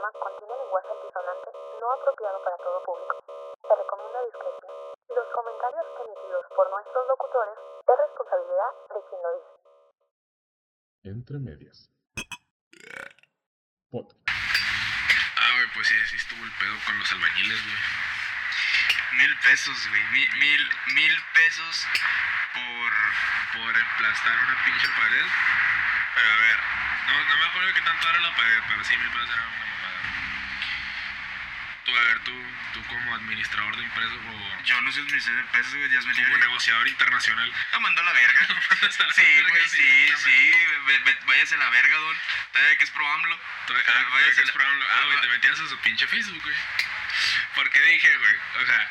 programa 0.00 0.18
contiene 0.18 0.56
lenguaje 0.56 0.88
altisonante 0.88 1.50
no 1.80 1.92
apropiado 1.92 2.44
para 2.44 2.56
todo 2.56 2.84
público. 2.84 3.14
Se 3.60 3.74
recomienda 3.76 4.24
discreción. 4.24 4.72
Los 5.12 5.28
comentarios 5.34 5.86
emitidos 6.00 6.44
por 6.56 6.70
nuestros 6.70 7.04
locutores 7.08 7.58
es 7.84 7.96
responsabilidad 8.00 8.72
de 8.88 9.00
quien 9.08 9.20
lo 9.20 9.30
dice. 9.36 9.52
Entre 11.04 11.36
medias. 11.38 11.78
Podcast. 13.92 14.24
Ah, 15.36 15.50
güey, 15.56 15.68
pues 15.74 15.88
sí, 15.88 15.94
sí 16.08 16.16
estuvo 16.16 16.44
el 16.44 16.54
pedo 16.56 16.76
con 16.86 16.98
los 16.98 17.12
albañiles, 17.12 17.60
güey. 17.60 17.80
Mil 19.20 19.32
pesos, 19.44 19.76
güey. 19.90 20.04
Mil, 20.16 20.30
mil, 20.40 20.62
mil 20.96 21.14
pesos 21.34 21.74
por. 22.56 22.92
Por 23.50 23.74
emplastar 23.76 24.32
una 24.46 24.64
pinche 24.64 24.88
pared. 24.94 25.26
Pero 26.14 26.28
a 26.30 26.38
ver, 26.38 26.56
no, 27.08 27.14
no 27.18 27.36
me 27.36 27.44
acuerdo 27.50 27.74
qué 27.74 27.82
tanto 27.82 28.08
era 28.08 28.20
la 28.20 28.36
pared, 28.36 28.60
pero 28.68 28.84
sí, 28.84 28.96
mil 28.96 29.10
pesos 29.10 29.30
era 29.34 29.42
una 29.42 29.69
a 32.00 32.04
ver, 32.04 32.20
tú, 32.20 32.32
tú 32.72 32.84
como 32.86 33.14
administrador 33.14 33.76
de 33.76 33.82
empresa 33.82 34.12
o 34.14 34.64
Yo 34.64 34.80
no 34.80 34.92
soy 34.92 35.02
administrador 35.02 35.44
de 35.44 35.52
pesos, 35.52 35.74
güey. 35.74 35.88
Me 35.88 36.24
como 36.24 36.38
negociador 36.38 36.88
internacional. 36.88 37.52
Lo 37.72 37.80
mandó 37.80 38.02
la 38.02 38.12
verga. 38.12 38.48
Sí, 39.14 39.42
güey, 39.48 39.68
sí, 39.68 40.12
sí. 40.16 40.52
Váyase 41.26 41.54
a 41.54 41.58
la 41.58 41.70
verga, 41.70 41.96
don. 41.96 42.16
Todavía 42.52 42.78
que 42.78 42.84
es 42.84 42.90
pro 42.90 43.06
AMLO. 43.06 43.34
Ah, 43.34 44.04
Váyase 44.10 44.42
que 44.42 44.48
es 44.48 44.56
ah, 44.56 45.04
güey, 45.06 45.20
te 45.20 45.28
metías 45.28 45.60
a 45.60 45.68
su 45.68 45.78
pinche 45.78 46.06
Facebook, 46.06 46.42
güey. 46.42 46.56
Porque 47.54 47.80
dije, 47.80 48.16
güey, 48.16 48.34
o 48.62 48.66
sea, 48.66 48.90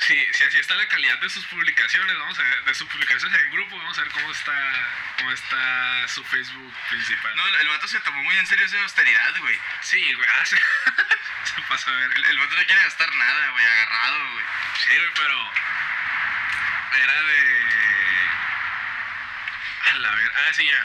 si, 0.00 0.26
si 0.32 0.44
así 0.44 0.58
está 0.58 0.74
la 0.74 0.88
calidad 0.88 1.18
de 1.18 1.28
sus 1.30 1.44
publicaciones, 1.46 2.16
vamos 2.18 2.38
a 2.38 2.42
ver, 2.42 2.64
de 2.64 2.74
sus 2.74 2.88
publicaciones 2.88 3.40
en 3.40 3.50
grupo, 3.50 3.78
vamos 3.78 3.98
a 3.98 4.02
ver 4.02 4.10
cómo 4.10 4.30
está, 4.30 5.12
cómo 5.18 5.32
está 5.32 6.08
su 6.08 6.24
Facebook 6.24 6.74
principal. 6.88 7.36
No, 7.36 7.46
el 7.46 7.68
vato 7.68 7.88
se 7.88 8.00
tomó 8.00 8.22
muy 8.22 8.36
en 8.36 8.46
serio 8.46 8.66
esa 8.66 8.80
austeridad, 8.82 9.38
güey. 9.38 9.58
Sí, 9.82 10.12
güey, 10.14 10.28
se, 11.78 11.90
a 11.90 11.94
ver. 11.94 12.12
El, 12.16 12.24
el 12.24 12.38
vato 12.38 12.54
no 12.54 12.64
quiere 12.64 12.82
gastar 12.82 13.14
nada, 13.14 13.50
güey. 13.50 13.64
Agarrado, 13.64 14.32
güey. 14.32 14.44
Sí, 14.84 14.96
güey, 14.96 15.10
pero 15.14 15.50
era 16.96 17.22
de... 17.22 17.70
A 19.90 19.98
la 19.98 20.10
ver, 20.14 20.32
ah, 20.36 20.52
sí, 20.52 20.64
ya. 20.66 20.82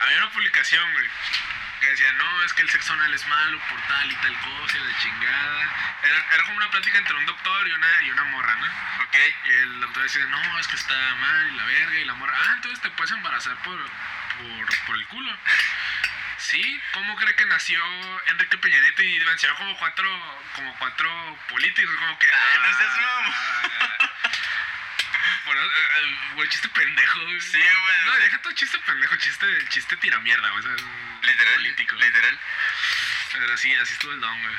Había 0.00 0.18
una 0.18 0.30
publicación, 0.30 0.92
güey, 0.92 1.08
que 1.80 1.86
decía, 1.86 2.12
no, 2.12 2.44
es 2.44 2.52
que 2.54 2.62
el 2.62 2.70
sexo 2.70 2.92
anal 2.92 3.12
es 3.12 3.26
malo 3.26 3.60
por 3.68 3.80
tal 3.82 4.10
y 4.10 4.14
tal 4.16 4.34
cosa 4.40 4.76
y 4.76 4.80
la 4.80 4.98
chingada. 4.98 5.98
Era, 6.02 6.26
era 6.34 6.44
como 6.44 6.56
una 6.56 6.70
plática 6.70 6.98
entre 6.98 7.16
un 7.16 7.26
doctor 7.26 7.68
y 7.68 7.72
una, 7.72 8.02
y 8.02 8.10
una 8.10 8.24
morra, 8.24 8.54
¿no? 8.56 8.66
Ok. 9.04 9.16
Y 9.44 9.50
el 9.50 9.80
doctor 9.80 10.02
decía, 10.02 10.24
no, 10.26 10.58
es 10.58 10.68
que 10.68 10.76
está 10.76 11.14
mal 11.16 11.48
y 11.52 11.56
la 11.56 11.64
verga 11.64 11.98
y 11.98 12.04
la 12.04 12.14
morra, 12.14 12.38
ah, 12.38 12.52
entonces 12.56 12.80
te 12.80 12.90
puedes 12.90 13.12
embarazar 13.12 13.56
por, 13.58 13.78
por, 13.78 14.86
por 14.86 14.96
el 14.96 15.06
culo. 15.08 15.36
Sí, 16.40 16.80
¿cómo 16.94 17.16
cree 17.16 17.34
que 17.36 17.44
nació 17.46 17.78
Enrique 18.28 18.56
Peña 18.58 18.80
Nieto 18.80 19.02
y 19.02 19.18
venció 19.24 19.54
como 19.56 19.76
cuatro, 19.78 20.08
como 20.54 20.74
cuatro 20.78 21.38
políticos? 21.48 21.94
Como 21.98 22.18
que... 22.18 22.26
Ay, 22.26 22.58
no 22.70 22.78
seas 22.78 22.96
mamón. 22.96 23.34
ah, 23.80 24.12
Bueno, 25.44 25.62
eh, 25.62 25.68
eh, 25.68 26.16
güey, 26.34 26.48
chiste 26.48 26.68
pendejo. 26.70 27.20
güey. 27.22 27.40
Sí, 27.40 27.58
güey. 27.58 27.96
No, 28.06 28.12
deja 28.16 28.38
tu 28.42 28.52
chiste 28.52 28.78
pendejo, 28.80 29.16
chiste, 29.16 29.46
chiste 29.68 29.96
tira 29.98 30.18
mierda, 30.20 30.48
güey. 30.50 30.64
Literal, 31.22 31.54
político. 31.54 31.96
literal. 31.96 32.38
Pero 33.32 33.56
sí, 33.58 33.74
así 33.74 33.92
estuvo 33.92 34.12
el 34.12 34.20
don, 34.20 34.40
güey. 34.42 34.54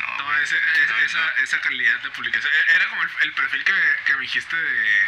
No, 0.00 0.16
No, 0.18 0.38
ese- 0.38 0.60
No, 0.88 0.96
esa, 0.98 1.18
no. 1.18 1.30
esa 1.42 1.60
calidad 1.60 1.98
de 2.00 2.10
publicación. 2.10 2.52
E- 2.52 2.72
Era 2.74 2.86
como 2.88 3.02
el, 3.02 3.10
el 3.22 3.32
perfil 3.32 3.64
que, 3.64 3.72
que 4.04 4.12
me 4.14 4.20
dijiste 4.22 4.54
de, 4.56 5.06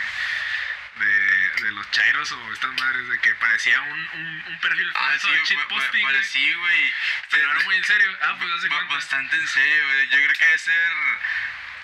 de, 0.98 1.64
de 1.64 1.72
los 1.72 1.91
chairos 1.91 2.30
o 2.32 2.52
estas 2.52 2.72
madres, 2.74 3.08
de 3.08 3.18
que 3.20 3.34
parecía 3.36 3.80
un, 3.80 4.08
un, 4.14 4.44
un 4.48 4.60
perfil 4.60 4.91
Ah, 4.94 5.06
falso 5.10 5.28
sí, 5.28 5.32
de 5.34 5.44
shitposting, 5.44 6.22
sí, 6.24 6.52
güey. 6.54 6.94
pero 7.30 7.50
era 7.50 7.60
muy 7.60 7.77
en 7.77 7.84
serio. 7.84 8.18
Ah, 8.22 8.36
pues 8.38 8.50
hace 8.52 8.68
cuenta. 8.68 8.94
Bastante 8.94 9.36
en 9.36 9.46
serio, 9.48 9.84
güey. 9.86 10.08
Yo 10.08 10.16
creo 10.19 10.32
que 10.34 10.44
debe 10.44 10.58
ser 10.58 10.92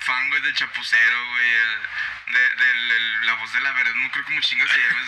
fan, 0.04 0.28
güey, 0.30 0.42
del 0.42 0.54
chapucero, 0.54 1.26
güey. 1.30 1.50
el- 1.50 1.88
De, 2.24 2.40
del- 2.40 2.90
el- 2.90 3.26
la 3.26 3.34
voz 3.34 3.52
de 3.52 3.60
la 3.60 3.70
verdad, 3.72 3.92
no 3.96 4.10
creo 4.10 4.24
como 4.24 4.40
chingo 4.40 4.66
se 4.66 4.78
llama. 4.78 4.98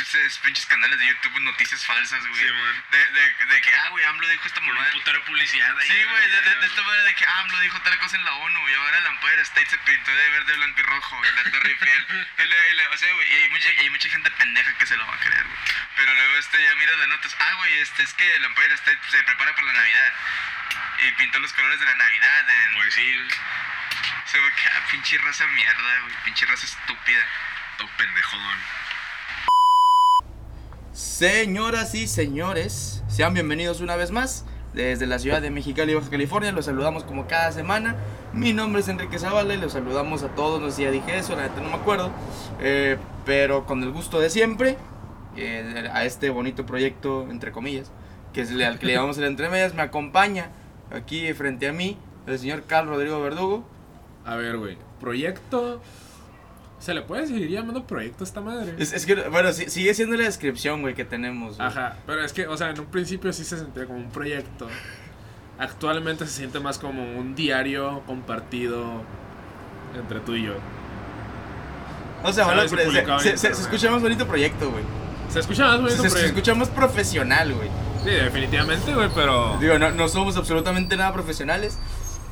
Es, 0.00 0.14
es 0.26 0.38
pinches 0.38 0.66
canales 0.66 0.98
de 0.98 1.06
YouTube, 1.06 1.38
noticias 1.40 1.86
falsas, 1.86 2.18
güey. 2.26 2.40
Sí, 2.42 2.46
de, 2.90 3.06
de, 3.12 3.44
de 3.46 3.60
que, 3.60 3.74
ah, 3.76 3.88
güey, 3.90 4.04
AMLO 4.04 4.28
dijo 4.28 4.44
esta 4.46 4.60
Por 4.60 4.74
un 4.76 4.90
putero 4.90 5.24
publicidad 5.24 5.78
ahí. 5.78 5.86
Sí, 5.88 5.96
en 6.00 6.08
güey, 6.08 6.24
el 6.24 6.30
de, 6.32 6.54
de- 6.56 6.66
esta 6.66 6.82
manera 6.82 7.04
de 7.04 7.14
que 7.14 7.24
ah, 7.26 7.38
AMLO 7.38 7.60
dijo 7.60 7.80
tal 7.82 7.96
cosa 8.00 8.16
en 8.16 8.24
la 8.24 8.34
ONU 8.34 8.68
y 8.70 8.74
ahora 8.74 8.98
el 8.98 9.06
Empire 9.06 9.42
State 9.42 9.66
se 9.70 9.78
pintó 9.78 10.10
de 10.10 10.30
verde, 10.30 10.52
blanco 10.56 10.80
y 10.80 10.82
rojo 10.82 11.22
y 11.24 11.36
la 11.36 11.42
Torre 11.52 11.70
Eiffel. 11.70 12.06
Y 12.38 12.46
le- 12.74 12.86
o 12.88 12.96
sea, 12.96 13.12
güey, 13.12 13.32
y 13.32 13.34
hay 13.44 13.48
mucha, 13.50 13.72
y 13.72 13.78
hay 13.78 13.90
mucha 13.90 14.08
gente 14.08 14.30
pendeja 14.32 14.76
que 14.78 14.86
se 14.86 14.96
lo 14.96 15.06
va 15.06 15.14
a 15.14 15.18
creer, 15.20 15.44
güey. 15.44 15.58
Pero 15.96 16.12
luego 16.14 16.36
este 16.38 16.62
ya 16.62 16.74
mira 16.76 16.96
las 16.96 17.08
notas, 17.08 17.36
ah, 17.38 17.52
güey, 17.58 17.72
este 17.78 18.02
es 18.02 18.14
que 18.14 18.34
el 18.36 18.44
Empire 18.44 18.74
State 18.74 18.98
se 19.10 19.22
prepara 19.22 19.54
para 19.54 19.66
la 19.68 19.72
Navidad. 19.74 20.12
Y 21.06 21.12
pintó 21.12 21.38
los 21.38 21.52
colores 21.52 21.78
de 21.78 21.86
la 21.86 21.94
Navidad. 21.94 22.50
En, 22.50 22.74
Pues 22.74 22.94
sí, 22.94 23.28
güey, 24.28 24.40
o 24.40 24.40
sea, 24.40 24.40
güey, 24.40 24.52
que, 24.52 24.68
ah, 24.68 24.86
pinche 24.90 25.18
raza 25.18 25.44
mierda, 25.54 26.24
pinche 26.24 26.46
raza 26.46 26.66
estúpida. 26.66 27.18
todo 27.78 27.88
pendejón. 27.96 28.58
Señoras 30.92 31.94
y 31.94 32.06
señores, 32.08 33.04
sean 33.08 33.34
bienvenidos 33.34 33.80
una 33.80 33.96
vez 33.96 34.10
más 34.10 34.44
desde 34.74 35.06
la 35.06 35.18
ciudad 35.18 35.40
de 35.40 35.50
Mexicali, 35.50 35.94
Baja 35.94 36.10
California. 36.10 36.52
Los 36.52 36.66
saludamos 36.66 37.04
como 37.04 37.26
cada 37.26 37.52
semana. 37.52 37.96
Mi 38.32 38.52
nombre 38.52 38.80
es 38.80 38.88
Enrique 38.88 39.18
Zavala 39.18 39.54
y 39.54 39.58
los 39.58 39.72
saludamos 39.72 40.22
a 40.22 40.28
todos. 40.34 40.60
No 40.60 40.70
sé 40.70 40.76
si 40.76 40.82
ya 40.82 40.90
dije 40.90 41.16
eso, 41.16 41.36
la 41.36 41.42
neta 41.42 41.60
no 41.60 41.70
me 41.70 41.76
acuerdo. 41.76 42.10
Eh, 42.60 42.98
pero 43.24 43.64
con 43.64 43.82
el 43.82 43.90
gusto 43.92 44.20
de 44.20 44.28
siempre, 44.28 44.76
eh, 45.36 45.88
a 45.92 46.04
este 46.04 46.30
bonito 46.30 46.66
proyecto, 46.66 47.28
entre 47.30 47.52
comillas, 47.52 47.92
que 48.32 48.42
es 48.42 48.50
al 48.50 48.78
que 48.78 48.86
le 48.86 48.94
llamamos 48.94 49.16
el 49.18 49.24
Entre 49.24 49.48
Medias, 49.48 49.74
me 49.74 49.82
acompaña 49.82 50.50
aquí 50.90 51.32
frente 51.34 51.68
a 51.68 51.72
mí 51.72 51.96
el 52.26 52.38
señor 52.38 52.64
Carlos 52.66 52.96
Rodrigo 52.96 53.20
Verdugo. 53.22 53.77
A 54.28 54.36
ver, 54.36 54.58
güey. 54.58 54.76
Proyecto. 55.00 55.80
¿Se 56.80 56.94
le 56.94 57.02
puede 57.02 57.26
seguir 57.26 57.48
llamando 57.48 57.84
proyecto 57.84 58.22
a 58.22 58.26
esta 58.26 58.40
madre? 58.40 58.74
Es, 58.78 58.92
es 58.92 59.04
que, 59.04 59.14
bueno, 59.30 59.52
sí- 59.52 59.68
sigue 59.68 59.94
siendo 59.94 60.16
la 60.16 60.24
descripción, 60.24 60.80
güey, 60.82 60.94
que 60.94 61.04
tenemos. 61.04 61.56
güey. 61.56 61.66
Ajá, 61.68 61.96
pero 62.06 62.22
es 62.24 62.32
que, 62.32 62.46
o 62.46 62.56
sea, 62.56 62.70
en 62.70 62.78
un 62.78 62.86
principio 62.86 63.32
sí 63.32 63.42
se 63.44 63.58
sentía 63.58 63.86
como 63.86 63.98
un 63.98 64.10
proyecto. 64.10 64.68
Actualmente 65.58 66.24
se 66.26 66.32
siente 66.34 66.60
más 66.60 66.78
como 66.78 67.02
un 67.18 67.34
diario 67.34 68.02
compartido 68.06 69.02
entre 70.00 70.20
tú 70.20 70.34
y 70.36 70.44
yo. 70.44 70.54
O 72.22 72.32
sea, 72.32 72.44
bueno, 72.44 72.62
se, 72.62 72.68
se- 72.68 72.76
se- 72.76 72.84
se 72.84 73.28
internet. 73.30 73.52
escucha 73.60 73.90
más 73.90 74.02
bonito 74.02 74.26
proyecto, 74.26 74.70
güey. 74.70 74.84
Se 75.30 75.40
escucha 75.40 75.64
más 75.66 75.80
bonito 75.80 75.96
se- 76.02 76.02
se 76.02 76.10
proyecto. 76.10 76.26
escucha 76.38 76.54
más 76.54 76.68
profesional, 76.68 77.54
güey. 77.54 77.68
Sí, 78.04 78.10
definitivamente, 78.10 78.94
güey, 78.94 79.08
pero. 79.14 79.56
Digo, 79.58 79.78
no, 79.78 79.90
no 79.90 80.08
somos 80.08 80.36
absolutamente 80.36 80.96
nada 80.96 81.12
profesionales, 81.12 81.76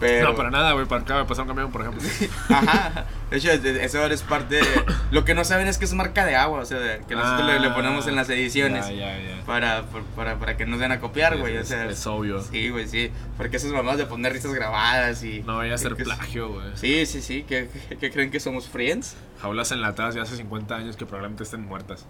pero... 0.01 0.29
No, 0.31 0.35
para 0.37 0.51
nada, 0.51 0.73
güey, 0.73 0.87
para 0.87 1.03
acá 1.03 1.17
me 1.17 1.25
pasó 1.25 1.43
un 1.43 1.49
camión, 1.49 1.71
por 1.73 1.83
ejemplo. 1.83 2.03
Ajá. 2.49 3.07
De 3.31 3.37
hecho, 3.39 3.51
es- 3.51 3.65
eso 3.65 4.05
es 4.07 4.23
parte 4.23 4.57
de... 4.57 4.63
Lo 5.11 5.25
que 5.25 5.35
no 5.35 5.45
saben 5.45 5.67
es 5.69 5.79
que 5.79 5.85
es 5.85 5.93
marca 5.95 6.25
de 6.25 6.37
agua, 6.37 6.61
o 6.61 6.65
sea, 6.65 6.79
que 7.07 7.15
nosotros 7.15 7.47
le, 7.47 7.61
le 7.61 7.71
ponemos 7.71 8.07
en 8.07 8.17
las 8.17 8.29
ediciones 8.31 8.85
Ah, 8.87 8.91
Ya, 8.93 9.19
ya, 9.19 9.37
ya. 9.39 9.45
Para, 9.47 9.85
para, 10.15 10.39
para 10.39 10.57
que 10.57 10.67
nos 10.67 10.81
den 10.81 10.93
a 10.93 11.01
copiar, 11.01 11.39
güey. 11.39 11.57
O 11.59 11.65
sea, 11.65 11.87
es 11.87 12.07
obvio. 12.07 12.43
Sí, 12.43 12.69
güey, 12.71 12.87
sí. 12.89 13.11
Porque 13.37 13.57
esas 13.57 13.71
mamás 13.73 13.99
de 13.99 14.07
poner 14.07 14.33
risas 14.33 14.53
grabadas 14.55 15.23
y... 15.25 15.41
No 15.41 15.57
vaya 15.57 15.75
a 15.75 15.79
ser 15.79 15.95
plagio, 15.97 16.49
güey. 16.53 16.67
Sí, 16.75 17.07
sí, 17.07 17.23
sí. 17.23 17.45
¿Qué, 17.49 17.69
qué- 17.89 17.97
qué 17.97 18.11
creen 18.11 18.31
que 18.31 18.41
somos 18.41 18.69
friends? 18.69 19.17
Jaulas 19.41 19.71
enlatadas 19.73 20.15
de 20.15 20.21
hace 20.21 20.37
50 20.37 20.75
años 20.77 20.97
que 20.97 21.07
probablemente 21.07 21.43
estén 21.45 21.65
muertas. 21.67 22.07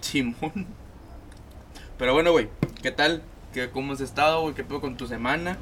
Simón. 0.00 0.66
Pero 1.98 2.14
bueno, 2.14 2.32
güey, 2.32 2.48
¿qué 2.82 2.90
tal? 2.90 3.22
¿Qué, 3.52 3.68
¿Cómo 3.70 3.92
has 3.92 4.00
estado, 4.00 4.40
güey? 4.42 4.54
¿Qué 4.54 4.64
pedo 4.64 4.80
con 4.80 4.96
tu 4.96 5.06
semana? 5.06 5.58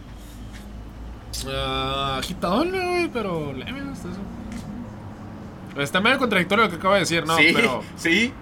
Ah, 1.49 2.17
agitador, 2.19 2.69
güey, 2.71 3.09
pero 3.09 3.53
leve 3.53 3.81
hasta 3.93 4.09
eso. 4.11 4.21
Está 5.81 6.01
medio 6.01 6.19
contradictorio 6.19 6.65
lo 6.65 6.71
que 6.71 6.77
acabo 6.77 6.95
de 6.95 7.01
decir, 7.01 7.25
¿no? 7.27 7.37
sí, 7.37 7.53
Pero, 7.55 7.83
sí. 7.97 8.33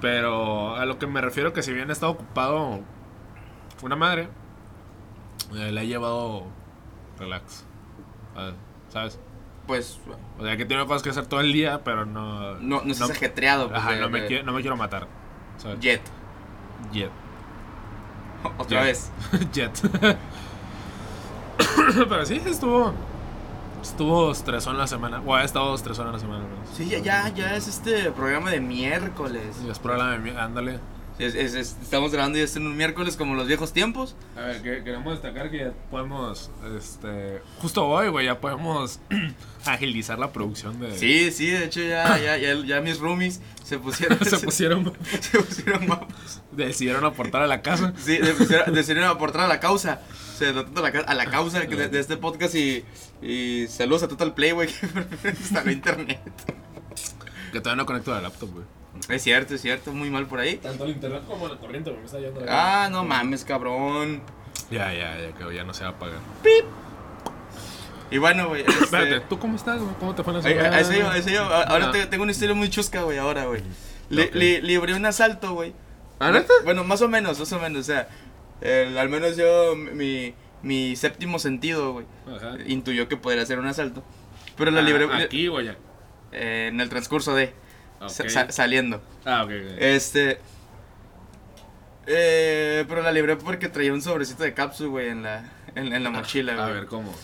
pero 0.00 0.74
a 0.76 0.84
lo 0.86 0.98
que 0.98 1.06
me 1.06 1.20
refiero 1.20 1.52
que 1.52 1.62
si 1.62 1.72
bien 1.72 1.88
he 1.90 1.92
estado 1.92 2.12
ocupado 2.12 2.80
una 3.82 3.94
madre, 3.96 4.28
eh, 5.54 5.70
le 5.70 5.82
he 5.82 5.86
llevado 5.86 6.44
relax. 7.18 7.64
Ah, 8.36 8.50
¿Sabes? 8.88 9.18
Pues 9.66 10.00
O 10.40 10.44
sea, 10.44 10.56
que 10.56 10.64
tiene 10.64 10.84
cosas 10.86 11.02
que 11.02 11.10
hacer 11.10 11.26
todo 11.26 11.40
el 11.40 11.52
día, 11.52 11.82
pero 11.84 12.04
no... 12.04 12.56
no, 12.56 12.82
no 12.82 12.92
estás 12.92 13.10
ajetreado. 13.10 13.68
Pues, 13.68 13.78
Ajá, 13.78 13.92
de- 13.92 14.00
no 14.00 14.08
me, 14.08 14.22
de- 14.22 14.26
quiero, 14.26 14.44
no 14.44 14.52
me 14.52 14.60
quiero 14.60 14.76
matar. 14.76 15.06
¿sabes? 15.58 15.78
Jet. 15.78 16.02
Jet. 16.92 17.10
Otra 18.58 18.80
Jet. 18.80 18.84
vez. 18.86 19.12
Jet. 19.52 19.80
pero 22.08 22.26
sí, 22.26 22.40
estuvo... 22.46 22.92
Estuvo 23.82 24.30
estresón 24.30 24.78
la 24.78 24.86
semana. 24.86 25.20
O 25.26 25.34
ha 25.34 25.42
estado 25.42 25.74
estresón 25.74 26.12
la 26.12 26.18
semana. 26.20 26.44
¿no? 26.44 26.76
Sí, 26.76 26.88
ya, 26.88 26.98
ya, 27.00 27.28
ya 27.34 27.56
es 27.56 27.66
este 27.66 28.12
programa 28.12 28.50
de 28.52 28.60
miércoles. 28.60 29.56
Y 29.66 29.70
es 29.70 29.78
programa 29.80 30.12
de 30.12 30.18
mi- 30.18 30.30
ándale. 30.30 30.78
Es- 31.18 31.34
es- 31.34 31.54
es- 31.54 31.76
estamos 31.82 32.12
grabando 32.12 32.38
ya 32.38 32.44
en 32.56 32.66
un 32.66 32.76
miércoles 32.76 33.16
como 33.16 33.34
los 33.34 33.48
viejos 33.48 33.72
tiempos. 33.72 34.14
A 34.36 34.40
ver, 34.42 34.62
que- 34.62 34.84
queremos 34.84 35.14
destacar 35.14 35.50
que 35.50 35.58
ya 35.58 35.72
podemos, 35.90 36.50
este, 36.78 37.42
justo 37.60 37.84
hoy, 37.86 38.06
güey, 38.08 38.26
ya 38.26 38.38
podemos 38.40 39.00
agilizar 39.66 40.16
la 40.18 40.30
producción 40.32 40.78
de... 40.78 40.96
Sí, 40.96 41.32
sí, 41.32 41.46
de 41.50 41.64
hecho 41.64 41.80
ya, 41.80 42.16
ya, 42.18 42.36
ya, 42.38 42.54
ya 42.64 42.80
mis 42.80 42.98
roomies 43.00 43.40
se 43.64 43.78
pusieron, 43.80 44.16
se 44.24 44.38
pusieron, 44.38 44.92
se 45.20 45.38
pusieron 45.40 45.88
mapas. 45.88 46.40
decidieron 46.52 47.04
aportar 47.04 47.42
a 47.42 47.46
la 47.48 47.62
casa. 47.62 47.92
Sí, 47.98 48.18
de- 48.18 48.32
decidieron, 48.32 48.74
decidieron 48.74 49.10
aportar 49.10 49.42
a 49.42 49.48
la 49.48 49.58
causa. 49.58 50.00
Se 50.46 50.52
tanto 50.52 50.80
a 50.80 50.82
la, 50.82 50.92
ca- 50.92 51.04
a 51.06 51.14
la 51.14 51.26
causa 51.26 51.60
de, 51.60 51.88
de 51.88 52.00
este 52.00 52.16
podcast 52.16 52.54
y, 52.56 52.84
y 53.22 53.66
saludos 53.68 54.02
a 54.02 54.08
Total 54.08 54.34
Play, 54.34 54.50
güey, 54.52 54.68
que 55.22 55.28
instaló 55.28 55.70
internet. 55.70 56.20
Que 57.52 57.60
todavía 57.60 57.82
no 57.82 57.86
conecto 57.86 58.10
la 58.12 58.20
laptop, 58.22 58.50
güey. 58.52 58.64
Es 59.08 59.22
cierto, 59.22 59.54
es 59.54 59.60
cierto, 59.60 59.92
muy 59.92 60.10
mal 60.10 60.26
por 60.26 60.40
ahí. 60.40 60.56
Tanto 60.56 60.84
el 60.84 60.90
internet 60.90 61.22
como 61.26 61.46
la 61.48 61.56
corriente, 61.58 61.90
güey, 61.90 62.00
me 62.00 62.06
está 62.06 62.18
yendo 62.18 62.40
la 62.40 62.84
Ah, 62.84 62.88
no 62.88 63.04
mames, 63.04 63.44
cabrón. 63.44 64.22
Ya, 64.70 64.92
ya, 64.92 65.16
ya, 65.20 65.32
que 65.32 65.54
ya 65.54 65.64
no 65.64 65.74
se 65.74 65.84
va 65.84 65.90
a 65.90 65.92
apagar. 65.92 66.18
Y 68.10 68.18
bueno, 68.18 68.48
güey. 68.48 68.62
este- 68.66 68.84
Espérate, 68.84 69.20
¿tú 69.28 69.38
cómo 69.38 69.56
estás, 69.56 69.80
güey? 69.80 69.94
¿Cómo 69.98 70.14
te 70.14 70.22
fue 70.22 70.32
en 70.32 70.36
la 70.38 70.42
semana? 70.42 70.76
a 70.76 70.80
eso 70.80 71.08
a 71.10 71.16
eso. 71.18 71.42
A- 71.44 71.62
Ahora 71.64 71.86
Ah. 71.88 71.92
te- 71.92 72.06
tengo 72.06 72.22
una 72.24 72.32
historia 72.32 72.54
muy 72.54 72.68
chusca, 72.68 73.02
güey, 73.02 73.18
ahora, 73.18 73.44
güey. 73.46 73.62
Le, 74.10 74.30
le- 74.32 74.60
libré 74.62 74.94
un 74.94 75.06
asalto, 75.06 75.54
güey. 75.54 75.72
¿Ah, 76.18 76.30
neta? 76.30 76.52
Bueno, 76.64 76.84
más 76.84 77.00
o 77.02 77.08
menos, 77.08 77.38
más 77.38 77.52
o 77.52 77.58
menos, 77.58 77.80
o 77.80 77.84
sea, 77.84 78.08
el- 78.62 78.96
al 78.98 79.08
menos 79.08 79.36
yo, 79.36 79.74
mi, 79.76 80.34
mi 80.62 80.96
séptimo 80.96 81.38
sentido, 81.38 81.92
güey, 81.92 82.06
Ajá. 82.34 82.56
intuyó 82.66 83.08
que 83.08 83.16
podría 83.16 83.44
ser 83.46 83.58
un 83.58 83.66
asalto. 83.66 84.02
Pero 84.56 84.70
la 84.70 84.80
Ah, 84.80 84.82
libré 84.82 85.06
Aquí, 85.12 85.48
güey, 85.48 85.66
ya. 85.66 85.76
eh, 86.32 86.68
en 86.72 86.80
el 86.80 86.88
transcurso 86.88 87.34
de 87.34 87.52
sa- 88.08 88.50
saliendo. 88.52 89.02
Ah, 89.24 89.44
ok, 89.44 89.50
ok. 89.50 89.76
Este. 89.78 90.38
Eh, 92.06 92.84
pero 92.88 93.02
la 93.02 93.12
libré 93.12 93.36
porque 93.36 93.68
traía 93.68 93.92
un 93.92 94.02
sobrecito 94.02 94.42
de 94.42 94.54
cápsula, 94.54 94.90
güey, 94.90 95.08
en 95.08 95.22
la, 95.22 95.50
en, 95.74 95.92
en 95.92 96.02
la 96.02 96.10
mochila, 96.10 96.54
A 96.54 96.62
güey. 96.66 96.74
ver, 96.80 96.86
¿cómo? 96.86 97.14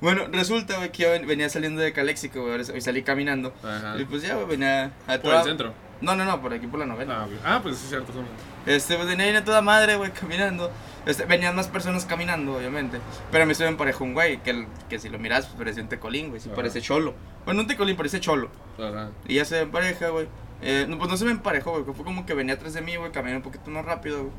Bueno, 0.00 0.26
resulta, 0.30 0.76
güey, 0.76 0.92
que 0.92 1.04
yo 1.04 1.10
ven- 1.10 1.26
venía 1.26 1.48
saliendo 1.48 1.80
de 1.80 1.92
Caléxico, 1.94 2.42
güey, 2.42 2.60
hoy 2.70 2.80
salí 2.82 3.02
caminando. 3.02 3.54
Ajá. 3.62 3.96
Y 3.98 4.04
pues 4.04 4.22
ya, 4.22 4.34
güey, 4.34 4.46
venía 4.46 4.92
a 5.06 5.18
Por 5.18 5.34
el 5.34 5.42
centro. 5.42 5.72
No, 6.00 6.14
no, 6.14 6.24
no, 6.24 6.40
por 6.42 6.52
aquí 6.52 6.66
por 6.66 6.78
la 6.80 6.86
novela. 6.86 7.22
Ah. 7.24 7.28
Ah, 7.44 7.60
pues 7.62 7.76
sí, 7.78 7.84
es 7.84 7.88
cierto. 7.90 8.12
son- 8.12 8.26
Este, 8.66 8.96
pues 8.96 9.06
venía 9.08 9.38
a 9.38 9.44
toda 9.44 9.62
madre, 9.62 9.96
güey, 9.96 10.10
caminando. 10.12 10.70
Este, 11.06 11.24
venían 11.24 11.54
más 11.56 11.68
personas 11.68 12.04
caminando, 12.04 12.56
obviamente. 12.56 12.98
Pero 13.30 13.44
a 13.44 13.46
mí 13.46 13.54
se 13.54 13.62
me 13.62 13.70
emparejó 13.70 14.04
un 14.04 14.12
güey, 14.12 14.42
que, 14.42 14.66
que 14.88 14.98
si 14.98 15.08
lo 15.08 15.18
miras, 15.18 15.46
pues 15.46 15.56
parecía 15.56 15.82
un 15.82 15.88
tecolín, 15.88 16.28
güey, 16.30 16.40
sí 16.40 16.48
Ajá. 16.48 16.56
parece 16.56 16.82
cholo. 16.82 17.14
Bueno, 17.44 17.60
un 17.62 17.66
tecolín, 17.66 17.96
parece 17.96 18.20
cholo. 18.20 18.50
Ajá. 18.78 19.10
Y 19.26 19.34
ya 19.36 19.44
se 19.44 19.54
me 19.56 19.60
empareja, 19.62 20.08
güey. 20.08 20.26
Eh, 20.62 20.86
no, 20.88 20.98
pues 20.98 21.08
no 21.10 21.16
se 21.16 21.24
me 21.24 21.30
emparejó, 21.30 21.70
güey, 21.72 21.84
fue 21.84 22.04
como 22.04 22.26
que 22.26 22.34
venía 22.34 22.54
atrás 22.54 22.74
de 22.74 22.80
mí, 22.82 22.96
güey, 22.96 23.12
caminó 23.12 23.36
un 23.36 23.42
poquito 23.42 23.70
más 23.70 23.84
rápido, 23.84 24.18
güey. 24.24 24.32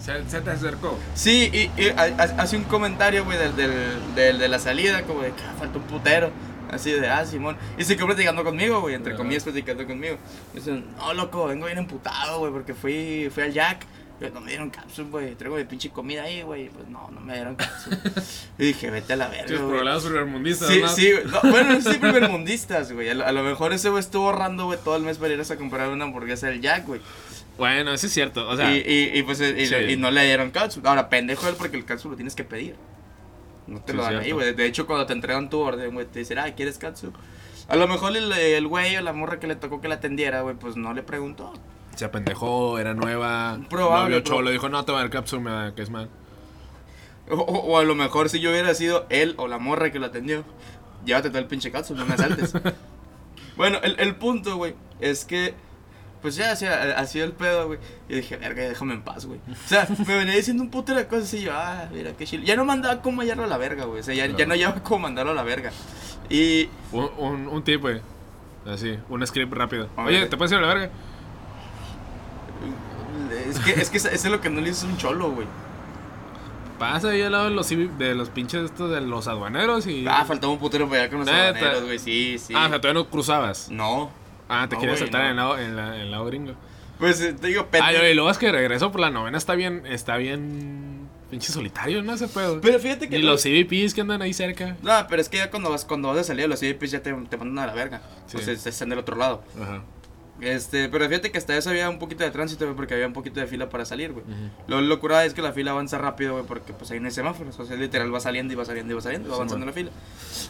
Se, 0.00 0.28
se 0.28 0.40
te 0.40 0.50
acercó. 0.50 0.98
Sí, 1.14 1.48
y, 1.52 1.80
y 1.80 1.90
ha- 1.90 2.02
ha- 2.18 2.42
hace 2.42 2.56
un 2.56 2.64
comentario, 2.64 3.24
güey, 3.24 3.38
del, 3.38 3.54
del, 3.54 4.14
del- 4.16 4.38
de 4.38 4.48
la 4.48 4.58
salida, 4.58 5.02
como 5.02 5.22
de 5.22 5.30
que 5.30 5.42
ah, 5.44 5.54
falta 5.58 5.78
un 5.78 5.84
putero. 5.84 6.30
Así 6.72 6.90
de, 6.90 7.06
ah, 7.08 7.24
Simón. 7.24 7.56
Y 7.78 7.84
quedó 7.84 8.06
platicando 8.06 8.42
conmigo, 8.42 8.80
güey, 8.80 8.94
entre 8.94 9.14
comillas 9.14 9.44
platicando 9.44 9.86
conmigo. 9.86 10.16
Y 10.54 10.56
dicen, 10.56 10.86
no, 10.96 11.12
loco, 11.14 11.46
vengo 11.46 11.66
bien 11.66 11.78
emputado, 11.78 12.38
güey, 12.40 12.50
porque 12.52 12.74
fui, 12.74 13.28
fui 13.32 13.42
al 13.44 13.52
Jack. 13.52 13.86
Y 14.20 14.30
no 14.32 14.40
me 14.40 14.50
dieron 14.50 14.70
cápsula, 14.70 15.08
güey. 15.10 15.34
Traigo 15.34 15.56
mi 15.56 15.64
pinche 15.64 15.90
comida 15.90 16.22
ahí, 16.22 16.42
güey. 16.42 16.68
Pues 16.68 16.86
no, 16.88 17.10
no 17.10 17.20
me 17.20 17.34
dieron 17.34 17.56
cápsula. 17.56 17.98
y 18.58 18.64
dije, 18.66 18.88
vete 18.88 19.14
a 19.14 19.16
la 19.16 19.26
verga. 19.28 19.56
Güey. 19.58 19.68
problemas 19.68 20.04
primermundistas, 20.04 20.68
Sí, 20.68 20.80
¿no? 20.80 20.88
sí. 20.88 21.12
No, 21.26 21.50
bueno, 21.50 21.80
sí, 21.80 21.98
primermundistas, 21.98 22.92
güey. 22.92 23.10
A, 23.10 23.14
lo- 23.14 23.26
a 23.26 23.32
lo 23.32 23.42
mejor 23.42 23.72
ese 23.72 23.88
güey 23.90 24.00
estuvo 24.00 24.26
ahorrando, 24.26 24.66
güey, 24.66 24.78
todo 24.82 24.96
el 24.96 25.02
mes 25.02 25.18
para 25.18 25.34
irse 25.34 25.52
a 25.52 25.56
comprar 25.56 25.88
una 25.88 26.04
hamburguesa 26.04 26.46
del 26.46 26.60
Jack, 26.60 26.86
güey. 26.86 27.00
Bueno, 27.58 27.92
eso 27.92 28.06
es 28.06 28.12
cierto. 28.12 28.48
O 28.48 28.56
sea, 28.56 28.72
y, 28.74 28.78
y, 28.78 29.18
y, 29.18 29.22
pues 29.24 29.40
y, 29.40 29.66
sí. 29.66 29.74
y 29.74 29.96
no 29.96 30.10
le 30.12 30.24
dieron 30.24 30.52
cápsula. 30.52 30.88
Ahora, 30.90 31.08
pendejo 31.08 31.48
él 31.48 31.56
porque 31.58 31.76
el 31.76 31.84
cápsula 31.84 32.12
lo 32.12 32.16
tienes 32.16 32.34
que 32.36 32.44
pedir. 32.44 32.76
No 33.66 33.80
te 33.80 33.92
Sí, 33.92 33.96
lo 33.96 34.02
dan 34.02 34.10
cierto. 34.12 34.26
ahí, 34.26 34.32
güey. 34.32 34.54
De 34.54 34.66
hecho, 34.66 34.86
cuando 34.86 35.06
te 35.06 35.12
entregan 35.12 35.48
tu 35.50 35.60
orden, 35.60 35.92
güey, 35.94 36.06
te 36.06 36.18
dicen, 36.20 36.38
ah, 36.38 36.52
¿quieres 36.54 36.78
cápsula? 36.78 37.12
A 37.68 37.76
lo 37.76 37.86
mejor 37.88 38.16
el, 38.16 38.30
el 38.32 38.66
güey 38.66 38.96
o 38.96 39.00
la 39.02 39.12
morra 39.12 39.38
que 39.38 39.46
le 39.46 39.54
tocó 39.56 39.80
que 39.80 39.88
la 39.88 39.94
atendiera, 39.96 40.42
güey, 40.42 40.56
pues 40.56 40.76
no 40.76 40.92
le 40.94 41.02
preguntó. 41.02 41.52
se 41.94 42.04
apendejó, 42.04 42.78
era 42.78 42.92
nueva. 42.94 43.58
Probable, 43.70 44.16
No 44.16 44.22
cholo, 44.22 44.50
dijo, 44.50 44.68
no, 44.68 44.84
te 44.84 44.92
voy 44.92 45.00
a 45.02 45.08
dar 45.08 45.40
me 45.40 45.50
da- 45.50 45.74
que 45.74 45.82
es 45.82 45.90
mal. 45.90 46.08
O, 47.30 47.78
a 47.78 47.84
lo 47.84 47.94
mejor 47.94 48.28
si 48.28 48.40
yo 48.40 48.50
hubiera 48.50 48.74
sido 48.74 49.06
él 49.08 49.34
o 49.38 49.46
la 49.48 49.58
morra 49.58 49.90
que 49.92 49.98
lo 50.00 50.06
atendió, 50.06 50.44
llévate 51.04 51.28
todo 51.30 51.38
el 51.38 51.46
pinche 51.46 51.70
cápsula, 51.70 52.00
no 52.00 52.06
me 52.06 52.14
asaltes. 52.14 52.52
bueno, 53.56 53.78
el, 53.82 53.98
el 54.00 54.16
punto, 54.16 54.56
güey, 54.56 54.74
es 55.00 55.24
que, 55.24 55.54
pues 56.22 56.36
ya 56.36 56.52
hacía, 56.52 56.98
hacía 56.98 57.24
el 57.24 57.32
pedo, 57.32 57.66
güey. 57.66 57.78
Y 58.08 58.14
dije, 58.14 58.36
verga, 58.36 58.62
déjame 58.62 58.94
en 58.94 59.02
paz, 59.02 59.26
güey. 59.26 59.40
O 59.50 59.68
sea, 59.68 59.86
me 60.06 60.16
venía 60.16 60.34
diciendo 60.34 60.62
un 60.62 60.70
putero 60.70 60.98
de 60.98 61.06
cosas 61.06 61.34
y 61.34 61.42
yo, 61.42 61.52
ah, 61.54 61.88
mira, 61.92 62.12
qué 62.16 62.24
chido. 62.24 62.44
Ya 62.44 62.56
no 62.56 62.64
mandaba 62.64 63.02
cómo 63.02 63.20
hallarlo 63.20 63.44
a 63.44 63.48
la 63.48 63.58
verga, 63.58 63.84
güey. 63.84 64.00
O 64.00 64.02
sea, 64.04 64.14
ya, 64.14 64.26
ya 64.26 64.46
no 64.46 64.54
llevaba 64.54 64.82
cómo 64.82 65.00
mandarlo 65.00 65.32
a 65.32 65.34
la 65.34 65.42
verga. 65.42 65.72
Y, 66.30 66.68
Un, 66.92 67.10
un, 67.18 67.48
un 67.48 67.64
tip, 67.64 67.80
güey. 67.80 68.00
Así, 68.64 68.96
un 69.08 69.26
script 69.26 69.52
rápido. 69.52 69.88
Oye. 69.96 70.26
¿te 70.26 70.36
puedes 70.36 70.52
ir 70.52 70.58
a 70.58 70.60
la 70.62 70.68
verga? 70.68 70.90
es 73.48 73.58
que, 73.58 73.72
es 73.72 73.90
que 73.90 73.96
eso 73.98 74.08
es 74.08 74.24
lo 74.26 74.40
que 74.40 74.48
no 74.50 74.60
le 74.60 74.70
hizo 74.70 74.86
un 74.86 74.96
cholo, 74.96 75.32
güey. 75.32 75.46
Pasa 76.78 77.08
ahí 77.10 77.22
al 77.22 77.32
lado 77.32 77.44
de 77.44 77.50
los, 77.50 77.68
de 77.68 78.14
los 78.14 78.28
pinches 78.30 78.64
estos 78.64 78.90
de 78.90 79.00
los 79.00 79.28
aduaneros 79.28 79.86
y... 79.86 80.04
Ah, 80.08 80.24
faltaba 80.24 80.52
un 80.52 80.58
putero 80.58 80.88
para 80.88 81.02
allá 81.02 81.10
con 81.10 81.20
los 81.20 81.26
Neta. 81.26 81.48
habaneros, 81.48 81.84
güey. 81.84 81.98
Sí, 81.98 82.38
sí. 82.38 82.54
Ah, 82.56 82.66
o 82.66 82.68
sea, 82.70 82.80
todavía 82.80 83.02
no 83.02 83.08
cruzabas. 83.08 83.68
No. 83.70 84.10
Ah, 84.48 84.66
te 84.68 84.76
No, 84.76 84.82
güey, 84.82 84.96
saltar 84.96 85.22
no. 85.22 85.26
en, 85.26 85.30
el 85.30 85.36
lado, 85.36 85.58
en, 85.58 85.76
la, 85.76 85.94
en 85.96 86.00
el 86.02 86.10
lado 86.10 86.24
gringo. 86.26 86.54
Pues 86.98 87.20
eh, 87.20 87.32
te 87.32 87.48
digo, 87.48 87.62
Ah, 87.62 87.70
pendejo. 87.70 88.04
y 88.06 88.14
luego 88.14 88.30
es 88.30 88.38
que 88.38 88.52
regreso 88.52 88.92
por 88.92 89.00
la 89.00 89.10
novena 89.10 89.36
está 89.38 89.54
bien, 89.54 89.84
está 89.86 90.16
bien 90.16 91.08
pinche 91.30 91.50
solitario, 91.52 92.02
¿no? 92.02 92.12
Ese 92.14 92.28
pedo. 92.28 92.60
Pero 92.60 92.78
fíjate 92.78 93.08
que. 93.08 93.18
y 93.18 93.22
los 93.22 93.42
CVPs 93.42 93.94
que 93.94 94.02
andan 94.02 94.20
ahí 94.22 94.32
cerca. 94.34 94.76
No, 94.82 94.92
pero 95.08 95.22
es 95.22 95.28
que 95.28 95.38
ya 95.38 95.50
cuando 95.50 95.70
vas, 95.70 95.84
cuando 95.84 96.08
vas 96.08 96.18
a 96.18 96.24
salir 96.24 96.44
a 96.44 96.48
los 96.48 96.60
CDPs 96.60 96.90
ya 96.90 97.02
te, 97.02 97.12
te 97.12 97.36
mandan 97.38 97.58
a 97.64 97.66
la 97.68 97.74
verga. 97.74 98.02
Sí. 98.26 98.38
Sea, 98.38 98.52
están 98.54 98.90
del 98.90 98.98
otro 98.98 99.16
lado. 99.16 99.42
Ajá. 99.60 99.82
Este, 100.40 100.88
pero 100.88 101.08
fíjate 101.08 101.30
que 101.30 101.38
hasta 101.38 101.56
eso 101.56 101.70
había 101.70 101.88
un 101.88 101.98
poquito 101.98 102.24
de 102.24 102.30
tránsito, 102.30 102.64
güey, 102.64 102.74
porque 102.74 102.94
había 102.94 103.06
un 103.06 103.12
poquito 103.12 103.38
de 103.38 103.46
fila 103.46 103.68
para 103.68 103.84
salir, 103.84 104.12
güey. 104.12 104.24
Lo 104.66 104.80
locura 104.80 105.24
es 105.24 105.34
que 105.34 105.42
la 105.42 105.52
fila 105.52 105.70
avanza 105.70 105.98
rápido, 105.98 106.32
güey, 106.32 106.44
porque 106.44 106.72
pues 106.72 106.90
ahí 106.90 106.98
no 106.98 107.06
hay 107.06 107.12
semáforos. 107.12 107.58
O 107.60 107.64
sea, 107.64 107.76
literal 107.76 108.12
va 108.12 108.18
saliendo 108.18 108.52
y 108.52 108.56
va 108.56 108.64
saliendo 108.64 108.92
y 108.92 108.96
va 108.96 109.02
saliendo, 109.02 109.28
va 109.28 109.36
avanzando 109.36 109.66
la 109.66 109.72
fila. 109.72 109.90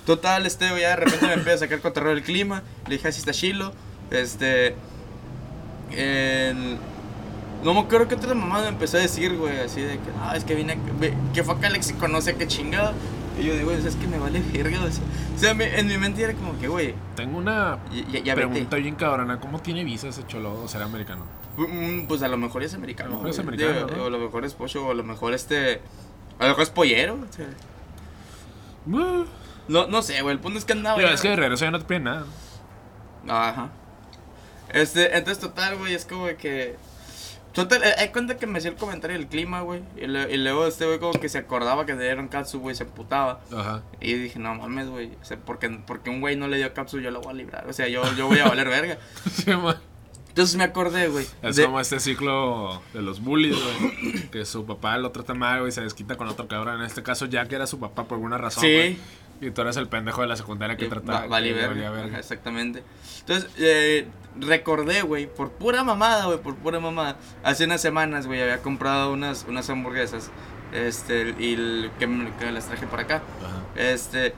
Total, 0.07 0.47
este, 0.47 0.71
güey, 0.71 0.83
ya 0.83 0.91
de 0.91 0.97
repente 0.97 1.27
me 1.27 1.35
empieza 1.35 1.55
a 1.55 1.59
sacar 1.59 1.81
cotorreo 1.81 2.15
del 2.15 2.23
clima. 2.23 2.63
Le 2.87 2.97
dije, 2.97 3.09
así 3.09 3.19
está 3.19 3.33
chilo. 3.33 3.73
Este. 4.11 4.75
El. 5.91 6.79
No 7.63 7.75
me 7.75 7.81
acuerdo 7.81 8.09
qué 8.09 8.15
otra 8.17 8.35
mamá 8.35 8.61
me 8.63 8.69
empezó 8.69 8.97
a 8.97 9.01
decir, 9.01 9.37
güey, 9.37 9.61
así 9.61 9.83
de 9.83 9.93
que, 9.93 10.11
ah, 10.21 10.35
es 10.37 10.45
que 10.45 10.57
vine, 10.57 10.79
que 11.33 11.45
fue 11.45 11.55
acá 11.55 11.69
al 11.69 11.75
léxico, 11.75 12.09
no 12.09 12.21
sé 12.21 12.35
qué 12.35 12.49
chingado. 12.49 12.93
Y 13.41 13.45
yo 13.45 13.55
digo, 13.55 13.71
güey, 13.71 13.87
es 13.87 13.97
que 13.97 14.07
me 14.07 14.19
vale 14.19 14.41
verga, 14.53 14.79
o 14.85 14.91
sea, 14.91 15.03
o 15.35 15.39
sea, 15.39 15.55
me- 15.55 15.79
en 15.79 15.87
mi 15.87 15.97
mente 15.97 16.23
era 16.23 16.35
como 16.35 16.59
que, 16.59 16.69
güey, 16.69 16.95
Tengo 17.17 17.39
una 17.39 17.79
ya, 17.91 18.03
ya, 18.03 18.21
ya 18.21 18.35
vete. 18.35 18.49
pregunta 18.49 18.77
bien 18.77 18.95
cabrona. 18.95 19.41
¿Cómo 19.41 19.61
tiene 19.61 19.85
visa 19.85 20.09
ese 20.09 20.27
cholo 20.27 20.63
o 20.63 20.69
será 20.69 20.85
americano? 20.85 21.25
Mm, 21.57 22.07
Pues 22.07 22.23
a 22.23 22.29
lo 22.29 22.37
mejor 22.37 22.63
es 22.63 22.75
americano. 22.75 23.09
A 23.09 23.13
lo 23.13 23.17
mejor 23.19 23.31
es 23.31 23.39
americano, 23.39 23.73
Digo, 23.87 23.97
¿no? 23.97 24.03
O 24.05 24.07
a 24.07 24.11
lo 24.11 24.19
mejor 24.19 24.45
es 24.45 24.55
pocho, 24.55 24.87
o 24.87 24.91
a 24.91 24.95
lo 24.95 25.03
mejor 25.03 25.33
este. 25.35 25.81
A 26.39 26.43
lo 26.45 26.49
mejor 26.51 26.63
es 26.63 26.71
pollero. 26.71 27.15
o 27.15 27.33
sea, 27.33 27.47
Uh, 28.87 29.25
no, 29.69 29.87
no 29.87 30.03
sé, 30.03 30.21
güey. 30.23 30.35
El 30.35 30.41
punto 30.41 30.59
es 30.59 30.65
que 30.65 30.73
andaba. 30.73 31.01
ya- 31.01 31.13
es 31.13 31.21
que 31.21 31.29
de 31.29 31.37
regreso 31.37 31.65
ya 31.65 31.71
no 31.71 31.79
te 31.79 31.85
piden 31.85 32.05
nada. 32.05 32.25
Ajá. 33.29 33.71
Este, 34.73 35.17
entonces, 35.17 35.39
total, 35.39 35.77
güey, 35.79 35.95
es 35.95 36.05
como 36.05 36.27
que. 36.39 36.77
Total, 37.53 37.83
eh, 37.83 37.95
hay 37.99 38.09
cuenta 38.09 38.37
que 38.37 38.47
me 38.47 38.59
hacía 38.59 38.71
el 38.71 38.77
comentario 38.77 39.17
del 39.19 39.27
clima, 39.29 39.61
güey. 39.61 39.83
Y, 39.97 40.07
le- 40.07 40.33
y 40.33 40.39
luego 40.39 40.67
este 40.67 40.87
güey, 40.87 40.99
como 40.99 41.13
que 41.13 41.29
se 41.29 41.39
acordaba 41.39 41.85
que 41.87 41.95
le 41.95 42.03
dieron 42.05 42.29
katsu, 42.29 42.61
güey, 42.61 42.75
se 42.75 42.85
emputaba. 42.85 43.41
Ajá. 43.55 43.83
Y 44.01 44.15
dije, 44.15 44.39
no 44.39 44.55
mames, 44.55 44.89
güey. 44.89 45.11
O 45.21 45.25
sea, 45.25 45.37
porque, 45.39 45.69
porque 45.87 46.09
un 46.11 46.21
güey 46.21 46.35
no 46.37 46.49
le 46.49 46.57
dio 46.57 46.73
cápsula, 46.73 47.03
yo 47.03 47.11
lo 47.11 47.21
voy 47.21 47.31
a 47.33 47.37
librar. 47.37 47.69
O 47.69 47.73
sea, 47.73 47.89
yo, 47.89 48.03
yo 48.15 48.27
voy 48.27 48.39
a 48.39 48.49
valer 48.49 48.69
verga. 48.69 48.99
Sí, 49.31 49.51
man. 49.51 49.77
Entonces 50.29 50.57
me 50.57 50.65
acordé, 50.65 51.09
güey. 51.09 51.27
Es 51.43 51.57
de- 51.57 51.65
como 51.67 51.79
este 51.79 52.01
ciclo 52.01 52.81
de 52.95 53.03
los 53.03 53.21
bullies, 53.21 53.55
güey. 53.63 54.31
Que 54.31 54.47
su 54.47 54.65
papá 54.65 54.97
lo 54.97 55.11
trata 55.11 55.35
mal, 55.35 55.61
güey, 55.61 55.73
se 55.73 55.83
desquita 55.83 56.17
con 56.17 56.27
otro 56.29 56.49
cabrón. 56.49 56.81
En 56.81 56.87
este 56.87 57.03
caso, 57.03 57.27
Jack 57.27 57.53
era 57.53 57.67
su 57.67 57.79
papá 57.79 58.05
por 58.05 58.17
alguna 58.17 58.39
razón. 58.39 58.63
Sí. 58.63 58.73
güey. 58.75 58.99
Y 59.43 59.51
tú 59.51 59.61
eres 59.61 59.77
el 59.77 59.89
pendejo 59.89 60.23
de 60.23 60.29
la 60.29 60.37
secundaria 60.37 60.77
que 60.77 60.87
Eh, 60.87 60.89
trataba. 60.89 61.21
va- 61.23 61.27
vale 61.27 61.53
verga. 61.53 62.17
Exactamente. 62.19 62.83
Entonces, 63.21 63.51
eh, 63.59 64.07
recordé, 64.41 65.03
güey, 65.03 65.27
por 65.27 65.51
pura 65.51 65.83
mamada, 65.85 66.27
güey, 66.27 66.39
por 66.39 66.55
pura 66.57 66.79
mamada. 66.81 67.17
Hace 67.43 67.65
unas 67.65 67.83
semanas, 67.83 68.27
güey, 68.27 68.41
había 68.41 68.59
comprado 68.63 69.13
unas, 69.13 69.45
unas 69.49 69.69
hamburguesas. 69.69 70.31
Este, 70.73 71.35
y 71.39 71.55
el- 71.55 71.91
que, 71.99 72.07
me- 72.07 72.35
que 72.37 72.51
las 72.51 72.67
traje 72.67 72.87
para 72.87 73.03
acá. 73.03 73.17
Ajá. 73.45 73.63
Este. 73.77 74.35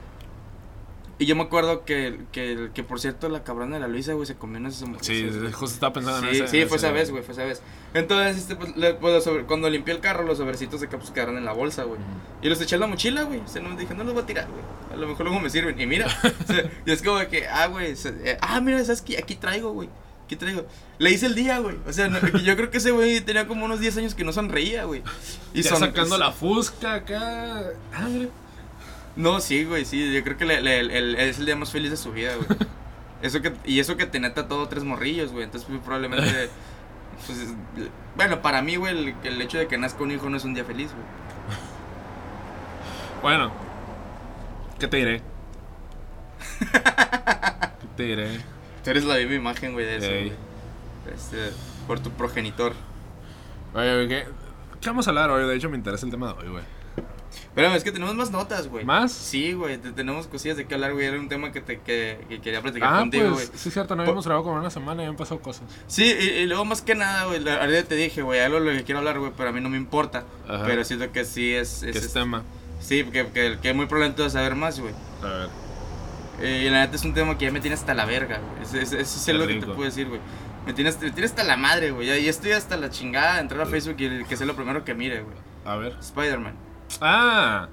Y 1.17 1.25
yo 1.27 1.35
me 1.37 1.43
acuerdo 1.43 1.85
que, 1.85 2.19
que, 2.33 2.71
que 2.73 2.83
por 2.83 2.99
cierto, 2.99 3.29
la 3.29 3.43
cabrona 3.45 3.75
de 3.75 3.79
la 3.79 3.87
Luisa, 3.87 4.11
güey, 4.13 4.25
se 4.27 4.35
comió 4.35 4.59
unas 4.59 4.81
hamburguesas. 4.81 5.15
Sí, 5.15 5.23
güey. 5.39 5.51
justo 5.53 5.73
estaba 5.75 5.93
pensando 5.93 6.27
en 6.27 6.33
Sí, 6.35 6.41
ese. 6.41 6.47
sí, 6.49 6.61
en 6.61 6.67
fue 6.67 6.75
ese- 6.77 6.87
esa 6.87 6.93
vez, 6.93 7.09
güey, 7.11 7.23
fue 7.23 7.33
esa 7.33 7.45
vez. 7.45 7.61
Entonces, 7.93 8.35
este, 8.37 8.57
pues, 8.57 8.75
le- 8.75 8.95
pues, 8.95 9.23
sobre- 9.23 9.45
cuando 9.45 9.69
limpié 9.69 9.93
el 9.93 10.01
carro, 10.01 10.23
los 10.25 10.39
sobrecitos 10.39 10.81
de 10.81 10.89
capus 10.89 11.11
quedaron 11.11 11.37
en 11.37 11.45
la 11.45 11.53
bolsa, 11.53 11.83
güey. 11.83 12.01
Y 12.41 12.49
los 12.49 12.59
eché 12.59 12.75
en 12.75 12.81
la 12.81 12.87
mochila, 12.87 13.23
güey. 13.23 13.41
Se 13.45 13.61
los 13.61 13.77
dije, 13.77 13.93
no 13.93 14.03
los 14.03 14.13
voy 14.13 14.23
a 14.23 14.25
tirar, 14.25 14.47
güey. 14.49 14.61
A 14.91 14.97
lo 14.97 15.07
mejor 15.07 15.25
luego 15.25 15.39
me 15.39 15.49
sirven. 15.49 15.79
Y 15.79 15.85
mira, 15.85 16.07
o 16.49 16.51
sea, 16.51 16.69
y 16.85 16.91
es 16.91 17.01
como 17.01 17.17
que, 17.29 17.47
ah, 17.47 17.67
güey, 17.67 17.95
se- 17.95 18.09
eh, 18.31 18.37
ah, 18.41 18.59
mira, 18.59 18.83
¿sabes 18.83 19.01
qué? 19.01 19.17
Aquí 19.17 19.35
traigo, 19.35 19.71
güey. 19.71 19.87
¿Qué 20.27 20.35
traigo? 20.35 20.65
Le 20.97 21.11
hice 21.11 21.27
el 21.27 21.35
día, 21.35 21.59
güey. 21.59 21.77
O 21.87 21.93
sea, 21.93 22.09
no- 22.09 22.19
yo 22.39 22.55
creo 22.57 22.71
que 22.71 22.79
ese 22.79 22.91
güey 22.91 23.21
tenía 23.21 23.47
como 23.47 23.63
unos 23.63 23.79
10 23.79 23.95
años 23.95 24.15
que 24.15 24.25
no 24.25 24.33
sonreía, 24.33 24.83
güey. 24.83 25.01
Y 25.53 25.63
son- 25.63 25.79
sacando 25.79 26.17
la 26.17 26.33
fusca 26.33 26.95
acá. 26.95 27.69
Ah, 27.93 28.07
mira. 28.09 28.29
No, 29.15 29.39
sí, 29.39 29.63
güey, 29.63 29.85
sí. 29.85 30.13
Yo 30.13 30.23
creo 30.23 30.37
que 30.37 30.45
le- 30.45 31.29
es 31.29 31.39
el 31.39 31.45
día 31.45 31.55
más 31.55 31.71
feliz 31.71 31.91
de 31.91 31.97
su 31.97 32.11
vida, 32.11 32.33
güey. 32.35 32.47
Eso 33.21 33.41
que, 33.41 33.53
y 33.63 33.79
eso 33.79 33.95
que 33.97 34.05
tenía 34.05 34.33
todo 34.35 34.67
tres 34.67 34.83
morrillos, 34.83 35.31
güey. 35.31 35.45
Entonces, 35.45 35.69
muy 35.69 35.79
probablemente. 35.79 36.49
Pues, 37.25 37.39
es- 37.39 37.53
bueno, 38.17 38.41
para 38.41 38.61
mí, 38.61 38.75
güey, 38.75 38.95
el, 38.95 39.15
el 39.23 39.41
hecho 39.41 39.57
de 39.57 39.67
que 39.67 39.77
nazca 39.77 40.03
un 40.03 40.11
hijo 40.11 40.29
no 40.29 40.35
es 40.37 40.43
un 40.43 40.53
día 40.53 40.65
feliz, 40.65 40.91
güey. 40.91 41.05
Bueno. 43.21 43.51
¿Qué 44.79 44.87
te 44.87 44.97
diré? 44.97 45.21
¿Qué 46.59 47.87
te 47.95 48.03
diré? 48.03 48.39
Tú 48.83 48.89
eres 48.91 49.05
la 49.05 49.15
viva 49.15 49.33
imagen, 49.33 49.73
güey, 49.73 49.85
de 49.85 49.95
eso, 49.97 50.11
Ey. 50.11 50.25
güey. 50.25 51.15
Este, 51.15 51.51
por 51.87 51.99
tu 52.01 52.11
progenitor. 52.11 52.73
Oye, 53.73 53.91
oye, 53.95 54.07
¿qué, 54.07 54.25
¿qué 54.81 54.89
vamos 54.89 55.07
a 55.07 55.11
hablar 55.11 55.29
hoy? 55.31 55.47
De 55.47 55.55
hecho, 55.55 55.69
me 55.69 55.77
interesa 55.77 56.05
el 56.05 56.11
tema 56.11 56.33
de 56.33 56.39
hoy, 56.43 56.49
güey. 56.49 56.63
Pero 57.53 57.73
es 57.73 57.83
que 57.83 57.91
tenemos 57.91 58.15
más 58.15 58.31
notas, 58.31 58.67
güey. 58.67 58.83
¿Más? 58.85 59.11
Sí, 59.11 59.53
güey, 59.53 59.77
te- 59.77 59.91
tenemos 59.91 60.27
cosillas 60.27 60.57
de 60.57 60.65
qué 60.65 60.75
hablar, 60.75 60.93
güey. 60.93 61.05
Era 61.05 61.19
un 61.19 61.29
tema 61.29 61.51
que, 61.51 61.61
te, 61.61 61.79
que, 61.79 62.19
que 62.29 62.41
quería 62.41 62.61
platicar 62.61 62.93
Ah, 62.93 62.99
contigo, 62.99 63.31
güey. 63.31 63.47
pues, 63.47 63.51
sí, 63.61 63.69
es 63.69 63.73
cierto, 63.73 63.95
no 63.95 64.01
habíamos 64.03 64.25
grabado 64.25 64.43
como 64.45 64.59
una 64.59 64.69
semana 64.69 65.03
y 65.03 65.05
han 65.05 65.15
pasado 65.15 65.39
cosas. 65.41 65.63
Sí, 65.87 66.03
y, 66.19 66.23
y 66.41 66.45
luego 66.47 66.65
más 66.65 66.81
que 66.81 66.95
nada, 66.95 67.25
güey, 67.25 67.39
la- 67.39 67.55
ahorita 67.61 67.83
te 67.83 67.95
dije, 67.95 68.21
güey, 68.21 68.39
algo 68.41 68.59
de 68.59 68.71
lo 68.73 68.77
que 68.77 68.83
quiero 68.83 68.99
hablar, 68.99 69.19
güey, 69.19 69.31
pero 69.37 69.49
a 69.49 69.51
mí 69.51 69.61
no 69.61 69.69
me 69.69 69.77
importa. 69.77 70.23
Ajá. 70.47 70.63
Pero 70.65 70.83
siento 70.83 71.11
que 71.11 71.25
sí 71.25 71.53
es... 71.53 71.79
¿Qué 71.83 71.89
es, 71.91 71.95
es 71.97 72.13
tema? 72.13 72.43
Sí, 72.79 73.03
que, 73.05 73.27
que, 73.27 73.57
que 73.61 73.73
muy 73.73 73.85
probablemente 73.85 74.21
vas 74.21 74.35
a 74.35 74.39
saber 74.39 74.55
más, 74.55 74.79
güey. 74.79 74.93
A 75.23 75.27
ver. 75.27 75.49
Eh, 76.41 76.65
y 76.67 76.69
la 76.69 76.81
neta 76.81 76.97
es 76.97 77.05
un 77.05 77.13
tema 77.13 77.37
que 77.37 77.45
ya 77.45 77.51
me 77.51 77.61
tiene 77.61 77.75
hasta 77.75 77.93
la 77.93 78.05
verga, 78.05 78.39
güey. 78.39 78.63
Eso 78.63 78.77
es, 78.77 78.91
es 78.91 79.27
lo 79.35 79.47
que 79.47 79.55
te 79.55 79.65
puedo 79.65 79.83
decir, 79.83 80.07
güey. 80.07 80.19
Me 80.65 80.73
tiene, 80.73 80.91
me 80.91 81.11
tiene 81.11 81.25
hasta 81.25 81.43
la 81.43 81.55
madre, 81.57 81.91
güey. 81.91 82.07
Ya, 82.07 82.17
ya 82.17 82.29
estoy 82.29 82.51
hasta 82.51 82.75
la 82.75 82.89
chingada 82.89 83.35
de 83.35 83.41
entrar 83.41 83.61
a 83.61 83.65
Facebook 83.67 83.95
y 83.99 84.23
que 84.25 84.35
sea 84.35 84.45
lo 84.47 84.55
primero 84.55 84.83
que 84.83 84.93
mire, 84.95 85.21
güey. 85.21 85.35
A 85.63 85.75
ver. 85.77 85.95
Spider-Man. 86.01 86.55
Ah. 87.01 87.67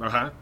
Ajá. 0.00 0.32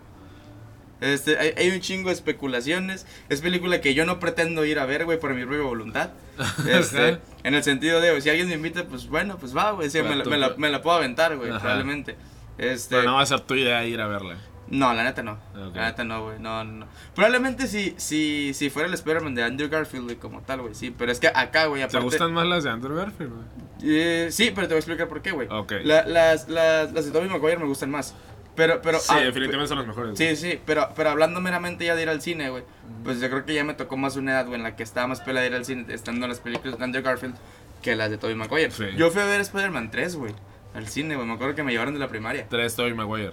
Este, 1.00 1.38
hay, 1.38 1.54
hay 1.56 1.70
un 1.70 1.80
chingo 1.80 2.08
de 2.10 2.14
especulaciones. 2.14 3.06
Es 3.30 3.40
película 3.40 3.80
que 3.80 3.94
yo 3.94 4.04
no 4.04 4.20
pretendo 4.20 4.64
ir 4.66 4.78
a 4.78 4.84
ver, 4.87 5.06
güey, 5.06 5.18
por 5.18 5.32
mi 5.34 5.44
propia 5.44 5.62
voluntad. 5.64 6.10
Este, 6.68 7.18
en 7.42 7.54
el 7.54 7.62
sentido 7.64 8.00
de, 8.00 8.20
si 8.20 8.28
alguien 8.30 8.49
me 8.49 8.54
invita, 8.54 8.84
pues 8.84 9.08
bueno, 9.08 9.37
pues 9.38 9.56
va, 9.56 9.72
güey. 9.72 9.88
sí, 9.90 10.02
me, 10.02 10.16
la- 10.16 10.25
me 10.25 10.37
la, 10.38 10.54
me 10.56 10.68
la 10.70 10.82
puedo 10.82 10.96
aventar, 10.96 11.37
güey, 11.37 11.50
probablemente. 11.50 12.16
Este, 12.58 12.96
Pero 12.96 13.10
no 13.10 13.14
va 13.16 13.22
a 13.22 13.26
ser 13.26 13.40
tu 13.40 13.54
idea 13.54 13.84
ir 13.87 14.00
a 14.00 14.06
verla. 14.06 14.37
No, 14.70 14.94
la 14.94 15.02
neta 15.04 15.22
no. 15.22 15.32
Ok. 15.32 15.74
La 15.74 15.86
neta 15.86 16.04
no, 16.04 16.24
güey. 16.24 16.38
No, 16.38 16.64
no, 16.64 16.72
no. 16.72 16.86
Probablemente 17.14 17.66
si, 17.66 17.94
si, 17.98 18.54
si 18.54 18.70
fuera 18.70 18.88
el 18.88 18.94
Spider-Man 18.94 19.34
de 19.34 19.42
Andrew 19.42 19.68
Garfield, 19.68 20.04
güey, 20.04 20.16
como 20.16 20.40
tal, 20.42 20.62
güey, 20.62 20.74
sí. 20.74 20.94
Pero 20.96 21.10
es 21.12 21.18
que 21.20 21.28
acá, 21.28 21.66
güey, 21.66 21.80
¿Te 21.82 21.86
aparte. 21.86 22.04
gustan 22.04 22.32
más 22.32 22.46
las 22.46 22.64
de 22.64 22.70
Andrew 22.70 22.96
Garfield, 22.96 23.32
güey? 23.32 23.44
Eh, 23.82 24.28
sí, 24.30 24.52
pero 24.54 24.68
te 24.68 24.74
voy 24.74 24.76
a 24.76 24.78
explicar 24.80 25.08
por 25.08 25.22
qué, 25.22 25.32
güey. 25.32 25.48
Ok. 25.50 25.72
La- 25.84 26.04
las, 26.06 26.48
las, 26.48 26.92
las 26.92 27.04
de 27.04 27.10
Tobey 27.10 27.28
Maguire 27.28 27.58
me 27.58 27.66
gustan 27.66 27.90
más. 27.90 28.14
Pero, 28.56 28.82
pero. 28.82 28.98
sí, 28.98 29.06
ah, 29.10 29.20
definitivamente 29.20 29.68
son 29.68 29.78
las 29.78 29.86
mejores. 29.86 30.18
Sí, 30.18 30.36
sí, 30.36 30.60
pero, 30.66 30.88
pero 30.94 31.10
hablando 31.10 31.40
meramente 31.40 31.84
ya 31.84 31.94
de 31.94 32.02
ir 32.02 32.08
al 32.08 32.20
cine, 32.20 32.50
güey. 32.50 32.62
Pues 33.04 33.20
yo 33.20 33.30
creo 33.30 33.44
que 33.44 33.54
ya 33.54 33.64
me 33.64 33.74
tocó 33.74 33.96
más 33.96 34.16
una 34.16 34.32
edad, 34.32 34.44
güey, 34.46 34.56
en 34.56 34.64
la 34.64 34.76
que 34.76 34.82
estaba 34.82 35.06
más 35.06 35.20
pela 35.20 35.40
de 35.40 35.46
ir 35.46 35.54
al 35.54 35.64
cine, 35.64 35.86
estando 35.88 36.26
en 36.26 36.30
las 36.30 36.40
películas 36.40 36.76
de 36.78 36.84
Andrew 36.84 37.02
Garfield, 37.02 37.36
que 37.80 37.96
las 37.96 38.10
de 38.10 38.18
Tobey 38.18 38.34
Maguire. 38.34 38.70
Sí. 38.70 38.84
Yo 38.96 39.10
fui 39.10 39.22
a 39.22 39.24
ver 39.24 39.40
Spider-Man 39.40 39.90
3, 39.90 40.16
güey, 40.16 40.34
al 40.74 40.88
cine, 40.88 41.14
güey. 41.16 41.26
Me 41.26 41.34
acuerdo 41.34 41.54
que 41.54 41.62
me 41.62 41.72
llevaron 41.72 41.94
de 41.94 42.00
la 42.00 42.08
primaria. 42.08 42.46
Tres 42.50 42.74
Tobey 42.76 42.92
Maguire. 42.92 43.32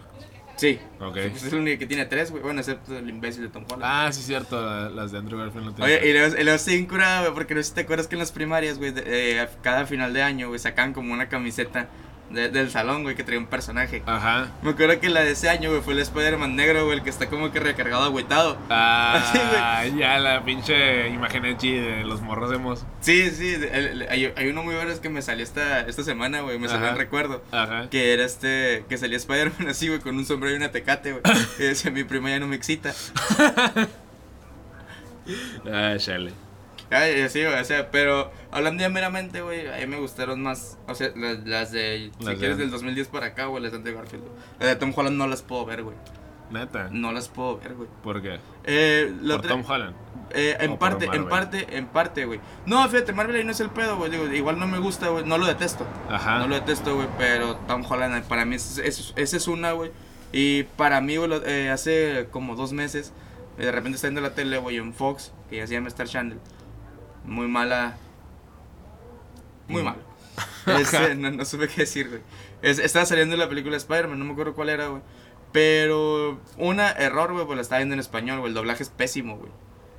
Sí. 0.58 0.80
Ok. 1.00 1.14
Pues 1.14 1.44
es 1.44 1.54
el 1.54 1.60
único 1.60 1.80
que 1.80 1.86
tiene 1.86 2.06
tres, 2.06 2.32
güey. 2.32 2.44
Bueno, 2.44 2.60
excepto 2.60 2.98
el 2.98 3.08
imbécil 3.10 3.44
de 3.44 3.50
Tom 3.50 3.64
Holland. 3.70 3.84
Ah, 3.86 4.12
sí, 4.12 4.22
cierto. 4.24 4.60
la- 4.62 4.90
Las 4.90 5.12
de 5.12 5.20
Andrew 5.20 5.40
Garfield 5.40 5.66
no 5.68 5.74
tienen. 5.76 5.98
Oye, 6.00 6.10
y 6.10 6.14
luego, 6.14 6.36
y 6.42 6.50
estoy 6.56 6.74
incurado, 6.76 7.22
güey, 7.26 7.34
porque 7.36 7.54
no 7.56 7.62
sé 7.62 7.70
si 7.70 7.76
te 7.76 7.82
acuerdas 7.82 8.08
que 8.08 8.16
en 8.16 8.20
las 8.20 8.32
primarias, 8.32 8.78
güey, 8.78 8.92
eh, 8.98 9.48
cada 9.62 9.86
final 9.86 10.14
de 10.14 10.24
año, 10.24 10.48
güey, 10.48 10.60
sacaban 10.60 10.94
como 10.94 11.14
una 11.14 11.30
camiseta 11.30 11.88
de- 12.30 12.50
del 12.50 12.70
salón, 12.72 13.04
güey, 13.04 13.16
que 13.16 13.24
traía 13.24 13.40
un 13.40 13.48
personaje. 13.48 14.04
Ajá. 14.06 14.48
Me 14.62 14.72
acuerdo 14.72 15.00
que 15.00 15.10
la 15.10 15.22
de 15.22 15.32
ese 15.32 15.50
año, 15.50 15.70
güey, 15.70 15.82
fue 15.82 15.94
el 15.94 16.00
Spider-Man 16.00 16.56
negro, 16.56 16.86
güey, 16.86 16.98
el 16.98 17.04
que 17.04 17.10
está 17.10 17.28
como 17.30 17.52
que 17.52 17.60
recargado 17.60 18.04
agüitado. 18.04 18.58
Así, 18.70 19.40
Ah, 19.60 19.86
ya 19.86 20.20
la 20.20 20.44
pinche 20.44 21.10
imagen 21.10 21.46
edgy 21.46 21.74
de 21.78 22.04
los 22.04 22.22
morros 22.22 22.52
hemos. 22.54 22.86
Sí, 23.00 23.30
sí, 23.32 23.54
el- 23.54 23.64
el- 23.64 24.08
hay, 24.10 24.34
hay 24.36 24.48
uno 24.50 24.64
muy 24.64 24.76
bueno 24.76 24.92
es 24.92 25.00
que 25.00 25.10
me 25.10 25.22
salió 25.22 25.44
esta, 25.44 25.82
esta 25.82 26.04
semana, 26.04 26.42
güey, 26.42 26.60
me 26.60 26.68
salió 26.68 26.88
en 26.90 26.98
recuerdo. 26.98 27.44
Ajá. 27.52 27.90
Que 27.90 28.14
era 28.14 28.24
este, 28.26 28.86
que 28.90 28.98
salía 28.98 29.18
Spider-Man 29.18 29.68
así, 29.70 29.88
güey, 29.88 30.00
con 30.00 30.16
un 30.18 30.26
sombrero 30.26 30.54
y 30.54 30.58
una 30.58 30.72
tecate, 30.72 31.12
güey. 31.14 31.24
Y 31.60 31.64
decía, 31.64 31.92
mi 31.92 32.04
prima 32.04 32.30
ya 32.30 32.40
no 32.40 32.48
me 32.48 32.56
excita. 32.56 32.94
Ah, 35.72 35.96
chale. 35.98 36.32
Ay, 36.90 37.28
sí, 37.30 37.44
güey, 37.44 37.60
o 37.60 37.66
sea, 37.66 37.92
pero 37.92 38.32
hablando 38.52 38.82
ya 38.82 38.90
meramente, 38.90 39.42
güey, 39.42 39.68
a 39.68 39.78
mí 39.78 39.88
me 39.88 40.00
gustaron 40.00 40.42
más, 40.42 40.78
o 40.88 40.96
sea, 40.96 41.12
las, 41.16 41.46
las 41.46 41.72
de, 41.72 42.12
si 42.20 42.26
de- 42.26 42.38
quieres, 42.38 42.58
del 42.58 42.72
2010 42.72 43.08
para 43.10 43.28
acá, 43.28 43.46
güey, 43.48 43.62
las 43.64 43.72
de 43.84 43.94
Garfield. 43.94 44.24
Las 44.60 44.70
de 44.70 44.76
Tom 44.78 44.94
Holland 44.96 45.18
no 45.18 45.28
las 45.28 45.42
puedo 45.42 45.66
ver, 45.66 45.84
güey. 45.84 45.96
Neta. 46.50 46.88
No 46.92 47.12
las 47.12 47.28
puedo 47.28 47.58
ver, 47.60 47.74
güey. 47.76 47.90
¿Por 48.02 48.22
qué? 48.22 48.40
Eh, 48.64 49.14
la 49.22 49.36
Por 49.36 49.46
otra- 49.46 49.50
Tom 49.52 49.64
Holland. 49.70 49.96
eh, 50.30 50.56
en 50.62 50.78
parte, 50.78 51.06
en 51.12 51.28
parte, 51.28 51.78
en 51.78 51.88
parte, 51.88 52.24
güey. 52.26 52.40
No, 52.66 52.88
fíjate, 52.88 53.12
Marvel 53.12 53.36
ahí 53.36 53.44
no 53.44 53.52
es 53.52 53.60
el 53.60 53.70
pedo, 53.70 53.98
güey. 53.98 54.14
Igual 54.38 54.58
no 54.58 54.66
me 54.66 54.80
gusta, 54.80 55.10
güey. 55.10 55.26
No 55.26 55.38
lo 55.38 55.46
detesto. 55.46 55.86
Ajá. 56.10 56.40
No 56.40 56.48
lo 56.48 56.56
detesto, 56.56 56.96
güey. 56.96 57.08
Pero 57.18 57.58
Tom 57.68 57.84
Holland, 57.90 58.24
para 58.30 58.46
mí, 58.46 58.56
es- 58.56 58.78
es- 58.78 59.14
esa 59.18 59.36
es 59.38 59.48
una, 59.50 59.74
güey. 59.74 59.92
Y 60.32 60.64
para 60.64 61.02
mí, 61.02 61.18
güey, 61.18 61.30
eh, 61.46 61.70
hace 61.70 62.28
como 62.32 62.56
dos 62.56 62.72
meses, 62.72 63.12
eh, 63.58 63.66
de 63.66 63.72
repente 63.74 63.96
está 63.98 64.08
viendo 64.08 64.22
la 64.22 64.34
tele, 64.34 64.58
güey, 64.58 64.78
en 64.78 64.94
Fox, 64.94 65.34
que 65.50 65.58
ya 65.58 65.68
se 65.68 65.74
llama 65.74 65.90
Star 65.90 66.08
Channel. 66.08 66.40
Muy 67.28 67.48
mala. 67.48 67.98
Muy 69.68 69.82
Mm. 69.82 69.86
mala. 69.86 69.98
Este, 70.82 71.16
no, 71.16 71.32
no 71.32 71.46
supe 71.46 71.68
qué 71.68 71.82
decir, 71.82 72.10
güey. 72.10 72.22
Es- 72.62 72.80
estaba 72.80 73.06
saliendo 73.06 73.38
la 73.38 73.48
película 73.50 73.72
de 73.74 73.78
Spider-Man, 73.78 74.18
no 74.20 74.26
me 74.26 74.32
acuerdo 74.34 74.54
cuál 74.54 74.70
era, 74.70 74.88
güey. 74.88 75.02
Pero, 75.52 76.40
una 76.58 76.92
error, 76.92 77.32
güey, 77.34 77.46
pues 77.46 77.56
la 77.56 77.62
estaba 77.62 77.80
viendo 77.80 77.94
en 77.94 78.00
español, 78.00 78.40
güey. 78.40 78.50
El 78.50 78.54
doblaje 78.56 78.84
es 78.84 78.90
pésimo, 78.90 79.38
güey. 79.38 79.52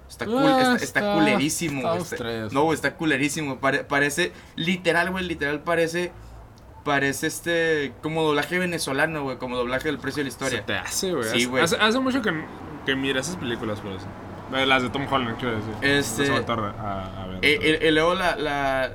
Está, 0.08 0.24
Ah, 0.28 0.74
está, 0.74 0.84
está 0.84 1.00
está- 1.00 1.14
culerísimo, 1.14 1.82
güey. 1.82 2.02
Está- 2.02 2.48
no, 2.52 2.62
güey, 2.64 2.74
está 2.74 2.94
culerísimo. 2.96 3.58
Pare- 3.60 3.84
parece, 3.84 4.32
literal, 4.56 5.10
güey, 5.10 5.24
literal 5.24 5.62
parece, 5.62 6.12
parece 6.84 7.26
este, 7.26 7.92
como 8.02 8.22
doblaje 8.22 8.58
venezolano, 8.58 9.22
güey, 9.22 9.38
como 9.38 9.56
doblaje 9.56 9.88
del 9.88 9.98
precio 9.98 10.22
de 10.22 10.24
la 10.24 10.30
Se 10.30 10.34
historia. 10.44 10.66
te 10.66 10.74
hace, 10.74 11.12
güey. 11.12 11.24
Sí, 11.24 11.36
Hace- 11.36 11.46
güey. 11.46 11.62
Hace, 11.64 11.76
hace 11.76 11.98
mucho 12.00 12.22
que, 12.22 12.32
que 12.86 12.94
mira 12.94 13.20
esas 13.20 13.36
películas, 13.36 13.80
por 13.80 13.92
eso. 13.92 14.06
Eh, 14.54 14.66
Las 14.66 14.82
de 14.82 14.90
Tom 14.90 15.06
Holland, 15.10 15.36
quiero 15.38 15.56
decir. 15.56 15.74
Este- 15.82 16.26
se 16.26 16.32
a 16.32 16.38
a, 16.38 17.26
ver. 17.26 17.38
Eh, 17.42 17.78
y, 17.82 17.86
y 17.86 17.90
luego 17.90 18.14
la, 18.14 18.36
la, 18.36 18.92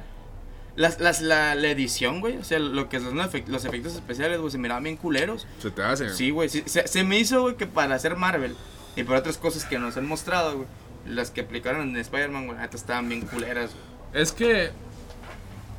las, 0.75 0.99
las, 0.99 1.21
la, 1.21 1.53
la 1.55 1.67
edición, 1.69 2.19
güey, 2.21 2.37
o 2.37 2.43
sea, 2.43 2.59
lo 2.59 2.89
que 2.89 2.99
son 2.99 3.15
los 3.15 3.31
efect- 3.31 3.47
los 3.47 3.63
efectos 3.65 3.93
especiales, 3.93 4.39
güey, 4.39 4.51
se 4.51 4.57
miraban 4.57 4.83
bien 4.83 4.97
culeros. 4.97 5.45
se 5.59 5.69
te 5.71 5.83
hace. 5.83 6.09
Sí, 6.13 6.31
güey, 6.31 6.49
sí, 6.49 6.63
se, 6.65 6.87
se 6.87 7.03
me 7.03 7.19
hizo, 7.19 7.41
güey, 7.41 7.55
que 7.55 7.67
para 7.67 7.95
hacer 7.95 8.15
Marvel 8.15 8.55
y 8.95 9.03
por 9.03 9.15
otras 9.15 9.37
cosas 9.37 9.65
que 9.65 9.77
nos 9.79 9.95
han 9.97 10.07
mostrado, 10.07 10.55
güey, 10.57 10.67
las 11.05 11.31
que 11.31 11.41
aplicaron 11.41 11.89
en 11.89 11.97
Spider-Man, 11.97 12.45
güey, 12.45 12.55
la 12.57 12.63
neta 12.63 12.77
estaban 12.77 13.07
bien 13.09 13.21
culeras, 13.21 13.71
güey. 13.71 14.21
Es 14.23 14.31
que. 14.31 14.71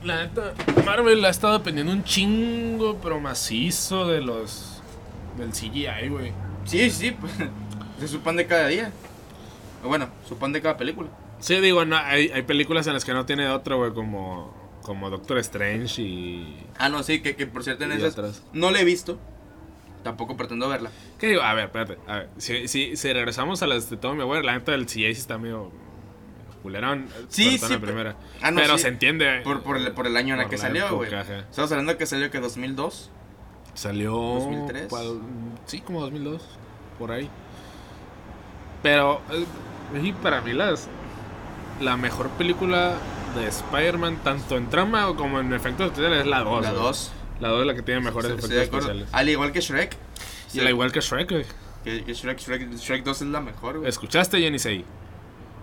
La 0.02 0.16
neta, 0.26 0.52
Marvel 0.84 1.24
ha 1.24 1.30
estado 1.30 1.54
dependiendo 1.58 1.90
un 1.92 2.04
chingo, 2.04 2.98
pero 3.02 3.18
macizo 3.20 4.06
de 4.06 4.20
los. 4.20 4.82
del 5.38 5.50
CGI, 5.52 6.08
güey. 6.10 6.32
Sí, 6.66 6.90
sí, 6.90 7.10
pues, 7.12 7.32
es 8.02 8.10
su 8.10 8.20
pan 8.20 8.36
de 8.36 8.46
cada 8.46 8.66
día. 8.68 8.92
Bueno, 9.84 10.08
su 10.28 10.36
pan 10.36 10.52
de 10.52 10.60
cada 10.62 10.76
película. 10.76 11.08
Sí, 11.40 11.60
digo, 11.60 11.84
no, 11.84 11.96
hay, 11.96 12.28
hay 12.30 12.42
películas 12.42 12.86
en 12.86 12.94
las 12.94 13.04
que 13.04 13.12
no 13.12 13.26
tiene 13.26 13.48
otro, 13.48 13.76
güey, 13.78 13.92
como. 13.92 14.54
como 14.82 15.10
Doctor 15.10 15.38
Strange 15.38 16.00
y. 16.02 16.66
Ah, 16.78 16.88
no, 16.88 17.02
sí, 17.02 17.20
que, 17.20 17.36
que 17.36 17.46
por 17.46 17.64
cierto 17.64 17.84
en 17.84 17.92
esas 17.92 18.12
otras. 18.12 18.42
no 18.52 18.70
la 18.70 18.80
he 18.80 18.84
visto. 18.84 19.18
Tampoco 20.02 20.36
pretendo 20.36 20.68
verla. 20.68 20.90
¿Qué 21.18 21.28
digo? 21.28 21.42
A 21.42 21.54
ver, 21.54 21.66
espérate. 21.66 21.98
A 22.06 22.16
ver, 22.16 22.30
si, 22.36 22.68
si, 22.68 22.96
si 22.96 23.12
regresamos 23.12 23.62
a 23.62 23.66
las 23.66 23.88
de 23.88 23.96
Tommy 23.96 24.18
Maguire, 24.18 24.44
la 24.44 24.52
neta 24.52 24.72
del 24.72 24.86
sí 24.88 25.04
está 25.06 25.38
medio. 25.38 25.72
culerón. 26.62 27.08
Sí, 27.28 27.56
todo 27.56 27.68
sí, 27.68 27.74
la 27.74 27.80
primera. 27.80 28.16
Ah, 28.42 28.50
no, 28.50 28.60
pero 28.60 28.76
sí. 28.76 28.82
se 28.82 28.88
entiende. 28.88 29.40
Por, 29.44 29.62
por, 29.62 29.78
el, 29.78 29.92
por 29.92 30.06
el 30.06 30.16
año 30.16 30.34
en 30.34 30.42
el 30.42 30.48
que 30.48 30.58
salió, 30.58 30.94
güey. 30.94 31.10
Estamos 31.14 31.72
hablando 31.72 31.96
que 31.96 32.04
salió 32.06 32.30
que 32.30 32.38
2002. 32.40 33.10
Salió. 33.72 34.12
2003. 34.12 34.86
¿cuál? 34.88 35.20
Sí, 35.66 35.80
como 35.80 36.00
2002. 36.02 36.42
Por 36.98 37.10
ahí. 37.10 37.28
Pero. 38.84 39.20
eh, 39.32 39.44
y 40.00 40.12
para 40.12 40.40
mí, 40.42 40.52
las. 40.52 40.86
La 41.80 41.96
mejor 41.96 42.28
película 42.30 42.94
de 43.34 43.48
Spider-Man, 43.48 44.18
tanto 44.22 44.56
en 44.56 44.70
trama 44.70 45.12
como 45.16 45.40
en 45.40 45.52
efectos 45.52 45.86
especiales, 45.86 46.20
es 46.20 46.26
la 46.26 46.44
2. 46.44 46.62
la 46.62 46.70
güey. 46.70 46.82
2. 46.84 47.12
La 47.40 47.48
2 47.48 47.60
es 47.62 47.66
la 47.66 47.74
que 47.74 47.82
tiene 47.82 48.00
mejores 48.00 48.30
Estoy 48.30 48.50
efectos 48.58 48.78
especiales. 48.78 49.08
Al 49.10 49.28
igual 49.28 49.50
que 49.50 49.60
Shrek. 49.60 49.96
Y 50.52 50.60
la 50.60 50.70
igual 50.70 50.92
que 50.92 51.00
Shrek, 51.00 51.28
güey. 51.32 51.44
Que, 51.82 52.04
que 52.04 52.14
Shrek, 52.14 52.38
Shrek, 52.38 52.72
Shrek 52.76 53.02
2 53.02 53.22
es 53.22 53.26
la 53.28 53.40
mejor, 53.40 53.78
güey. 53.78 53.88
¿Escuchaste, 53.88 54.38
Jenny 54.38 54.60
Sei? 54.60 54.84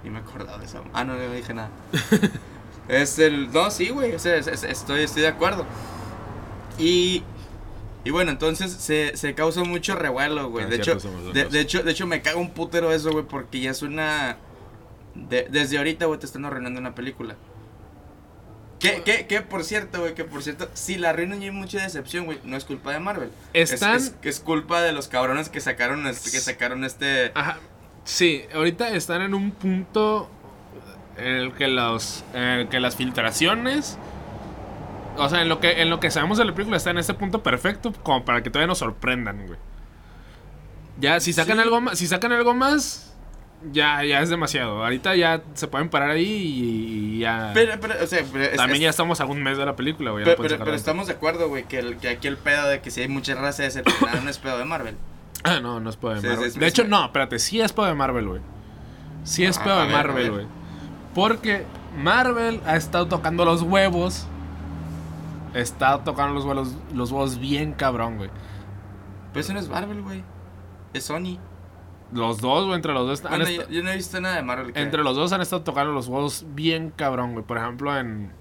Ni 0.03 0.09
me 0.09 0.19
acordaba 0.19 0.57
de 0.57 0.65
esa. 0.65 0.81
Ah, 0.93 1.05
no, 1.05 1.13
no 1.13 1.31
dije 1.33 1.53
nada. 1.53 1.69
es 2.89 3.17
el. 3.19 3.51
No, 3.53 3.71
sí, 3.71 3.87
güey. 3.89 4.11
es- 4.11 4.25
es- 4.25 4.63
estoy, 4.63 5.03
estoy 5.03 5.21
de 5.21 5.27
acuerdo. 5.29 5.65
Y. 6.77 7.23
Y 8.03 8.09
bueno, 8.09 8.31
entonces 8.31 8.71
se, 8.71 9.15
se 9.15 9.35
causa 9.35 9.63
mucho 9.63 9.95
revuelo, 9.95 10.49
güey. 10.49 10.65
Ah, 10.65 10.69
De, 10.69 10.75
hecho, 10.77 10.95
de, 11.33 11.59
hecho, 11.61 11.83
de 11.83 11.91
hecho, 11.91 12.07
me 12.07 12.21
caga 12.21 12.37
un 12.37 12.49
putero 12.51 12.91
eso, 12.91 13.11
güey, 13.11 13.25
porque 13.25 13.59
ya 13.59 13.71
es 13.71 13.81
una. 13.83 14.37
de- 15.13 15.47
desde 15.49 15.77
ahorita, 15.77 16.05
güey, 16.05 16.19
te 16.19 16.25
están 16.25 16.45
arruinando 16.45 16.79
una 16.79 16.95
película. 16.95 17.35
Que, 18.79 19.03
que, 19.03 19.27
que 19.27 19.41
por 19.41 19.63
cierto, 19.63 19.99
güey, 19.99 20.15
que 20.15 20.23
por 20.23 20.41
cierto, 20.41 20.67
si 20.73 20.97
la 20.97 21.11
arruinan 21.11 21.39
y 21.43 21.45
hay 21.45 21.51
mucha 21.51 21.79
decepción, 21.83 22.25
güey, 22.25 22.39
no 22.43 22.57
es 22.57 22.65
culpa 22.65 22.91
de 22.91 22.99
Marvel. 22.99 23.29
Es- 23.53 23.71
Están- 23.73 23.95
Es, 23.97 24.15
es, 24.23 24.39
culpa 24.39 24.81
de 24.81 24.91
los 24.91 25.07
cabrones 25.07 25.49
que 25.49 25.59
sacaron 25.61 26.07
este, 26.07 26.31
que 26.31 26.39
sacaron 26.39 26.83
este. 26.83 27.31
Ajá. 27.35 27.59
Sí, 28.05 28.43
ahorita 28.55 28.89
están 28.95 29.21
en 29.21 29.35
un 29.35 29.51
punto 29.51 30.27
en 31.17 31.27
el 31.27 31.53
que 31.53 31.67
los 31.67 32.23
en 32.33 32.41
el 32.41 32.69
que 32.69 32.79
las 32.79 32.95
filtraciones 32.95 33.99
o 35.17 35.29
sea, 35.29 35.41
en 35.41 35.49
lo 35.49 35.59
que 35.59 35.81
en 35.81 35.89
lo 35.89 35.99
que 35.99 36.09
sabemos 36.11 36.37
de 36.37 36.45
la 36.45 36.53
película 36.53 36.77
está 36.77 36.89
en 36.91 36.97
este 36.97 37.13
punto 37.13 37.43
perfecto 37.43 37.91
como 38.03 38.23
para 38.25 38.41
que 38.43 38.49
todavía 38.49 38.67
nos 38.67 38.77
sorprendan, 38.79 39.45
güey. 39.47 39.59
Ya 40.99 41.19
si 41.19 41.33
sacan 41.33 41.57
Sí. 41.57 41.63
algo 41.63 41.81
más, 41.81 41.97
si 41.97 42.07
sacan 42.07 42.31
algo 42.31 42.53
más 42.53 43.07
ya 43.71 44.03
ya 44.03 44.21
es 44.21 44.29
demasiado. 44.29 44.83
Ahorita 44.83 45.15
ya 45.15 45.41
se 45.53 45.67
pueden 45.67 45.89
parar 45.89 46.11
ahí 46.11 46.23
y, 46.25 47.15
y 47.15 47.19
ya 47.19 47.51
Pero, 47.53 47.73
pero, 47.79 47.95
o 48.03 48.07
sea, 48.07 48.23
pero 48.31 48.43
es- 48.45 48.55
también 48.57 48.77
es- 48.77 48.81
ya 48.83 48.89
estamos 48.89 49.21
a 49.21 49.25
un 49.25 49.41
mes 49.43 49.57
de 49.57 49.65
la 49.65 49.75
película, 49.75 50.11
güey. 50.11 50.23
pero, 50.25 50.73
estamos 50.75 51.07
de 51.07 51.13
acuerdo, 51.13 51.47
güey, 51.49 51.63
que, 51.63 51.79
el- 51.79 51.97
que 51.97 52.09
aquí 52.09 52.27
el 52.27 52.37
pedo 52.37 52.67
de 52.67 52.81
que 52.81 52.89
si 52.91 53.01
hay 53.01 53.07
mucha 53.07 53.35
raza 53.35 53.63
decepcionada 53.63 54.19
no 54.23 54.29
es 54.29 54.37
pedo 54.39 54.57
de 54.57 54.65
Marvel. 54.65 54.95
Ah, 55.43 55.59
no, 55.61 55.79
no 55.79 55.89
es 55.89 55.95
pedo 55.95 56.15
de 56.15 56.27
Marvel. 56.27 56.53
de 56.53 56.67
hecho, 56.67 56.83
no, 56.85 57.05
espérate, 57.05 57.39
sí 57.39 57.61
es 57.61 57.71
pedo 57.73 57.85
de 57.85 57.93
Marvel, 57.95 58.27
güey. 58.27 58.41
Sí 59.23 59.43
es 59.45 59.57
Ah, 59.59 59.63
pedo 59.63 59.79
de 59.81 59.85
ver, 59.87 59.91
Marvel, 59.95 60.31
güey. 60.31 60.45
Porque 61.13 61.63
Marvel 61.97 62.61
ha 62.65 62.75
estado 62.75 63.07
tocando 63.07 63.45
los 63.45 63.61
huevos. 63.61 64.27
Está 65.53 66.03
tocando 66.03 66.33
los 66.33 66.45
huevos, 66.45 66.75
los 66.93 67.11
huevos 67.11 67.39
bien 67.39 67.73
cabrón, 67.73 68.17
güey. 68.17 68.29
Pero 69.33 69.41
eso 69.41 69.53
no 69.53 69.59
es 69.59 69.69
Marvel, 69.69 70.01
güey. 70.01 70.23
Es 70.93 71.05
Sony. 71.05 71.37
Los 72.11 72.39
dos, 72.41 72.65
güey, 72.65 72.75
entre 72.75 72.93
los 72.93 73.07
dos. 73.07 73.21
Bueno, 73.21 73.47
yo, 73.47 73.67
yo 73.69 73.83
no 73.83 73.89
he 73.89 73.95
visto 73.95 74.19
nada 74.19 74.35
de 74.35 74.43
Marvel. 74.43 74.73
entre 74.75 75.03
los 75.03 75.15
dos 75.15 75.31
han 75.31 75.41
estado 75.41 75.63
tocando 75.63 75.93
los 75.93 76.07
huevos 76.07 76.45
bien 76.49 76.91
cabrón, 76.95 77.33
güey. 77.33 77.45
Por 77.45 77.57
ejemplo, 77.57 77.97
en. 77.97 78.31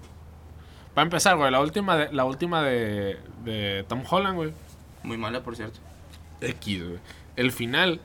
Para 0.93 1.03
empezar, 1.03 1.37
güey, 1.37 1.51
la 1.51 1.61
última 1.61 1.95
de, 1.95 2.11
la 2.11 2.25
última 2.25 2.61
de, 2.63 3.17
de 3.45 3.85
Tom 3.87 4.03
Holland, 4.09 4.35
güey. 4.35 4.53
Muy 5.03 5.17
mala, 5.17 5.41
por 5.41 5.55
cierto. 5.55 5.79
X, 6.41 6.85
güey. 6.85 6.99
El 7.37 7.51
final, 7.53 8.01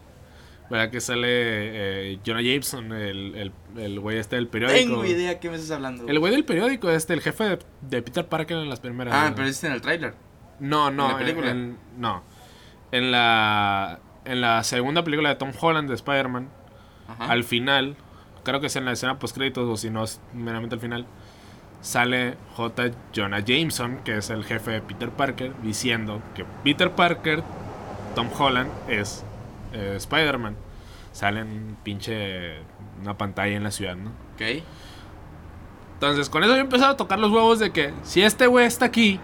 ¿verdad? 0.71 0.91
Que 0.91 1.01
sale 1.01 1.27
eh, 1.29 2.19
Jonah 2.27 2.43
Jameson, 2.43 2.93
el, 2.93 3.35
el, 3.35 3.53
el 3.79 4.01
güey 4.01 4.19
este 4.19 4.37
del 4.37 4.49
periódico. 4.49 4.79
Tengo 4.79 5.05
idea 5.05 5.39
qué 5.41 5.49
me 5.51 5.57
estás 5.57 5.71
hablando. 5.73 6.07
El 6.09 6.19
güey 6.19 6.33
del 6.33 6.45
periódico, 6.45 6.91
este, 6.91 7.13
el 7.15 7.21
jefe 7.21 7.45
de, 7.45 7.59
de 7.83 8.03
Peter 8.03 8.27
Parker 8.27 8.57
en 8.59 8.69
las 8.69 8.81
primeras. 8.81 9.15
ah, 9.15 9.23
güey. 9.25 9.35
pero 9.35 9.49
es 9.49 9.63
en 9.65 9.73
el 9.73 9.81
tráiler. 9.81 10.15
No, 10.61 10.91
no, 10.91 11.07
¿en 11.07 11.13
la 11.13 11.19
película? 11.19 11.51
en- 11.51 11.79
no. 11.99 12.23
En 12.93 13.11
la, 13.11 13.99
en 14.25 14.41
la 14.41 14.63
segunda 14.65 15.03
película 15.05 15.29
de 15.31 15.35
Tom 15.35 15.53
Holland 15.61 15.89
de 15.89 15.95
Spider-Man, 15.97 16.49
al 17.19 17.45
final, 17.45 17.97
creo 18.45 18.61
que 18.61 18.69
es 18.69 18.77
en 18.77 18.85
la 18.85 18.93
escena 18.93 19.19
post 19.19 19.37
créditos 19.37 19.69
o 19.69 19.77
si 19.77 19.91
no 19.91 20.05
es 20.05 20.21
meramente 20.33 20.77
al 20.77 20.81
final, 20.81 21.05
sale 21.83 22.37
J. 22.57 22.91
Jonah 23.15 23.41
Jameson, 23.41 23.99
que 24.05 24.17
es 24.19 24.31
el 24.31 24.45
jefe 24.45 24.71
de 24.71 24.81
Peter 24.81 25.11
Parker, 25.11 25.53
diciendo 25.63 26.23
que 26.35 26.45
Peter 26.65 26.91
Parker, 26.93 27.43
Tom 28.15 28.29
Holland, 28.39 28.71
es 28.89 29.25
eh, 29.77 29.97
Spider-Man. 29.97 30.57
Sale 31.13 31.41
en 31.41 31.77
pinche 31.83 32.59
una 33.01 33.17
pantalla 33.17 33.57
en 33.57 33.63
la 33.65 33.71
ciudad, 33.71 33.97
¿no? 33.97 34.11
Ok. 34.35 34.63
Entonces, 35.95 36.29
con 36.29 36.43
eso 36.45 36.53
yo 36.53 36.59
he 36.59 36.61
empezado 36.61 36.93
a 36.93 36.97
tocar 36.97 37.19
los 37.19 37.31
huevos 37.31 37.59
de 37.59 37.71
que 37.73 37.93
si 38.03 38.23
este 38.23 38.47
güey 38.47 38.67
está 38.67 38.85
aquí, 38.85 39.19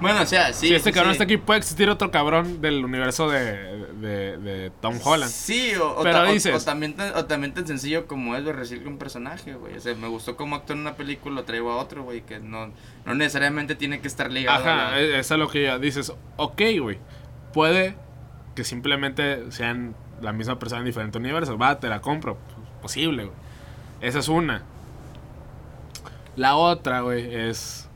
Bueno, 0.00 0.22
o 0.22 0.26
sea, 0.26 0.52
sí. 0.52 0.66
si 0.68 0.74
este 0.74 0.90
sí, 0.90 0.94
cabrón 0.94 1.12
sí. 1.12 1.14
está 1.14 1.24
aquí, 1.24 1.36
puede 1.36 1.58
existir 1.60 1.88
otro 1.88 2.10
cabrón 2.10 2.60
del 2.60 2.84
universo 2.84 3.30
de, 3.30 3.86
de, 4.00 4.36
de 4.38 4.70
Tom 4.80 4.98
Holland. 5.04 5.30
Sí, 5.30 5.72
o, 5.76 5.90
o 6.00 6.02
Pero 6.02 6.16
ta- 6.16 6.24
o- 6.24 6.32
dices- 6.32 6.52
o 6.60 6.64
también, 6.64 6.94
tan- 6.96 7.14
o 7.14 7.24
también 7.26 7.54
tan 7.54 7.64
sencillo 7.68 8.08
como 8.08 8.34
es 8.34 8.44
de 8.44 8.52
recibir 8.52 8.88
un 8.88 8.98
personaje, 8.98 9.54
güey. 9.54 9.76
O 9.76 9.80
sea, 9.80 9.94
me 9.94 10.08
gustó 10.08 10.34
cómo 10.36 10.56
actuó 10.56 10.74
en 10.74 10.80
una 10.80 10.94
película, 10.96 11.36
lo 11.36 11.44
traigo 11.44 11.70
a 11.70 11.76
otro, 11.76 12.02
güey, 12.02 12.22
que 12.22 12.40
no, 12.40 12.72
no 13.06 13.14
necesariamente 13.14 13.76
tiene 13.76 14.00
que 14.00 14.08
estar 14.08 14.32
ligado. 14.32 14.58
a 14.58 14.60
Ajá, 14.88 14.90
la- 14.90 15.00
e- 15.00 15.20
eso 15.20 15.34
es 15.34 15.38
lo 15.38 15.46
que 15.46 15.62
ya 15.62 15.78
dices. 15.78 16.12
Ok, 16.36 16.60
güey. 16.80 16.98
Puede 17.52 17.94
que 18.54 18.64
simplemente 18.64 19.50
sean 19.52 19.94
la 20.20 20.32
misma 20.32 20.58
persona 20.58 20.80
en 20.80 20.86
diferentes 20.86 21.18
universos. 21.18 21.60
Va, 21.60 21.78
te 21.80 21.88
la 21.88 22.00
compro. 22.00 22.38
Posible, 22.80 23.24
güey. 23.24 23.36
Esa 24.00 24.18
es 24.18 24.28
una. 24.28 24.62
La 26.36 26.56
otra, 26.56 27.00
güey, 27.02 27.34
es 27.34 27.88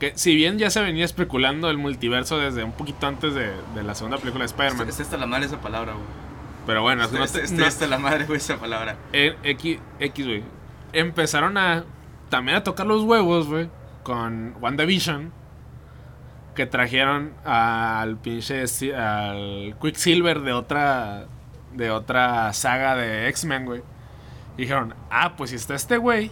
que 0.00 0.12
si 0.16 0.34
bien 0.34 0.58
ya 0.58 0.70
se 0.70 0.80
venía 0.82 1.04
especulando 1.04 1.70
el 1.70 1.78
multiverso 1.78 2.38
desde 2.38 2.64
un 2.64 2.72
poquito 2.72 3.06
antes 3.06 3.34
de, 3.34 3.52
de 3.74 3.82
la 3.82 3.94
segunda 3.94 4.18
película 4.18 4.42
de 4.44 4.46
Spider-Man. 4.46 4.88
Es 4.88 5.00
hasta 5.00 5.16
la 5.16 5.26
madre 5.26 5.46
esa 5.46 5.60
palabra, 5.60 5.92
güey. 5.92 6.04
Pero 6.66 6.82
bueno, 6.82 7.06
no 7.12 7.22
Es 7.24 7.32
te- 7.32 7.42
es- 7.42 7.52
no- 7.52 7.64
hasta 7.66 7.86
la 7.86 7.98
madre, 7.98 8.24
güey, 8.24 8.38
esa 8.38 8.56
palabra. 8.56 8.96
en 9.12 9.34
X, 9.44 9.78
X, 10.00 10.26
güey. 10.26 10.42
Empezaron 10.92 11.56
a 11.58 11.84
también 12.30 12.56
a 12.56 12.64
tocar 12.64 12.86
los 12.86 13.02
huevos, 13.02 13.46
güey, 13.48 13.68
con 14.02 14.54
WandaVision. 14.60 15.30
Que 16.54 16.66
trajeron 16.66 17.32
al 17.44 18.16
pinche 18.16 18.64
al 18.96 19.76
Quicksilver 19.80 20.40
de 20.40 20.52
otra 20.52 21.24
de 21.72 21.90
otra 21.90 22.52
saga 22.52 22.94
de 22.94 23.28
X-Men, 23.28 23.64
güey. 23.64 23.82
Y 24.56 24.62
dijeron, 24.62 24.94
"Ah, 25.10 25.34
pues 25.36 25.50
si 25.50 25.56
está 25.56 25.74
este 25.74 25.96
güey, 25.96 26.30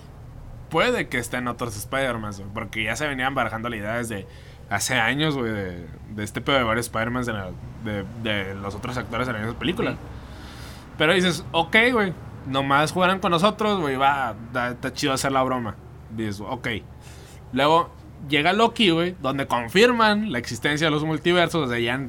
puede 0.71 1.09
que 1.09 1.19
esté 1.19 1.39
en 1.39 1.49
otros 1.49 1.77
Spider-Man, 1.77 2.33
porque 2.55 2.85
ya 2.85 2.95
se 2.95 3.09
venían 3.09 3.35
barajando 3.35 3.69
la 3.69 3.77
idea 3.77 3.95
desde 3.97 4.29
hace 4.71 4.95
años, 4.95 5.37
güey, 5.37 5.51
de, 5.53 5.87
de 6.15 6.23
este 6.25 6.41
pedo 6.41 6.57
de 6.57 6.63
varios 6.63 6.87
Spider-Man 6.87 7.25
de, 7.25 7.33
de, 7.93 8.05
de 8.23 8.55
los 8.55 8.75
otros 8.77 8.97
actores 8.97 9.27
en 9.29 9.37
esa 9.37 9.59
película. 9.59 9.91
Sí. 9.93 9.97
Pero 10.99 11.15
dices, 11.15 11.45
ok, 11.51 11.77
güey, 11.93 12.13
nomás 12.47 12.93
jugarán 12.93 13.19
con 13.19 13.33
nosotros, 13.33 13.81
güey, 13.81 13.97
va, 13.97 14.35
da- 14.53 14.71
está 14.71 14.93
chido 14.93 15.13
hacer 15.13 15.33
la 15.33 15.43
broma. 15.43 15.75
Dices, 16.11 16.41
ok. 16.41 16.69
Luego 17.53 17.91
llega 18.29 18.53
Loki, 18.53 18.91
güey, 18.91 19.15
donde 19.21 19.47
confirman 19.47 20.33
la 20.33 20.39
existencia 20.39 20.87
de 20.87 20.91
los 20.91 21.05
multiversos, 21.05 21.67
o 21.67 21.71
sea, 21.71 21.79
ya... 21.79 22.01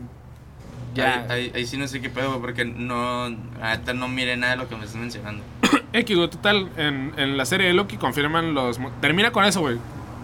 ya 0.96 1.26
Ahí, 1.30 1.46
ahí- 1.46 1.52
ahí 1.56 1.66
sí 1.66 1.78
no 1.78 1.88
sé 1.88 2.02
qué 2.02 2.10
pedo, 2.10 2.30
güey, 2.30 2.42
porque 2.42 2.66
no. 2.66 3.26
Ahorita 3.62 3.94
no 3.94 4.08
mire 4.08 4.38
nada 4.38 4.54
de 4.54 4.58
lo 4.58 4.70
que 4.70 4.76
me 4.76 4.84
estás 4.86 5.00
mencionando. 5.00 5.44
X, 5.94 6.16
güey, 6.16 6.30
total, 6.30 6.70
en, 6.78 7.14
en 7.18 7.38
la 7.38 7.46
serie 7.46 7.68
de 7.68 7.74
Loki 7.74 7.98
confirman 7.98 8.54
los... 8.54 8.80
Termina 9.02 9.32
con 9.32 9.46
eso, 9.46 9.62
güey, 9.62 9.78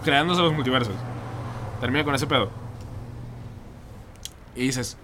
creándose 0.04 0.42
los 0.42 0.54
multiversos. 0.54 0.96
Termina 1.82 2.04
con 2.04 2.14
ese 2.16 2.28
pedo. 2.28 2.50
Y 4.56 4.64
dices, 4.64 4.98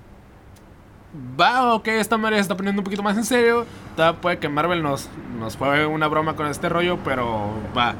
va, 1.40 1.74
ok, 1.76 1.88
esta 1.90 2.18
madre 2.18 2.36
se 2.38 2.42
está 2.42 2.58
poniendo 2.58 2.82
un 2.82 2.84
poquito 2.84 3.04
más 3.04 3.16
en 3.18 3.24
serio. 3.24 3.66
Todavía 3.96 4.20
puede 4.22 4.40
que 4.40 4.50
Marvel 4.50 4.84
nos, 4.84 5.10
nos 5.40 5.56
juegue 5.56 5.86
una 5.86 6.08
broma 6.08 6.36
con 6.36 6.48
este 6.48 6.68
rollo, 6.68 7.00
pero 7.06 7.54
va. 7.78 7.96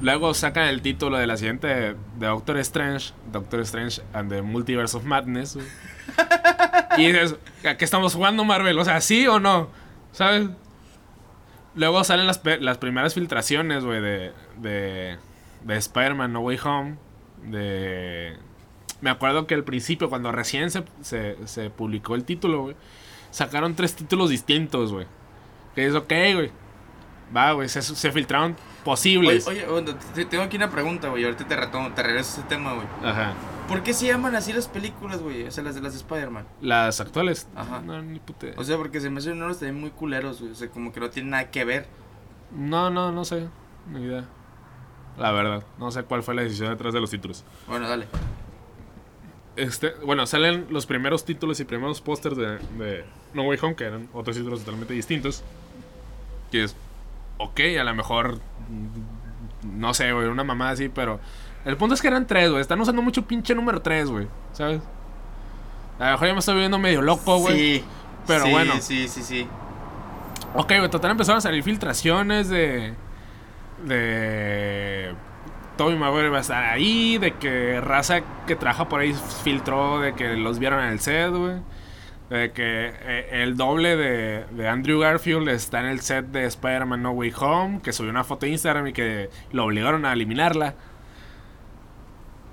Luego 0.00 0.32
sacan 0.32 0.68
el 0.68 0.80
título 0.80 1.18
de 1.18 1.26
la 1.26 1.36
siguiente 1.36 1.66
de, 1.66 1.96
Doctor 2.18 2.56
Strange, 2.58 3.12
Doctor 3.30 3.60
Strange 3.60 4.00
and 4.14 4.30
the 4.30 4.40
Multiverse 4.40 4.96
of 4.96 5.04
Madness. 5.04 5.58
y 6.96 7.06
dices, 7.06 7.36
¿a 7.68 7.76
qué 7.76 7.84
estamos 7.84 8.14
jugando 8.14 8.44
Marvel? 8.44 8.78
O 8.78 8.84
sea, 8.84 9.00
¿sí 9.02 9.26
o 9.26 9.38
no? 9.38 9.68
¿Sabes? 10.12 10.48
Luego 11.74 12.02
salen 12.02 12.26
las, 12.26 12.40
las 12.60 12.78
primeras 12.78 13.14
filtraciones, 13.14 13.84
güey, 13.84 14.00
de, 14.00 14.32
de, 14.56 15.18
de 15.64 15.76
Spider-Man 15.76 16.32
No 16.32 16.40
Way 16.40 16.58
Home. 16.64 16.96
De... 17.44 18.36
Me 19.02 19.10
acuerdo 19.10 19.46
que 19.46 19.54
al 19.54 19.64
principio, 19.64 20.08
cuando 20.08 20.32
recién 20.32 20.70
se, 20.70 20.84
se, 21.02 21.36
se 21.46 21.68
publicó 21.68 22.14
el 22.14 22.24
título, 22.24 22.62
güey, 22.62 22.76
sacaron 23.30 23.76
tres 23.76 23.94
títulos 23.94 24.30
distintos, 24.30 24.92
güey. 24.92 25.06
Que 25.74 25.86
es 25.86 25.94
ok, 25.94 26.12
güey. 26.34 26.50
Va, 27.36 27.52
güey, 27.52 27.68
se, 27.68 27.82
se 27.82 28.12
filtraron 28.12 28.56
posibles. 28.84 29.46
oye, 29.46 29.64
te- 30.14 30.24
tengo 30.24 30.44
aquí 30.44 30.56
una 30.56 30.70
pregunta, 30.70 31.08
güey. 31.08 31.24
Ahorita 31.24 31.46
te, 31.46 31.56
retomo, 31.56 31.92
te 31.92 32.02
regreso 32.02 32.30
a 32.36 32.38
ese 32.40 32.48
tema, 32.48 32.74
güey. 32.74 32.86
Ajá. 33.04 33.32
¿Por 33.68 33.82
qué 33.82 33.92
se 33.94 34.06
llaman 34.06 34.34
así 34.34 34.52
las 34.52 34.66
películas, 34.68 35.20
güey? 35.22 35.44
O 35.46 35.50
sea, 35.50 35.62
las 35.62 35.74
de 35.76 35.80
las 35.80 35.92
de 35.92 35.98
Spider-Man. 35.98 36.44
Las 36.60 37.00
actuales. 37.00 37.48
Ajá. 37.54 37.80
No, 37.80 38.00
ni 38.02 38.18
puta. 38.18 38.48
O 38.56 38.64
sea, 38.64 38.76
porque 38.76 39.00
se 39.00 39.10
me 39.10 39.18
hacen 39.18 39.40
unos 39.42 39.58
también 39.58 39.80
muy 39.80 39.90
culeros, 39.90 40.40
güey. 40.40 40.52
O 40.52 40.54
sea, 40.56 40.68
como 40.70 40.92
que 40.92 40.98
no 41.00 41.08
tienen 41.10 41.30
nada 41.30 41.50
que 41.50 41.64
ver. 41.64 41.86
No, 42.56 42.90
no, 42.90 43.12
no 43.12 43.24
sé. 43.24 43.46
Ni 43.88 44.02
idea. 44.04 44.24
La 45.18 45.30
verdad. 45.32 45.62
No 45.78 45.90
sé 45.92 46.02
cuál 46.02 46.22
fue 46.22 46.34
la 46.34 46.42
decisión 46.42 46.70
detrás 46.70 46.92
de 46.94 47.00
los 47.00 47.10
títulos. 47.10 47.44
Bueno, 47.68 47.88
dale. 47.88 48.06
Este, 49.56 49.90
bueno, 50.04 50.26
salen 50.26 50.66
los 50.70 50.86
primeros 50.86 51.24
títulos 51.24 51.60
y 51.60 51.64
primeros 51.64 52.00
pósters 52.00 52.36
de, 52.36 52.58
de 52.78 53.04
No 53.34 53.42
Way 53.42 53.58
Home, 53.62 53.74
que 53.74 53.84
eran 53.84 54.08
otros 54.12 54.36
títulos 54.36 54.60
totalmente 54.60 54.94
distintos. 54.94 55.42
Que 56.50 56.64
es, 56.64 56.74
ok, 57.38 57.60
a 57.78 57.84
lo 57.84 57.94
mejor, 57.94 58.40
no 59.62 59.94
sé, 59.94 60.12
güey, 60.12 60.28
una 60.28 60.44
mamá 60.44 60.70
así, 60.70 60.88
pero 60.88 61.20
el 61.64 61.76
punto 61.76 61.94
es 61.94 62.00
que 62.00 62.08
eran 62.08 62.26
tres, 62.26 62.50
güey. 62.50 62.60
Están 62.60 62.80
usando 62.80 63.02
mucho 63.02 63.26
pinche 63.26 63.54
número 63.54 63.80
tres, 63.82 64.10
güey, 64.10 64.28
¿sabes? 64.52 64.80
A 65.98 66.06
lo 66.06 66.10
mejor 66.12 66.28
ya 66.28 66.32
me 66.32 66.38
estoy 66.40 66.56
viendo 66.56 66.78
medio 66.78 67.02
loco, 67.02 67.38
güey. 67.38 67.56
Sí. 67.56 67.84
pero 68.26 68.44
sí, 68.44 68.50
bueno. 68.50 68.74
Sí, 68.80 69.08
sí, 69.08 69.22
sí. 69.22 69.46
Ok, 70.54 70.72
güey, 70.78 70.90
total 70.90 71.12
empezaron 71.12 71.38
a 71.38 71.42
salir 71.42 71.62
filtraciones 71.62 72.48
de. 72.48 72.94
De. 73.84 75.14
Toby 75.76 75.96
Maguire 75.96 76.28
va 76.28 76.38
a 76.38 76.40
estar 76.40 76.64
ahí, 76.64 77.18
de 77.18 77.32
que 77.34 77.80
raza 77.80 78.20
que 78.46 78.56
trabaja 78.56 78.88
por 78.88 79.00
ahí 79.00 79.14
filtró 79.44 80.00
de 80.00 80.14
que 80.14 80.36
los 80.36 80.58
vieron 80.58 80.80
en 80.80 80.90
el 80.90 81.00
set, 81.00 81.30
güey. 81.30 81.56
De 82.30 82.52
que 82.52 82.92
eh, 83.00 83.42
el 83.42 83.56
doble 83.56 83.96
de, 83.96 84.44
de 84.52 84.68
Andrew 84.68 85.00
Garfield 85.00 85.48
está 85.48 85.80
en 85.80 85.86
el 85.86 86.00
set 86.00 86.26
de 86.26 86.44
Spider-Man 86.46 87.02
No 87.02 87.10
Way 87.10 87.32
Home, 87.38 87.80
que 87.82 87.92
subió 87.92 88.10
una 88.10 88.22
foto 88.24 88.46
de 88.46 88.52
Instagram 88.52 88.86
y 88.86 88.92
que 88.92 89.28
lo 89.50 89.64
obligaron 89.64 90.06
a 90.06 90.12
eliminarla. 90.12 90.74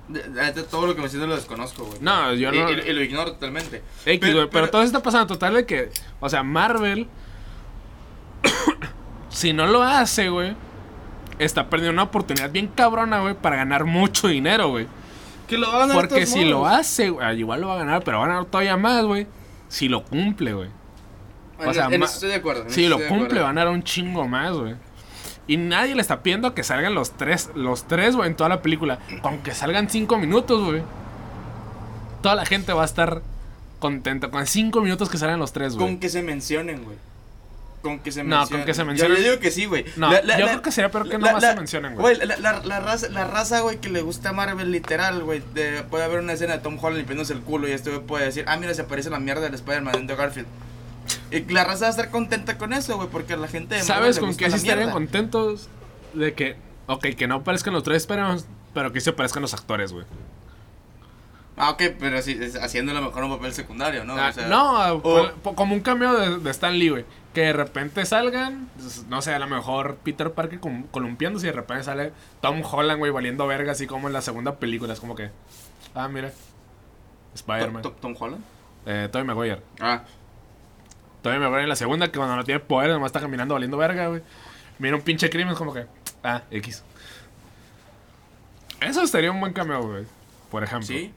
De- 0.07 0.23
de- 0.23 0.51
de 0.53 0.63
todo 0.63 0.87
lo 0.87 0.95
que 0.95 1.01
me 1.01 1.09
siento 1.09 1.27
lo 1.27 1.35
desconozco, 1.35 1.85
güey. 1.85 1.99
No, 2.01 2.33
yo 2.33 2.51
no- 2.51 2.71
Y, 2.71 2.73
y 2.73 2.93
lo 2.93 3.03
ignoro 3.03 3.33
totalmente. 3.33 3.83
X, 4.05 4.19
Pero- 4.19 4.19
güey, 4.19 4.33
pero, 4.33 4.49
pero- 4.49 4.69
todo 4.69 4.81
está 4.81 5.03
pasando 5.03 5.27
total 5.27 5.53
de 5.53 5.65
que, 5.67 5.91
o 6.21 6.27
sea, 6.29 6.41
Marvel, 6.43 7.07
si 9.29 9.53
no 9.53 9.67
lo 9.67 9.83
hace, 9.83 10.29
güey, 10.29 10.55
está 11.39 11.69
perdiendo 11.69 11.93
una 11.93 12.03
oportunidad 12.03 12.49
bien 12.49 12.67
cabrona, 12.67 13.19
güey, 13.21 13.35
para 13.35 13.57
ganar 13.57 13.85
mucho 13.85 14.27
dinero, 14.27 14.69
güey. 14.69 14.87
Que 15.47 15.57
lo 15.57 15.67
va 15.69 15.75
a 15.75 15.79
ganar 15.79 15.95
Porque 15.95 16.25
si 16.25 16.45
lo 16.45 16.65
hace, 16.65 17.09
güey, 17.09 17.25
ah, 17.25 17.33
igual 17.33 17.61
lo 17.61 17.67
va 17.67 17.75
a 17.75 17.77
ganar, 17.77 18.03
pero 18.03 18.19
va 18.19 18.25
a 18.25 18.27
ganar 18.27 18.45
todavía 18.45 18.75
más, 18.77 19.05
güey, 19.05 19.27
si 19.67 19.88
lo 19.89 20.03
cumple, 20.03 20.53
güey. 20.53 20.69
O 21.65 21.73
sea, 21.73 21.88
en 21.88 21.99
ma- 21.99 22.06
eso 22.06 22.15
estoy 22.15 22.30
de 22.30 22.36
acuerdo. 22.36 22.63
en 22.63 22.69
Si 22.69 22.82
eso 22.82 22.89
lo 22.91 22.95
estoy 22.97 23.10
cumple, 23.10 23.25
acuerdo. 23.25 23.43
va 23.43 23.49
a 23.49 23.53
ganar 23.53 23.67
un 23.69 23.84
chingo 23.84 24.27
más, 24.27 24.53
güey. 24.56 24.75
Y 25.47 25.58
nadie 25.58 25.95
le 25.95 26.01
está 26.01 26.21
pidiendo 26.23 26.53
que 26.53 26.63
salgan 26.63 26.93
los 26.93 27.12
tres, 27.12 27.49
los 27.56 27.88
tres, 27.88 28.15
güey, 28.15 28.30
en 28.30 28.36
toda 28.36 28.49
la 28.49 28.62
película. 28.62 28.99
Con 29.21 29.39
que 29.39 29.53
salgan 29.53 29.89
cinco 29.89 30.17
minutos, 30.17 30.63
güey. 30.63 30.82
Toda 32.21 32.36
la 32.36 32.45
gente 32.45 32.73
va 32.73 32.82
a 32.82 32.86
estar 32.86 33.21
contenta 33.80 34.30
con 34.30 34.45
cinco 34.45 34.82
minutos 34.82 35.10
que 35.10 35.17
salgan 35.17 35.39
los 35.39 35.53
tres, 35.53 35.75
güey. 35.75 35.88
Con 35.88 35.99
que 35.99 36.10
se 36.10 36.21
mencionen, 36.21 36.84
güey. 36.84 36.97
Con 37.81 37.99
que 37.99 38.11
se 38.11 38.23
No, 38.23 38.37
mencionen. 38.39 38.61
con 38.61 38.65
que 38.65 38.73
se 38.73 38.81
Yo- 38.81 38.85
mencionen. 38.85 39.17
Yo, 39.17 39.23
digo 39.23 39.39
que 39.39 39.51
sí, 39.51 39.65
güey. 39.65 39.85
No, 39.97 40.11
yo 40.11 40.21
creo 40.45 40.61
que 40.61 40.71
sería 40.71 40.89
peor 40.91 41.07
que 41.09 41.17
nomás 41.17 41.43
se 41.43 41.55
mencionen, 41.55 41.95
güey. 41.95 42.15
Güey, 42.17 42.27
la, 42.27 42.79
raza, 42.79 43.07
la 43.09 43.25
raza, 43.25 43.59
güey, 43.61 43.77
que 43.79 43.89
le 43.89 44.01
gusta 44.01 44.33
Marvel, 44.33 44.71
literal, 44.71 45.23
güey. 45.23 45.41
de- 45.53 45.83
Puede 45.83 46.03
haber 46.03 46.19
una 46.19 46.33
escena 46.33 46.53
de 46.53 46.59
Tom 46.59 46.77
Holland 46.81 46.97
limpiándose 46.97 47.33
el 47.33 47.41
culo 47.41 47.67
y 47.67 47.71
este 47.71 47.91
güey 47.91 48.01
puede 48.01 48.25
decir, 48.25 48.45
ah, 48.47 48.57
mira, 48.57 48.73
se 48.73 48.81
aparece 48.81 49.09
la 49.09 49.19
mierda 49.19 49.41
del 49.41 49.53
Spider-Man 49.53 50.07
de 50.07 50.15
Garfield. 50.15 50.47
Y 51.31 51.41
la 51.53 51.63
raza 51.63 51.81
va 51.81 51.87
a 51.87 51.91
estar 51.91 52.09
contenta 52.09 52.57
con 52.57 52.73
eso, 52.73 52.97
güey, 52.97 53.07
porque 53.09 53.37
la 53.37 53.47
gente 53.47 53.75
de 53.75 53.81
Marvel 53.83 53.95
¿Sabes 54.13 54.19
con 54.19 54.35
qué 54.35 54.49
sí 54.49 54.57
estarían 54.57 54.91
contentos? 54.91 55.69
De 56.13 56.33
que, 56.33 56.55
ok, 56.87 57.05
que 57.15 57.27
no 57.27 57.35
aparezcan 57.35 57.73
los 57.73 57.83
tres 57.83 57.97
Spider-Man, 58.03 58.41
pero 58.73 58.91
que 58.91 58.99
sí 58.99 59.09
aparezcan 59.11 59.41
los 59.41 59.53
actores, 59.53 59.93
güey. 59.93 60.05
Ah, 61.59 61.71
ok, 61.71 61.81
pero 61.99 62.21
sí, 62.21 62.37
es- 62.39 62.55
haciendo 62.55 62.91
a 62.91 62.95
lo 62.95 63.01
mejor 63.01 63.23
un 63.23 63.35
papel 63.35 63.51
secundario, 63.51 64.03
¿no? 64.05 64.15
Ah, 64.15 64.29
O 64.29 64.33
sea, 64.33 64.47
no, 64.47 64.93
o- 64.95 65.55
como 65.55 65.73
un 65.73 65.81
cameo 65.81 66.13
de, 66.17 66.37
de 66.37 66.51
Stan 66.51 66.77
Lee, 66.77 66.89
güey. 66.89 67.05
Que 67.38 67.43
de 67.43 67.54
repente 67.54 68.04
salgan, 68.04 68.67
pues, 68.78 69.06
no 69.10 69.21
sé, 69.21 69.32
a 69.32 69.38
lo 69.38 69.45
mejor 69.45 69.97
Peter 69.97 70.32
Parker 70.32 70.60
columpiándose 70.89 71.45
y 71.45 71.52
de 71.52 71.56
repente 71.56 71.84
sale 71.84 72.12
Tom 72.41 72.63
Holland, 72.63 72.97
güey, 72.97 73.12
valiendo 73.12 73.45
verga, 73.45 73.73
así 73.73 73.86
como 73.86 74.08
en 74.08 74.13
la 74.13 74.23
segunda 74.23 74.56
película. 74.56 74.93
Es 74.93 75.00
como 75.00 75.13
que, 75.13 75.30
ah, 75.93 76.08
mira, 76.08 76.32
Spider-Man. 77.36 77.84
Tom, 77.84 77.93
Tom 78.02 78.15
Holland. 78.17 78.43
Eh, 78.88 79.08
Tobey 79.12 79.28
Maguire. 79.28 79.62
Ah, 79.80 80.02
Tobey 81.21 81.38
Maguire 81.38 81.62
en 81.62 81.69
la 81.69 81.76
segunda, 81.76 82.08
que 82.08 82.17
cuando 82.17 82.36
no 82.36 82.43
tiene 82.43 82.60
poder, 82.60 82.89
nomás 82.89 83.10
está 83.10 83.19
caminando 83.19 83.54
valiendo 83.54 83.78
verga, 83.78 84.08
güey. 84.08 84.23
Mira 84.80 84.95
un 84.95 85.04
pinche 85.04 85.30
crimen, 85.30 85.52
es 85.52 85.60
como 85.60 85.76
que, 85.76 85.86
ah, 86.23 86.41
X. 86.50 86.84
Eso 88.82 89.06
sería 89.06 89.32
un 89.32 89.39
buen 89.39 89.54
cameo, 89.54 89.84
güey. 89.84 90.06
Por 90.50 90.63
ejemplo. 90.63 90.88
sí. 90.88 91.13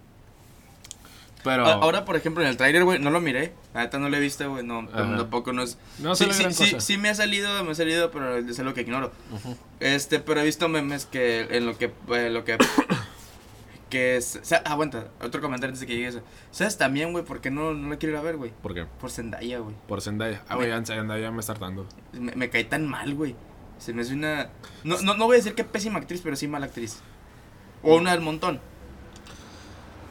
Pero. 1.44 1.66
Ahora, 1.66 2.04
por 2.04 2.16
ejemplo, 2.16 2.42
en 2.42 2.48
el 2.48 2.56
trailer, 2.56 2.84
güey, 2.84 2.98
no 2.98 3.10
lo 3.10 3.20
miré. 3.20 3.54
La 3.74 3.82
neta 3.82 3.98
no 3.98 4.08
lo 4.08 4.16
he 4.16 4.20
visto, 4.20 4.48
güey. 4.50 4.64
No, 4.64 4.80
Ajá. 4.92 5.16
tampoco 5.16 5.52
no 5.52 5.62
es. 5.62 5.78
No 5.98 6.14
sí, 6.14 6.26
sí, 6.32 6.44
sí, 6.52 6.76
sí 6.78 6.98
me 6.98 7.08
ha 7.08 7.14
salido, 7.14 7.64
me 7.64 7.72
ha 7.72 7.74
salido, 7.74 8.10
pero 8.10 8.36
es 8.36 8.58
lo 8.58 8.74
que 8.74 8.82
ignoro. 8.82 9.12
Este, 9.80 10.20
pero 10.20 10.40
he 10.40 10.44
visto 10.44 10.68
memes 10.68 11.06
que 11.06 11.48
en 11.50 11.66
lo 11.66 11.78
que. 11.78 11.92
eh, 12.12 12.30
lo 12.30 12.44
que. 12.44 12.58
que 13.90 14.16
es. 14.16 14.36
o 14.36 14.44
sea, 14.44 14.58
aguanta, 14.58 15.08
otro 15.22 15.40
comentario 15.40 15.70
antes 15.70 15.80
de 15.80 15.86
que 15.86 15.94
llegue 15.94 16.08
eso. 16.08 16.22
¿Sabes 16.50 16.76
también, 16.78 17.12
güey, 17.12 17.24
por 17.24 17.40
qué 17.40 17.50
no, 17.50 17.72
no 17.74 17.88
la 17.88 17.96
quiero 17.96 18.14
ir 18.14 18.18
a 18.18 18.22
ver, 18.22 18.36
güey? 18.36 18.52
¿Por 18.62 18.74
qué? 18.74 18.86
Por 19.00 19.10
Zendaya, 19.10 19.58
güey. 19.58 19.74
Por 19.88 20.00
Zendaya. 20.00 20.42
Ah, 20.48 20.56
güey, 20.56 20.70
Zendaya 20.84 21.30
me 21.30 21.40
está 21.40 21.52
hartando. 21.52 21.86
Me, 22.12 22.34
me 22.34 22.50
cae 22.50 22.64
tan 22.64 22.86
mal, 22.86 23.14
güey. 23.14 23.34
Se 23.78 23.94
me 23.94 24.02
hace 24.02 24.12
una. 24.12 24.50
No, 24.84 25.00
no, 25.00 25.14
no 25.14 25.24
voy 25.24 25.36
a 25.36 25.38
decir 25.38 25.54
que 25.54 25.64
pésima 25.64 25.98
actriz, 25.98 26.20
pero 26.22 26.36
sí 26.36 26.46
mala 26.46 26.66
actriz. 26.66 26.98
O 27.82 27.96
una 27.96 28.12
del 28.12 28.20
montón. 28.20 28.60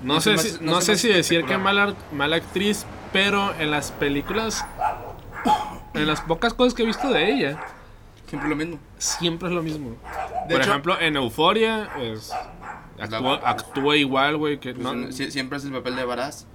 No, 0.01 0.21
sé, 0.21 0.37
si, 0.37 0.63
no 0.63 0.71
no 0.73 0.81
sé 0.81 0.97
si 0.97 1.09
decir 1.09 1.43
que 1.45 1.57
mala, 1.57 1.93
mala 2.13 2.37
actriz, 2.37 2.85
pero 3.11 3.53
en 3.59 3.69
las 3.71 3.91
películas, 3.91 4.65
en 5.93 6.07
las 6.07 6.21
pocas 6.21 6.53
cosas 6.53 6.73
que 6.73 6.83
he 6.83 6.85
visto 6.85 7.09
de 7.09 7.31
ella, 7.31 7.59
Siempre 8.27 8.47
lo 8.49 8.55
mismo. 8.55 8.79
siempre 8.97 9.49
es 9.49 9.55
lo 9.55 9.61
mismo. 9.63 9.89
De 10.47 10.53
Por 10.55 10.61
hecho- 10.61 10.69
ejemplo, 10.71 10.99
en 11.01 11.15
Euforia, 11.17 11.89
es, 11.99 12.31
actúa, 12.99 13.41
actúa 13.43 13.97
igual, 13.97 14.37
güey. 14.37 14.59
Que 14.59 14.73
Pues, 14.73 14.83
no, 14.83 14.93
en- 14.93 15.11
siempre 15.13 15.57
es 15.57 15.65
el 15.65 15.71
papel 15.71 15.95
de 15.95 16.05
Baraz. 16.05 16.45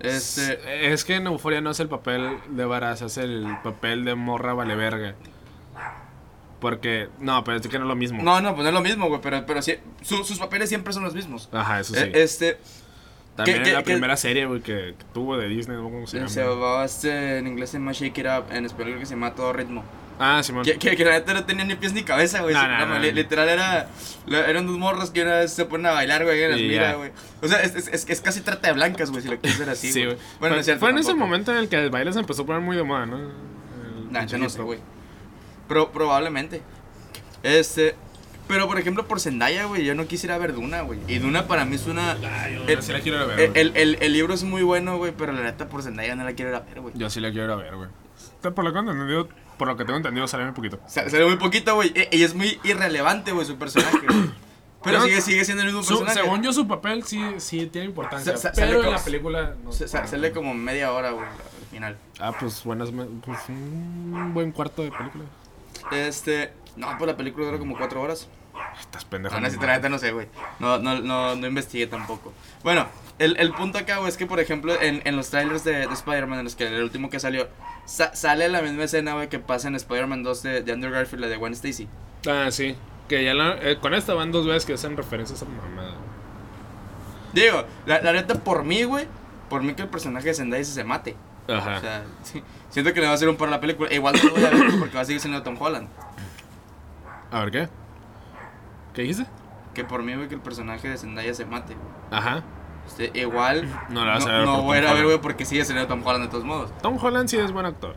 Este. 0.00 0.92
Es 0.92 1.04
que 1.04 1.16
en 1.16 1.26
Euforia 1.26 1.60
no 1.62 1.70
es 1.70 1.80
el 1.80 1.88
papel 1.88 2.38
de 2.50 2.64
Varas, 2.66 3.00
es 3.02 3.16
el 3.16 3.46
papel 3.64 4.04
de 4.04 4.14
morra 4.14 4.52
vale 4.52 4.74
verga. 4.76 5.14
Porque, 6.60 7.08
no, 7.18 7.44
pero 7.44 7.58
es 7.58 7.66
que 7.66 7.78
no 7.78 7.84
es 7.84 7.88
lo 7.88 7.96
mismo. 7.96 8.22
No, 8.22 8.40
no, 8.40 8.50
pues 8.54 8.62
no 8.62 8.68
es 8.68 8.74
lo 8.74 8.80
mismo, 8.80 9.08
güey, 9.08 9.20
pero, 9.20 9.44
pero 9.46 9.60
sí, 9.60 9.74
su- 10.02 10.24
sus 10.24 10.38
papeles 10.38 10.68
siempre 10.68 10.92
son 10.94 11.04
los 11.04 11.14
mismos. 11.14 11.48
Ajá, 11.52 11.80
eso 11.80 11.94
sí. 11.94 12.00
Eh, 12.00 12.12
Este, 12.14 12.58
También 13.36 13.62
¿qué- 13.62 13.68
en 13.70 13.74
la 13.74 13.82
qué- 13.82 13.90
primera 13.92 14.16
serie, 14.16 14.46
güey, 14.46 14.60
que, 14.60 14.94
que 14.96 15.04
tuvo 15.12 15.36
de 15.36 15.48
Disney, 15.48 15.76
¿no? 15.76 15.84
¿Cómo 15.84 16.06
se 16.06 16.18
llama? 16.18 16.28
se 16.28 16.40
llamaba 16.44 16.84
este, 16.84 17.38
en 17.38 17.46
inglés 17.48 17.70
se 17.70 17.78
llama 17.78 17.92
Shake 17.92 18.18
It 18.18 18.26
Up, 18.26 18.44
en 18.52 18.64
español 18.64 18.90
creo 18.92 19.00
que 19.00 19.06
se 19.06 19.14
llama 19.14 19.34
Todo 19.34 19.52
Ritmo. 19.52 19.82
Ah, 20.20 20.40
Simón. 20.44 20.64
Que, 20.64 20.78
que, 20.78 20.94
que 20.96 21.04
la 21.04 21.10
neta 21.10 21.34
no 21.34 21.44
tenía 21.44 21.64
ni 21.64 21.74
pies 21.74 21.92
ni 21.92 22.04
cabeza, 22.04 22.42
güey. 22.42 22.54
Sí, 22.54 22.60
no, 22.60 22.98
li- 23.00 23.08
no. 23.08 23.14
Literal 23.16 23.48
era, 23.48 23.88
la- 24.26 24.48
eran 24.48 24.64
dos 24.68 24.78
morros 24.78 25.10
que 25.10 25.22
una 25.22 25.38
vez 25.40 25.52
se 25.52 25.64
ponen 25.64 25.86
a 25.86 25.90
bailar, 25.90 26.22
güey, 26.24 26.40
y 26.44 26.48
las 26.48 26.60
mira, 26.60 26.94
güey. 26.94 27.10
O 27.42 27.48
sea, 27.48 27.60
es, 27.62 27.74
es, 27.74 27.88
es, 27.88 28.06
es 28.08 28.20
casi 28.20 28.40
trata 28.42 28.68
de 28.68 28.74
blancas, 28.74 29.10
güey, 29.10 29.22
si 29.24 29.28
lo 29.28 29.40
quieres 29.40 29.58
ver 29.58 29.70
así, 29.70 29.92
Sí, 29.92 30.04
güey. 30.04 30.16
Bueno, 30.38 30.54
no 30.54 30.54
fue 30.54 30.58
es 30.60 30.64
cierto 30.66 30.80
fue 30.80 30.90
en 30.90 30.98
ese 30.98 31.14
momento 31.14 31.50
en 31.50 31.58
el 31.58 31.68
que 31.68 31.82
el 31.82 31.90
baile 31.90 32.12
se 32.12 32.20
empezó 32.20 32.42
a 32.42 32.46
poner 32.46 32.62
muy 32.62 32.76
de 32.76 32.84
moda, 32.84 33.06
¿no? 33.06 33.16
El 33.18 34.12
Nah, 34.12 34.24
yo 34.26 34.38
no 34.38 34.48
sé, 34.48 34.62
güey. 34.62 34.78
Pro- 35.66 35.90
probablemente. 35.90 36.62
Este. 37.42 37.96
Pero 38.46 38.66
por 38.68 38.78
ejemplo, 38.78 39.06
por 39.08 39.20
Zendaya, 39.20 39.64
güey, 39.64 39.84
yo 39.84 39.94
no 39.94 40.06
quisiera 40.06 40.36
ver 40.38 40.52
Duna, 40.52 40.82
güey. 40.82 40.98
Y 41.08 41.18
Duna 41.18 41.46
para 41.46 41.64
mí 41.64 41.76
es 41.76 41.86
una. 41.86 42.12
Ah, 42.12 42.48
yo 42.50 42.64
el, 42.66 42.82
sí 42.82 42.92
la 42.92 43.00
quiero 43.00 43.18
ir 43.18 43.22
a 43.24 43.26
ver, 43.26 43.40
el, 43.40 43.56
el, 43.56 43.76
el- 43.76 43.98
el 44.02 44.12
libro 44.12 44.34
es 44.34 44.42
muy 44.44 44.62
bueno, 44.62 44.98
güey, 44.98 45.12
pero 45.16 45.32
la 45.32 45.40
neta 45.42 45.68
por 45.68 45.82
Zendaya 45.82 46.14
no 46.14 46.24
la 46.24 46.34
quiero 46.34 46.50
ir 46.50 46.56
a 46.56 46.60
ver, 46.60 46.80
güey. 46.80 46.92
Yo 46.96 47.08
sí 47.08 47.20
la 47.20 47.30
quiero 47.30 47.46
ir 47.46 47.50
a 47.52 47.56
ver, 47.56 47.74
güey. 47.76 47.88
Por 48.42 48.62
lo 48.64 48.72
que 48.72 48.78
tengo 48.78 48.92
entendido, 48.92 49.28
por 49.56 49.68
lo 49.68 49.76
que 49.78 49.84
tengo 49.86 49.96
entendido, 49.96 50.28
sale 50.28 50.44
muy 50.44 50.52
poquito. 50.52 50.78
Sa- 50.86 51.08
Sale 51.08 51.24
muy 51.24 51.36
poquito, 51.36 51.74
güey. 51.74 51.92
e- 51.94 52.08
Ella 52.12 52.26
es 52.26 52.34
muy 52.34 52.60
irrelevante, 52.64 53.32
güey, 53.32 53.46
su 53.46 53.56
personaje. 53.56 53.98
güey. 54.06 54.30
Pero 54.84 55.00
sigue, 55.00 55.22
sigue 55.22 55.44
siendo 55.46 55.62
el 55.62 55.68
mismo 55.68 55.82
Su- 55.82 56.00
personaje. 56.00 56.20
según 56.20 56.42
yo, 56.42 56.52
su 56.52 56.68
papel 56.68 57.04
sí, 57.04 57.18
sí 57.38 57.64
tiene 57.72 57.86
importancia. 57.86 58.36
Sa- 58.36 58.52
pero 58.54 58.84
en 58.84 58.90
la 58.90 58.98
película. 59.02 59.54
No. 59.64 59.72
Sa- 59.72 59.88
sa- 59.88 60.06
Sale 60.06 60.30
como 60.32 60.52
media 60.52 60.92
hora, 60.92 61.12
güey, 61.12 61.24
al 61.24 61.66
final. 61.70 61.96
Ah, 62.20 62.32
pues 62.38 62.62
buenas. 62.64 62.90
Pues 63.24 63.38
un 63.48 64.32
buen 64.34 64.52
cuarto 64.52 64.82
de 64.82 64.90
película. 64.92 65.24
Este. 65.90 66.52
No, 66.76 66.88
pues 66.98 67.08
la 67.10 67.16
película 67.16 67.46
dura 67.46 67.58
como 67.58 67.76
cuatro 67.76 68.00
horas. 68.02 68.28
Estás 68.80 69.04
pendejo. 69.04 69.34
No 69.38 69.48
neta 69.48 69.88
no 69.88 69.98
sé, 69.98 70.12
güey. 70.12 70.26
No, 70.58 70.78
no, 70.78 71.00
no, 71.00 71.34
no 71.36 71.46
investigué 71.46 71.86
tampoco. 71.86 72.32
Bueno, 72.62 72.86
el, 73.18 73.36
el 73.38 73.52
punto 73.52 73.78
acá, 73.78 73.98
güey, 73.98 74.08
es 74.08 74.16
que, 74.16 74.26
por 74.26 74.40
ejemplo, 74.40 74.80
en, 74.80 75.00
en 75.04 75.16
los 75.16 75.30
trailers 75.30 75.62
de, 75.64 75.86
de 75.86 75.92
Spider-Man, 75.92 76.38
en 76.40 76.44
los 76.44 76.56
que 76.56 76.66
el 76.66 76.82
último 76.82 77.10
que 77.10 77.20
salió, 77.20 77.48
sa- 77.84 78.14
sale 78.14 78.48
la 78.48 78.62
misma 78.62 78.84
escena, 78.84 79.14
güey, 79.14 79.28
que 79.28 79.38
pasa 79.38 79.68
en 79.68 79.74
Spider-Man 79.76 80.22
2 80.24 80.42
de, 80.42 80.62
de 80.62 80.72
Andrew 80.72 80.92
Garfield, 80.92 81.22
la 81.22 81.28
de 81.28 81.36
Gwen 81.36 81.52
Stacy. 81.52 81.88
Ah, 82.28 82.48
sí. 82.50 82.76
Que 83.08 83.22
ya 83.24 83.34
la- 83.34 83.56
eh, 83.60 83.78
con 83.80 83.94
esta 83.94 84.14
van 84.14 84.32
dos 84.32 84.46
veces 84.46 84.64
que 84.64 84.72
hacen 84.74 84.96
referencias 84.96 85.42
a 85.42 85.44
mamada. 85.44 85.94
Digo, 87.32 87.64
la, 87.86 88.00
la 88.00 88.12
neta, 88.12 88.34
por 88.34 88.64
mí, 88.64 88.84
güey, 88.84 89.06
por 89.48 89.62
mí 89.62 89.74
que 89.74 89.82
el 89.82 89.88
personaje 89.88 90.28
de 90.28 90.34
Zendaya 90.34 90.64
se, 90.64 90.84
mate. 90.84 91.16
Ajá. 91.48 91.76
O 91.76 91.80
sea, 91.80 92.04
sí, 92.22 92.42
siento 92.70 92.92
que 92.94 93.00
le 93.00 93.06
va 93.06 93.12
a 93.12 93.14
hacer 93.16 93.28
un 93.28 93.36
par 93.36 93.48
a 93.48 93.52
la 93.52 93.60
película. 93.60 93.90
E 93.90 93.96
igual 93.96 94.14
no 94.16 94.28
lo 94.30 94.34
voy 94.36 94.44
a 94.44 94.50
ver 94.50 94.78
porque 94.78 94.94
va 94.94 95.02
a 95.02 95.04
seguir 95.04 95.20
siendo 95.20 95.42
Tom 95.42 95.56
Holland. 95.60 95.88
A 97.36 97.40
ver, 97.40 97.50
¿qué? 97.50 97.68
¿Qué 98.94 99.02
dijiste? 99.02 99.26
Que 99.74 99.84
por 99.84 100.02
mí, 100.02 100.14
güey, 100.14 100.28
que 100.28 100.34
el 100.36 100.40
personaje 100.40 100.88
de 100.88 100.96
Zendaya 100.96 101.34
se 101.34 101.44
mate. 101.44 101.76
Ajá. 102.10 102.42
Este, 102.86 103.10
igual 103.18 103.66
No 103.88 104.04
la 104.04 104.14
vas 104.14 104.26
a 104.26 104.32
ver 104.32 104.44
no 104.46 104.56
por 104.56 104.64
voy 104.64 104.76
a 104.76 104.80
ir 104.80 104.84
Tom 104.84 104.92
a 104.92 104.94
ver, 104.94 105.04
güey, 105.06 105.18
porque 105.20 105.44
sigue 105.44 105.64
siendo 105.64 105.86
Tom 105.86 106.02
Holland 106.04 106.24
de 106.26 106.30
todos 106.30 106.44
modos. 106.44 106.70
Tom 106.82 106.96
Holland 107.02 107.28
sí 107.28 107.36
es 107.38 107.50
buen 107.50 107.66
actor. 107.66 107.96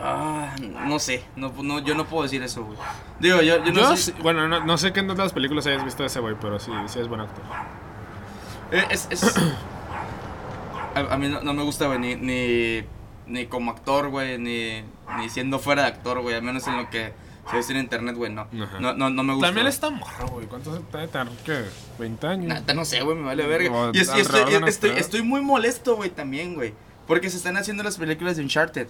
Ah, 0.00 0.54
no 0.86 0.98
sé, 1.00 1.24
no, 1.34 1.52
no, 1.62 1.80
yo 1.80 1.94
no 1.96 2.04
puedo 2.04 2.22
decir 2.22 2.40
eso, 2.42 2.64
güey. 2.64 2.78
Digo, 3.18 3.40
yo, 3.42 3.64
yo 3.64 3.72
no 3.72 3.80
Yo, 3.80 3.96
sé. 3.96 4.12
bueno, 4.22 4.46
no, 4.46 4.64
no 4.64 4.78
sé 4.78 4.92
qué 4.92 5.00
en 5.00 5.10
otras 5.10 5.32
películas 5.32 5.66
hayas 5.66 5.84
visto 5.84 6.04
ese 6.04 6.20
güey, 6.20 6.36
pero 6.40 6.60
sí, 6.60 6.70
sí 6.86 7.00
es 7.00 7.08
buen 7.08 7.20
actor. 7.22 7.42
eh, 8.70 8.84
Es, 8.90 9.08
es- 9.10 9.36
a, 10.94 11.00
a 11.14 11.16
mí 11.18 11.28
no, 11.28 11.40
no 11.40 11.52
me 11.52 11.64
gusta, 11.64 11.86
güey, 11.86 11.98
ni, 11.98 12.14
ni, 12.14 12.84
ni 13.26 13.46
como 13.46 13.72
actor, 13.72 14.08
güey, 14.08 14.38
ni, 14.38 14.84
ni 15.16 15.28
siendo 15.30 15.58
fuera 15.58 15.82
de 15.82 15.88
actor, 15.88 16.20
güey, 16.20 16.36
al 16.36 16.42
menos 16.42 16.66
en 16.68 16.76
lo 16.76 16.88
que 16.90 17.12
se 17.50 17.56
ve 17.72 17.78
en 17.78 17.84
internet, 17.84 18.16
güey, 18.16 18.32
no. 18.32 18.46
No. 18.52 18.92
No, 18.94 19.10
no 19.10 19.22
me 19.22 19.32
gusta. 19.34 19.48
También 19.48 19.66
está 19.66 19.90
morro, 19.90 20.28
güey. 20.28 20.46
¿Cuántos 20.46 20.74
debe 20.92 21.08
tener? 21.08 21.28
¿Qué? 21.44 21.64
¿20 21.98 22.24
años? 22.24 22.62
No 22.74 22.84
sé, 22.84 23.00
güey, 23.02 23.16
me 23.16 23.24
vale 23.24 23.46
verga. 23.46 23.90
Y, 23.92 23.98
es- 24.00 24.12
y 24.16 24.20
estoy, 24.20 24.90
estoy, 24.90 25.22
muy 25.22 25.40
molesto, 25.40 25.96
güey, 25.96 26.10
también, 26.10 26.54
güey. 26.54 26.74
Porque 27.06 27.30
se 27.30 27.36
están 27.38 27.56
haciendo 27.56 27.82
las 27.82 27.96
películas 27.96 28.36
de 28.36 28.42
Uncharted. 28.42 28.88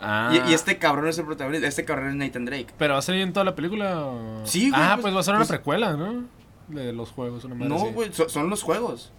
Ah. 0.00 0.30
Y, 0.46 0.50
y 0.50 0.54
este 0.54 0.78
cabrón 0.78 1.08
es 1.08 1.18
el 1.18 1.26
protagonista. 1.26 1.66
Este 1.66 1.84
cabrón 1.84 2.08
es 2.10 2.14
Nathan 2.14 2.44
Drake. 2.44 2.68
¿Pero 2.78 2.94
va 2.94 3.00
a 3.00 3.02
salir 3.02 3.20
en 3.22 3.32
toda 3.32 3.44
la 3.44 3.54
película? 3.54 4.04
o- 4.06 4.46
Sí, 4.46 4.70
güey, 4.70 4.80
Ah, 4.82 4.90
pues- 4.94 5.02
pues, 5.02 5.16
va 5.16 5.20
a 5.20 5.22
ser 5.24 5.34
una 5.34 5.40
pues- 5.40 5.48
precuela, 5.48 5.96
¿no? 5.96 6.24
De 6.68 6.92
los 6.92 7.10
juegos, 7.10 7.44
una 7.44 7.54
madre 7.54 7.68
No, 7.70 7.78
güey, 7.92 8.12
so- 8.12 8.28
son 8.28 8.48
los 8.50 8.62
juegos. 8.62 9.12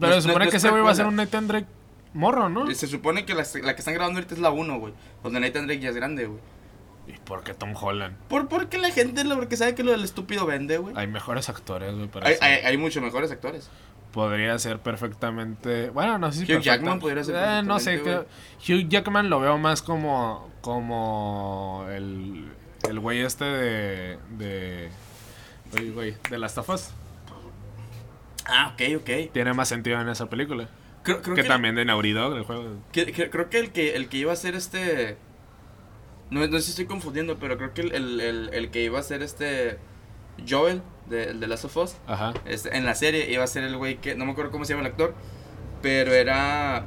Pero 0.00 0.14
No 0.14 0.20
se 0.20 0.28
supone 0.28 0.44
no 0.46 0.50
que 0.50 0.56
es 0.56 0.62
ese 0.64 0.70
güey 0.70 0.82
va 0.82 0.90
a 0.90 0.94
ser 0.94 1.06
un 1.06 1.16
Nathan 1.16 1.46
Drake 1.48 1.66
morro, 2.14 2.48
¿no? 2.48 2.72
Se 2.74 2.86
supone 2.86 3.24
que 3.26 3.34
la, 3.34 3.44
la 3.62 3.74
que 3.74 3.80
están 3.80 3.94
grabando 3.94 4.18
ahorita 4.18 4.34
es 4.34 4.40
la 4.40 4.50
1, 4.50 4.78
güey. 4.78 4.94
Donde 5.22 5.40
Nathan 5.40 5.66
Drake 5.66 5.80
ya 5.80 5.90
es 5.90 5.96
grande, 5.96 6.26
güey. 6.26 6.40
¿Y 7.06 7.12
por 7.12 7.42
qué 7.44 7.52
Tom 7.54 7.74
Holland? 7.80 8.16
¿Por, 8.28 8.48
porque 8.48 8.78
la 8.78 8.90
gente, 8.90 9.24
lo 9.24 9.36
porque 9.36 9.56
sabe 9.56 9.74
que 9.74 9.82
lo 9.84 9.92
del 9.92 10.04
estúpido 10.04 10.46
vende, 10.46 10.78
güey. 10.78 10.94
Hay 10.96 11.06
mejores 11.06 11.48
actores, 11.48 11.94
güey, 11.94 12.08
Hay, 12.22 12.36
hay, 12.40 12.52
hay 12.64 12.76
muchos 12.78 13.02
mejores 13.02 13.30
actores. 13.30 13.68
Podría 14.12 14.56
ser 14.58 14.78
perfectamente. 14.78 15.90
Bueno, 15.90 16.18
no 16.18 16.30
sé 16.32 16.38
si 16.38 16.44
Hugh 16.44 16.56
perfecta- 16.58 16.76
Jackman 16.76 17.00
podría 17.00 17.24
ser 17.24 17.34
Eh, 17.36 17.62
no 17.64 17.78
sé. 17.80 18.00
creo- 18.00 18.26
Hugh 18.68 18.88
Jackman 18.88 19.28
lo 19.28 19.40
veo 19.40 19.58
más 19.58 19.82
como. 19.82 20.50
Como. 20.60 21.84
El. 21.90 22.48
El 22.88 23.00
güey 23.00 23.20
este 23.22 23.44
de. 23.44 24.18
De. 24.38 24.88
Oye, 25.74 25.90
güey. 25.90 26.16
De 26.30 26.38
las 26.38 26.54
tafas. 26.54 26.94
Ah, 28.46 28.72
ok, 28.74 29.00
ok. 29.00 29.32
Tiene 29.32 29.52
más 29.54 29.68
sentido 29.68 30.00
en 30.00 30.08
esa 30.08 30.28
película. 30.28 30.68
Creo, 31.02 31.20
creo 31.22 31.34
que, 31.34 31.42
que, 31.42 31.48
también 31.48 31.74
de 31.74 31.84
Naughty 31.84 32.12
Dog, 32.12 32.36
el 32.36 32.44
juego. 32.44 32.76
que- 32.92 33.10
que- 33.12 33.30
creo 33.30 33.50
que 33.50 33.58
el 33.58 33.72
que 33.72 33.94
el 33.96 34.08
que 34.08 34.18
iba 34.18 34.32
a 34.32 34.36
ser 34.36 34.54
este. 34.54 35.16
No, 36.34 36.46
no 36.46 36.58
sé 36.58 36.62
si 36.64 36.70
estoy 36.70 36.86
confundiendo, 36.86 37.38
pero 37.38 37.56
creo 37.56 37.72
que 37.72 37.82
el, 37.82 37.94
el, 37.94 38.20
el, 38.20 38.50
el 38.52 38.70
que 38.70 38.82
iba 38.84 38.98
a 38.98 39.02
ser 39.02 39.22
este. 39.22 39.78
Joel, 40.48 40.82
de, 41.08 41.30
el 41.30 41.38
de 41.40 41.46
Last 41.46 41.64
of 41.66 41.76
Us. 41.76 41.94
Ajá. 42.08 42.34
Este, 42.44 42.76
en 42.76 42.84
la 42.84 42.94
serie 42.96 43.30
iba 43.30 43.44
a 43.44 43.46
ser 43.46 43.64
el 43.64 43.76
güey 43.76 43.96
que. 43.98 44.14
No 44.16 44.24
me 44.26 44.32
acuerdo 44.32 44.50
cómo 44.50 44.64
se 44.64 44.72
llama 44.72 44.84
el 44.86 44.90
actor. 44.92 45.14
Pero 45.80 46.12
era. 46.12 46.84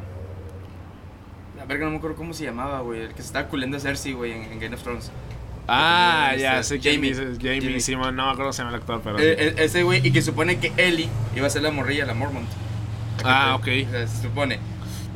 La 1.58 1.66
verga, 1.66 1.86
no 1.86 1.92
me 1.92 1.98
acuerdo 1.98 2.16
cómo 2.18 2.34
se 2.34 2.44
llamaba, 2.44 2.82
güey. 2.82 3.02
El 3.02 3.10
que 3.10 3.22
se 3.22 3.28
estaba 3.28 3.48
culiendo 3.48 3.78
a 3.78 3.80
Cersei, 3.80 4.14
güey, 4.14 4.32
en, 4.34 4.44
en 4.52 4.60
Game 4.60 4.76
of 4.76 4.84
Thrones. 4.84 5.12
Ah, 5.68 6.30
Este, 6.32 6.42
ya 6.44 6.64
sé 6.64 6.80
quién 6.80 6.96
Jamie. 6.96 7.10
dices. 7.10 7.38
Jamie. 7.42 8.12
No 8.12 8.26
me 8.26 8.32
acuerdo 8.32 8.38
cómo 8.38 8.54
se 8.54 8.60
llama 8.64 8.76
el 8.76 8.82
actor, 8.82 9.02
pero. 9.04 9.20
Eh, 9.20 9.36
eh, 9.38 9.56
ese 9.58 9.84
güey, 9.84 10.06
y 10.06 10.12
que 10.12 10.22
supone 10.22 10.60
que 10.60 10.72
Ellie 10.78 11.10
iba 11.36 11.48
a 11.48 11.50
ser 11.50 11.62
la 11.62 11.72
morrilla, 11.72 12.06
la 12.06 12.14
Mormont. 12.14 12.48
ah, 13.24 13.56
ok. 13.56 13.68
O 13.88 13.92
sea, 13.92 14.08
se 14.08 14.22
supone. 14.24 14.60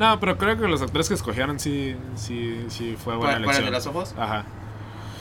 No, 0.02 0.18
pero 0.20 0.36
creo 0.36 0.58
que 0.58 0.66
los 0.66 0.82
actores 0.82 1.08
que 1.08 1.14
escogieron 1.14 1.60
sí. 1.60 1.94
Sí, 2.16 2.64
sí 2.68 2.96
fue 3.02 3.14
buena 3.16 3.34
¿Para, 3.34 3.44
para 3.46 3.58
el 3.58 3.64
elección. 3.64 3.64
de 3.66 3.70
las 3.70 3.86
ojos? 3.86 4.14
Ajá. 4.18 4.44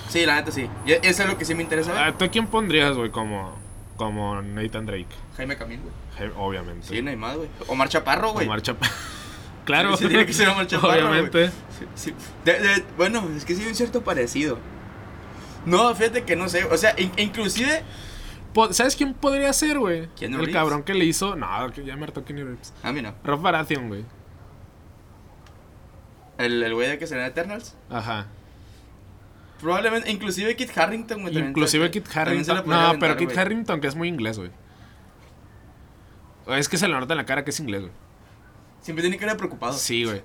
Sí, 0.09 0.25
la 0.25 0.35
neta 0.35 0.51
sí. 0.51 0.67
Y 0.85 0.93
eso 0.93 1.23
es 1.23 1.29
lo 1.29 1.37
que 1.37 1.45
sí 1.45 1.53
me 1.55 1.61
interesa. 1.63 1.93
Ah, 2.07 2.11
¿Tú 2.17 2.25
a 2.25 2.29
quién 2.29 2.47
pondrías, 2.47 2.95
güey, 2.97 3.11
como, 3.11 3.55
como 3.95 4.41
Nathan 4.41 4.85
Drake? 4.87 5.05
Jaime 5.37 5.55
Camil, 5.55 5.79
güey. 5.81 6.31
Obviamente. 6.35 6.87
Sí, 6.87 7.01
no 7.01 7.09
hay 7.11 7.15
más, 7.15 7.37
güey. 7.37 7.47
Omar 7.67 7.89
Chaparro, 7.89 8.33
güey. 8.33 8.45
Omar 8.47 8.61
Chapa- 8.61 8.89
claro. 9.65 9.95
Sí, 9.97 10.03
sí, 10.03 10.09
tiene 10.09 10.25
que 10.25 10.33
ser 10.33 10.49
Omar 10.49 10.67
Chaparro, 10.67 10.89
Obviamente. 11.09 11.49
Sí, 11.49 11.85
sí. 11.95 12.13
De- 12.43 12.59
de- 12.59 12.83
bueno, 12.97 13.23
es 13.37 13.45
que 13.45 13.55
sí 13.55 13.61
hay 13.61 13.67
un 13.69 13.75
cierto 13.75 14.01
parecido. 14.03 14.57
No, 15.65 15.93
fíjate 15.95 16.23
que 16.23 16.35
no 16.35 16.49
sé. 16.49 16.63
O 16.65 16.77
sea, 16.77 16.93
in- 16.97 17.11
inclusive. 17.17 17.83
¿Sabes 18.71 18.95
quién 18.97 19.13
podría 19.13 19.53
ser, 19.53 19.79
güey? 19.79 20.09
El 20.19 20.33
Reeves. 20.33 20.53
cabrón 20.53 20.83
que 20.83 20.93
le 20.93 21.05
hizo. 21.05 21.35
No, 21.37 21.47
que 21.73 21.85
ya 21.85 21.95
me 21.95 22.03
hartó 22.03 22.25
Kenny 22.25 22.43
Reeves. 22.43 22.73
A 22.83 22.91
mí 22.91 23.01
no. 23.01 23.13
Rob 23.23 23.41
Baratheon, 23.41 23.87
güey. 23.87 24.03
El, 26.45 26.61
el 26.63 26.73
güey 26.73 26.89
de 26.89 26.97
que 26.97 27.07
será 27.07 27.25
Eternals. 27.27 27.75
Ajá. 27.89 28.27
Probablemente, 29.59 30.09
inclusive 30.11 30.55
Kit 30.55 30.75
Harrington, 30.75 31.21
güey. 31.21 31.37
Inclusive 31.37 31.91
Kit 31.91 32.07
Harrington. 32.15 32.63
No, 32.65 32.73
aventar, 32.73 32.99
pero 32.99 33.17
Kit. 33.17 33.37
Harrington, 33.37 33.79
que 33.79 33.87
es 33.87 33.95
muy 33.95 34.07
inglés, 34.07 34.37
güey. 34.39 34.49
Es 36.47 36.67
que 36.67 36.77
se 36.77 36.87
le 36.87 36.95
nota 36.99 37.13
en 37.13 37.17
la 37.17 37.25
cara 37.25 37.43
que 37.43 37.51
es 37.51 37.59
inglés, 37.59 37.81
güey. 37.81 37.93
Siempre 38.81 39.03
tiene 39.03 39.17
que 39.17 39.25
ir 39.25 39.37
preocupado. 39.37 39.73
Sí, 39.73 40.03
güey. 40.05 40.21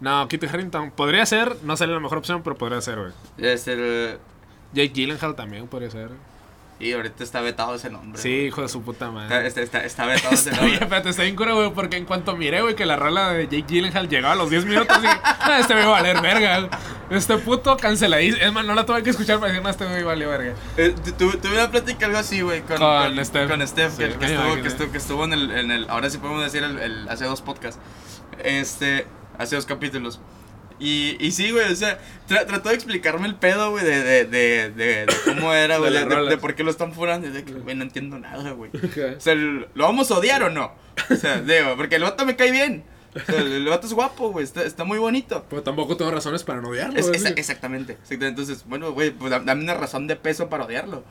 No, 0.00 0.28
Kit 0.28 0.44
Harrington 0.44 0.90
podría 0.90 1.24
ser, 1.24 1.56
no 1.62 1.76
sería 1.76 1.94
la 1.94 2.00
mejor 2.00 2.18
opción, 2.18 2.42
pero 2.42 2.56
podría 2.56 2.80
ser, 2.80 2.98
güey. 2.98 3.12
Este, 3.38 3.72
el- 3.72 4.18
Jake 4.74 4.92
Gyllenhaal 4.92 5.34
también 5.36 5.66
podría 5.68 5.90
ser. 5.90 6.10
Y 6.84 6.92
ahorita 6.92 7.24
está 7.24 7.40
vetado 7.40 7.74
ese 7.74 7.88
nombre. 7.90 8.20
Sí, 8.20 8.28
güey. 8.28 8.46
hijo 8.48 8.62
de 8.62 8.68
su 8.68 8.82
puta 8.82 9.10
madre. 9.10 9.46
Está, 9.46 9.60
está, 9.62 9.78
está, 9.80 9.84
está 9.86 10.06
vetado 10.06 10.34
ese 10.34 10.50
Está 10.50 10.60
bien, 10.60 10.72
nombre. 10.72 10.84
espérate, 10.84 11.08
está 11.10 11.22
bien 11.22 11.36
cura, 11.36 11.52
güey, 11.54 11.72
porque 11.72 11.96
en 11.96 12.04
cuanto 12.04 12.36
miré, 12.36 12.60
güey, 12.62 12.74
que 12.76 12.84
la 12.86 12.96
rola 12.96 13.32
de 13.32 13.44
Jake 13.44 13.64
Gyllenhaal 13.66 14.08
llegaba 14.08 14.34
a 14.34 14.36
los 14.36 14.50
10 14.50 14.66
minutos, 14.66 15.00
dije, 15.00 15.14
ah, 15.24 15.58
este 15.60 15.74
me 15.74 15.80
va 15.84 15.98
a 15.98 16.02
valer 16.02 16.20
verga. 16.20 16.68
Este 17.10 17.36
puto 17.38 17.76
canceladísimo. 17.76 18.44
Es 18.44 18.52
más, 18.52 18.64
no 18.64 18.74
la 18.74 18.84
tuve 18.86 19.02
que 19.02 19.10
escuchar 19.10 19.36
para 19.38 19.48
decir, 19.52 19.62
no, 19.62 19.70
este 19.70 19.86
me 19.88 20.02
vale 20.02 20.26
verga. 20.26 20.54
Eh, 20.76 20.94
tu- 21.04 21.12
tu- 21.12 21.38
tuve 21.38 21.52
una 21.54 21.70
plática 21.70 22.06
algo 22.06 22.18
así, 22.18 22.40
güey, 22.42 22.62
con, 22.62 22.76
Con 22.78 23.24
Steph. 23.24 23.48
Con 23.50 23.66
Steph, 23.66 23.92
Sí, 23.92 23.98
que, 23.98 24.26
estuvo, 24.26 24.54
que, 24.62 24.68
estuvo, 24.68 24.92
que 24.92 24.98
estuvo 24.98 25.24
en 25.24 25.32
el, 25.32 25.50
en 25.52 25.70
el. 25.70 25.86
Ahora 25.88 26.10
sí 26.10 26.18
podemos 26.18 26.42
decir 26.44 26.62
el, 26.62 26.78
el- 26.78 27.08
hace 27.08 27.24
dos 27.24 27.40
podcasts. 27.42 27.80
Este. 28.42 29.06
Hace 29.38 29.56
dos 29.56 29.66
capítulos. 29.66 30.20
Y, 30.84 31.16
y 31.18 31.30
sí, 31.32 31.50
güey, 31.50 31.72
o 31.72 31.76
sea, 31.76 31.98
tra- 32.28 32.46
trató 32.46 32.68
de 32.68 32.74
explicarme 32.74 33.26
el 33.26 33.36
pedo, 33.36 33.70
güey, 33.70 33.84
de, 33.84 34.02
de, 34.02 34.24
de, 34.26 34.70
de, 34.70 35.06
de 35.06 35.06
cómo 35.24 35.52
era, 35.54 35.78
güey, 35.78 35.92
De 36.28 36.36
por 36.38 36.54
qué 36.54 36.62
lo 36.62 36.70
están 36.70 36.92
furando. 36.92 37.30
De 37.30 37.42
que, 37.44 37.52
güey, 37.54 37.74
no 37.74 37.84
entiendo 37.84 38.18
nada, 38.18 38.50
güey. 38.52 38.70
O 39.16 39.20
sea, 39.20 39.34
¿lo 39.34 39.66
vamos 39.74 40.10
a 40.10 40.18
odiar 40.18 40.42
o 40.42 40.50
no? 40.50 40.72
O 41.10 41.14
sea, 41.16 41.40
digo, 41.40 41.74
porque 41.76 41.96
el 41.96 42.02
vato 42.02 42.24
me 42.26 42.36
cae 42.36 42.50
bien. 42.50 42.84
O 43.16 43.20
sea, 43.20 43.40
el, 43.40 43.64
vato 43.66 43.86
es 43.86 43.92
guapo, 43.92 44.30
güey, 44.32 44.44
está, 44.44 44.62
está 44.64 44.84
muy 44.84 44.98
bonito. 44.98 45.46
Pero 45.48 45.62
tampoco 45.62 45.96
tengo 45.96 46.10
razones 46.10 46.42
para 46.42 46.60
no 46.60 46.68
odiarlo. 46.70 46.98
Es- 46.98 47.06
exactamente, 47.06 47.92
exactamente. 47.92 48.26
Entonces, 48.26 48.64
bueno, 48.66 48.92
güey, 48.92 49.10
pues 49.12 49.30
da- 49.30 49.38
dame 49.40 49.62
una 49.62 49.74
razón 49.74 50.06
de 50.06 50.16
peso 50.16 50.48
para 50.48 50.64
odiarlo. 50.64 51.04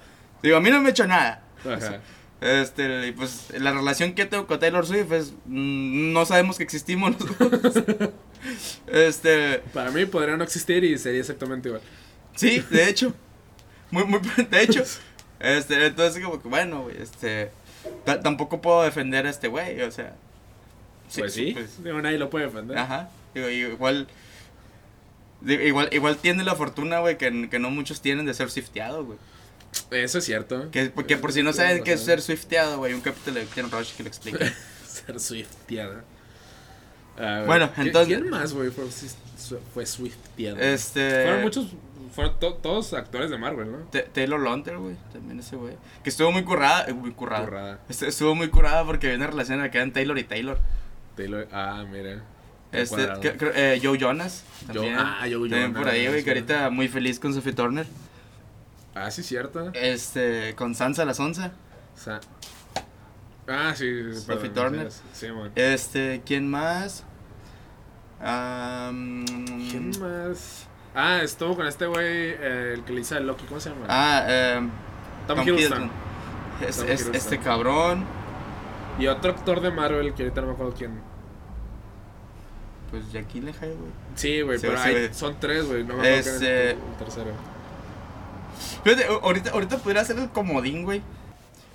Digo, 0.44 0.58
a 0.58 0.60
mí 0.60 0.70
no 0.70 0.82
me 0.82 0.88
ha 0.90 0.92
hecho 0.92 1.08
nada. 1.08 1.42
Ajá. 1.66 2.00
Este, 2.44 3.08
y 3.08 3.12
pues 3.14 3.48
la 3.58 3.72
relación 3.72 4.14
que 4.16 4.26
tengo 4.26 4.48
con 4.48 4.60
Taylor 4.60 4.86
Swift 4.86 5.12
es. 5.14 5.32
mm, 5.46 6.12
no 6.12 6.26
sabemos 6.26 6.58
que 6.58 6.64
existimos 6.64 7.18
nosotros. 7.18 8.10
este. 8.88 9.60
Para 9.74 9.92
mí 9.92 10.06
podría 10.06 10.36
no 10.36 10.44
existir 10.44 10.84
y 10.84 10.98
sería 10.98 11.22
exactamente 11.22 11.70
igual. 11.70 11.82
Sí, 12.36 12.62
de 12.70 12.90
hecho. 12.90 13.14
Muy, 13.92 14.04
muy. 14.06 14.20
De 14.50 14.62
hecho. 14.62 14.84
Este, 15.40 15.86
entonces, 15.86 16.22
como 16.24 16.42
que 16.42 16.48
bueno, 16.50 16.84
güey, 16.84 17.02
este. 17.02 17.52
ta- 18.06 18.20
tampoco 18.20 18.62
puedo 18.62 18.84
defender 18.84 19.26
a 19.26 19.30
este 19.30 19.48
güey, 19.48 19.82
o 19.82 19.92
sea. 19.92 20.16
pues 21.16 21.34
sí, 21.34 21.52
pues, 21.54 21.82
Digo, 21.84 22.02
nadie 22.02 22.18
lo 22.18 22.30
puede 22.30 22.48
defender. 22.48 22.78
Ajá. 22.78 23.10
Digo, 23.34 23.48
igual. 23.50 24.08
digo, 25.42 25.64
igual, 25.64 25.90
igual 25.94 26.18
tiene 26.18 26.44
la 26.44 26.56
fortuna, 26.56 27.00
güey, 27.00 27.18
que, 27.18 27.50
que 27.50 27.60
no 27.60 27.70
muchos 27.70 28.02
tienen 28.02 28.26
de 28.26 28.34
ser 28.34 28.50
swifteado, 28.52 29.06
güey. 29.06 29.18
Eso 29.94 30.18
es 30.18 30.26
cierto. 30.26 30.70
Que, 30.72 30.86
porque 30.90 31.18
por 31.18 31.32
si 31.34 31.44
no 31.44 31.54
saben 31.54 31.84
qué 31.84 31.94
es 31.94 32.04
ser 32.04 32.22
swifteado, 32.22 32.78
güey, 32.78 32.94
un 32.94 33.02
capítulo 33.02 33.40
de 33.40 33.46
Ken 33.48 33.70
Rush 33.72 33.94
que 33.96 34.04
lo 34.04 34.10
explica. 34.10 34.46
Ser 34.88 35.20
Swiftiada. 35.20 36.04
Ah. 37.18 37.44
Bueno, 37.46 37.70
¿Qui- 37.76 37.88
entonces- 37.88 38.16
¿Quién 38.18 38.30
más, 38.30 38.54
güey, 38.54 38.70
fue, 38.70 38.86
fue? 38.86 40.12
Este. 40.60 41.24
Fueron 41.24 41.42
muchos. 41.42 41.68
Fueron 42.14 42.40
to- 42.40 42.54
todos 42.56 42.94
actores 42.94 43.32
de 43.32 43.38
Marvel, 43.40 43.72
¿no? 43.72 43.78
Ta- 43.92 44.06
Taylor 44.06 44.40
Lautner, 44.40 44.78
güey, 44.78 44.96
también 45.12 45.40
ese 45.40 45.56
güey. 45.56 45.76
Que 46.04 46.10
estuvo 46.10 46.32
muy 46.32 46.44
currada, 46.44 46.86
eh, 46.88 46.94
muy 46.94 47.12
currada. 47.12 47.46
Currada. 47.46 47.80
Est- 47.90 48.04
Estuvo 48.04 48.36
muy 48.36 48.50
curada 48.50 48.86
porque 48.86 49.08
había 49.08 49.18
una 49.18 49.28
relación 49.28 49.58
en 49.60 49.64
la 49.66 49.72
que 49.72 49.78
eran 49.80 49.92
Taylor 49.94 50.18
y 50.20 50.24
Taylor. 50.24 50.60
Taylor- 51.18 51.48
Ah, 51.52 51.84
mira. 51.92 52.24
Este, 52.72 53.08
que- 53.22 53.52
eh, 53.56 53.80
Joe 53.84 53.98
Jonas. 53.98 54.44
Joe- 54.68 54.74
También, 54.74 54.96
ah, 54.98 55.20
Joe 55.22 55.50
también 55.50 55.74
por 55.74 55.88
ahí, 55.88 56.08
güey, 56.08 56.24
que 56.24 56.30
ahorita 56.32 56.70
muy 56.70 56.88
feliz 56.88 57.20
con 57.20 57.34
Sophie 57.34 57.54
Turner. 57.54 57.86
Ah, 58.96 59.10
sí, 59.12 59.24
cierto. 59.24 59.72
Este, 59.74 60.54
con 60.56 60.76
Sansa 60.76 61.06
la 61.06 61.14
Sonsa. 61.14 61.52
O 61.96 62.00
sea. 62.00 62.20
Ah, 63.48 63.74
sí. 63.76 64.14
Sophie 64.16 64.50
Turner. 64.50 64.90
sí, 65.14 65.28
man. 65.32 65.52
Este, 65.56 66.22
¿quién 66.26 66.50
más? 66.50 67.04
Am, 68.22 69.26
¿Quién 69.70 69.92
más? 70.00 70.68
Ah, 70.96 71.22
estuvo 71.24 71.56
con 71.56 71.68
este 71.68 71.88
güey, 71.88 72.06
eh, 72.40 72.74
el 72.76 72.84
que 72.86 72.94
le 72.94 73.02
hizo 73.02 73.18
el 73.18 73.26
Loki, 73.28 73.46
¿cómo 73.46 73.60
se 73.60 73.70
llama? 73.72 73.86
Ah, 73.90 74.24
em, 74.28 74.70
Tom, 75.28 75.38
Tom 75.40 75.48
Hiddleston. 75.48 75.92
Es- 76.62 76.78
Tom 76.78 76.88
es- 76.90 77.08
este 77.14 77.40
cabrón, 77.40 78.06
Y 79.00 79.08
otro 79.08 79.32
actor 79.32 79.60
de 79.60 79.72
Marvel 79.72 80.14
que 80.14 80.22
ahorita 80.22 80.42
no 80.42 80.48
me 80.48 80.54
acuerdo 80.54 80.74
quién. 80.78 80.92
pues 82.92 83.12
Jackie 83.12 83.42
Lehay, 83.42 83.70
güey. 83.70 83.92
Sí, 84.14 84.42
güey, 84.42 84.60
pero 84.62 84.80
hay- 84.80 85.12
son 85.16 85.36
tres, 85.40 85.66
güey. 85.66 85.82
No 85.84 85.96
me 85.96 86.02
acuerdo 86.02 86.04
quién 86.04 86.20
es 86.20 86.28
Este- 86.28 86.72
el, 86.72 86.78
el 86.78 86.98
tercero. 87.00 87.32
Fíjate, 88.84 89.06
ahorita, 89.06 89.52
ahorita 89.52 89.78
pudiera 89.78 90.04
ser 90.06 90.18
el 90.20 90.30
comodín, 90.30 90.84
güey. 90.84 91.02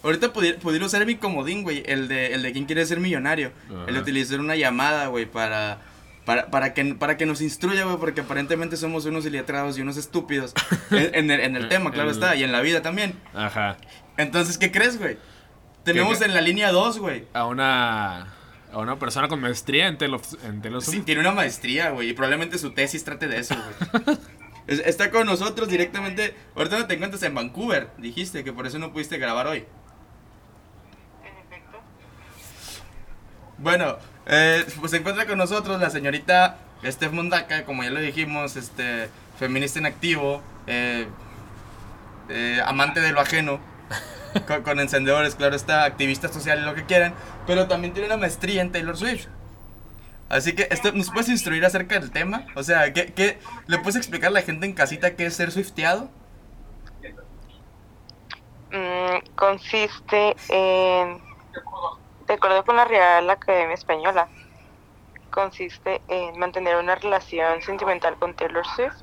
Ahorita 0.03 0.33
pudiera, 0.33 0.59
pudiera 0.59 0.87
usar 0.87 1.05
mi 1.07 1.17
comodín, 1.17 1.63
güey. 1.63 1.83
El 1.87 2.07
de, 2.09 2.35
el 2.35 2.43
de 2.43 2.53
quién 2.53 2.67
quiere 2.67 2.85
ser 2.87 3.01
millonario. 3.01 3.53
Ajá. 3.69 3.85
El 3.89 3.95
de 3.95 4.01
utilizar 4.01 4.39
una 4.41 4.55
llamada, 4.57 5.09
güey, 5.09 5.27
para, 5.27 5.79
para, 6.25 6.47
para, 6.51 6.73
que, 6.75 6.95
para 6.95 7.17
que 7.17 7.27
nos 7.27 7.41
instruya, 7.41 7.85
güey. 7.85 7.97
Porque 7.97 8.21
aparentemente 8.21 8.77
somos 8.77 9.05
unos 9.07 9.27
iletrados 9.27 9.77
y 9.79 9.83
unos 9.83 9.97
estúpidos. 9.97 10.55
en, 10.91 11.15
en 11.15 11.31
el, 11.33 11.41
en 11.41 11.57
el 11.57 11.69
tema, 11.69 11.91
claro 11.91 12.11
El- 12.11 12.15
está. 12.15 12.37
Y 12.37 12.45
en 12.45 12.53
la 12.53 12.61
vida 12.61 12.81
también. 12.83 13.15
Ajá. 13.35 13.77
Entonces, 14.17 14.57
¿qué 14.59 14.71
crees, 14.71 14.99
güey? 14.99 15.19
Tenemos 15.85 16.19
qué? 16.19 16.27
en 16.27 16.35
la 16.35 16.41
línea 16.43 16.71
2, 16.71 16.99
güey. 16.99 17.25
A 17.33 17.45
una. 17.47 18.35
A 18.71 18.77
una 18.79 18.99
persona 18.99 19.29
con 19.29 19.41
maestría 19.41 19.89
en, 19.89 19.97
telo, 19.97 20.21
en 20.45 20.61
telos- 20.61 20.85
Sí, 20.85 21.01
tiene 21.01 21.23
una 21.23 21.33
maestría, 21.33 21.89
güey. 21.91 22.11
Y 22.11 22.13
probablemente 22.13 22.59
su 22.59 22.73
tesis 22.73 23.03
trate 23.03 23.27
de 23.27 23.39
eso, 23.39 23.55
güey. 23.57 24.17
Es- 24.69 24.81
Está 24.87 25.11
con 25.11 25.27
nosotros 25.27 25.69
directamente. 25.69 26.37
Ahorita 26.55 26.79
no 26.79 26.87
te 26.87 26.95
encuentras 26.95 27.23
en 27.25 27.35
Vancouver. 27.35 27.89
Dijiste 27.99 28.45
que 28.45 28.53
por 28.53 28.67
eso 28.67 28.79
no 28.79 28.93
pudiste 28.93 29.19
grabar 29.19 29.49
hoy. 29.49 29.67
Bueno, 33.59 33.97
eh, 34.27 34.65
pues 34.79 34.91
se 34.93 34.99
encuentra 34.99 35.27
con 35.27 35.39
nosotros 35.39 35.81
la 35.81 35.91
señorita 35.91 36.59
Steph 36.85 37.13
Mondaca, 37.13 37.65
como 37.65 37.83
ya 37.83 37.91
lo 37.91 38.01
dijimos, 38.01 38.57
este, 38.57 39.09
feminista 39.39 39.79
en 39.81 39.87
activo, 39.87 40.43
eh, 40.67 41.09
eh, 42.29 42.61
amante 42.65 43.01
de 43.01 43.13
lo 43.13 43.21
ajeno. 43.21 43.59
con, 44.47 44.63
con 44.63 44.79
encendedores, 44.81 45.35
claro, 45.35 45.57
está 45.57 45.85
activista 45.85 46.29
social 46.29 46.61
y 46.61 46.65
lo 46.65 46.75
que 46.75 46.85
quieran, 46.85 47.15
pero 47.47 47.67
también 47.67 47.95
tiene 47.95 48.09
una 48.09 48.19
maestría 48.19 48.61
en 48.61 48.71
Taylor 48.71 48.97
Swift. 48.97 49.27
Así 50.29 50.55
que, 50.55 50.69
este, 50.71 50.93
¿nos 50.93 51.11
puedes 51.11 51.29
instruir 51.29 51.65
acerca 51.65 51.99
del 51.99 52.11
tema? 52.11 52.47
O 52.55 52.63
sea, 52.63 52.93
¿qué, 52.93 53.13
qué, 53.15 53.39
¿le 53.67 53.79
puedes 53.79 53.97
explicar 53.97 54.29
a 54.29 54.33
la 54.33 54.43
gente 54.43 54.67
en 54.67 54.75
casita 54.75 55.17
qué 55.17 55.27
es 55.27 55.37
ser 55.37 55.51
Swifteado? 55.51 56.11
Mm, 58.71 59.35
consiste 59.35 60.37
en, 60.51 61.23
de 62.27 62.35
acuerdo 62.35 62.63
con 62.65 62.77
la 62.77 62.85
Real 62.85 63.31
Academia 63.31 63.75
Española, 63.75 64.29
consiste 65.31 66.03
en 66.09 66.39
mantener 66.39 66.77
una 66.77 66.95
relación 66.95 67.63
sentimental 67.63 68.17
con 68.17 68.35
Taylor 68.35 68.67
Swift, 68.77 68.97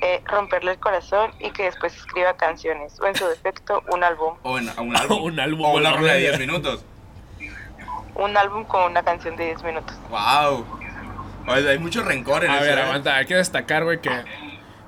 eh, 0.00 0.20
romperle 0.26 0.72
el 0.72 0.78
corazón 0.78 1.30
y 1.40 1.50
que 1.52 1.64
después 1.64 1.96
escriba 1.96 2.36
canciones, 2.36 3.00
o 3.00 3.06
en 3.06 3.16
su 3.16 3.26
defecto, 3.26 3.82
un 3.90 4.04
álbum. 4.04 4.34
O 4.42 4.58
en, 4.58 4.68
un 4.78 4.94
álbum. 4.96 5.22
Un 5.22 5.40
álbum, 5.40 5.64
O 5.64 5.76
una 5.76 5.92
rola 5.92 6.12
de 6.12 6.30
rola. 6.30 6.36
10 6.36 6.38
minutos. 6.40 6.84
Un 8.18 8.36
álbum 8.36 8.64
con 8.64 8.90
una 8.90 9.02
canción 9.02 9.36
de 9.36 9.46
10 9.46 9.62
minutos. 9.64 9.96
¡Wow! 10.10 10.64
Oye, 11.48 11.68
hay 11.70 11.78
mucho 11.78 12.02
rencor 12.02 12.44
en 12.44 12.50
A 12.50 12.56
eso. 12.56 12.64
ver, 12.64 12.78
¿eh? 12.78 12.82
aguanta, 12.82 13.16
hay 13.16 13.26
que 13.26 13.36
destacar, 13.36 13.84
güey, 13.84 14.00
que 14.00 14.10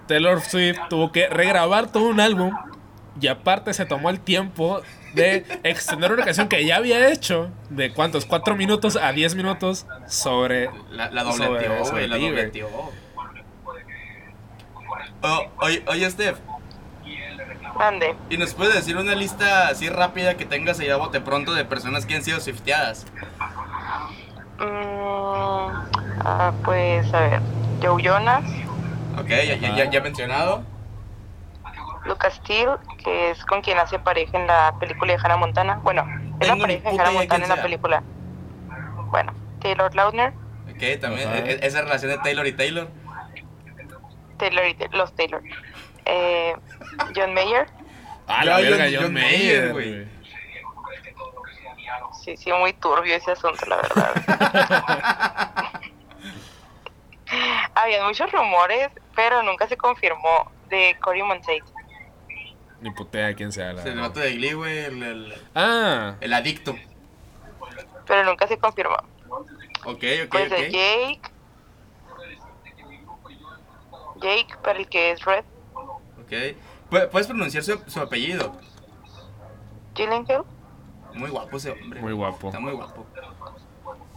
Taylor 0.06 0.40
Swift 0.40 0.78
tuvo 0.88 1.12
que 1.12 1.28
regrabar 1.28 1.92
todo 1.92 2.04
un 2.08 2.20
álbum 2.20 2.52
y 3.20 3.26
aparte 3.28 3.72
se 3.74 3.84
tomó 3.84 4.10
el 4.10 4.20
tiempo 4.20 4.80
de 5.14 5.44
extender 5.64 6.12
una 6.12 6.24
canción 6.24 6.48
que 6.48 6.64
ya 6.64 6.76
había 6.76 7.10
hecho 7.10 7.50
de 7.70 7.92
cuántos, 7.92 8.24
4 8.26 8.56
minutos 8.56 8.96
a 8.96 9.12
10 9.12 9.34
minutos 9.34 9.86
sobre... 10.06 10.70
La, 10.90 11.10
la 11.10 11.24
Sobre- 11.32 11.46
dobleteó, 11.46 11.84
sobre 11.84 12.06
güey, 12.06 12.08
la 12.08 12.16
dobleteó. 12.28 12.68
Oh, 15.22 15.42
oye, 15.60 15.82
oye, 15.88 16.10
Steph, 16.10 16.38
¿y 18.30 18.36
nos 18.38 18.54
puedes 18.54 18.74
decir 18.74 18.96
una 18.96 19.14
lista 19.14 19.68
así 19.68 19.88
rápida 19.88 20.36
que 20.36 20.44
tengas 20.44 20.80
allá 20.80 20.94
a 20.94 20.96
bote 20.98 21.20
pronto 21.20 21.54
de 21.54 21.64
personas 21.64 22.06
que 22.06 22.14
han 22.16 22.22
sido 22.22 22.40
swifteadas? 22.40 23.06
Mm, 24.58 25.70
ah, 26.24 26.52
pues, 26.64 27.12
a 27.14 27.20
ver, 27.20 27.40
Joe 27.82 28.02
Jonas, 28.02 28.44
Ok, 29.18 29.28
ya, 29.28 29.56
ya, 29.56 29.74
ya, 29.76 29.90
ya 29.90 30.00
mencionado. 30.00 30.62
Lucas 32.04 32.34
Steele, 32.34 32.76
que 33.02 33.30
es 33.30 33.44
con 33.44 33.60
quien 33.62 33.76
hace 33.78 33.98
pareja 33.98 34.38
en 34.38 34.46
la 34.46 34.74
película 34.78 35.12
de 35.12 35.18
Hannah 35.22 35.36
Montana. 35.36 35.80
Bueno, 35.82 36.04
es 36.40 36.48
la 36.48 36.56
pareja 36.56 36.90
de 36.90 36.98
Hannah 37.00 37.10
Montana 37.10 37.44
en 37.44 37.50
la 37.50 37.62
película. 37.62 38.02
Bueno, 39.10 39.32
Taylor 39.60 39.94
Lautner, 39.94 40.32
Ok, 40.70 41.00
también 41.00 41.28
e- 41.32 41.50
e- 41.54 41.66
esa 41.66 41.82
relación 41.82 42.12
de 42.12 42.18
Taylor 42.18 42.46
y 42.46 42.52
Taylor. 42.52 42.88
Taylor 44.38 44.64
y 44.66 44.96
los 44.96 45.12
Taylor. 45.16 45.42
Eh, 46.08 46.54
John 47.14 47.34
Mayer, 47.34 47.66
Ah, 48.26 48.44
la 48.44 48.58
verga, 48.60 48.84
John- 48.86 48.94
John, 48.94 49.02
John 49.04 49.12
Mayer, 49.14 49.72
güey. 49.72 50.06
sí, 52.24 52.36
sí, 52.36 52.52
muy 52.52 52.72
turbio 52.74 53.14
ese 53.14 53.30
asunto, 53.32 53.64
la 53.66 53.76
verdad. 53.76 54.12
Había 57.74 58.04
muchos 58.04 58.30
rumores, 58.32 58.88
pero 59.14 59.42
nunca 59.42 59.66
se 59.68 59.76
confirmó 59.76 60.50
de 60.68 60.96
Cory 61.00 61.22
Monteith. 61.22 61.64
Ni 62.80 62.90
putea 62.92 63.34
quién 63.34 63.52
sea 63.52 63.72
la 63.72 63.80
Es 63.80 63.86
el 63.86 64.00
vato 64.00 64.20
de 64.20 64.32
Glee, 64.34 64.52
güey, 64.54 64.78
el, 64.78 65.02
el, 65.02 65.34
Ah, 65.54 66.14
el 66.20 66.32
adicto. 66.32 66.74
Pero 68.06 68.24
nunca 68.24 68.46
se 68.46 68.56
confirmó. 68.58 68.96
Ok, 69.84 70.04
ok, 70.24 70.28
Pues 70.30 70.52
ok. 70.52 70.58
Jake. 70.58 71.20
Jake, 74.16 74.56
para 74.62 74.78
el 74.78 74.88
que 74.88 75.10
es 75.12 75.24
Red. 75.24 75.44
Ok. 76.28 76.56
¿Puedes 77.10 77.26
pronunciar 77.26 77.64
su, 77.64 77.80
su 77.86 78.00
apellido? 78.00 78.54
Gyllenhaal. 79.94 80.44
Muy 81.14 81.30
guapo 81.30 81.56
ese 81.56 81.70
hombre. 81.70 82.00
muy 82.00 82.12
guapo. 82.12 82.48
Está 82.48 82.60
muy 82.60 82.72
guapo. 82.72 83.06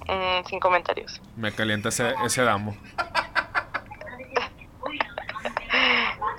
Mm, 0.07 0.45
sin 0.47 0.59
comentarios. 0.59 1.21
Me 1.35 1.51
calienta 1.53 1.89
ese, 1.89 2.13
ese 2.25 2.43
damo. 2.43 2.75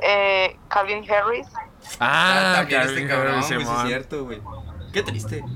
Eh, 0.04 0.56
Calvin 0.68 1.04
Harris. 1.08 1.46
Ah, 2.00 2.54
también 2.56 2.82
este 2.82 3.06
cabrón, 3.06 3.34
Harris, 3.36 3.50
es 3.52 3.68
cierto, 3.86 4.24
güey. 4.24 4.42
Qué 4.92 5.02
triste. 5.02 5.44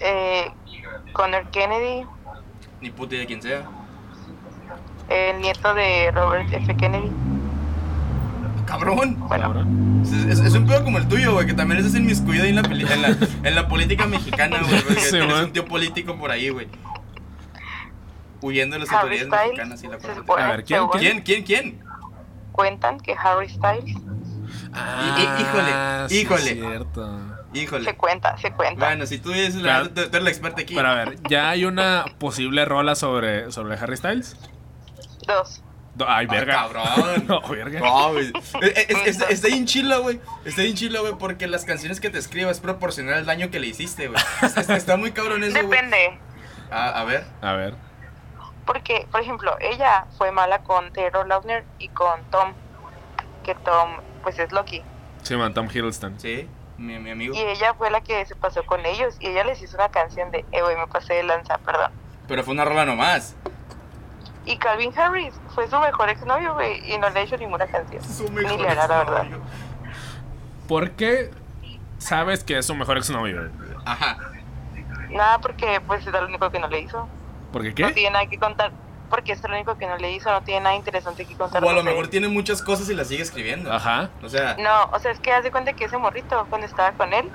Eh, 0.00 0.50
Connor 1.12 1.50
Kennedy. 1.50 2.06
Ni 2.80 2.90
puta 2.90 3.14
idea 3.14 3.22
de 3.22 3.26
quién 3.26 3.42
sea. 3.42 3.68
El 5.08 5.40
nieto 5.40 5.74
de 5.74 6.10
Robert 6.12 6.52
F. 6.52 6.76
Kennedy. 6.76 7.10
Cabrón. 8.66 8.96
Bueno, 8.96 9.28
Cabrón. 9.28 10.02
Es, 10.04 10.12
es- 10.12 10.40
es 10.40 10.54
un 10.54 10.66
pedo 10.66 10.84
como 10.84 10.98
el 10.98 11.08
tuyo, 11.08 11.32
güey, 11.32 11.46
que 11.46 11.54
también 11.54 11.80
estás 11.80 11.94
inmiscuido 11.98 12.44
ahí 12.44 12.50
en 12.50 12.56
la, 12.56 12.62
peli- 12.62 12.86
en 12.90 13.00
la, 13.02 13.08
en 13.42 13.54
la 13.54 13.66
política 13.68 14.06
mexicana, 14.06 14.58
güey. 14.62 14.82
Porque 14.82 15.00
Sí, 15.00 15.10
tienes 15.12 15.40
un 15.40 15.52
tío 15.52 15.64
político 15.64 16.16
por 16.16 16.30
ahí, 16.30 16.50
güey. 16.50 16.68
Huyendo 18.42 18.74
de 18.74 18.80
las 18.80 18.90
Harry 18.92 19.18
autoridades 19.20 19.26
Styles. 19.28 19.68
mexicanas 19.68 19.82
y 19.82 20.08
la 20.08 20.14
supone, 20.14 20.42
A 20.42 20.48
ver, 20.48 20.64
¿quién- 20.64 20.80
según 20.80 20.98
¿Quién? 20.98 21.20
¿Quién? 21.22 21.42
¿Quién? 21.44 21.80
Cuentan 22.52 23.00
que 23.00 23.14
Harry 23.14 23.48
Styles. 23.48 23.96
Ah, 24.74 25.36
híjole, 25.40 26.08
sí, 26.08 26.20
híjole. 26.20 26.54
cierto. 26.54 27.20
Híjole. 27.54 27.84
Se 27.84 27.94
cuenta, 27.96 28.36
se 28.36 28.52
cuenta. 28.52 28.84
Bueno, 28.86 29.06
si 29.06 29.18
tú 29.18 29.30
dices 29.30 29.54
la 29.56 29.62
Claro. 29.62 29.84
verdad, 29.84 29.94
tú, 30.04 30.10
tú 30.10 30.16
eres 30.16 30.24
la 30.24 30.30
experta 30.30 30.60
aquí. 30.60 30.74
Pero 30.74 30.88
a 30.88 30.94
ver, 30.94 31.16
¿ya 31.30 31.48
hay 31.48 31.64
una 31.64 32.04
posible 32.18 32.64
rola 32.66 32.94
sobre, 32.94 33.50
sobre 33.50 33.76
Harry 33.78 33.96
Styles? 33.96 34.36
Dos. 35.28 35.62
Do- 35.94 36.08
Ay, 36.08 36.26
Ay, 36.30 36.36
verga. 36.38 36.54
cabrón. 36.54 37.24
No, 37.28 37.40
verga. 37.48 37.80
No, 37.80 38.12
güey. 38.12 38.32
Es- 38.62 38.90
es- 38.90 39.20
es- 39.20 39.30
Está 39.30 39.48
bien 39.48 39.66
chila, 39.66 39.98
güey. 39.98 40.20
Está 40.44 40.62
bien 40.62 40.74
chila, 40.74 41.00
güey, 41.00 41.14
porque 41.18 41.46
las 41.46 41.64
canciones 41.64 42.00
que 42.00 42.10
te 42.10 42.18
escribo 42.18 42.50
es 42.50 42.60
proporcional 42.60 43.14
al 43.14 43.26
daño 43.26 43.50
que 43.50 43.60
le 43.60 43.66
hiciste, 43.68 44.08
güey. 44.08 44.20
Está, 44.42 44.76
está 44.76 44.96
muy 44.96 45.12
cabrón 45.12 45.42
eso, 45.44 45.52
güey. 45.54 45.66
Depende. 45.68 46.18
A, 46.70 47.00
a 47.00 47.04
ver. 47.04 47.24
A 47.42 47.52
ver. 47.52 47.74
Porque, 48.66 49.06
por 49.10 49.20
ejemplo, 49.22 49.56
ella 49.60 50.06
fue 50.18 50.30
mala 50.30 50.58
con 50.62 50.92
Taylor 50.92 51.26
Lautner 51.26 51.64
y 51.78 51.88
con 51.88 52.22
Tom. 52.30 52.52
Que 53.44 53.54
Tom, 53.54 53.96
pues 54.22 54.38
es 54.38 54.52
Loki. 54.52 54.82
Sí, 55.22 55.36
man, 55.36 55.54
Tom 55.54 55.68
Hiddleston. 55.72 56.20
Sí, 56.20 56.46
mi, 56.76 56.98
mi 56.98 57.10
amigo. 57.10 57.34
Y 57.34 57.38
ella 57.40 57.72
fue 57.74 57.90
la 57.90 58.02
que 58.02 58.24
se 58.26 58.36
pasó 58.36 58.64
con 58.66 58.84
ellos. 58.84 59.16
Y 59.20 59.28
ella 59.28 59.44
les 59.44 59.60
hizo 59.62 59.76
una 59.76 59.88
canción 59.88 60.30
de, 60.30 60.44
eh, 60.52 60.62
güey, 60.62 60.76
me 60.76 60.86
pasé 60.86 61.14
de 61.14 61.22
lanza, 61.22 61.58
perdón. 61.58 61.90
Pero 62.28 62.44
fue 62.44 62.52
una 62.52 62.64
rola 62.66 62.84
nomás. 62.84 63.34
Y 64.48 64.56
Calvin 64.56 64.92
Harris 64.98 65.34
fue 65.54 65.68
su 65.68 65.78
mejor 65.78 66.08
exnovio, 66.08 66.54
güey. 66.54 66.92
Y 66.92 66.98
no 66.98 67.10
le 67.10 67.20
ha 67.20 67.22
hecho 67.22 67.36
ninguna 67.36 67.66
canción. 67.66 68.02
Su 68.02 68.24
Ni 68.24 68.30
mejor 68.42 68.60
le 68.60 68.68
hará, 68.70 68.86
la 68.86 68.98
verdad. 68.98 69.26
¿Por 70.66 70.90
qué 70.92 71.30
sabes 71.98 72.44
que 72.44 72.56
es 72.58 72.66
su 72.66 72.74
mejor 72.74 72.96
exnovio? 72.98 73.50
Ajá. 73.84 74.16
Nada, 75.10 75.38
porque 75.38 75.80
pues 75.86 76.06
es 76.06 76.12
lo 76.12 76.24
único 76.26 76.50
que 76.50 76.58
no 76.58 76.68
le 76.68 76.80
hizo. 76.80 77.08
¿Por 77.52 77.62
qué 77.62 77.68
No 77.70 77.88
qué? 77.88 77.94
tiene 77.94 78.10
nada 78.10 78.26
que 78.26 78.38
contar. 78.38 78.72
Porque 79.10 79.32
es 79.32 79.42
lo 79.42 79.54
único 79.54 79.76
que 79.78 79.86
no 79.86 79.96
le 79.96 80.12
hizo. 80.12 80.30
No 80.30 80.42
tiene 80.42 80.60
nada 80.62 80.76
interesante 80.76 81.24
que 81.24 81.34
contar. 81.34 81.64
O 81.64 81.68
a 81.70 81.72
lo 81.72 81.82
mejor 81.82 82.04
él. 82.04 82.10
tiene 82.10 82.28
muchas 82.28 82.60
cosas 82.62 82.88
y 82.90 82.94
las 82.94 83.08
sigue 83.08 83.22
escribiendo. 83.22 83.72
Ajá. 83.72 84.10
O 84.22 84.28
sea, 84.28 84.56
No, 84.58 84.84
o 84.92 84.98
sea, 84.98 85.10
es 85.12 85.20
que 85.20 85.32
hace 85.32 85.50
cuenta 85.50 85.72
que 85.72 85.84
ese 85.84 85.96
morrito, 85.96 86.46
cuando 86.50 86.66
estaba 86.66 86.92
con 86.92 87.12
él, 87.14 87.28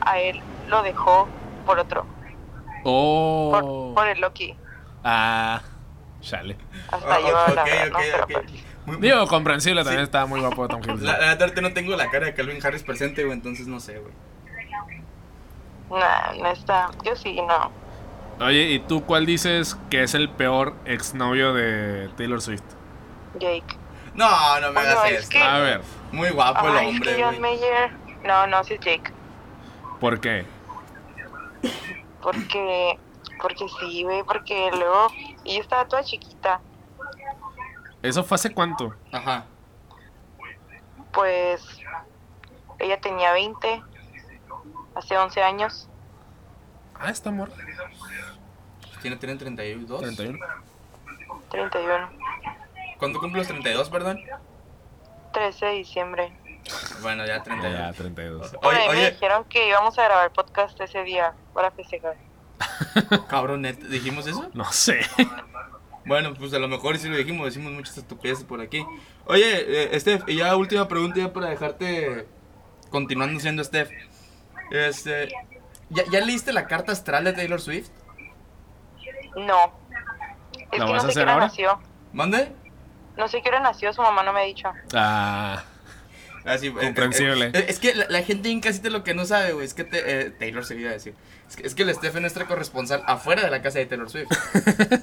a 0.00 0.18
él 0.18 0.40
lo 0.68 0.82
dejó 0.82 1.28
por 1.66 1.78
otro. 1.78 2.06
Oh. 2.84 3.50
Por, 3.52 3.94
por 3.94 4.08
el 4.08 4.20
Loki. 4.20 4.54
Ah. 5.04 5.60
Chale. 6.26 6.56
Hasta 6.90 7.14
ah, 7.14 7.20
yo, 7.20 7.32
la 7.54 7.62
ok, 7.62 7.68
verdad, 7.68 7.86
¿no? 7.90 7.98
ok, 7.98 8.04
Pero, 8.10 8.24
ok. 8.24 8.32
pues, 8.32 8.64
Muy- 8.86 8.96
Digo, 8.98 9.26
comprensible, 9.26 9.82
también 9.82 10.00
Sí. 10.00 10.04
estaba 10.04 10.26
muy 10.26 10.40
guapo 10.40 10.68
Tom 10.68 10.80
Hiddleston. 10.80 11.04
La, 11.06 11.34
la 11.36 11.60
no 11.62 11.72
tengo 11.72 11.96
la 11.96 12.10
cara 12.10 12.26
de 12.26 12.34
Calvin 12.34 12.64
Harris 12.64 12.82
presente, 12.82 13.24
güey, 13.24 13.36
entonces 13.36 13.66
no 13.66 13.80
sé, 13.80 13.98
güey. 13.98 14.12
nah, 15.90 16.32
no 16.40 16.46
está. 16.50 16.90
Yo 17.04 17.14
sí, 17.16 17.40
no. 17.40 17.70
Oye, 18.44 18.70
¿y 18.72 18.78
tú 18.80 19.04
cuál 19.04 19.24
dices 19.24 19.76
que 19.90 20.02
es 20.02 20.14
el 20.14 20.28
peor 20.28 20.74
exnovio 20.84 21.54
de 21.54 22.08
Taylor 22.16 22.40
Swift? 22.42 22.62
Jake. 23.38 23.64
No, 24.14 24.60
no 24.60 24.68
me 24.68 24.74
Bueno, 24.74 24.90
hagas 24.90 25.10
es 25.10 25.18
esto. 25.20 25.30
que- 25.30 25.42
A 25.42 25.58
ver, 25.58 25.80
Muy 26.12 26.30
guapo 26.30 26.68
el 26.68 26.76
Ay, 26.76 26.88
es 26.88 26.94
hombre, 26.94 27.16
que 27.16 27.22
John. 27.22 27.40
Mayer. 27.40 27.90
No, 28.24 28.46
no, 28.46 28.62
sí 28.64 28.74
es 28.74 28.80
Jake. 28.80 29.12
¿por 30.00 30.20
qué? 30.20 30.44
Porque. 32.22 32.98
Porque 33.40 33.66
sí, 33.80 34.02
güey. 34.04 34.22
Porque 34.22 34.70
luego. 34.72 35.08
Ella 35.44 35.60
estaba 35.60 35.86
toda 35.86 36.02
chiquita. 36.02 36.60
¿Eso 38.02 38.24
fue 38.24 38.34
hace 38.36 38.52
cuánto? 38.52 38.94
Ajá. 39.12 39.44
Pues. 41.12 41.62
Ella 42.78 43.00
tenía 43.00 43.32
20. 43.32 43.82
Hace 44.94 45.16
11 45.16 45.42
años. 45.42 45.88
Ah, 46.94 47.10
está 47.10 47.28
amor. 47.28 47.50
¿Tiene, 49.02 49.16
tienen 49.16 49.38
32? 49.38 50.00
31. 50.00 50.38
31. 51.50 52.10
¿Cuándo 52.98 53.20
cumple 53.20 53.38
los 53.38 53.48
32, 53.48 53.90
perdón? 53.90 54.20
13 55.32 55.66
de 55.66 55.72
diciembre. 55.72 56.32
Bueno, 57.02 57.26
ya 57.26 57.36
Ya, 57.36 57.42
32. 57.42 57.78
ya, 57.78 57.92
32. 57.92 58.50
Por 58.52 58.66
Oye, 58.66 58.78
ahí 58.80 58.88
me 58.88 58.94
oye, 58.94 59.10
dijeron 59.12 59.44
que 59.44 59.68
íbamos 59.68 59.98
a 59.98 60.04
grabar 60.04 60.32
podcast 60.32 60.80
ese 60.80 61.02
día 61.04 61.34
para 61.52 61.70
festejar. 61.70 62.16
cabrón, 63.28 63.62
¿net- 63.64 63.78
¿dijimos 63.88 64.26
eso? 64.26 64.48
No 64.54 64.70
sé. 64.72 65.00
Bueno, 66.04 66.34
pues 66.34 66.52
a 66.54 66.58
lo 66.58 66.68
mejor 66.68 66.98
sí 66.98 67.08
lo 67.08 67.16
dijimos, 67.16 67.46
decimos 67.46 67.72
muchas 67.72 67.98
estupideces 67.98 68.44
por 68.44 68.60
aquí. 68.60 68.84
Oye, 69.26 69.94
eh, 69.94 70.00
Steph, 70.00 70.22
y 70.28 70.36
ya 70.36 70.54
última 70.56 70.86
pregunta 70.88 71.18
ya 71.18 71.32
para 71.32 71.48
dejarte 71.48 72.26
continuando 72.90 73.40
siendo 73.40 73.64
Steph. 73.64 73.90
Este, 74.70 75.28
¿ya, 75.90 76.04
¿ya 76.10 76.20
leíste 76.20 76.52
la 76.52 76.66
carta 76.66 76.92
astral 76.92 77.24
de 77.24 77.32
Taylor 77.32 77.60
Swift? 77.60 77.88
No. 79.36 79.72
Es 80.72 80.78
¿La 80.78 80.86
que 80.86 80.92
vas 80.92 81.04
a 81.04 81.06
no 81.08 81.12
sé 81.12 81.18
hacer 81.20 81.28
ahora? 81.28 81.46
nació. 81.46 81.78
¿Mande? 82.12 82.52
No 83.16 83.28
sé 83.28 83.42
qué 83.42 83.48
hora 83.48 83.60
nació, 83.60 83.92
su 83.92 84.02
mamá 84.02 84.22
no 84.22 84.32
me 84.32 84.40
ha 84.40 84.44
dicho. 84.44 84.70
Ah, 84.94 85.64
Así, 86.44 86.70
Comprensible. 86.70 87.46
eh, 87.46 87.50
eh, 87.54 87.66
es 87.68 87.80
que 87.80 87.94
la, 87.94 88.06
la 88.08 88.22
gente 88.22 88.48
en 88.50 88.60
casita 88.60 88.88
lo 88.90 89.02
que 89.02 89.14
no 89.14 89.24
sabe, 89.24 89.52
güey, 89.52 89.66
es 89.66 89.74
que 89.74 89.84
te- 89.84 90.20
eh, 90.26 90.30
Taylor 90.30 90.64
se 90.64 90.76
iba 90.76 90.90
a 90.90 90.92
decir. 90.92 91.14
Es 91.48 91.56
que, 91.56 91.66
es 91.66 91.74
que 91.74 91.82
el 91.84 91.94
Steph 91.94 92.14
es 92.16 92.20
nuestra 92.20 92.44
corresponsal 92.46 93.02
afuera 93.06 93.42
de 93.42 93.50
la 93.50 93.62
casa 93.62 93.78
de 93.78 93.86
Taylor 93.86 94.10
Swift. 94.10 94.28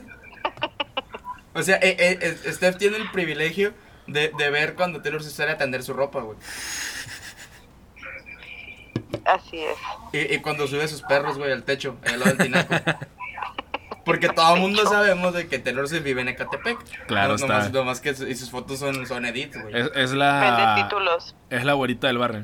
o 1.54 1.62
sea, 1.64 1.78
eh, 1.78 1.96
eh, 2.00 2.20
eh, 2.46 2.52
Steph 2.54 2.78
tiene 2.78 2.98
el 2.98 3.10
privilegio 3.12 3.74
de, 4.08 4.32
de 4.38 4.50
ver 4.50 4.76
cuando 4.76 5.02
Taylor 5.02 5.22
Swift 5.24 5.36
sale 5.36 5.52
a 5.52 5.58
tender 5.58 5.84
su 5.84 5.94
ropa, 5.94 6.22
güey. 6.22 6.38
Así 9.26 9.60
es. 9.64 9.78
Y, 10.12 10.36
y 10.36 10.40
cuando 10.40 10.68
sube 10.68 10.88
sus 10.88 11.02
perros, 11.02 11.38
güey, 11.38 11.52
al 11.52 11.64
techo, 11.64 11.98
al 12.06 12.20
lado 12.20 12.34
del 12.34 12.38
tinaco. 12.46 12.76
Porque 14.06 14.28
todo 14.28 14.56
el 14.56 14.62
mundo 14.62 14.86
sabemos 14.86 15.34
de 15.34 15.48
que 15.48 15.60
Taylor 15.60 15.88
Swift 15.88 16.04
vive 16.04 16.22
en 16.22 16.28
Ecatepec. 16.28 16.78
Claro 17.08 17.30
no, 17.30 17.36
está. 17.36 17.48
Nomás, 17.48 17.72
nomás 17.72 18.02
que 18.02 18.14
su- 18.14 18.28
y 18.28 18.36
sus 18.36 18.52
fotos 18.52 18.80
son, 18.80 19.08
son 19.08 19.26
edits, 19.26 19.58
güey. 19.62 19.74
es, 19.74 19.86
es 19.96 20.12
Vende 20.12 20.16
la. 20.18 20.76
títulos. 20.84 21.36
Es 21.50 21.64
la 21.64 21.74
güerita 21.74 22.08
del 22.08 22.18
barrio. 22.18 22.44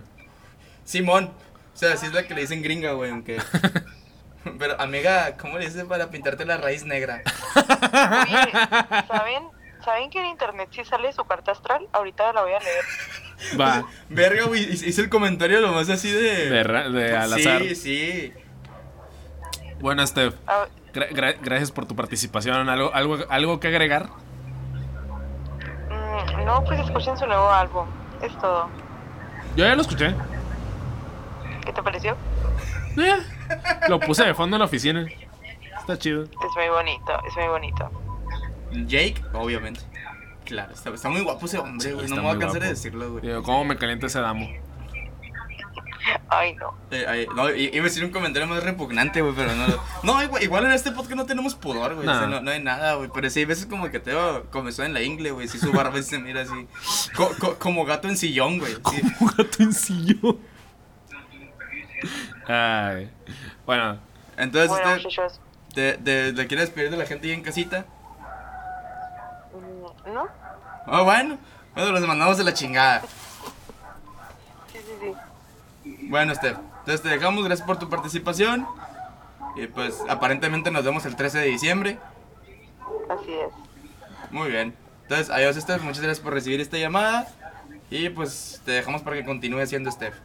Simón. 0.86 1.32
O 1.80 1.82
sea, 1.82 1.96
sí 1.96 2.08
es 2.08 2.14
la 2.14 2.24
que 2.28 2.34
le 2.34 2.42
dicen 2.42 2.62
gringa, 2.62 2.92
güey, 2.92 3.10
aunque... 3.10 3.42
Pero, 4.60 4.82
amiga, 4.82 5.38
¿cómo 5.38 5.58
le 5.58 5.64
dices 5.66 5.86
para 5.86 6.10
pintarte 6.10 6.44
la 6.44 6.58
raíz 6.58 6.84
negra? 6.84 7.22
Oye, 7.56 8.52
¿saben? 9.08 9.44
¿Saben 9.86 10.10
que 10.10 10.20
en 10.20 10.26
internet 10.26 10.68
sí 10.74 10.84
sale 10.84 11.14
su 11.14 11.24
carta 11.24 11.54
astral? 11.54 11.88
Ahorita 11.94 12.34
la 12.34 12.42
voy 12.42 12.52
a 12.52 12.60
leer. 12.60 12.84
Va, 13.58 13.86
Verga, 14.10 14.44
güey, 14.48 14.64
hice 14.74 15.00
el 15.00 15.08
comentario 15.08 15.62
lo 15.62 15.72
más 15.72 15.90
así 15.90 16.12
de... 16.12 16.50
de, 16.50 16.90
de 16.92 17.16
al 17.16 17.30
sí, 17.36 17.48
azar. 17.48 17.62
sí. 17.76 18.34
Bueno, 19.80 20.06
Steph, 20.06 20.36
A- 20.48 20.68
gra- 20.94 21.10
gra- 21.12 21.38
gracias 21.42 21.72
por 21.72 21.86
tu 21.86 21.96
participación. 21.96 22.68
¿Algo, 22.68 22.94
algo, 22.94 23.20
¿Algo 23.30 23.62
que 23.62 23.70
agregar? 23.70 24.10
mm, 25.90 26.44
no, 26.46 26.62
pues 26.66 26.82
escuchen 26.82 27.18
su 27.18 27.26
nuevo 27.26 27.50
álbum. 27.50 27.88
Es 28.22 28.38
todo. 28.40 28.68
Yo 29.56 29.66
ya 29.66 29.76
lo 29.76 29.82
escuché. 29.82 30.14
¿Qué 31.66 31.74
te 31.74 31.84
pareció? 31.84 32.16
Eh, 32.98 33.16
lo 33.88 34.00
puse 34.00 34.26
de 34.26 34.34
fondo 34.34 34.56
en 34.56 34.60
la 34.60 34.66
oficina. 34.66 35.06
Está 35.80 35.98
chido. 35.98 36.24
Es 36.24 36.56
muy 36.56 36.70
bonito, 36.70 37.12
es 37.28 37.36
muy 37.36 37.48
bonito. 37.48 37.92
Jake, 38.88 39.22
obviamente. 39.34 39.82
Claro, 40.46 40.74
está, 40.74 40.90
está 40.90 41.10
muy 41.10 41.22
guapo 41.22 41.46
ese 41.46 41.60
hombre, 41.60 41.94
güey. 41.94 42.08
Sí, 42.08 42.14
no 42.14 42.22
me 42.24 42.28
voy 42.28 42.38
a 42.38 42.40
cansar 42.40 42.62
de 42.62 42.70
decirlo, 42.70 43.12
güey. 43.14 43.22
Digo, 43.28 43.44
¿Cómo 43.44 43.64
me 43.66 43.78
calienta 43.78 44.08
ese 44.08 44.20
damo? 44.20 44.50
Ay, 46.28 46.56
no. 46.56 46.74
Eh, 46.92 47.06
ay, 47.08 47.28
no, 47.36 47.54
i- 47.54 47.70
iba 47.74 47.82
a 47.82 47.84
decir 47.84 48.04
un 48.04 48.12
comentario 48.12 48.48
más 48.48 48.64
repugnante, 48.64 49.22
güey, 49.22 49.34
pero 49.36 49.54
no. 49.56 49.68
lo- 49.68 49.84
No, 50.04 50.24
igual, 50.24 50.42
igual 50.42 50.66
en 50.66 50.72
este 50.72 50.92
podcast 50.92 51.16
no 51.16 51.26
tenemos 51.26 51.56
pudor, 51.56 51.94
güey. 51.96 52.08
o 52.08 52.14
sea, 52.14 52.28
No. 52.28 52.50
hay 52.50 52.64
nada, 52.64 52.96
güey. 52.96 53.10
Pero 53.14 53.30
sí, 53.30 53.40
hay 53.40 53.46
veces 53.46 53.66
como 53.68 53.90
que 53.92 54.00
Teo 54.00 54.46
comenzó 54.50 54.84
en 54.84 54.94
la 54.94 55.02
ingle, 55.04 55.32
güey. 55.32 55.48
Sí, 55.48 55.60
su 55.60 55.72
barba 55.72 56.02
se 56.02 56.18
mira 56.20 56.42
así. 56.42 56.68
co- 57.16 57.32
co- 57.40 57.56
como 57.60 57.86
gato 57.86 58.08
en 58.08 58.18
sillón, 58.18 58.60
güey. 58.60 58.74
sí. 58.74 59.02
Un 59.20 59.28
gato 59.28 59.64
en 59.64 59.74
sillón. 59.74 60.40
Ay. 62.48 63.10
Bueno, 63.66 64.00
Entonces, 64.38 64.70
Bueno, 64.70 64.86
usted, 64.96 65.04
muchachos. 65.04 65.40
te, 65.74 65.94
te, 65.98 66.32
¿le 66.32 66.48
quiere 66.48 66.62
despedir 66.64 66.90
de 66.92 66.98
la 66.98 67.06
gente 67.06 67.28
ahí 67.28 67.34
en 67.34 67.42
casita? 67.44 67.86
mm, 69.54 70.14
¿No? 70.14 70.28
Ah, 70.86 71.02
bueno. 71.02 71.38
Bueno, 71.76 71.92
los 71.92 72.08
mandamos 72.08 72.38
de 72.38 72.44
la 72.44 72.54
chingada. 72.54 73.02
Sí, 74.72 74.78
sí, 74.86 75.14
sí. 75.84 75.98
Bueno, 76.10 76.34
Steph. 76.36 76.58
Entonces 76.80 77.02
te 77.02 77.10
dejamos, 77.10 77.44
gracias 77.44 77.66
por 77.68 77.78
tu 77.80 77.90
participación. 77.90 78.68
Y 79.56 79.68
pues 79.68 80.00
aparentemente 80.08 80.70
nos 80.72 80.84
vemos 80.86 81.06
el 81.06 81.16
13 81.16 81.40
de 81.40 81.46
diciembre. 81.48 81.98
Así 83.10 83.32
es. 83.34 83.50
Muy 84.32 84.50
bien. 84.52 84.76
Entonces, 85.04 85.30
adiós 85.32 85.56
Steph, 85.56 85.82
muchas 85.82 86.02
gracias 86.04 86.24
por 86.24 86.34
recibir 86.34 86.62
esta 86.62 86.78
llamada. 86.78 87.28
Y 87.90 88.10
pues 88.10 88.62
te 88.64 88.72
dejamos 88.74 89.02
para 89.02 89.16
que 89.16 89.26
continúe 89.26 89.66
siendo 89.66 89.92
Steph. 89.92 90.16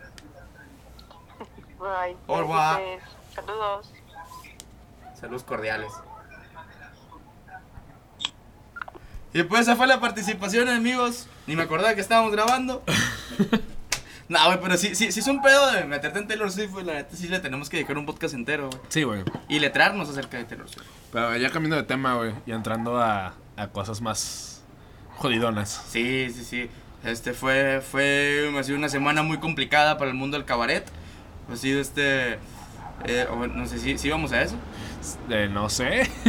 Bye. 1.85 2.16
Au 2.28 2.39
revoir. 2.39 2.80
Felices. 2.80 3.09
Saludos. 3.35 3.93
Saludos 5.20 5.43
cordiales. 5.45 5.93
Y 9.35 9.43
pues 9.43 9.62
esa 9.62 9.76
fue 9.76 9.87
la 9.87 10.01
participación, 10.01 10.68
amigos. 10.68 11.26
Ni 11.47 11.57
me 11.57 11.64
acordaba 11.64 11.95
que 11.95 12.01
estábamos 12.01 12.32
grabando. 12.32 12.82
no, 14.28 14.47
güey, 14.47 14.61
pero 14.62 14.78
sí, 14.78 14.95
sí, 14.95 15.12
sí 15.12 15.20
es 15.20 15.26
un 15.26 15.43
pedo 15.43 15.72
de 15.72 15.85
meterte 15.85 16.20
en 16.20 16.26
Taylor 16.28 16.51
Swift, 16.51 16.70
güey. 16.70 16.87
La 16.87 16.95
neta 16.95 17.14
sí 17.16 17.28
le 17.28 17.41
tenemos 17.41 17.68
que 17.68 17.76
dedicar 17.76 17.99
un 17.99 18.07
podcast 18.07 18.32
entero, 18.32 18.68
güey. 18.70 18.80
sí, 18.89 19.03
güey. 19.03 19.22
Y 19.49 19.59
letrarnos 19.59 20.09
acerca 20.09 20.39
de 20.39 20.45
Taylor 20.45 20.70
Swift. 20.70 20.87
Pero 21.12 21.37
ya 21.37 21.51
cambiando 21.51 21.76
de 21.76 21.82
tema, 21.82 22.14
güey. 22.14 22.32
Y 22.47 22.53
entrando 22.53 22.99
a, 22.99 23.35
a 23.57 23.66
cosas 23.68 24.01
más 24.01 24.62
jodidonas. 25.16 25.85
Sí, 25.91 26.30
sí, 26.32 26.45
sí. 26.45 26.70
Este 27.05 27.35
fue, 27.35 27.82
fue, 27.82 28.55
ha 28.59 28.62
sido 28.62 28.78
una 28.78 28.89
semana 28.89 29.22
muy 29.22 29.39
complicada 29.39 29.99
para 29.99 30.11
el 30.11 30.16
mundo 30.16 30.39
del 30.39 30.47
cabaret. 30.47 30.89
Ha 31.51 31.57
sido 31.57 31.80
este, 31.80 32.38
eh, 33.05 33.26
o 33.30 33.47
no 33.47 33.66
sé 33.66 33.78
si, 33.78 33.99
si 33.99 34.09
vamos 34.11 34.32
a 34.32 34.42
eso. 34.42 34.57
Eh, 35.28 35.49
no 35.53 35.68
sé. 35.68 36.09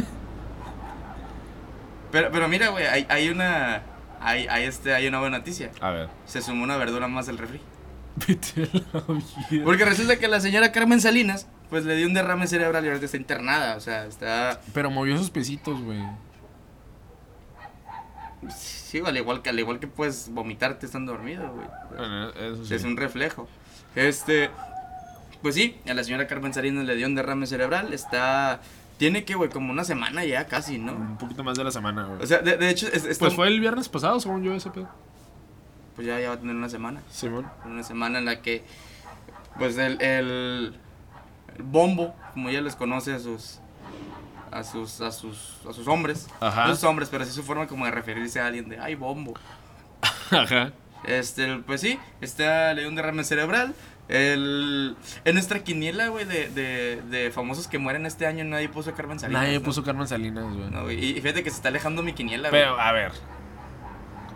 Pero, 2.11 2.31
pero 2.31 2.47
mira, 2.47 2.69
güey, 2.69 2.85
hay, 2.85 3.05
hay 3.09 3.27
una, 3.27 3.81
hay, 4.21 4.47
hay 4.47 4.63
este, 4.63 4.93
hay 4.93 5.05
una 5.05 5.19
buena 5.19 5.39
noticia. 5.39 5.71
A 5.81 5.89
ver. 5.89 6.09
Se 6.25 6.41
sumó 6.41 6.63
una 6.63 6.77
verdura 6.77 7.09
más 7.09 7.27
al 7.27 7.37
refri. 7.37 7.59
Porque 9.65 9.83
resulta 9.83 10.17
que 10.17 10.29
la 10.29 10.39
señora 10.39 10.71
Carmen 10.71 11.01
Salinas, 11.01 11.47
pues 11.69 11.83
le 11.83 11.97
dio 11.97 12.07
un 12.07 12.13
derrame 12.13 12.47
cerebral 12.47 12.85
y 12.85 12.87
ahorita 12.87 13.05
está 13.05 13.17
internada. 13.17 13.75
O 13.75 13.81
sea, 13.81 14.05
está, 14.05 14.61
Pero 14.73 14.89
movió 14.89 15.17
sus 15.17 15.29
piecitos, 15.29 15.81
güey. 15.81 16.01
sí, 18.49 19.01
al 19.05 19.17
igual 19.17 19.41
que, 19.41 19.49
al 19.49 19.59
igual 19.59 19.79
que 19.79 19.87
puedes 19.87 20.29
vomitarte 20.29 20.85
estando 20.85 21.11
dormido, 21.11 21.51
güey. 21.51 21.67
Bueno, 21.97 22.29
eso 22.29 22.63
sí. 22.63 22.75
Es 22.75 22.83
un 22.85 22.95
reflejo. 22.95 23.49
Este, 23.95 24.49
pues 25.45 25.53
sí, 25.53 25.77
a 25.87 25.93
la 25.93 26.03
señora 26.03 26.25
Carmen 26.25 26.55
Salinas 26.55 26.85
le 26.85 26.95
dio 26.95 27.05
un 27.05 27.13
derrame 27.13 27.45
cerebral. 27.45 27.93
Está, 27.93 28.61
tiene 28.97 29.25
que, 29.25 29.35
güey, 29.35 29.51
como 29.51 29.71
una 29.71 29.83
semana 29.83 30.25
ya 30.25 30.47
casi, 30.47 30.79
¿no? 30.79 30.93
Un 30.93 31.19
poquito 31.19 31.43
más 31.43 31.55
de 31.55 31.63
la 31.63 31.69
semana, 31.69 32.05
güey. 32.05 32.23
O 32.23 32.25
sea, 32.25 32.39
de, 32.39 32.57
de 32.57 32.67
hecho, 32.71 32.87
es- 32.91 33.19
pues 33.19 33.35
fue 33.35 33.45
el 33.47 33.59
viernes 33.59 33.87
pasado, 33.87 34.19
según 34.19 34.41
yo, 34.43 34.55
ese 34.55 34.71
pedo. 34.71 34.89
pues 35.95 36.07
ya, 36.07 36.19
ya 36.19 36.29
va 36.29 36.33
a 36.33 36.39
tener 36.39 36.55
una 36.55 36.67
semana. 36.67 37.03
Simón. 37.11 37.45
Una 37.63 37.83
semana 37.83 38.17
en 38.17 38.25
la 38.25 38.41
que, 38.41 38.63
pues 39.59 39.77
el, 39.77 40.01
el, 40.01 40.79
el 41.57 41.63
bombo, 41.63 42.15
como 42.33 42.49
ella 42.49 42.61
les 42.61 42.75
conoce 42.75 43.13
a 43.13 43.19
sus, 43.19 43.59
a 44.51 44.63
sus, 44.63 44.99
a 45.01 45.11
sus, 45.11 45.59
a 45.69 45.73
sus 45.73 45.87
hombres. 45.87 46.27
Ajá. 46.39 46.65
No 46.65 46.73
sus 46.73 46.85
hombres, 46.85 47.09
pero 47.11 47.23
sí 47.23 47.29
su 47.31 47.43
forma 47.43 47.67
como 47.67 47.85
de 47.85 47.91
referirse 47.91 48.39
a 48.39 48.47
alguien 48.47 48.67
de, 48.67 48.79
ay, 48.79 48.95
bombo. 48.95 49.35
Ajá. 50.31 50.71
Este, 51.03 51.57
pues 51.67 51.81
sí, 51.81 51.99
está, 52.19 52.73
le 52.73 52.81
dio 52.81 52.89
un 52.89 52.95
derrame 52.95 53.23
cerebral. 53.23 53.75
El, 54.07 54.95
en 55.23 55.33
nuestra 55.33 55.63
quiniela, 55.63 56.09
güey, 56.09 56.25
de, 56.25 56.49
de, 56.49 57.01
de 57.09 57.31
famosos 57.31 57.67
que 57.67 57.79
mueren 57.79 58.05
este 58.05 58.27
año, 58.27 58.43
nadie 58.43 58.69
puso 58.69 58.91
a 58.91 58.93
Carmen 58.93 59.19
Salinas. 59.19 59.41
Nadie 59.43 59.57
¿no? 59.59 59.65
puso 59.65 59.83
Carmen 59.83 60.07
Salinas, 60.07 60.45
güey. 60.53 60.69
No, 60.69 60.91
y 60.91 61.13
fíjate 61.15 61.43
que 61.43 61.49
se 61.49 61.55
está 61.55 61.69
alejando 61.69 62.03
mi 62.03 62.13
quiniela, 62.13 62.49
güey. 62.49 62.61
Pero, 62.61 62.79
a 62.79 62.91
ver. 62.91 63.11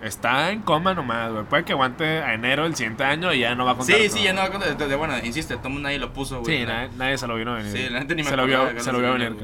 Está 0.02 0.52
en 0.52 0.62
coma 0.62 0.94
nomás, 0.94 1.32
güey. 1.32 1.44
Puede 1.44 1.66
que 1.66 1.74
aguante 1.74 2.06
a 2.24 2.34
enero 2.34 2.66
el 2.66 2.76
siguiente 2.76 3.04
año 3.04 3.34
y 3.34 3.40
ya 3.40 3.54
no 3.54 3.66
va 3.66 3.72
a 3.72 3.76
contar. 3.76 3.96
Sí, 3.98 4.10
sí, 4.10 4.24
ya 4.24 4.32
no 4.34 4.40
va 4.40 4.48
a 4.48 4.52
contar. 4.52 4.76
de- 4.78 4.88
de- 4.88 4.96
Bueno, 4.96 5.14
insiste, 5.24 5.58
todo 5.58 5.70
nadie 5.70 6.00
lo 6.00 6.14
puso, 6.14 6.40
güey. 6.42 6.60
Sí, 6.60 6.66
nadie, 6.66 6.90
nadie 6.98 7.18
se 7.18 7.28
lo 7.28 7.36
vino 7.36 7.52
a 7.52 7.58
venir. 7.58 7.72
Sí, 7.72 7.90
la 7.90 8.00
gente 8.00 8.16
ni 8.16 8.24
me 8.24 8.30
se 8.30 8.38
lo 8.38 8.46
vio, 8.46 8.80
Se 8.82 8.92
lo 8.94 9.00
vio 9.00 9.14
venir. 9.14 9.36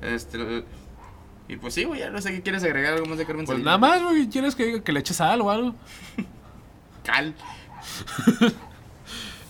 Este, 0.00 0.64
y 1.46 1.56
pues 1.56 1.74
sí, 1.74 1.84
güey, 1.84 2.00
ya 2.00 2.10
no 2.10 2.20
sé 2.20 2.32
qué 2.32 2.40
quieres 2.42 2.64
agregar 2.64 2.94
algo 2.94 3.06
más 3.06 3.18
de 3.18 3.26
Carmen 3.26 3.44
Pues 3.44 3.56
Salinas. 3.58 3.78
nada 3.78 3.78
más, 3.78 4.02
güey. 4.02 4.28
¿Quieres 4.28 4.54
que, 4.56 4.64
diga 4.64 4.82
que 4.82 4.92
le 4.92 5.00
eches 5.00 5.18
sal 5.18 5.40
o 5.42 5.50
algo? 5.50 5.74
Cal. 7.04 7.34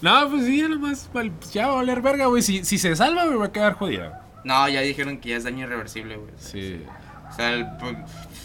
No, 0.05 0.29
pues 0.31 0.45
sí, 0.45 0.59
ya 0.61 0.69
nomás. 0.69 1.09
pues 1.13 1.53
ya 1.53 1.67
va 1.69 1.73
a 1.73 1.77
valer 1.77 2.03
verga, 2.03 2.27
güey. 2.27 2.43
Si, 2.43 2.63
si 2.65 2.77
se 2.79 2.95
salva, 2.95 3.25
güey, 3.25 3.39
va 3.39 3.47
a 3.47 3.53
quedar 3.53 3.73
jodida. 3.73 4.23
No, 4.45 4.69
ya 4.69 4.83
dijeron 4.83 5.17
que 5.19 5.31
ya 5.31 5.37
es 5.37 5.45
daño 5.45 5.65
irreversible, 5.67 6.17
güey. 6.17 6.31
Sí. 6.37 6.85
O 7.31 7.35
sea, 7.35 7.53
el, 7.53 7.67
pues, 7.79 7.97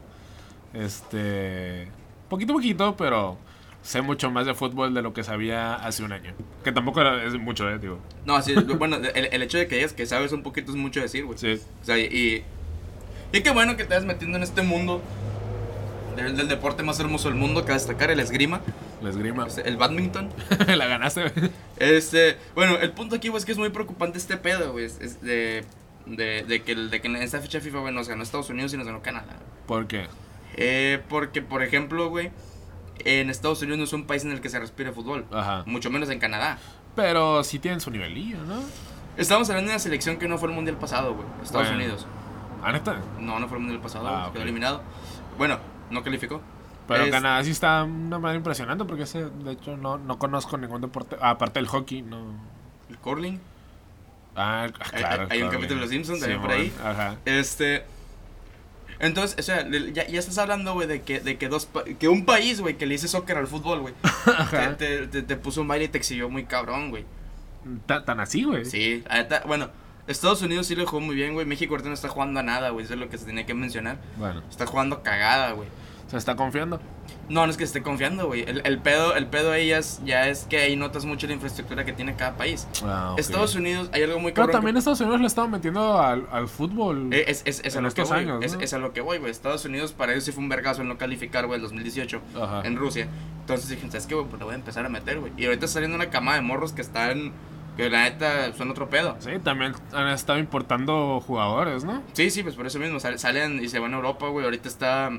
Este. 0.74 1.88
Poquito 2.30 2.54
a 2.54 2.56
poquito, 2.56 2.96
pero 2.98 3.38
sé 3.84 4.02
mucho 4.02 4.30
más 4.32 4.46
de 4.46 4.54
fútbol 4.54 4.94
de 4.94 5.02
lo 5.02 5.14
que 5.14 5.24
sabía 5.24 5.76
hace 5.76 6.04
un 6.04 6.12
año. 6.14 6.34
Que 6.64 6.72
tampoco 6.72 7.02
era- 7.02 7.24
es 7.24 7.34
mucho, 7.36 7.70
eh, 7.70 7.80
digo. 7.80 8.00
No, 8.26 8.36
así, 8.36 8.54
bueno, 8.54 8.98
el, 8.98 9.26
el 9.32 9.42
hecho 9.42 9.58
de 9.58 9.68
que 9.68 9.76
digas 9.76 9.94
que 9.94 10.06
sabes 10.06 10.32
un 10.32 10.44
poquito 10.44 10.72
es 10.72 10.78
mucho 10.78 11.00
decir, 11.02 11.26
güey. 11.26 11.38
Sí. 11.38 11.60
O 11.82 11.86
sea, 11.86 11.98
y. 11.98 12.44
Y 13.34 13.42
qué 13.42 13.52
bueno 13.52 13.78
que 13.78 13.86
te 13.86 13.94
vas 13.96 14.04
metiendo 14.04 14.38
en 14.38 14.44
este 14.44 14.62
mundo 14.62 15.02
del, 16.16 16.36
del 16.36 16.48
deporte 16.50 16.84
más 16.84 17.00
hermoso 17.00 17.30
del 17.30 17.38
mundo, 17.38 17.64
que 17.66 17.72
a 17.72 17.76
destacar 17.76 18.12
el 18.12 18.20
esgrima, 18.20 18.62
La 19.02 19.10
esgrima. 19.10 19.48
el 19.64 19.78
badminton. 19.78 20.30
la 20.68 20.86
ganaste, 20.88 21.30
güey. 21.30 21.50
Este, 21.78 22.36
bueno, 22.56 22.78
el 22.78 22.92
punto 22.92 23.16
aquí, 23.16 23.30
güey, 23.30 23.40
es 23.40 23.46
que 23.46 23.54
es 23.54 23.58
muy 23.58 23.70
preocupante 23.70 24.18
este 24.18 24.36
pedo, 24.38 24.74
güey. 24.74 24.86
Es, 24.86 25.22
de, 25.22 25.64
de, 26.06 26.44
de, 26.44 26.62
que, 26.62 26.76
de 26.76 27.02
que 27.02 27.08
en 27.08 27.16
esta 27.16 27.40
fecha 27.40 27.62
FIFA, 27.62 27.80
güey, 27.80 27.94
nos 27.94 28.10
ganó 28.10 28.22
Estados 28.24 28.50
Unidos 28.50 28.74
y 28.74 28.78
nos 28.78 28.86
ganó 28.86 29.02
Canadá. 29.02 29.38
¿Por 29.66 29.88
qué? 29.88 30.08
Eh, 30.58 31.00
porque, 31.08 31.42
por 31.42 31.64
ejemplo, 31.64 32.10
güey, 32.10 32.32
en 33.06 33.30
Estados 33.30 33.62
Unidos 33.62 33.78
no 33.78 33.84
es 33.86 33.94
un 33.94 34.06
país 34.06 34.24
en 34.26 34.32
el 34.32 34.42
que 34.42 34.50
se 34.50 34.60
respire 34.60 34.92
fútbol. 34.92 35.26
Ajá. 35.32 35.64
Mucho 35.66 35.90
menos 35.90 36.10
en 36.10 36.20
Canadá. 36.20 36.58
Pero 36.96 37.44
sí 37.44 37.60
tienen 37.60 37.80
su 37.82 37.92
nivelillo, 37.92 38.44
¿no? 38.46 38.56
Estamos 39.18 39.50
hablando 39.50 39.70
de 39.70 39.76
una 39.76 39.80
selección 39.80 40.18
que 40.18 40.28
no 40.28 40.38
fue 40.38 40.50
al 40.50 40.56
mundial 40.56 40.78
pasado, 40.78 41.14
güey. 41.14 41.26
Estados 41.44 41.68
Bueno. 41.68 41.84
Unidos. 41.84 42.08
Ah, 42.64 42.72
neta. 42.72 43.00
No, 43.20 43.40
no 43.40 43.48
fue 43.48 43.58
al 43.58 43.64
mundial 43.64 43.82
pasado, 43.82 44.08
Ah, 44.08 44.30
quedó 44.34 44.44
eliminado. 44.44 44.82
Bueno, 45.38 45.58
no 45.90 46.04
calificó. 46.04 46.42
Pero 46.88 47.04
Es- 47.06 47.12
Canadá 47.12 47.44
sí 47.44 47.52
está 47.52 47.84
una 47.84 48.20
manera 48.20 48.38
impresionante 48.38 48.84
porque 48.86 49.04
ese, 49.04 49.26
de 49.30 49.52
hecho 49.54 49.78
no, 49.78 49.98
no 49.98 50.18
conozco 50.20 50.58
ningún 50.58 50.82
deporte, 50.82 51.16
ah, 51.22 51.32
aparte 51.32 51.60
del 51.60 51.68
hockey, 51.68 52.02
no. 52.02 52.20
El 52.90 52.98
curling. 52.98 53.40
Ah, 54.36 54.68
ah, 54.80 54.90
claro. 54.98 55.28
hay 55.30 55.42
un 55.44 55.50
capítulo 55.50 55.76
de 55.76 55.82
Los 55.82 55.90
Simpsons 55.90 56.20
también 56.20 56.42
por 56.42 56.52
ahí. 56.52 56.74
Ajá. 56.84 57.16
Este. 57.26 57.86
Entonces, 59.02 59.38
o 59.40 59.42
sea, 59.44 59.68
ya, 59.94 60.08
ya 60.08 60.20
estás 60.20 60.38
hablando, 60.38 60.74
güey, 60.74 60.88
de 60.88 61.02
que, 61.02 61.20
de 61.20 61.38
que 61.38 61.50
dos 61.50 61.68
que 62.00 62.08
un 62.08 62.24
país, 62.26 62.62
güey, 62.62 62.78
que 62.78 62.86
le 62.86 62.94
dice 62.94 63.08
soccer 63.08 63.36
al 63.38 63.48
fútbol, 63.48 63.80
güey, 63.82 63.94
te, 64.52 64.68
te, 64.76 65.08
te- 65.08 65.22
te 65.24 65.36
puso 65.36 65.62
un 65.62 65.68
baile 65.68 65.86
y 65.86 65.88
te 65.90 65.98
exhibió 65.98 66.30
muy 66.30 66.46
cabrón, 66.46 66.90
güey. 66.92 67.06
Ta- 67.88 68.06
Tan 68.06 68.20
así, 68.20 68.44
güey. 68.44 68.64
Sí, 68.66 69.04
neta, 69.12 69.44
bueno, 69.46 69.70
Estados 70.08 70.42
Unidos 70.42 70.68
sí 70.68 70.76
le 70.76 70.86
jugó 70.86 71.00
muy 71.02 71.16
bien, 71.16 71.34
güey. 71.34 71.46
México 71.46 71.74
ahorita 71.74 71.90
no 71.90 71.96
está 71.96 72.10
jugando 72.10 72.40
a 72.40 72.44
nada, 72.44 72.70
güey. 72.70 72.86
Eso 72.86 72.94
es 72.96 73.00
lo 73.00 73.10
que 73.10 73.18
se 73.18 73.26
tenía 73.26 73.46
que 73.46 73.54
mencionar. 73.54 73.98
Bueno, 74.18 74.42
Está 74.50 74.66
jugando 74.66 75.04
cagada, 75.04 75.52
güey. 75.54 75.68
Se 76.12 76.18
está 76.18 76.36
confiando. 76.36 76.80
No, 77.30 77.46
no 77.46 77.52
es 77.52 77.58
que 77.58 77.64
esté 77.64 77.82
confiando, 77.82 78.28
güey. 78.28 78.42
El, 78.42 78.62
el 78.66 78.80
pedo, 78.80 79.16
el 79.16 79.28
pedo 79.28 79.52
ahí 79.52 79.70
ya 79.70 79.78
es, 79.78 80.02
ya 80.06 80.28
es 80.28 80.44
que 80.46 80.58
ahí 80.60 80.76
notas 80.76 81.06
mucho 81.06 81.26
la 81.28 81.34
infraestructura 81.34 81.86
que 81.86 81.94
tiene 81.94 82.16
cada 82.16 82.36
país. 82.36 82.68
Ah, 82.84 83.12
ok. 83.14 83.20
Estados 83.20 83.56
Unidos, 83.56 83.90
hay 83.94 84.04
algo 84.04 84.20
muy 84.20 84.34
Pero 84.34 84.48
cabrón. 84.48 84.52
también 84.58 84.78
Estados 84.78 85.00
Unidos 85.02 85.22
le 85.22 85.28
estaba 85.28 85.48
metiendo 85.48 86.00
al, 86.02 86.28
al 86.32 86.48
fútbol. 86.50 87.10
que- 87.10 87.20
Eh, 87.22 87.26
Es, 87.28 87.42
es, 87.46 87.62
es 87.64 87.76
a 87.76 87.80
en 87.80 87.86
lo 87.86 87.90
que 87.92 88.02
estos 88.02 88.10
voy. 88.10 88.20
años, 88.26 88.44
es, 88.44 88.54
¿no? 88.56 88.60
es 88.62 88.74
a 88.74 88.78
lo 88.80 88.92
que 88.94 89.02
voy, 89.02 89.18
güey. 89.20 89.32
Estados 89.32 89.64
Unidos 89.66 89.94
para 89.94 90.12
eso 90.14 90.26
sí 90.26 90.32
fue 90.34 90.44
un 90.44 90.50
vergazo 90.50 90.82
en 90.82 90.90
no 90.90 90.98
calificar, 90.98 91.48
güey, 91.48 91.56
el 91.58 91.62
2018 91.64 92.22
Ajá. 92.42 92.62
en 92.66 92.76
Rusia. 92.76 93.08
Entonces 93.40 93.70
dije, 93.70 93.88
¿sabes 93.88 94.06
qué, 94.08 94.16
güey? 94.16 94.28
Pues 94.28 94.40
le 94.40 94.46
voy 94.46 94.54
a 94.54 94.58
empezar 94.58 94.86
a 94.86 94.90
meter, 94.90 95.20
güey. 95.20 95.32
Y 95.38 95.46
ahorita 95.46 95.66
está 95.66 95.76
saliendo 95.76 95.96
una 95.96 96.10
cama 96.10 96.36
de 96.36 96.42
morros 96.42 96.74
que 96.74 96.82
están. 96.82 97.32
que 97.78 97.90
la 97.90 98.04
neta 98.04 98.52
son 98.58 98.70
otro 98.70 98.90
pedo. 98.90 99.16
Sí, 99.20 99.32
también 99.42 99.74
han 99.94 100.10
estado 100.10 100.38
importando 100.40 101.22
jugadores, 101.22 101.86
¿no? 101.86 102.04
Sí, 102.12 102.30
sí, 102.30 102.44
pues 102.44 102.56
por 102.56 102.68
eso 102.68 102.80
mismo. 102.80 103.00
sal- 103.00 103.18
Salen 103.18 103.64
y 103.64 103.70
se 103.70 103.80
van 103.80 103.94
a 103.94 103.96
Europa, 103.96 104.28
güey. 104.28 104.44
Ahorita 104.44 104.68
está. 104.68 105.10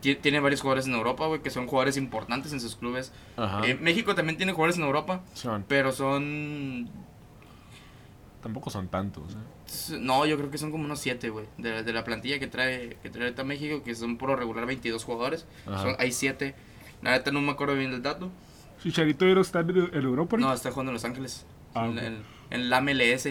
Ti- 0.00 0.16
Tiene 0.16 0.40
varios 0.40 0.60
jugadores 0.60 0.86
en 0.86 0.94
Europa, 0.94 1.26
güey, 1.26 1.42
que 1.42 1.50
son 1.50 1.66
jugadores 1.66 1.96
importantes 1.96 2.52
en 2.52 2.60
sus 2.60 2.76
clubes. 2.76 3.12
Ajá. 3.36 3.66
Eh, 3.66 3.78
México 3.80 4.14
también 4.14 4.36
tiene 4.36 4.52
jugadores 4.52 4.76
en 4.78 4.84
Europa, 4.84 5.22
Son- 5.34 5.64
pero 5.68 5.92
son. 5.92 6.88
tampoco 8.42 8.70
son 8.70 8.88
tantos. 8.88 9.34
¿eh? 9.34 9.98
No, 10.00 10.24
yo 10.26 10.36
creo 10.36 10.50
que 10.50 10.58
son 10.58 10.70
como 10.70 10.84
unos 10.84 10.98
7, 11.00 11.28
güey. 11.30 11.46
De, 11.58 11.82
de 11.82 11.92
la 11.92 12.04
plantilla 12.04 12.38
que 12.38 12.46
trae, 12.46 12.96
que 13.02 13.10
trae 13.10 13.24
ahorita 13.24 13.44
México, 13.44 13.82
que 13.82 13.94
son 13.94 14.16
por 14.16 14.30
lo 14.30 14.36
regular 14.36 14.66
22 14.66 15.04
jugadores. 15.04 15.46
Son, 15.66 15.94
hay 15.98 16.12
7. 16.12 16.54
La 17.02 17.12
neta 17.12 17.30
no 17.30 17.40
me 17.40 17.52
acuerdo 17.52 17.74
bien 17.74 17.90
del 17.90 18.02
dato. 18.02 18.30
Chicharito 18.82 19.26
Hero 19.26 19.42
está 19.42 19.60
en, 19.60 19.70
en 19.92 20.02
Europa. 20.04 20.36
No, 20.38 20.52
está 20.52 20.70
jugando 20.70 20.90
en 20.90 20.94
Los 20.94 21.04
Ángeles. 21.04 21.44
Ah, 21.74 21.86
en, 21.86 21.98
en- 21.98 22.22
en 22.50 22.70
la 22.70 22.80
MLS. 22.80 23.28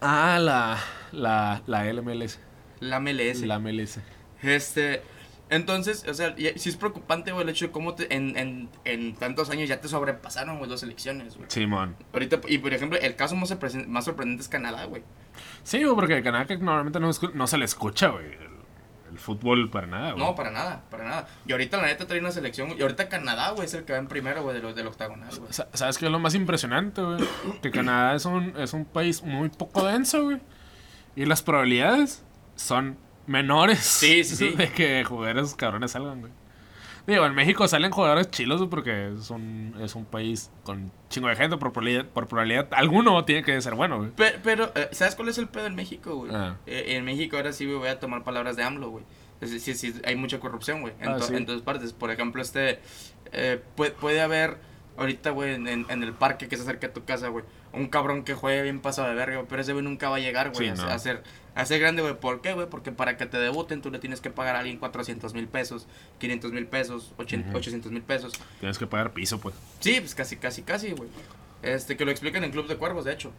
Ah, 0.00 0.38
la, 0.40 0.78
la, 1.12 1.62
la 1.66 1.84
LMLS. 1.92 2.38
La 2.80 3.00
MLS. 3.00 3.40
La 3.42 3.58
MLS. 3.58 3.98
Este, 4.42 5.02
entonces, 5.50 6.04
o 6.08 6.14
sea, 6.14 6.34
ya- 6.36 6.52
sí 6.56 6.68
es 6.68 6.76
preocupante, 6.76 7.32
güey, 7.32 7.44
el 7.44 7.50
hecho 7.50 7.66
de 7.66 7.72
cómo 7.72 7.94
te- 7.94 8.12
en, 8.14 8.36
en, 8.36 8.68
en 8.84 9.14
tantos 9.14 9.48
años 9.50 9.68
ya 9.68 9.80
te 9.80 9.88
sobrepasaron, 9.88 10.58
güey, 10.58 10.68
dos 10.68 10.82
elecciones, 10.82 11.36
güey. 11.36 11.48
Simón. 11.50 11.96
Ahorita, 12.12 12.40
y 12.48 12.58
por 12.58 12.74
ejemplo, 12.74 12.98
el 12.98 13.14
caso 13.16 13.36
más, 13.36 13.48
sorprendente 14.04 14.42
es 14.42 14.48
Canadá, 14.48 14.84
güey. 14.86 15.02
Sí, 15.62 15.82
güey, 15.84 15.94
porque 15.94 16.22
Canadá 16.22 16.46
que 16.46 16.56
normalmente 16.56 16.98
no, 17.00 17.10
no 17.34 17.46
se 17.46 17.58
le 17.58 17.64
escucha, 17.64 18.08
güey. 18.08 18.26
El, 18.26 18.56
el 19.12 19.18
fútbol 19.20 19.70
para 19.70 19.86
nada, 19.86 20.12
güey. 20.12 20.24
No, 20.24 20.34
para 20.34 20.50
nada, 20.50 20.82
para 20.90 21.04
nada. 21.04 21.28
Y 21.46 21.52
ahorita, 21.52 21.76
la 21.76 21.86
neta, 21.86 22.06
trae 22.06 22.18
una 22.20 22.32
selección, 22.32 22.74
y 22.76 22.82
ahorita 22.82 23.08
Canadá, 23.08 23.50
güey, 23.52 23.66
es 23.66 23.74
el 23.74 23.84
que 23.84 23.92
va 23.92 23.98
en 24.00 24.08
primero, 24.08 24.42
güey, 24.42 24.56
de 24.56 24.62
los 24.62 24.74
del 24.74 24.88
octagonal, 24.88 25.30
güey. 25.38 25.52
Sa- 25.52 25.68
¿Sabes 25.72 25.96
qué 25.98 26.06
es 26.06 26.10
lo 26.12 26.18
más 26.18 26.34
impresionante, 26.34 27.00
güey? 27.02 27.18
Que 27.62 27.70
Canadá 27.70 28.16
es 28.16 28.24
un, 28.24 28.52
es 28.58 28.72
un 28.72 28.84
país 28.84 29.22
muy 29.22 29.48
poco 29.48 29.86
denso, 29.86 30.24
güey. 30.24 30.40
Y 31.14 31.24
las 31.24 31.40
probabilidades 31.42 32.24
son 32.56 32.98
menores 33.26 33.80
Sí, 33.80 34.24
sí, 34.24 34.36
sí. 34.36 34.48
de 34.56 34.70
que 34.70 35.04
jugadores 35.04 35.54
cabrones 35.54 35.92
salgan, 35.92 36.20
güey. 36.20 36.32
Digo, 37.06 37.24
en 37.24 37.34
México 37.36 37.68
salen 37.68 37.92
jugadores 37.92 38.30
chilos 38.32 38.66
porque 38.68 39.12
es 39.12 39.30
un, 39.30 39.74
es 39.80 39.94
un 39.94 40.04
país 40.04 40.50
con 40.64 40.90
chingo 41.08 41.28
de 41.28 41.36
gente. 41.36 41.56
Por 41.56 41.72
probabilidad, 41.72 42.04
por 42.06 42.26
probabilidad 42.26 42.66
alguno 42.72 43.24
tiene 43.24 43.44
que 43.44 43.60
ser 43.60 43.76
bueno, 43.76 43.98
güey. 43.98 44.10
Pero, 44.16 44.38
pero 44.42 44.72
eh, 44.74 44.88
¿sabes 44.90 45.14
cuál 45.14 45.28
es 45.28 45.38
el 45.38 45.46
pedo 45.46 45.66
en 45.66 45.76
México, 45.76 46.16
güey? 46.16 46.32
Ah. 46.34 46.56
Eh, 46.66 46.96
en 46.96 47.04
México 47.04 47.36
ahora 47.36 47.52
sí, 47.52 47.64
güey, 47.64 47.78
voy 47.78 47.88
a 47.88 48.00
tomar 48.00 48.24
palabras 48.24 48.56
de 48.56 48.64
AMLO, 48.64 48.90
güey. 48.90 49.04
Es 49.40 49.52
decir, 49.52 49.76
sí, 49.76 49.94
hay 50.04 50.16
mucha 50.16 50.40
corrupción, 50.40 50.80
güey, 50.80 50.94
en, 51.00 51.08
Ah, 51.10 51.20
sí. 51.20 51.32
en 51.36 51.46
todas 51.46 51.62
partes. 51.62 51.92
Por 51.92 52.10
ejemplo, 52.10 52.42
este, 52.42 52.80
eh, 53.32 53.62
puede, 53.76 53.92
puede 53.92 54.20
haber 54.20 54.56
ahorita, 54.96 55.30
güey, 55.30 55.54
en, 55.54 55.68
en- 55.68 56.02
el 56.02 56.12
parque 56.12 56.48
que 56.48 56.56
se 56.56 56.62
acerca 56.62 56.88
a 56.88 56.92
tu 56.92 57.04
casa, 57.04 57.28
güey, 57.28 57.44
un 57.72 57.86
cabrón 57.86 58.24
que 58.24 58.34
juegue 58.34 58.62
bien 58.62 58.80
pasado 58.80 59.08
de 59.08 59.14
verga, 59.14 59.44
pero 59.48 59.60
ese 59.62 59.74
güey 59.74 59.84
nunca 59.84 60.08
va 60.08 60.16
a 60.16 60.20
llegar, 60.20 60.50
güey, 60.52 60.74
Sí, 60.74 60.80
a, 60.80 60.84
no. 60.86 60.90
a 60.90 60.98
ser, 60.98 61.22
a 61.56 61.64
ser 61.66 61.80
grande, 61.80 62.02
güey. 62.02 62.14
¿Por 62.18 62.40
qué, 62.42 62.52
güey? 62.52 62.68
Porque 62.68 62.92
para 62.92 63.16
que 63.16 63.26
te 63.26 63.38
debuten 63.38 63.82
tú 63.82 63.90
le 63.90 63.98
tienes 63.98 64.20
que 64.20 64.30
pagar 64.30 64.54
a 64.56 64.60
alguien 64.60 64.78
400 64.78 65.34
mil 65.34 65.48
pesos, 65.48 65.86
500 66.18 66.52
mil 66.52 66.66
pesos, 66.66 67.12
800 67.16 67.90
mil 67.92 68.02
pesos. 68.02 68.32
Tienes 68.60 68.78
que 68.78 68.86
pagar 68.86 69.12
piso, 69.12 69.40
pues. 69.40 69.54
Sí, 69.80 69.96
pues 70.00 70.14
casi, 70.14 70.36
casi, 70.36 70.62
casi, 70.62 70.92
güey. 70.92 71.08
Este, 71.62 71.96
que 71.96 72.04
lo 72.04 72.10
explican 72.10 72.44
en 72.44 72.52
Club 72.52 72.68
de 72.68 72.76
Cuervos, 72.76 73.04
de 73.06 73.12
hecho. 73.14 73.32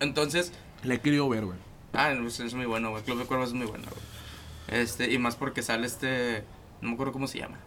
Entonces, 0.00 0.52
Le 0.82 0.94
he 0.96 1.00
querido 1.00 1.28
ver, 1.28 1.44
güey. 1.44 1.58
Ah, 1.92 2.12
pues 2.20 2.40
es 2.40 2.54
muy 2.54 2.66
bueno, 2.66 2.90
güey. 2.90 3.02
Club 3.02 3.18
de 3.18 3.24
Cuervos 3.26 3.48
es 3.48 3.54
muy 3.54 3.66
bueno, 3.66 3.84
güey. 3.90 4.80
Este, 4.82 5.12
y 5.12 5.18
más 5.18 5.36
porque 5.36 5.62
sale 5.62 5.86
este. 5.86 6.44
No 6.80 6.88
me 6.88 6.94
acuerdo 6.94 7.12
cómo 7.12 7.26
se 7.28 7.38
llama. 7.38 7.58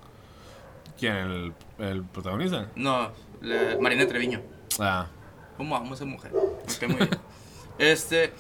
¿Quién? 1.00 1.14
¿El, 1.16 1.54
el 1.80 2.04
protagonista? 2.04 2.70
No, 2.76 3.12
la- 3.42 3.78
Marina 3.80 4.08
Treviño. 4.08 4.42
Ah, 4.80 5.08
¿Cómo 5.58 5.76
amo 5.76 5.92
a 5.92 5.96
esa 5.96 6.06
mujer? 6.06 6.32
Me 6.82 6.88
muy 6.88 6.98
bien. 6.98 7.10
Este. 7.78 8.32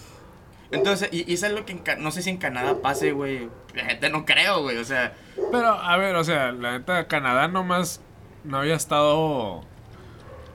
Entonces, 0.76 1.10
y, 1.12 1.30
y 1.30 1.34
es 1.36 1.44
algo 1.44 1.66
que 1.66 1.72
en 1.74 1.84
no 2.04 2.12
sé 2.12 2.22
si 2.22 2.30
en 2.30 2.38
Canadá 2.38 2.76
pase, 2.82 3.12
güey. 3.12 3.50
La 3.74 3.84
neta 3.84 4.10
no 4.10 4.26
creo, 4.26 4.62
güey. 4.62 4.78
O 4.78 4.86
sea, 4.86 5.14
Pero, 5.52 5.68
a 5.70 5.98
ver, 5.98 6.16
o 6.16 6.24
sea, 6.24 6.52
la 6.52 6.74
neta, 6.78 7.08
Canadá 7.08 7.48
nomás 7.48 8.02
no 8.44 8.58
había 8.60 8.76
estado. 8.76 9.62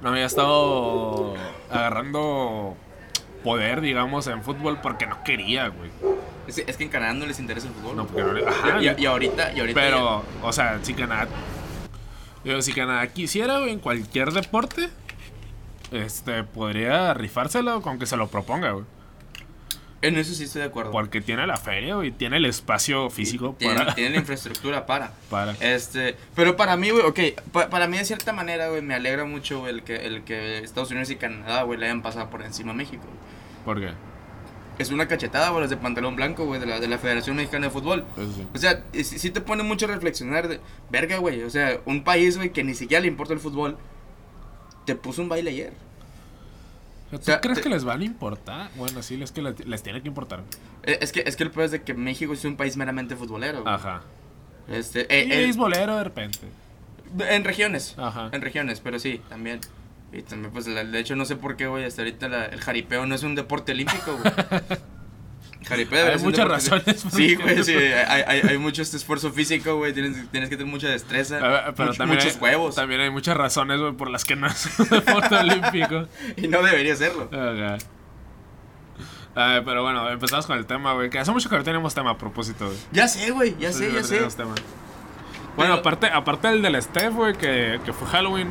No 0.00 0.08
había 0.08 0.24
estado 0.24 1.34
agarrando 1.70 2.74
poder, 3.44 3.80
digamos, 3.80 4.26
en 4.28 4.42
fútbol 4.42 4.78
porque 4.82 5.06
no 5.06 5.22
quería, 5.24 5.68
güey. 5.68 5.90
Es, 6.46 6.58
es 6.58 6.76
que 6.76 6.84
en 6.84 6.90
Canadá 6.90 7.12
no 7.14 7.26
les 7.26 7.38
interesa 7.38 7.68
el 7.68 7.74
fútbol. 7.74 7.96
No, 7.96 8.06
porque 8.06 8.22
no- 8.42 8.48
ajá, 8.48 8.80
y, 8.82 8.88
y- 8.88 8.94
y 9.02 9.06
ahorita, 9.06 9.52
y 9.52 9.60
ahorita 9.60 9.80
Pero, 9.80 10.22
o 10.42 10.52
sea, 10.52 10.78
si 10.82 10.94
Canadá. 10.94 11.28
Digo, 12.44 12.62
si 12.62 12.72
Canadá 12.72 13.06
quisiera, 13.08 13.58
güey, 13.58 13.70
en 13.72 13.80
cualquier 13.80 14.32
deporte, 14.32 14.88
este, 15.92 16.44
podría 16.44 17.12
rifárselo 17.14 17.82
con 17.82 17.98
que 17.98 18.06
se 18.06 18.16
lo 18.16 18.28
proponga, 18.28 18.70
güey. 18.72 18.84
En 20.02 20.16
eso 20.16 20.32
sí 20.34 20.44
estoy 20.44 20.62
de 20.62 20.68
acuerdo. 20.68 20.90
Porque 20.92 21.20
tiene 21.20 21.46
la 21.46 21.56
feria, 21.56 21.94
güey, 21.96 22.10
tiene 22.10 22.38
el 22.38 22.46
espacio 22.46 23.10
físico 23.10 23.54
Tienen, 23.58 23.76
para. 23.78 23.94
tienen 23.94 24.12
la 24.14 24.18
infraestructura 24.20 24.86
para. 24.86 25.12
para. 25.30 25.52
Este, 25.60 26.16
pero 26.34 26.56
para 26.56 26.76
mí, 26.76 26.90
güey, 26.90 27.04
ok, 27.04 27.18
pa- 27.52 27.68
para 27.70 27.86
mí 27.86 27.98
de 27.98 28.04
cierta 28.04 28.32
manera, 28.32 28.68
güey, 28.68 28.82
me 28.82 28.94
alegra 28.94 29.24
mucho 29.24 29.60
güey, 29.60 29.74
el 29.74 29.82
que, 29.82 29.96
el 30.06 30.22
que 30.24 30.58
Estados 30.58 30.90
Unidos 30.90 31.10
y 31.10 31.16
Canadá, 31.16 31.62
güey, 31.64 31.78
le 31.78 31.86
hayan 31.86 32.02
pasado 32.02 32.30
por 32.30 32.42
encima 32.42 32.72
a 32.72 32.74
México. 32.74 33.02
güey. 33.04 33.64
¿Por 33.64 33.80
qué? 33.80 33.94
Es 34.78 34.90
una 34.90 35.06
cachetada, 35.06 35.50
güey, 35.50 35.68
de 35.68 35.76
pantalón 35.76 36.16
blanco, 36.16 36.46
güey, 36.46 36.58
de 36.58 36.64
la, 36.64 36.80
de 36.80 36.88
la 36.88 36.96
Federación 36.96 37.36
Mexicana 37.36 37.66
de 37.66 37.70
Fútbol. 37.70 38.06
Sí. 38.16 38.46
O 38.54 38.58
sea, 38.58 38.82
y 38.94 39.04
sí, 39.04 39.18
sí 39.18 39.30
te 39.30 39.42
pone 39.42 39.62
mucho 39.62 39.84
a 39.84 39.88
reflexionar 39.88 40.48
de, 40.48 40.58
verga, 40.90 41.18
güey, 41.18 41.42
o 41.42 41.50
sea, 41.50 41.78
un 41.84 42.02
país, 42.02 42.38
güey, 42.38 42.48
que 42.50 42.64
ni 42.64 42.74
siquiera 42.74 43.02
le 43.02 43.08
importa 43.08 43.34
el 43.34 43.40
fútbol, 43.40 43.76
te 44.86 44.94
puso 44.94 45.20
un 45.20 45.28
baile 45.28 45.50
ayer. 45.50 45.72
¿Tú 47.10 47.16
o 47.16 47.22
sea, 47.22 47.40
crees 47.40 47.58
te- 47.58 47.64
que 47.64 47.68
les 47.70 47.84
van 47.84 48.00
a 48.00 48.04
importar? 48.04 48.70
Bueno, 48.76 49.02
sí, 49.02 49.20
es 49.22 49.32
que 49.32 49.42
les, 49.42 49.66
les 49.66 49.82
tiene 49.82 50.00
que 50.00 50.08
importar. 50.08 50.42
Eh, 50.84 50.98
Es 51.00 51.10
que, 51.12 51.24
es 51.26 51.34
que 51.36 51.42
el 51.44 51.50
peor 51.50 51.64
es 51.66 51.70
de 51.72 51.82
que 51.82 51.92
México 51.94 52.32
es 52.32 52.44
un 52.44 52.56
país 52.56 52.76
meramente 52.76 53.16
futbolero. 53.16 53.62
güey. 53.62 53.74
Ajá. 53.74 54.02
Este, 54.68 55.00
Y 55.00 55.04
eh, 55.14 55.28
eh, 55.44 55.48
es 55.48 55.56
bolero 55.56 55.96
de 55.96 56.04
repente. 56.04 56.38
en 57.28 57.42
regiones. 57.44 57.94
Ajá. 57.98 58.28
En 58.32 58.40
regiones, 58.40 58.80
pero 58.80 58.98
sí, 59.00 59.20
también. 59.28 59.60
Y 60.12 60.22
también, 60.22 60.52
pues, 60.52 60.66
la- 60.68 60.84
de 60.84 60.98
hecho, 61.00 61.16
no 61.16 61.24
sé 61.24 61.34
por 61.36 61.56
qué, 61.56 61.66
güey, 61.66 61.84
hasta 61.84 62.02
ahorita 62.02 62.28
la- 62.28 62.46
el 62.46 62.60
jaripeo 62.60 63.04
no 63.06 63.14
es 63.14 63.22
un 63.24 63.34
deporte 63.34 63.72
olímpico, 63.72 64.16
güey. 64.16 64.32
Jaripeo 65.66 66.06
Hay 66.06 66.18
muchas 66.18 66.48
razones 66.48 67.04
Sí, 67.12 67.34
güey, 67.34 67.62
sí, 67.62 67.74
hay, 67.74 68.22
hay, 68.26 68.40
hay 68.48 68.58
mucho 68.58 68.82
este 68.82 68.96
esfuerzo 68.96 69.30
físico, 69.30 69.76
güey, 69.76 69.92
tienes, 69.92 70.30
tienes 70.30 70.48
que 70.48 70.56
tener 70.56 70.70
mucha 70.70 70.88
destreza, 70.88 71.38
pero 71.76 71.92
también 71.94 72.18
muchos 72.18 72.36
hay, 72.36 72.40
huevos, 72.40 72.74
También 72.74 73.00
hay 73.00 73.10
muchas 73.10 73.36
razones, 73.36 73.80
güey, 73.80 73.92
por 73.92 74.10
las 74.10 74.24
que 74.24 74.36
no 74.36 74.46
es 74.46 74.78
un 74.78 74.88
deporte 74.88 75.34
olímpico. 75.34 76.06
y 76.36 76.48
no 76.48 76.62
debería 76.62 76.96
serlo. 76.96 77.28
Ajá. 77.32 77.78
Ay, 79.34 79.62
pero 79.64 79.82
bueno, 79.82 80.10
empezamos 80.10 80.46
con 80.46 80.58
el 80.58 80.66
tema, 80.66 80.92
güey. 80.94 81.08
Que 81.08 81.18
hace 81.18 81.30
mucho 81.30 81.48
que 81.48 81.56
no 81.56 81.62
tenemos 81.62 81.94
tema 81.94 82.10
a 82.10 82.18
propósito, 82.18 82.66
güey. 82.66 82.78
Ya 82.90 83.06
sé, 83.06 83.30
güey, 83.30 83.56
ya 83.58 83.72
sé, 83.72 83.92
ya 83.92 84.02
sé. 84.02 84.18
tema. 84.36 84.54
Bueno, 85.56 85.74
aparte, 85.74 86.08
aparte 86.08 86.48
del 86.48 86.62
del 86.62 86.82
Steph, 86.82 87.14
güey, 87.14 87.34
que, 87.34 87.80
que 87.84 87.92
fue 87.92 88.08
Halloween. 88.08 88.48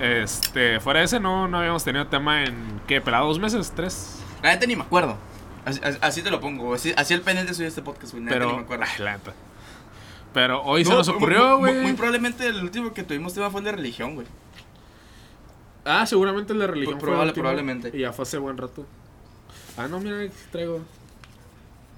Este, 0.00 0.80
fuera 0.80 1.00
de 1.00 1.06
ese, 1.06 1.20
no, 1.20 1.48
no 1.48 1.58
habíamos 1.58 1.84
tenido 1.84 2.06
tema 2.06 2.44
en, 2.44 2.80
¿qué? 2.86 3.00
¿Pelado 3.00 3.26
dos 3.26 3.38
meses? 3.38 3.72
¿Tres? 3.74 4.18
La 4.42 4.50
neta 4.50 4.66
ni 4.66 4.76
me 4.76 4.82
acuerdo. 4.82 5.16
Así, 6.00 6.22
te 6.22 6.30
lo 6.30 6.40
pongo. 6.40 6.74
Así, 6.74 6.92
así 6.96 7.14
el 7.14 7.20
pendiente 7.22 7.54
soy 7.54 7.64
de 7.64 7.68
este 7.68 7.82
podcast, 7.82 8.12
güey. 8.12 8.24
Pero, 8.26 8.50
ni 8.50 8.56
me 8.56 8.62
acuerdo. 8.62 8.84
ay. 8.84 9.16
Pero 10.34 10.62
hoy 10.62 10.84
se 10.84 10.90
No, 10.90 10.98
nos 10.98 11.08
muy- 11.08 11.16
ocurrió, 11.16 11.58
güey. 11.58 11.74
Muy, 11.74 11.92
probablemente 11.94 12.46
el 12.46 12.62
último 12.62 12.92
que 12.92 13.02
tuvimos 13.02 13.32
tema 13.34 13.50
fue 13.50 13.60
el 13.60 13.64
de 13.64 13.72
religión, 13.72 14.14
güey. 14.14 14.26
Ah, 15.84 16.04
seguramente 16.06 16.52
el 16.52 16.58
de 16.58 16.66
religión 16.66 16.98
Pro- 16.98 17.00
fue 17.00 17.08
el 17.08 17.14
probable- 17.14 17.30
último, 17.30 17.42
probablemente. 17.44 17.90
Y 17.96 18.00
ya 18.00 18.12
fue 18.12 18.24
hace 18.24 18.38
buen 18.38 18.56
rato. 18.58 18.86
Ah, 19.76 19.88
no, 19.88 20.00
mira, 20.00 20.18
traigo. 20.52 20.76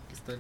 Aquí 0.07 0.15
está. 0.15 0.33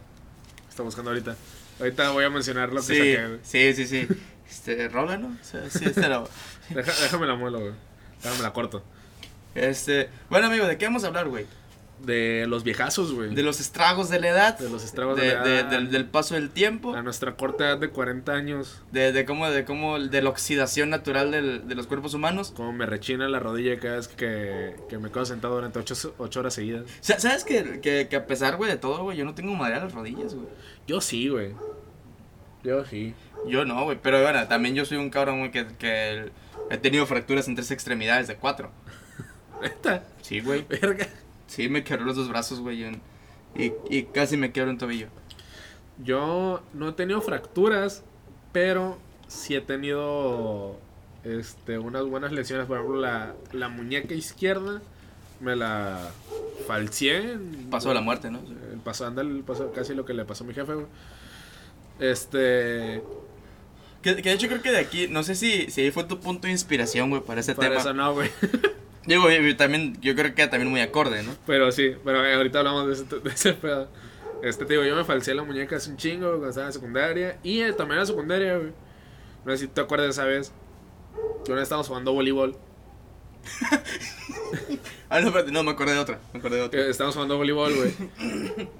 Está 0.68 0.82
buscando 0.82 1.10
ahorita. 1.10 1.36
Ahorita 1.80 2.10
voy 2.10 2.24
a 2.24 2.30
mencionar 2.30 2.68
lo 2.70 2.76
que 2.76 2.86
Sí, 2.86 2.96
saqué, 2.96 3.26
güey. 3.26 3.40
sí, 3.42 3.74
sí, 3.74 3.86
sí. 3.86 4.08
Este, 4.50 4.88
rola, 4.88 5.16
¿no? 5.16 5.28
O 5.28 5.44
sea, 5.44 5.70
sí, 5.70 5.84
este 5.84 6.08
lo- 6.08 6.28
Deja- 6.70 6.92
déjame 7.02 7.26
la 7.28 7.36
muelo, 7.36 7.60
güey. 7.60 7.72
Déjame 8.20 8.42
la 8.42 8.52
corto. 8.52 8.82
Este, 9.54 10.10
bueno, 10.28 10.48
amigo, 10.48 10.66
¿de 10.66 10.76
qué 10.76 10.86
vamos 10.86 11.04
a 11.04 11.06
hablar, 11.08 11.28
güey? 11.28 11.46
De 12.04 12.46
los 12.48 12.64
viejazos, 12.64 13.12
güey. 13.12 13.34
De 13.34 13.42
los 13.42 13.60
estragos 13.60 14.08
de 14.08 14.20
la 14.20 14.28
edad. 14.28 14.58
De 14.58 14.70
los 14.70 14.82
estragos 14.84 15.16
de 15.16 15.26
de, 15.26 15.34
la 15.34 15.42
de- 15.44 15.58
edad. 15.60 15.70
del, 15.70 15.90
del 15.90 16.06
paso 16.06 16.34
del 16.34 16.48
tiempo. 16.50 16.94
A 16.94 17.02
nuestra 17.02 17.36
corta 17.36 17.64
edad 17.68 17.78
de 17.78 17.90
40 17.90 18.32
años. 18.32 18.80
De, 18.90 19.12
de 19.12 19.24
cómo, 19.26 19.48
de 19.50 19.64
cómo, 19.66 19.98
de 19.98 20.22
la 20.22 20.30
oxidación 20.30 20.88
natural 20.90 21.30
del- 21.30 21.68
de 21.68 21.74
los 21.74 21.86
cuerpos 21.86 22.14
humanos. 22.14 22.52
Como 22.56 22.72
me 22.72 22.86
rechina 22.86 23.28
la 23.28 23.38
rodilla 23.38 23.78
cada 23.78 23.96
vez 23.96 24.08
que, 24.08 24.76
que 24.88 24.96
me 24.98 25.10
quedo 25.10 25.26
sentado 25.26 25.54
durante 25.56 25.78
8, 25.78 26.14
horas 26.38 26.54
seguidas. 26.54 26.84
Sa- 27.00 27.20
¿Sabes 27.20 27.44
que, 27.44 27.80
que, 27.80 28.08
que 28.08 28.16
a 28.16 28.26
pesar, 28.26 28.56
güey, 28.56 28.70
de 28.70 28.78
todo, 28.78 29.02
güey, 29.02 29.18
yo 29.18 29.24
no 29.26 29.34
tengo 29.34 29.52
madera 29.54 29.78
en 29.78 29.84
las 29.84 29.92
rodillas, 29.92 30.34
güey? 30.34 30.46
Yo 30.86 31.00
sí, 31.02 31.28
güey. 31.28 31.52
Yo 32.64 32.84
sí. 32.86 33.14
Yo 33.46 33.64
no, 33.64 33.84
güey, 33.84 33.98
pero 34.02 34.22
bueno, 34.22 34.46
también 34.48 34.74
yo 34.74 34.84
soy 34.84 34.98
un 34.98 35.10
cabrón, 35.10 35.38
güey, 35.40 35.50
que, 35.50 35.66
que 35.78 36.30
he 36.70 36.76
tenido 36.78 37.06
fracturas 37.06 37.48
en 37.48 37.54
tres 37.56 37.70
extremidades 37.70 38.28
de 38.28 38.36
cuatro. 38.36 38.70
¿Neta? 39.62 40.04
Sí, 40.22 40.40
güey. 40.40 40.64
Verga. 40.68 41.06
Sí, 41.50 41.68
me 41.68 41.82
quebró 41.82 42.04
los 42.04 42.14
dos 42.16 42.28
brazos, 42.28 42.60
güey, 42.60 42.84
en- 42.84 43.00
y, 43.56 43.72
y 43.88 44.04
casi 44.04 44.36
me 44.36 44.52
quebro 44.52 44.70
un 44.70 44.78
tobillo. 44.78 45.08
Yo 45.98 46.62
no 46.72 46.90
he 46.90 46.92
tenido 46.92 47.20
fracturas, 47.20 48.04
pero 48.52 48.98
sí 49.26 49.56
he 49.56 49.60
tenido 49.60 50.78
este, 51.24 51.78
unas 51.80 52.04
buenas 52.04 52.30
lesiones. 52.30 52.66
Por 52.66 52.76
ejemplo, 52.78 53.00
la, 53.00 53.34
la 53.52 53.68
muñeca 53.68 54.14
izquierda 54.14 54.80
me 55.40 55.56
la 55.56 56.10
falcié. 56.68 57.36
Paso 57.68 57.88
de 57.88 57.96
la 57.96 58.00
muerte, 58.00 58.30
¿no? 58.30 58.38
El 58.72 58.78
paso, 58.78 59.04
anda, 59.06 59.22
el 59.22 59.42
paso, 59.42 59.72
casi 59.72 59.92
lo 59.94 60.04
que 60.04 60.14
le 60.14 60.24
pasó 60.24 60.44
a 60.44 60.46
mi 60.46 60.54
jefe, 60.54 60.72
güey. 60.74 60.86
Este. 61.98 63.02
Que, 64.02 64.16
que 64.16 64.22
de 64.22 64.32
hecho 64.32 64.46
creo 64.48 64.62
que 64.62 64.70
de 64.70 64.78
aquí, 64.78 65.08
no 65.08 65.22
sé 65.24 65.34
si, 65.34 65.70
si 65.70 65.82
ahí 65.82 65.90
fue 65.90 66.04
tu 66.04 66.20
punto 66.20 66.46
de 66.46 66.52
inspiración, 66.52 67.10
güey, 67.10 67.22
para 67.22 67.40
ese 67.40 67.54
Para 67.54 67.68
tema. 67.70 67.80
eso 67.80 67.92
no, 67.92 68.14
güey. 68.14 68.30
Digo, 69.06 69.24
también, 69.56 69.98
yo 70.00 70.14
creo 70.14 70.34
que 70.34 70.46
también 70.46 70.70
muy 70.70 70.80
acorde, 70.80 71.22
¿no? 71.22 71.32
Pero 71.46 71.72
sí, 71.72 71.94
pero 72.04 72.24
eh, 72.24 72.34
ahorita 72.34 72.58
hablamos 72.58 72.86
de 72.86 72.92
ese, 72.92 73.04
de 73.04 73.30
ese 73.30 73.52
pedo. 73.54 73.88
Este, 74.42 74.64
te 74.64 74.74
digo, 74.74 74.84
yo 74.84 74.96
me 74.96 75.04
falseé 75.04 75.34
la 75.34 75.42
muñeca 75.42 75.76
hace 75.76 75.90
un 75.90 75.96
chingo 75.96 76.28
cuando 76.28 76.48
estaba 76.48 76.66
en 76.66 76.68
la 76.68 76.72
secundaria. 76.72 77.38
Y 77.42 77.60
eh, 77.60 77.72
también 77.72 77.92
en 77.92 78.00
la 78.00 78.06
secundaria, 78.06 78.56
güey. 78.56 78.72
No 79.44 79.52
sé 79.52 79.58
si 79.58 79.68
te 79.68 79.80
acuerdas 79.80 80.06
de 80.06 80.10
esa 80.10 80.24
vez. 80.24 80.52
Que 81.44 81.52
una 81.52 81.60
vez 81.60 81.64
estábamos 81.64 81.88
jugando 81.88 82.12
voleibol. 82.12 82.56
Ah, 85.12 85.20
no, 85.20 85.26
espérate, 85.26 85.50
no, 85.50 85.64
me 85.64 85.72
acordé 85.72 85.94
de 85.94 85.98
otra, 85.98 86.20
me 86.32 86.38
acordé 86.38 86.58
de 86.58 86.62
otra. 86.62 86.82
Que 86.82 86.88
estábamos 86.88 87.16
jugando 87.16 87.36
voleibol, 87.36 87.74
güey. 87.74 87.92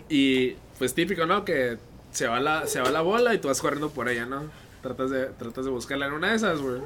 Y 0.09 0.53
pues 0.79 0.95
típico, 0.95 1.27
¿no? 1.27 1.45
Que 1.45 1.77
se 2.13 2.29
va, 2.29 2.39
la, 2.39 2.69
se 2.69 2.81
va 2.81 2.89
la 2.93 3.01
bola 3.01 3.35
y 3.35 3.39
tú 3.39 3.49
vas 3.49 3.61
corriendo 3.61 3.91
por 3.91 4.09
ella, 4.09 4.27
¿no? 4.27 4.45
Tratas 4.81 5.11
de, 5.11 5.27
tratas 5.27 5.65
de 5.65 5.73
buscarla 5.73 6.07
en 6.07 6.13
una 6.13 6.31
de 6.31 6.37
esas, 6.37 6.61
güey. 6.61 6.81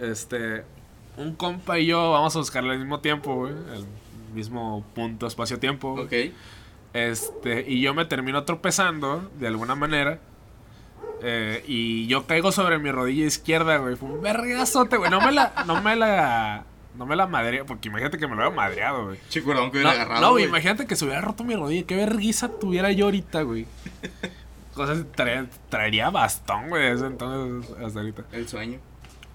Este. 0.00 0.64
Un 1.16 1.34
compa 1.34 1.78
y 1.78 1.86
yo 1.86 2.10
vamos 2.12 2.34
a 2.34 2.38
buscarla 2.40 2.72
al 2.72 2.78
mismo 2.80 3.00
tiempo, 3.00 3.34
güey. 3.36 3.52
Al 3.52 3.84
mismo 4.34 4.84
punto, 4.94 5.26
espacio-tiempo. 5.26 5.92
güey. 5.92 6.28
Ok. 6.30 6.34
Este, 6.92 7.64
y 7.68 7.80
yo 7.80 7.92
me 7.94 8.04
termino 8.04 8.44
tropezando 8.44 9.30
de 9.38 9.46
alguna 9.48 9.74
manera. 9.74 10.18
eh, 11.22 11.64
y 11.66 12.06
yo 12.06 12.26
caigo 12.26 12.52
sobre 12.52 12.78
mi 12.78 12.90
rodilla 12.90 13.26
izquierda, 13.26 13.76
güey. 13.78 13.96
Fue 13.96 14.08
un 14.10 14.20
vergazote, 14.22 14.96
güey. 14.96 15.10
No 15.10 15.20
me 15.20 15.32
la, 15.32 15.52
no 15.66 15.80
me 15.82 15.96
la, 15.96 16.64
no 16.96 17.06
me 17.06 17.16
la 17.16 17.26
madreé, 17.26 17.64
porque 17.64 17.88
imagínate 17.88 18.18
que 18.18 18.26
me 18.26 18.34
lo 18.34 18.42
hubiera 18.42 18.54
madreado, 18.54 19.06
güey. 19.06 19.18
Chicurón 19.28 19.70
que 19.70 19.78
No, 19.78 19.88
hubiera 19.88 19.90
agarrado. 19.92 20.20
no, 20.20 20.30
güey, 20.32 20.44
güey. 20.44 20.48
imagínate 20.50 20.86
que 20.86 20.96
se 20.96 21.04
hubiera 21.04 21.20
roto 21.20 21.42
mi 21.44 21.54
rodilla. 21.56 21.86
Qué 21.86 21.96
vergüenza 21.96 22.48
tuviera 22.48 22.92
yo 22.92 23.06
ahorita, 23.06 23.42
güey. 23.42 23.66
Cosas, 24.74 25.04
traer- 25.16 25.48
traería 25.68 26.10
bastón, 26.10 26.68
güey, 26.68 26.90
desde 26.90 27.06
entonces 27.06 27.70
hasta 27.80 28.00
ahorita. 28.00 28.24
El 28.32 28.48
sueño. 28.48 28.78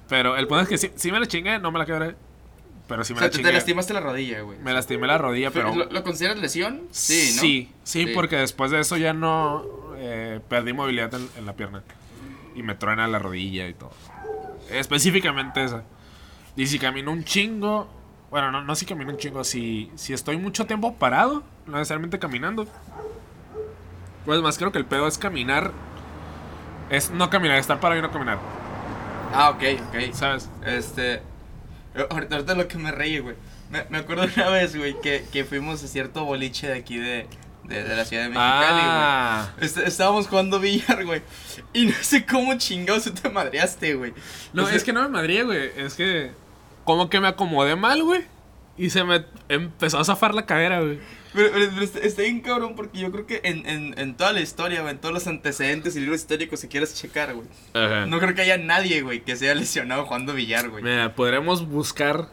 Pero 0.10 0.36
el 0.36 0.48
punto 0.48 0.64
es 0.64 0.68
que 0.70 0.78
sí, 0.78 0.92
sí 0.96 1.12
me 1.12 1.20
la 1.20 1.28
chingué, 1.28 1.60
no 1.60 1.72
me 1.72 1.80
la 1.80 1.86
quebré. 1.86 2.16
Pero 2.88 3.04
sí 3.04 3.14
O 3.14 3.16
me 3.16 3.20
sea, 3.20 3.28
la 3.28 3.32
te, 3.32 3.38
chingué. 3.38 3.50
te 3.52 3.56
lastimaste 3.56 3.94
la 3.94 4.00
rodilla, 4.00 4.42
güey. 4.42 4.58
Me 4.60 4.74
lastimé 4.74 5.06
la 5.08 5.18
rodilla, 5.20 5.52
pero... 5.52 5.74
¿Lo, 5.76 5.86
lo 5.86 6.04
consideras 6.04 6.40
lesión? 6.40 6.82
Sí, 6.92 7.34
¿no? 7.36 7.42
Sí, 7.42 7.72
sí, 7.84 8.06
Sí. 8.08 8.12
porque 8.16 8.36
después 8.38 8.72
de 8.72 8.80
eso 8.80 8.98
ya 8.98 9.14
no 9.14 9.64
eh, 9.98 10.40
perdí 10.50 10.74
movilidad 10.74 11.14
en, 11.14 11.30
en 11.38 11.46
la 11.46 11.54
pierna. 11.54 11.84
Y 12.56 12.64
me 12.64 12.74
truena 12.74 13.08
la 13.08 13.20
rodilla 13.20 13.68
y 13.68 13.74
todo. 13.76 13.92
Específicamente 14.72 15.64
esa. 15.64 15.84
Y 16.56 16.66
si 16.68 16.80
camino 16.80 17.12
un 17.12 17.24
chingo. 17.24 17.88
Bueno, 18.32 18.52
no, 18.52 18.64
no 18.64 18.76
si 18.76 18.86
camino 18.86 19.12
un 19.12 19.18
chingo. 19.18 19.44
Si, 19.44 19.92
si 19.96 20.14
estoy 20.14 20.38
mucho 20.38 20.66
tiempo 20.66 20.96
parado, 20.96 21.44
no 21.68 21.78
necesariamente 21.78 22.18
caminando. 22.20 22.68
Pues 24.26 24.42
más 24.42 24.58
creo 24.58 24.72
que 24.72 24.80
el 24.80 24.86
pedo 24.86 25.08
es 25.08 25.18
caminar. 25.18 25.72
Es 26.90 27.12
no 27.12 27.30
caminar, 27.30 27.58
estar 27.60 27.80
parado 27.80 28.00
y 28.00 28.02
no 28.02 28.12
caminar. 28.12 28.40
Ah, 29.34 29.50
ok, 29.52 29.64
ok. 29.90 30.14
¿Sabes? 30.14 30.50
Este. 30.66 31.14
eh, 31.96 32.08
Ahorita, 32.10 32.36
ahorita 32.36 32.56
lo 32.56 32.68
que 32.68 32.78
me 32.78 32.92
reí, 32.92 33.20
güey. 33.20 33.36
Me, 33.70 33.86
me 33.90 34.00
acuerdo 34.00 34.24
una 34.36 34.50
vez, 34.50 34.76
güey, 34.76 35.00
que, 35.02 35.26
que 35.32 35.46
fuimos 35.46 35.84
a 35.84 35.88
cierto 35.88 36.26
boliche 36.26 36.68
de 36.68 36.74
aquí 36.80 36.98
de, 36.98 37.28
de, 37.66 37.84
de 37.84 37.96
la 37.96 38.04
ciudad 38.06 38.24
de 38.24 38.30
Mexicali, 38.30 38.72
güey. 38.72 38.84
Ah, 38.84 39.50
Est- 39.62 39.78
estábamos 39.78 40.28
jugando 40.28 40.60
billar, 40.60 41.06
güey. 41.06 41.22
Y 41.74 41.86
no 41.86 41.94
sé 42.02 42.26
cómo 42.26 42.58
chingados 42.58 43.04
tú 43.04 43.12
te 43.12 43.30
madreaste, 43.30 43.94
güey. 43.96 44.14
no, 44.54 44.64
O 44.64 44.68
sea, 44.68 44.76
es 44.76 44.84
que 44.84 44.94
no 44.94 45.02
me 45.04 45.10
madría, 45.10 45.44
güey. 45.44 45.72
Es 45.78 45.94
que. 45.94 46.32
Como 46.84 47.10
que 47.10 47.20
me 47.20 47.28
acomodé 47.28 47.76
mal, 47.76 48.02
güey. 48.04 48.26
Y 48.78 48.90
se 48.90 49.04
me 49.04 49.26
empezó 49.50 50.00
a 50.00 50.06
zafar 50.06 50.34
la 50.34 50.46
cadera, 50.48 50.80
güey. 50.82 51.00
Pero, 51.34 51.50
pero- 51.54 51.70
pero 51.72 51.82
está, 51.84 52.00
está 52.00 52.22
bien 52.24 52.42
cabrón 52.42 52.76
porque 52.76 52.98
yo 53.00 53.12
creo 53.12 53.26
que 53.28 53.42
en, 53.44 53.66
en, 53.68 53.98
en 54.00 54.16
toda 54.18 54.34
la 54.34 54.40
historia, 54.42 54.82
güey, 54.82 54.94
en 54.94 55.00
todos 55.00 55.14
los 55.14 55.28
antecedentes 55.28 55.96
y 55.96 56.00
libros 56.00 56.22
históricos 56.22 56.62
que 56.62 56.68
quieras 56.68 56.96
checar, 56.96 57.34
güey. 57.36 57.48
Ajá. 57.74 58.06
No 58.08 58.20
creo 58.20 58.34
que 58.34 58.42
haya 58.42 58.58
nadie, 58.58 59.02
güey, 59.02 59.22
que 59.22 59.36
se 59.36 59.46
haya 59.50 59.60
lesionado 59.60 60.06
jugando 60.06 60.34
billar, 60.34 60.70
güey. 60.70 60.84
Mira, 60.84 61.14
podremos 61.14 61.68
buscar. 61.68 62.28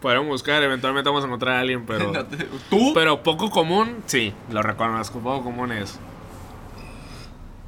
Podemos 0.00 0.26
buscar, 0.26 0.62
eventualmente 0.62 1.08
vamos 1.08 1.24
a 1.24 1.26
encontrar 1.26 1.54
a 1.56 1.60
alguien, 1.60 1.86
pero. 1.86 2.12
No 2.12 2.24
te- 2.26 2.46
¿Tú? 2.70 2.92
Pero 2.92 3.22
poco 3.22 3.50
común, 3.50 4.02
sí, 4.06 4.32
lo 4.50 4.62
reconozco, 4.62 5.20
poco 5.20 5.44
común 5.44 5.70
es. 5.72 5.98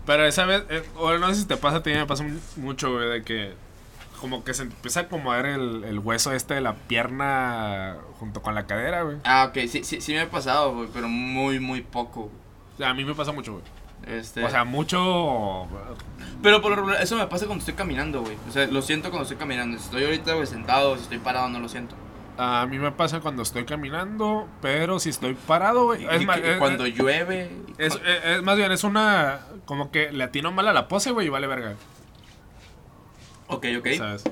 Pero 0.04 0.24
esa 0.24 0.46
vez, 0.46 0.64
eh, 0.70 0.82
o 0.96 1.16
no 1.18 1.28
sé 1.28 1.42
si 1.42 1.46
te 1.46 1.56
pasa, 1.56 1.76
a 1.78 1.82
ti 1.82 1.90
me 1.90 2.06
pasa 2.06 2.24
mu- 2.24 2.38
mucho, 2.56 2.92
güey, 2.92 3.08
de 3.10 3.22
que 3.22 3.52
como 4.18 4.44
que 4.44 4.54
se 4.54 4.62
empieza 4.62 5.00
a 5.00 5.02
acomodar 5.04 5.46
el, 5.46 5.84
el 5.84 5.98
hueso 5.98 6.32
este 6.32 6.54
de 6.54 6.60
la 6.60 6.74
pierna 6.74 7.96
junto 8.18 8.42
con 8.42 8.54
la 8.54 8.66
cadera, 8.66 9.02
güey. 9.02 9.16
Ah, 9.24 9.46
ok, 9.50 9.58
sí, 9.68 9.84
sí, 9.84 10.00
sí 10.00 10.12
me 10.12 10.20
ha 10.20 10.30
pasado, 10.30 10.74
güey, 10.74 10.88
pero 10.92 11.08
muy, 11.08 11.60
muy 11.60 11.82
poco. 11.82 12.22
güey. 12.22 12.34
O 12.74 12.76
sea, 12.78 12.90
a 12.90 12.94
mí 12.94 13.04
me 13.04 13.14
pasa 13.14 13.32
mucho, 13.32 13.52
güey. 13.54 13.64
Este, 14.06 14.44
O 14.44 14.48
sea, 14.50 14.64
mucho... 14.64 15.66
pero 16.42 16.62
por 16.62 16.70
lo 16.70 16.76
regular, 16.76 17.02
eso 17.02 17.16
me 17.16 17.26
pasa 17.26 17.46
cuando 17.46 17.60
estoy 17.62 17.74
caminando, 17.74 18.20
güey. 18.22 18.36
O 18.48 18.52
sea, 18.52 18.66
lo 18.68 18.80
siento 18.82 19.10
cuando 19.10 19.22
estoy 19.24 19.36
caminando. 19.38 19.76
Si 19.78 19.84
estoy 19.84 20.04
ahorita, 20.04 20.34
güey, 20.34 20.46
sentado, 20.46 20.96
si 20.96 21.02
estoy 21.02 21.18
parado, 21.18 21.48
no 21.48 21.58
lo 21.60 21.68
siento. 21.68 21.94
A 22.38 22.66
mí 22.70 22.78
me 22.78 22.92
pasa 22.92 23.18
cuando 23.20 23.42
estoy 23.42 23.64
caminando, 23.64 24.46
pero 24.62 25.00
si 25.00 25.08
estoy 25.10 25.34
parado, 25.34 25.86
güey. 25.86 26.06
Es, 26.08 26.24
más- 26.24 26.40
que 26.40 26.52
es- 26.52 26.58
cuando 26.58 26.86
llueve. 26.86 27.50
es, 27.78 27.94
es- 27.96 28.24
es 28.24 28.42
más 28.42 28.56
bien, 28.56 28.70
es 28.70 28.84
una... 28.84 29.40
Como 29.64 29.90
que 29.90 30.12
le 30.12 30.22
atino 30.24 30.52
mal 30.52 30.68
a 30.68 30.72
la 30.72 30.86
pose, 30.88 31.10
güey, 31.10 31.26
y 31.26 31.30
vale 31.30 31.46
verga. 31.48 31.74
Ok, 33.48 33.66
ok. 33.78 33.88
¿Sabes? 33.96 34.24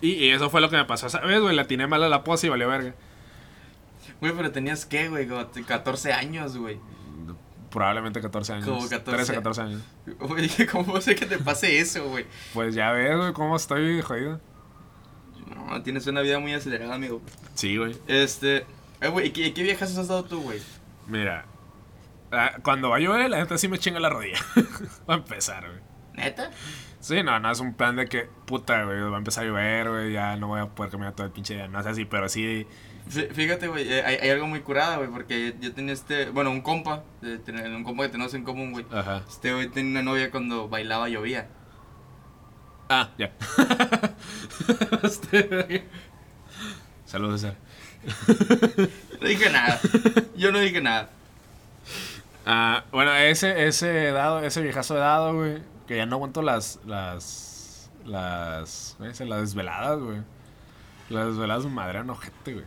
Y, 0.00 0.12
y 0.12 0.30
eso 0.30 0.50
fue 0.50 0.60
lo 0.60 0.68
que 0.68 0.76
me 0.76 0.84
pasó, 0.84 1.08
¿sabes, 1.08 1.40
güey? 1.40 1.54
Le 1.54 1.62
atiné 1.62 1.86
mal 1.86 2.02
a 2.02 2.08
la 2.08 2.24
pose 2.24 2.46
y 2.46 2.50
valió 2.50 2.68
verga. 2.68 2.94
Güey, 4.20 4.32
pero 4.34 4.52
tenías 4.52 4.84
que, 4.84 5.08
güey, 5.08 5.26
como 5.26 5.46
14 5.66 6.12
años, 6.12 6.56
güey. 6.56 6.78
Probablemente 7.70 8.20
14 8.20 8.52
años. 8.52 8.66
Como 8.66 8.88
14. 8.88 9.02
13, 9.16 9.34
14 9.34 9.60
años. 9.62 9.82
Güey, 10.20 10.48
¿cómo 10.72 11.00
sé 11.00 11.14
que 11.14 11.26
te 11.26 11.38
pase 11.38 11.78
eso, 11.78 12.08
güey? 12.08 12.26
Pues 12.52 12.74
ya 12.74 12.92
ves, 12.92 13.16
güey, 13.16 13.32
cómo 13.32 13.56
estoy 13.56 14.00
jodido. 14.02 14.40
No, 15.54 15.82
tienes 15.82 16.06
una 16.06 16.20
vida 16.20 16.38
muy 16.38 16.52
acelerada, 16.54 16.94
amigo. 16.94 17.20
Sí, 17.54 17.76
güey. 17.76 17.96
Este. 18.06 18.66
Eh, 19.00 19.08
güey, 19.08 19.28
¿y 19.28 19.30
qué, 19.30 19.52
qué 19.52 19.62
viejas 19.62 19.96
has 19.96 20.08
dado 20.08 20.24
tú, 20.24 20.40
güey? 20.42 20.60
Mira. 21.06 21.46
ah, 22.30 22.52
Cuando 22.62 22.90
va 22.90 22.96
a 22.96 23.00
llover, 23.00 23.28
la 23.28 23.38
gente 23.38 23.58
sí 23.58 23.68
me 23.68 23.78
chinga 23.78 24.00
la 24.00 24.08
rodilla. 24.10 24.38
va 25.08 25.14
a 25.14 25.16
empezar, 25.18 25.66
güey. 25.68 25.80
¿Neta? 26.14 26.50
Sí, 27.04 27.22
no, 27.22 27.38
no 27.38 27.50
es 27.50 27.60
un 27.60 27.74
plan 27.74 27.96
de 27.96 28.06
que, 28.06 28.26
puta, 28.46 28.82
güey, 28.84 28.98
va 28.98 29.16
a 29.16 29.18
empezar 29.18 29.44
a 29.44 29.46
llover, 29.46 29.90
güey, 29.90 30.12
ya 30.14 30.36
no 30.36 30.46
voy 30.48 30.60
a 30.60 30.66
poder 30.66 30.90
caminar 30.90 31.12
todo 31.14 31.26
el 31.26 31.32
pinche 31.34 31.52
día. 31.52 31.68
No 31.68 31.78
es 31.78 31.84
así, 31.84 32.06
pero 32.06 32.30
sí. 32.30 32.66
Fí- 33.10 33.30
Fíjate, 33.30 33.68
güey, 33.68 33.92
eh, 33.92 34.02
hay, 34.02 34.16
hay 34.16 34.30
algo 34.30 34.46
muy 34.46 34.60
curada, 34.60 34.96
güey, 34.96 35.10
porque 35.10 35.54
yo 35.60 35.74
tenía 35.74 35.92
este. 35.92 36.30
Bueno, 36.30 36.50
un 36.50 36.62
compa, 36.62 37.04
un 37.20 37.84
compa 37.84 38.04
que 38.04 38.08
tenemos 38.08 38.32
en 38.32 38.42
común, 38.44 38.72
güey. 38.72 38.86
Ajá. 38.90 39.22
Este 39.28 39.52
güey 39.52 39.68
tenía 39.68 39.90
una 39.90 40.02
novia 40.02 40.30
cuando 40.30 40.66
bailaba 40.70 41.10
llovía. 41.10 41.48
Ah, 42.88 43.10
ya. 43.18 43.32
Este, 45.02 45.84
Saludos, 47.04 47.42
César. 47.42 47.56
No 49.20 49.28
dije 49.28 49.50
nada. 49.50 49.78
Yo 50.36 50.52
no 50.52 50.58
dije 50.58 50.80
nada. 50.80 51.10
Ah, 52.46 52.84
bueno, 52.92 53.14
ese, 53.14 53.66
ese 53.66 54.10
dado, 54.12 54.40
ese 54.42 54.62
viejazo 54.62 54.94
de 54.94 55.00
dado, 55.00 55.34
güey, 55.34 55.58
que 55.86 55.96
ya 55.96 56.06
no 56.06 56.16
aguanto 56.16 56.42
las, 56.42 56.80
las, 56.86 57.90
las, 58.06 58.94
¿cómo 58.98 59.06
se 59.06 59.12
dice? 59.12 59.24
las 59.26 59.40
desveladas, 59.40 59.98
güey. 60.00 60.18
Las 61.10 61.26
desveladas 61.28 61.64
madrean 61.66 62.08
ojete, 62.10 62.54
güey. 62.54 62.64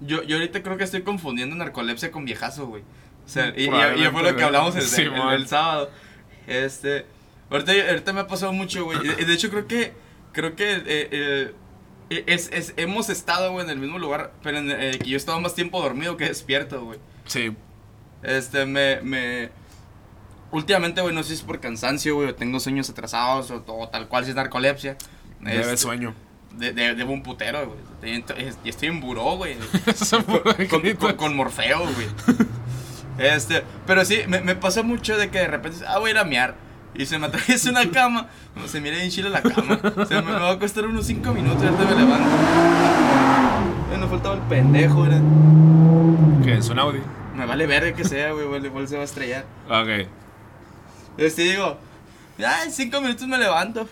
Yo, 0.00 0.22
yo 0.22 0.36
ahorita 0.36 0.62
creo 0.62 0.76
que 0.76 0.84
estoy 0.84 1.02
confundiendo 1.02 1.56
narcolepsia 1.56 2.10
con 2.10 2.24
viejazo, 2.24 2.66
güey. 2.66 2.82
O 3.24 3.28
sea, 3.28 3.52
y, 3.56 3.64
y- 3.64 4.06
fue 4.10 4.22
lo 4.22 4.36
que 4.36 4.42
hablamos 4.44 4.74
el, 4.74 4.82
el- 4.82 4.86
Sí, 4.88 5.02
el- 5.02 5.10
mon. 5.12 5.32
el 5.32 5.46
sábado. 5.46 5.90
Este. 6.46 7.04
Ahorita, 7.50 7.72
ahorita 7.72 8.12
me 8.12 8.20
ha 8.20 8.26
pasado 8.26 8.52
mucho, 8.52 8.84
güey. 8.84 8.98
De, 9.00 9.32
hecho, 9.34 9.50
creo 9.50 9.66
que. 9.66 9.92
Creo 10.32 10.54
que. 10.56 10.72
eh, 10.74 11.54
eh, 12.10 12.24
es, 12.26 12.50
es- 12.52 12.74
hemos 12.76 13.10
estado, 13.10 13.52
güey, 13.52 13.64
en 13.64 13.70
el 13.70 13.78
mismo 13.78 13.98
lugar. 13.98 14.32
Pero 14.42 14.58
en, 14.58 14.70
eh, 14.70 14.98
que 15.00 15.08
yo 15.10 15.14
he 15.14 15.16
estado 15.16 15.40
más 15.40 15.54
tiempo 15.54 15.80
dormido 15.82 16.16
que 16.16 16.26
despierto, 16.26 16.82
güey. 16.84 16.98
Sí, 17.26 17.54
Este, 18.22 18.64
me. 18.66 19.00
me 19.02 19.50
últimamente, 20.50 21.00
güey, 21.00 21.14
no 21.14 21.22
sé 21.22 21.30
si 21.30 21.34
es 21.36 21.42
por 21.42 21.60
cansancio, 21.60 22.14
güey, 22.16 22.28
o 22.28 22.34
tengo 22.34 22.60
sueños 22.60 22.88
atrasados, 22.90 23.50
o, 23.50 23.62
o 23.66 23.88
tal 23.88 24.08
cual 24.08 24.24
si 24.24 24.30
es 24.30 24.36
narcolepsia. 24.36 24.96
debe 25.40 25.60
Este, 25.60 25.76
sueño. 25.76 26.14
de, 26.56 26.72
de- 26.72 26.94
debo 26.94 27.12
un 27.12 27.22
putero, 27.22 27.66
güey. 27.66 27.78
Estoy, 28.18 28.52
estoy- 28.64 28.88
en 28.88 29.00
buró, 29.00 29.36
güey. 29.36 29.56
Con, 30.70 30.80
con- 30.82 30.92
con- 30.96 31.16
con 31.16 31.36
Morfeo, 31.36 31.80
güey. 31.80 32.08
Este, 33.18 33.64
pero 33.86 34.04
sí, 34.04 34.20
me, 34.28 34.40
me 34.40 34.54
pasa 34.54 34.82
mucho 34.82 35.16
de 35.16 35.28
que 35.30 35.38
de 35.40 35.48
repente, 35.48 35.78
ah, 35.88 35.98
voy 35.98 36.10
a 36.10 36.12
ir 36.12 36.18
a 36.18 36.24
mear. 36.24 36.54
Y 36.94 37.04
se 37.06 37.18
me 37.18 37.26
atraviesa 37.26 37.70
una 37.70 37.88
cama. 37.90 38.28
No, 38.56 38.66
se 38.66 38.80
mira 38.80 38.96
bien 38.96 39.10
chila 39.10 39.28
la 39.28 39.42
cama. 39.42 39.78
Se 40.08 40.14
me, 40.16 40.22
me 40.22 40.32
va 40.32 40.50
a 40.52 40.58
costar 40.58 40.86
unos 40.86 41.06
5 41.06 41.32
minutos 41.32 41.62
y 41.62 41.66
ahorita 41.66 41.84
me 41.84 42.00
levanto. 42.00 42.28
Eh, 43.92 43.98
no 43.98 44.08
faltaba 44.08 44.34
el 44.36 44.40
pendejo, 44.42 45.04
era. 45.06 45.20
¿Qué 46.44 46.54
es 46.58 46.68
un 46.70 46.78
Audi? 46.78 47.00
Me 47.36 47.44
vale 47.46 47.66
verga 47.66 47.92
que 47.94 48.04
sea, 48.04 48.32
güey. 48.32 48.46
Igual 48.64 48.88
se 48.88 48.96
va 48.96 49.02
a 49.02 49.04
estrellar. 49.04 49.44
Ok. 49.68 50.08
Este, 51.18 51.42
digo, 51.42 51.76
ya 52.38 52.64
en 52.64 52.72
5 52.72 53.00
minutos 53.00 53.26
me 53.28 53.36
levanto. 53.38 53.88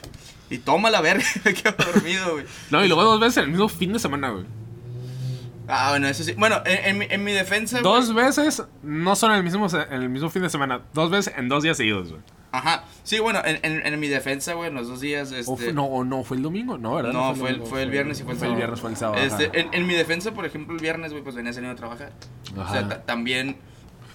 Y 0.48 0.58
toma 0.58 0.90
la 0.90 1.00
verga, 1.00 1.24
me 1.44 1.52
quedo 1.54 1.74
dormido, 1.92 2.32
güey. 2.34 2.44
No, 2.70 2.84
y 2.84 2.88
luego 2.88 3.02
dos 3.04 3.18
veces 3.20 3.38
en 3.38 3.44
el 3.44 3.50
mismo 3.50 3.68
fin 3.68 3.92
de 3.92 3.98
semana, 3.98 4.30
güey. 4.30 4.44
Ah, 5.68 5.88
bueno, 5.90 6.06
eso 6.06 6.22
sí. 6.22 6.32
Bueno, 6.38 6.62
en, 6.64 6.84
en 6.84 6.98
mi, 6.98 7.06
en 7.10 7.24
mi 7.24 7.32
defensa. 7.32 7.80
güey- 7.80 7.82
Dos 7.82 8.14
veces 8.14 8.62
no 8.84 9.16
son 9.16 9.32
en 9.32 9.38
el 9.38 9.42
mismo, 9.42 9.66
el 9.90 10.08
mismo 10.08 10.30
fin 10.30 10.42
de 10.42 10.50
semana. 10.50 10.82
Dos 10.94 11.10
veces 11.10 11.34
en 11.36 11.48
dos 11.48 11.64
días 11.64 11.76
seguidos, 11.76 12.10
güey. 12.10 12.22
Ajá. 12.52 12.84
Sí, 13.02 13.18
bueno, 13.18 13.40
en, 13.44 13.58
en, 13.84 13.98
mi 14.00 14.06
defensa, 14.06 14.54
güey, 14.54 14.68
en 14.68 14.76
los 14.76 14.86
dos 14.86 15.00
días. 15.00 15.32
Este, 15.32 15.50
O 15.50 15.56
fue- 15.56 15.72
no, 15.72 15.84
o 15.86 16.04
no, 16.04 16.22
fue 16.22 16.36
el 16.36 16.44
domingo, 16.44 16.78
no, 16.78 16.94
¿verdad? 16.94 17.12
No, 17.12 17.30
el 17.30 17.36
fue 17.36 17.48
el- 17.50 17.54
domingo, 17.56 17.70
fue 17.70 17.82
el 17.82 17.90
viernes 17.90 18.20
y 18.20 18.22
fue 18.22 18.34
el 18.34 18.38
sábado. 18.38 18.56
viernes, 18.56 18.80
fue 18.80 18.90
el 18.90 18.96
sábado. 18.96 19.20
Este, 19.20 19.50
en, 19.72 19.86
mi 19.88 19.94
defensa, 19.94 20.30
por 20.32 20.46
ejemplo, 20.46 20.74
el 20.76 20.80
viernes, 20.80 21.10
güey, 21.10 21.24
pues 21.24 21.34
venía 21.34 21.52
saliendo 21.52 21.72
a 21.74 21.76
trabajar. 21.76 22.12
O 22.56 22.60
Ajá. 22.60 22.72
sea, 22.72 22.88
ta- 22.88 23.02
también. 23.02 23.56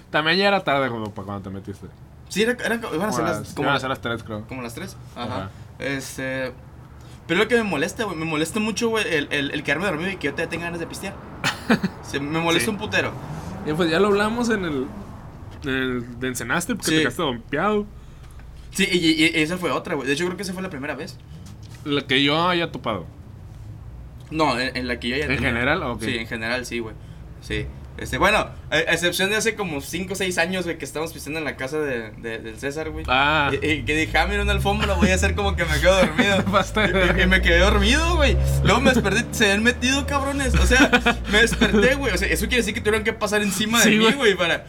También 0.09 0.37
ya 0.37 0.47
era 0.47 0.63
tarde 0.63 0.87
como 0.87 1.13
para 1.13 1.25
cuando 1.25 1.49
te 1.49 1.53
metiste. 1.53 1.87
Sí, 2.31 2.43
era, 2.43 2.53
era, 2.53 2.75
iban 2.93 3.09
a 3.09 3.11
ser 3.11 3.23
las, 3.25 3.49
como, 3.53 3.63
iban 3.63 3.69
a 3.69 3.73
las, 3.73 3.81
ser 3.81 3.89
las 3.89 3.99
tres, 4.01 4.23
creo. 4.23 4.47
como 4.47 4.61
las 4.61 4.73
tres. 4.73 4.95
Ajá. 5.15 5.25
Ajá. 5.35 5.49
Este. 5.79 6.53
Pero 7.27 7.41
lo 7.41 7.47
que 7.49 7.55
me 7.57 7.63
molesta, 7.63 8.05
güey, 8.05 8.15
me 8.17 8.23
molesta 8.25 8.59
mucho, 8.61 8.87
güey, 8.89 9.05
el, 9.13 9.27
el, 9.31 9.51
el 9.51 9.63
quedarme 9.63 9.85
dormido 9.85 10.09
y 10.11 10.15
que 10.15 10.27
yo 10.27 10.33
te 10.33 10.47
tenga 10.47 10.65
ganas 10.65 10.79
de 10.79 10.87
pistear. 10.87 11.13
Se- 12.03 12.19
me 12.21 12.39
molesta 12.39 12.65
Sí. 12.65 12.71
un 12.71 12.77
putero. 12.77 13.11
Y 13.65 13.73
pues 13.73 13.89
ya 13.91 13.99
lo 13.99 14.07
hablamos 14.07 14.49
en 14.49 14.63
el. 14.65 14.87
En 15.63 15.69
el 15.69 16.19
de 16.19 16.27
Encenaste, 16.29 16.73
porque 16.75 16.89
Sí. 16.89 16.95
te 16.95 17.01
quedaste 17.01 17.21
dompeado. 17.21 17.85
Sí, 18.71 18.87
y, 18.89 18.97
y- 18.97 19.25
y 19.25 19.41
esa 19.43 19.57
fue 19.57 19.71
otra, 19.71 19.95
güey. 19.95 20.07
De 20.07 20.13
hecho, 20.13 20.23
creo 20.25 20.37
que 20.37 20.43
esa 20.43 20.53
fue 20.53 20.63
la 20.63 20.69
primera 20.69 20.95
vez. 20.95 21.17
La 21.83 22.01
que 22.07 22.23
yo 22.23 22.47
haya 22.47 22.71
topado. 22.71 23.05
No, 24.29 24.57
en, 24.57 24.75
en 24.77 24.87
la 24.87 24.99
que 24.99 25.09
yo 25.09 25.17
ya 25.17 25.25
¿En 25.25 25.35
tenía. 25.35 25.49
general? 25.49 25.83
Ok. 25.83 26.03
Sí, 26.03 26.17
en 26.17 26.27
general, 26.27 26.65
sí, 26.65 26.79
güey. 26.79 26.95
Sí. 27.41 27.65
Este, 27.97 28.17
bueno, 28.17 28.49
a, 28.71 28.79
excepción 28.79 29.29
de 29.29 29.35
hace 29.35 29.53
como 29.53 29.79
5 29.81 30.13
o 30.13 30.15
6 30.15 30.37
años, 30.39 30.63
güey, 30.65 30.77
que 30.77 30.85
estábamos 30.85 31.13
pisteando 31.13 31.39
en 31.39 31.45
la 31.45 31.55
casa 31.55 31.77
de, 31.79 32.11
de- 32.11 32.39
del 32.39 32.59
César, 32.59 32.89
güey. 32.89 33.05
Ah. 33.07 33.51
Y, 33.61 33.65
y 33.67 33.83
que 33.83 33.95
dije, 33.95 34.17
ah, 34.17 34.25
mira 34.27 34.41
una 34.41 34.53
alfombra, 34.53 34.93
voy 34.95 35.09
a 35.09 35.15
hacer 35.15 35.35
como 35.35 35.55
que 35.55 35.65
me 35.65 35.79
quedo 35.79 35.95
dormido. 35.97 36.37
Y, 37.17 37.21
y- 37.21 37.27
me 37.27 37.41
quedé 37.41 37.59
dormido, 37.59 38.15
güey. 38.15 38.37
Luego 38.63 38.81
me 38.81 38.91
desperté, 38.93 39.25
se 39.31 39.51
han 39.51 39.61
metido, 39.61 40.05
cabrones. 40.07 40.55
O 40.55 40.65
sea, 40.65 40.89
me 41.31 41.41
desperté, 41.41 41.95
güey. 41.95 42.13
O 42.13 42.17
sea, 42.17 42.27
eso 42.27 42.45
quiere 42.47 42.57
decir 42.57 42.73
que 42.73 42.81
tuvieron 42.81 43.03
que 43.03 43.13
pasar 43.13 43.41
encima 43.41 43.79
de 43.83 43.91
Sí, 43.91 43.97
mí, 43.97 44.11
güey, 44.13 44.35
para. 44.35 44.65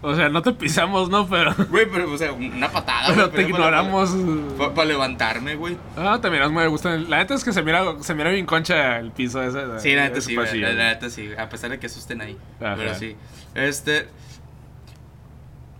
O 0.00 0.14
sea, 0.14 0.28
no 0.28 0.42
te 0.42 0.52
pisamos, 0.52 1.08
¿no? 1.08 1.28
Pero. 1.28 1.54
Güey, 1.70 1.86
pero, 1.90 2.12
o 2.12 2.18
sea, 2.18 2.32
una 2.32 2.70
patada, 2.70 3.08
Pero 3.08 3.28
güey. 3.28 3.44
te 3.44 3.50
ignoramos. 3.50 4.14
Para, 4.56 4.84
levantarme, 4.84 5.56
güey. 5.56 5.76
Ah, 5.96 6.18
te 6.22 6.30
miras 6.30 6.50
muy 6.50 6.66
gusto. 6.66 6.88
La 6.88 7.18
neta 7.18 7.34
es 7.34 7.42
que 7.42 7.52
se 7.52 7.62
mira, 7.62 7.84
se 8.00 8.14
mira 8.14 8.30
bien 8.30 8.46
concha 8.46 8.98
el 8.98 9.10
piso 9.10 9.42
ese. 9.42 9.80
Sí, 9.80 9.94
la 9.94 10.04
neta 10.04 10.20
sí, 10.20 10.36
La, 10.36 10.72
neta 10.72 11.10
sí, 11.10 11.30
A 11.36 11.48
pesar 11.48 11.70
de 11.70 11.78
que 11.80 11.86
asusten 11.86 12.20
ahí. 12.20 12.36
Ajá. 12.60 12.76
Pero 12.76 12.94
sí. 12.94 13.16
Este. 13.54 14.08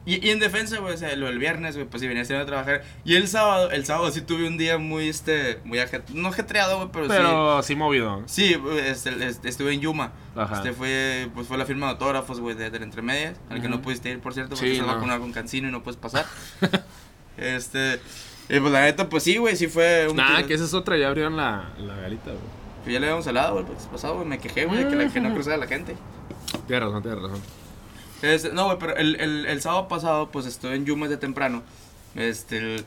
Y, 0.09 0.27
y 0.27 0.31
en 0.31 0.39
defensa, 0.39 0.79
güey, 0.79 0.95
o 0.95 0.97
sea, 0.97 1.15
lo 1.17 1.27
del 1.27 1.39
viernes, 1.39 1.77
güey, 1.77 1.87
pues 1.87 2.01
sí 2.01 2.09
venía 2.09 2.23
a 2.23 2.47
trabajar. 2.47 2.83
Y 3.05 3.17
el 3.17 3.29
sábado, 3.29 3.71
el 3.71 3.85
sábado 3.85 4.11
sí 4.11 4.23
tuve 4.23 4.49
un 4.49 4.57
día 4.57 4.79
muy, 4.79 5.07
este, 5.07 5.61
muy 5.65 5.81
ajet 5.81 6.09
no 6.09 6.29
ajetreado, 6.29 6.79
güey, 6.79 6.89
pero, 6.91 7.05
sí. 7.05 7.11
Pero 7.11 7.63
sí 7.63 7.77
movido. 7.77 8.23
Sí, 8.25 8.57
este, 8.87 9.11
este, 9.27 9.51
estuve 9.51 9.75
en 9.75 9.83
Yuma. 9.83 10.13
Ajá. 10.35 10.57
Este 10.57 10.73
fue, 10.73 11.29
pues 11.35 11.47
fue 11.47 11.59
la 11.59 11.67
firma 11.67 11.89
de 11.89 11.93
autógrafos, 11.93 12.41
güey, 12.41 12.57
de, 12.57 12.71
del 12.71 12.85
Entremedias, 12.85 13.39
al 13.51 13.61
que 13.61 13.69
no 13.69 13.83
pudiste 13.83 14.09
ir, 14.09 14.21
por 14.21 14.33
cierto, 14.33 14.55
porque 14.55 14.65
Sí, 14.65 14.73
estás 14.73 14.87
no. 14.87 14.95
vacunado 14.95 15.21
con 15.21 15.31
cancino 15.31 15.69
y 15.69 15.73
no 15.73 15.83
puedes 15.83 16.01
pasar. 16.01 16.25
este, 17.37 18.01
y 18.49 18.61
pues 18.61 18.73
la 18.73 18.81
neta, 18.81 19.11
pues 19.11 19.25
sí, 19.25 19.37
güey, 19.37 19.57
sí 19.57 19.67
fue 19.67 20.09
un... 20.09 20.17
Nah, 20.17 20.43
que 20.45 20.55
esa 20.55 20.65
es 20.65 20.73
otra. 20.73 20.97
Ya 20.97 21.09
abrieron 21.09 21.37
la, 21.37 21.75
la 21.77 21.97
garita, 21.97 22.31
güey. 22.31 22.39
Pues 22.83 22.95
ya 22.95 22.99
le 22.99 23.09
habíamos 23.09 23.27
hablado, 23.27 23.63
güey, 23.63 23.67
el 23.67 23.89
pasado, 23.91 24.15
güey, 24.15 24.27
me 24.27 24.39
quejé, 24.39 24.65
güey, 24.65 24.85
de 24.85 24.89
que, 24.89 24.97
la, 24.97 25.13
que 25.13 25.21
no 25.21 25.35
cruzara 25.35 25.59
la 25.59 25.67
gente. 25.67 25.97
Tienes 26.67 26.83
razón, 26.87 27.03
tienes 27.03 27.21
razón. 27.21 27.68
Este, 28.23 28.53
no, 28.53 28.65
güey, 28.67 28.79
pero 28.79 28.97
el, 28.97 29.17
el, 29.21 29.47
el 29.47 29.61
sábado 29.63 29.89
pasado, 29.89 30.31
pues 30.31 30.47
estuve 30.47 30.75
en 30.75 30.85
Yuma 30.85 31.09
de 31.09 31.17
temprano. 31.17 31.63
Este. 32.15 32.59
el- 32.59 32.85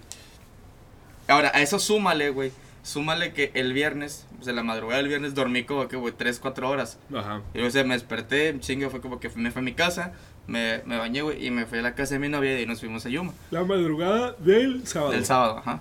Ahora, 1.27 1.51
a 1.53 1.61
eso 1.61 1.79
súmale, 1.79 2.29
güey. 2.31 2.51
Súmale 2.83 3.31
que 3.31 3.51
el 3.53 3.73
viernes, 3.73 4.25
pues 4.37 4.47
en 4.47 4.55
la 4.55 4.63
madrugada 4.63 4.97
del 4.97 5.07
viernes 5.07 5.35
dormí 5.35 5.63
como 5.63 5.87
que, 5.87 5.95
güey, 5.97 6.13
3, 6.17 6.39
4 6.39 6.67
horas. 6.69 6.97
Ajá. 7.15 7.41
Y 7.53 7.61
o 7.61 7.69
sea, 7.69 7.83
me 7.83 7.93
desperté, 7.93 8.55
chingue, 8.59 8.89
fue 8.89 9.01
como 9.01 9.19
que 9.19 9.29
me 9.29 9.51
fui 9.51 9.59
a 9.59 9.63
mi 9.63 9.73
casa, 9.73 10.13
me, 10.47 10.81
me 10.85 10.97
bañé, 10.97 11.21
güey, 11.21 11.45
y 11.45 11.51
me 11.51 11.65
fui 11.67 11.77
a 11.77 11.83
la 11.83 11.93
casa 11.93 12.15
de 12.15 12.19
mi 12.19 12.27
novia 12.27 12.59
y 12.59 12.65
nos 12.65 12.79
fuimos 12.79 13.05
a 13.05 13.09
Yuma. 13.09 13.33
La 13.51 13.63
madrugada 13.63 14.33
del 14.39 14.85
sábado. 14.87 15.11
Del 15.11 15.25
sábado, 15.25 15.57
ajá. 15.59 15.79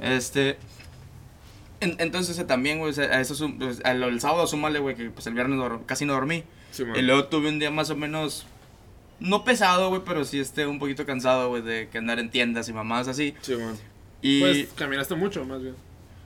Este. 0.00 0.56
En- 1.80 1.96
entonces 1.98 2.38
eh, 2.38 2.44
también, 2.44 2.78
güey, 2.78 2.90
o 2.90 2.94
sea, 2.94 3.06
a 3.06 3.20
eso 3.20 3.50
pues, 3.58 3.80
al- 3.84 4.02
el 4.04 4.20
sábado 4.20 4.46
súmale, 4.46 4.78
güey, 4.78 4.94
que 4.94 5.10
pues 5.10 5.26
el 5.26 5.34
viernes 5.34 5.58
casi 5.86 6.04
no 6.04 6.12
dormí. 6.12 6.44
Sí. 6.70 6.84
Y 6.94 7.02
luego 7.02 7.24
tuve 7.24 7.48
un 7.48 7.58
día 7.58 7.72
más 7.72 7.90
o 7.90 7.96
menos, 7.96 8.46
no 9.20 9.44
pesado, 9.44 9.88
güey, 9.90 10.02
pero 10.04 10.24
sí 10.24 10.40
este, 10.40 10.66
un 10.66 10.78
poquito 10.78 11.06
cansado, 11.06 11.48
güey, 11.48 11.62
de 11.62 11.88
que 11.88 11.98
andar 11.98 12.18
en 12.18 12.30
tiendas 12.30 12.68
y 12.68 12.72
mamadas 12.72 13.08
así. 13.08 13.34
Sí, 13.42 13.54
man. 13.56 13.76
Y... 14.22 14.40
Pues 14.40 14.68
caminaste 14.74 15.14
mucho, 15.14 15.44
más 15.44 15.62
bien. 15.62 15.74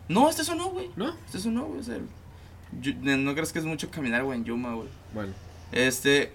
No, 0.08 0.28
este 0.28 0.42
eso 0.42 0.54
no, 0.54 0.70
güey. 0.70 0.90
¿No? 0.96 1.14
Este 1.26 1.38
eso 1.38 1.50
no, 1.50 1.64
güey. 1.64 1.80
o 1.80 1.82
sea, 1.82 1.98
yo- 2.80 2.94
no 2.94 3.34
crees 3.34 3.52
que 3.52 3.58
es 3.58 3.64
mucho 3.64 3.90
caminar, 3.90 4.24
güey, 4.24 4.38
en 4.38 4.44
Yuma, 4.44 4.74
güey. 4.74 4.88
Bueno. 5.12 5.32
Este. 5.72 6.32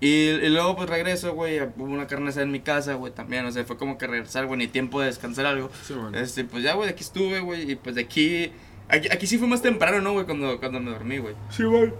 Y, 0.00 0.08
y 0.08 0.48
luego 0.50 0.76
pues 0.76 0.90
regreso, 0.90 1.32
güey, 1.34 1.58
hubo 1.60 1.84
una 1.84 2.06
carne 2.06 2.30
en 2.30 2.50
mi 2.50 2.60
casa, 2.60 2.94
güey, 2.94 3.14
también, 3.14 3.46
o 3.46 3.52
sea, 3.52 3.64
fue 3.64 3.78
como 3.78 3.96
que 3.96 4.06
regresar, 4.06 4.46
güey, 4.46 4.58
ni 4.58 4.66
tiempo 4.66 5.00
de 5.00 5.06
descansar 5.06 5.46
algo. 5.46 5.70
Sí, 5.82 5.94
man. 5.94 6.14
Este, 6.14 6.44
pues 6.44 6.62
ya, 6.62 6.74
güey, 6.74 6.88
de 6.88 6.92
aquí 6.92 7.02
estuve, 7.02 7.40
güey, 7.40 7.70
y 7.70 7.76
pues 7.76 7.94
de 7.94 8.02
aquí, 8.02 8.52
aquí, 8.88 9.08
aquí 9.10 9.26
sí 9.26 9.38
fue 9.38 9.48
más 9.48 9.62
temprano, 9.62 10.00
¿no, 10.02 10.12
güey, 10.12 10.26
cuando, 10.26 10.58
cuando 10.60 10.80
me 10.80 10.90
dormí, 10.90 11.16
güey. 11.16 11.34
Sí, 11.50 11.62
man. 11.62 11.94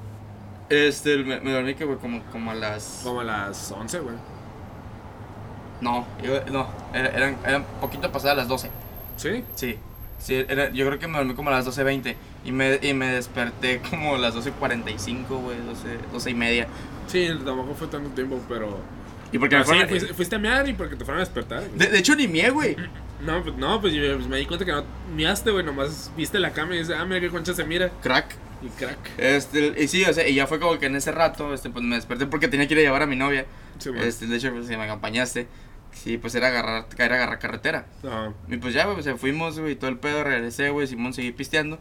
Este, 0.68 1.16
me, 1.18 1.40
me 1.40 1.52
dormí 1.52 1.74
que, 1.74 1.84
güey, 1.84 1.98
como, 1.98 2.22
como 2.32 2.50
a 2.50 2.54
las... 2.54 3.00
Como 3.04 3.20
a 3.20 3.24
las 3.24 3.70
11, 3.70 4.00
güey. 4.00 4.16
No, 5.80 6.06
yo- 6.22 6.40
no, 6.50 6.66
era- 6.94 7.10
eran, 7.10 7.36
eran 7.46 7.64
poquito 7.80 8.10
pasadas 8.10 8.36
las 8.36 8.48
12, 8.48 8.70
¿Sí? 9.16 9.44
sí. 9.54 9.78
Sí, 10.18 10.34
era, 10.48 10.70
yo 10.70 10.86
creo 10.86 10.98
que 10.98 11.06
me 11.06 11.18
dormí 11.18 11.34
como 11.34 11.50
a 11.50 11.52
las 11.52 11.66
12.20 11.66 12.16
y 12.46 12.50
me, 12.52 12.78
y 12.80 12.94
me 12.94 13.08
desperté 13.12 13.80
como 13.90 14.14
a 14.14 14.18
las 14.18 14.34
12.45, 14.34 15.26
güey, 15.28 15.58
12, 15.66 15.98
12 16.12 16.30
y 16.30 16.34
media. 16.34 16.66
Sí, 17.06 17.28
tampoco 17.44 17.74
fue 17.74 17.86
tanto 17.88 18.08
tiempo, 18.10 18.40
pero. 18.48 18.78
Y 19.30 19.38
porque 19.38 19.56
me 19.56 19.62
Pero 19.62 19.64
sí, 19.64 19.68
fueron- 19.72 19.88
fuiste, 19.88 20.14
fuiste 20.14 20.36
a 20.36 20.38
mear 20.38 20.66
y 20.68 20.72
porque 20.72 20.96
te 20.96 21.04
fueron 21.04 21.20
a 21.20 21.24
despertar. 21.24 21.62
de 21.64 21.98
hecho, 21.98 22.16
ni 22.16 22.26
mié, 22.26 22.48
güey. 22.50 22.76
No, 23.24 23.42
pues 23.42 23.56
no, 23.56 23.78
pues, 23.80 23.92
yo- 23.92 24.14
pues 24.16 24.26
me 24.26 24.38
di 24.38 24.46
cuenta 24.46 24.64
que 24.64 24.72
no 24.72 24.82
miaste, 25.14 25.50
güey. 25.50 25.64
Nomás 25.64 26.10
viste 26.16 26.38
la 26.40 26.50
cama 26.52 26.74
y 26.74 26.78
dices, 26.78 26.96
ah, 26.98 27.04
mira 27.04 27.20
qué 27.20 27.28
concha 27.28 27.52
se 27.52 27.64
mira. 27.64 27.90
Crack. 28.02 28.34
Y 28.62 28.68
crack. 28.68 28.98
Este, 29.18 29.74
y 29.82 29.88
sí, 29.88 30.04
o 30.04 30.12
sea, 30.12 30.26
y 30.26 30.34
ya 30.34 30.46
fue 30.46 30.58
como 30.58 30.78
que 30.78 30.86
en 30.86 30.96
ese 30.96 31.12
rato, 31.12 31.52
este, 31.52 31.70
pues 31.70 31.84
me 31.84 31.96
desperté 31.96 32.26
porque 32.26 32.48
tenía 32.48 32.66
que 32.66 32.74
ir 32.74 32.80
a 32.80 32.82
llevar 32.82 33.02
a 33.02 33.06
mi 33.06 33.16
novia. 33.16 33.46
Sí, 33.78 33.90
man. 33.90 34.02
Este, 34.02 34.26
de 34.26 34.36
hecho, 34.36 34.50
pues, 34.52 34.66
si 34.66 34.76
me 34.76 34.84
acompañaste, 34.84 35.46
sí, 35.92 36.18
pues 36.18 36.34
era 36.34 36.48
agarrar, 36.48 36.88
caer 36.88 37.12
a 37.12 37.16
agarrar 37.16 37.38
carretera. 37.38 37.86
Ajá. 38.06 38.32
Y 38.48 38.56
pues 38.56 38.74
ya, 38.74 38.84
güey, 38.86 39.02
pues 39.02 39.20
fuimos, 39.20 39.58
güey, 39.58 39.76
todo 39.76 39.90
el 39.90 39.98
pedo, 39.98 40.24
regresé, 40.24 40.70
güey, 40.70 40.86
Simón 40.86 41.12
seguí 41.12 41.32
pisteando. 41.32 41.78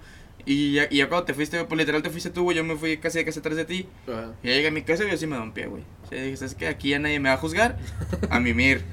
Y 0.47 0.73
ya, 0.73 0.88
y 0.91 0.97
ya 0.97 1.09
cuando 1.09 1.26
te 1.26 1.34
fuiste, 1.34 1.57
güey, 1.57 1.67
pues 1.67 1.80
literal 1.80 2.03
te 2.03 2.09
fuiste 2.09 2.30
tú, 2.30 2.43
güey, 2.43 2.57
yo 2.57 2.63
me 2.63 2.76
fui 2.76 2.97
casi 2.97 3.23
casi 3.26 3.39
atrás 3.39 3.55
de 3.55 3.65
ti. 3.65 3.88
Ajá. 4.07 4.34
Y 4.43 4.47
ya 4.47 4.53
llegué 4.53 4.67
a 4.67 4.71
mi 4.71 4.84
casa 4.84 5.05
y 5.05 5.11
yo 5.11 5.17
sí 5.17 5.26
me 5.28 5.39
pie, 5.51 5.67
güey. 5.67 5.84
O 6.03 6.07
sea, 6.07 6.21
dije, 6.21 6.38
¿sabes 6.38 6.55
qué? 6.55 6.67
Aquí 6.67 6.89
ya 6.89 6.99
nadie 6.99 7.19
me 7.19 7.30
va 7.30 7.36
a 7.36 7.38
juzgar. 7.38 7.78
A 8.30 8.39
mimir. 8.39 8.84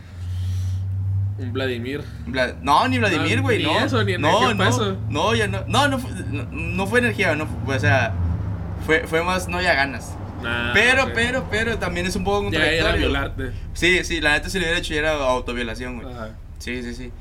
Un 1.43 1.53
Vladimir. 1.53 2.03
Vla- 2.27 2.57
No, 2.63 2.87
ni 2.89 2.99
Vladimir, 2.99 3.37
No, 3.39 3.43
güey, 3.43 3.59
ni 3.59 3.65
no. 3.65 3.81
eso, 3.85 4.03
ni 4.05 4.17
no, 4.19 4.55
no, 4.55 4.69
eso. 4.69 4.97
no, 5.11 5.35
ya 5.35 5.47
no. 5.49 5.65
No, 5.67 5.89
no, 5.89 5.99
fue- 5.99 6.11
no, 6.31 6.45
no 6.51 6.87
fue 6.87 7.01
energía, 7.01 7.35
no, 7.35 7.47
o 7.67 7.79
sea, 7.79 8.13
fue, 8.87 9.07
fue 9.07 9.23
más 9.23 9.49
no 9.49 9.61
ya 9.61 9.75
ganas. 9.75 10.15
Nah, 10.43 10.73
pero, 10.73 11.13
pero, 11.15 11.47
pero 11.51 11.79
también 11.79 12.07
es 12.07 12.17
un 12.17 12.25
poco 12.25 12.51
Ya 12.51 12.59
era 12.59 12.67
contradictorio. 12.83 13.09
violarte. 13.09 13.53
Sí, 13.75 14.03
sí, 14.05 14.21
la 14.21 14.33
neta 14.33 14.49
si 14.51 14.59
lo 14.59 14.65
hubiera 14.65 14.79
hecho 14.79 14.93
ya 14.95 15.01
era 15.01 15.13
autoviolación, 15.13 16.01
güey. 16.01 16.15
Sí, 16.59 16.83
sí, 16.83 16.95
sí. 16.95 17.13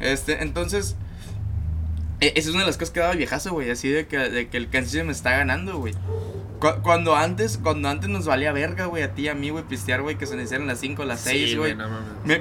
Este, 0.00 0.42
entonces, 0.42 0.94
e- 2.20 2.32
esa 2.36 2.48
es 2.48 2.54
una 2.54 2.60
de 2.60 2.66
las 2.66 2.76
cosas 2.76 2.90
que 2.92 3.00
daba 3.00 3.14
viejazo, 3.14 3.52
güey, 3.52 3.70
así 3.70 3.88
de 3.88 4.06
que, 4.06 4.18
de 4.18 4.48
que 4.48 4.56
el 4.58 4.68
cansancio 4.68 5.04
me 5.06 5.12
está 5.12 5.30
ganando, 5.36 5.78
güey. 5.78 5.94
Cu- 6.60 6.80
Cuando 6.82 7.14
antes, 7.16 7.58
cuando 7.62 7.88
antes 7.88 8.08
nos 8.08 8.24
valía 8.26 8.50
verga, 8.52 8.86
güey, 8.86 9.02
a 9.02 9.12
ti 9.14 9.22
y 9.22 9.28
a 9.28 9.34
mí, 9.34 9.50
güey, 9.50 9.64
pistear, 9.64 10.00
güey, 10.02 10.16
que 10.16 10.26
se 10.26 10.36
necesitaran 10.36 10.66
las 10.66 10.78
5, 10.80 11.04
las 11.04 11.20
6, 11.20 11.50
Sí, 11.50 11.56
güey. 11.56 11.74
no 11.74 11.86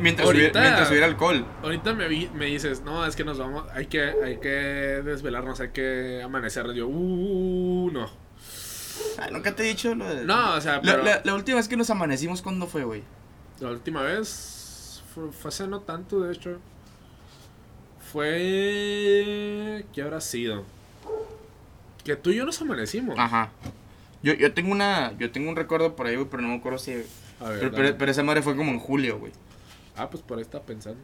mientras, 0.01 0.25
Ahorita- 0.27 0.61
mientras 0.61 0.89
hubiera 0.89 1.05
alcohol. 1.07 1.45
Ahorita 1.63 1.93
me, 1.93 2.07
vi- 2.07 2.29
me 2.33 2.45
dices, 2.45 2.81
no, 2.83 3.05
es 3.05 3.15
que 3.15 3.23
nos 3.25 3.37
vamos, 3.37 3.65
hay 3.73 3.87
que, 3.87 4.01
hay 4.23 4.37
que 4.39 4.49
desvelarnos, 4.49 5.59
hay 5.59 5.69
que 5.71 6.21
amanecer. 6.23 6.71
Yo, 6.73 6.87
uh, 6.87 7.91
no. 7.91 8.09
Ay, 9.19 9.31
nunca 9.31 9.55
te 9.55 9.63
he 9.63 9.67
dicho 9.67 9.93
lo 9.95 10.05
de. 10.07 10.25
No, 10.25 10.55
o 10.55 10.61
sea, 10.61 10.75
La, 10.77 10.81
pero 10.81 11.03
la- 11.03 11.21
la 11.23 11.33
última 11.35 11.57
vez 11.57 11.67
que 11.67 11.75
nos 11.77 11.89
amanecimos, 11.89 12.41
¿cuándo 12.41 12.67
fue, 12.67 12.83
güey? 12.83 13.03
la 13.59 13.69
última 13.69 14.01
vez 14.01 15.01
fue, 15.13 15.31
fue 15.31 15.49
hace 15.49 15.65
no 15.67 15.79
tanto, 15.81 16.19
de 16.21 16.33
hecho. 16.33 16.59
Fue. 18.11 19.85
¿Qué 19.93 20.01
habrá 20.01 20.21
sido? 20.21 20.63
Que 22.03 22.15
tú 22.15 22.29
y 22.31 22.35
yo 22.35 22.45
nos 22.45 22.61
amanecimos. 22.61 23.15
Ajá. 23.17 23.49
Yo, 24.25 24.33
yo 24.33 24.53
tengo 24.53 24.71
una. 24.71 25.15
Yo 25.19 25.31
tengo 25.31 25.49
un 25.49 25.55
recuerdo 25.55 25.95
por 25.95 26.07
ahí, 26.07 26.15
güey, 26.15 26.27
pero 26.29 26.41
no 26.41 26.49
me 26.49 26.55
acuerdo 26.55 26.79
si. 26.79 26.93
A 27.39 27.49
ver, 27.49 27.59
Pero, 27.59 27.71
pero, 27.71 27.97
pero 27.97 28.11
esa 28.11 28.23
madre 28.23 28.41
fue 28.41 28.55
como 28.55 28.71
en 28.71 28.79
julio, 28.79 29.19
güey. 29.19 29.31
Ah, 29.95 30.09
pues 30.09 30.23
por 30.23 30.37
ahí 30.37 30.41
estaba 30.41 30.65
pensando. 30.65 30.99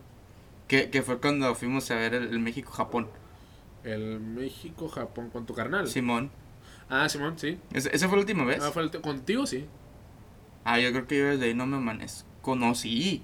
Que, 0.67 0.89
que 0.89 1.01
fue 1.01 1.19
cuando 1.19 1.53
fuimos 1.55 1.89
a 1.91 1.95
ver 1.95 2.13
el, 2.15 2.29
el 2.29 2.39
México-Japón. 2.39 3.07
El 3.83 4.19
México-Japón 4.19 5.29
con 5.29 5.45
tu 5.45 5.53
carnal. 5.53 5.87
Simón. 5.87 6.31
Ah, 6.89 7.07
Simón, 7.09 7.37
sí. 7.37 7.57
¿Ese- 7.73 7.95
¿Esa 7.95 8.07
fue 8.07 8.17
la 8.17 8.21
última 8.21 8.43
vez? 8.43 8.59
Ah, 8.63 8.71
fue 8.71 8.83
el 8.83 8.89
contigo, 9.01 9.45
sí. 9.45 9.65
Ah, 10.63 10.79
yo 10.79 10.91
creo 10.91 11.07
que 11.07 11.17
yo 11.19 11.25
desde 11.27 11.45
ahí 11.45 11.53
no 11.53 11.65
me 11.67 11.77
amanezco. 11.77 12.55
No, 12.55 12.75
sí. 12.75 13.23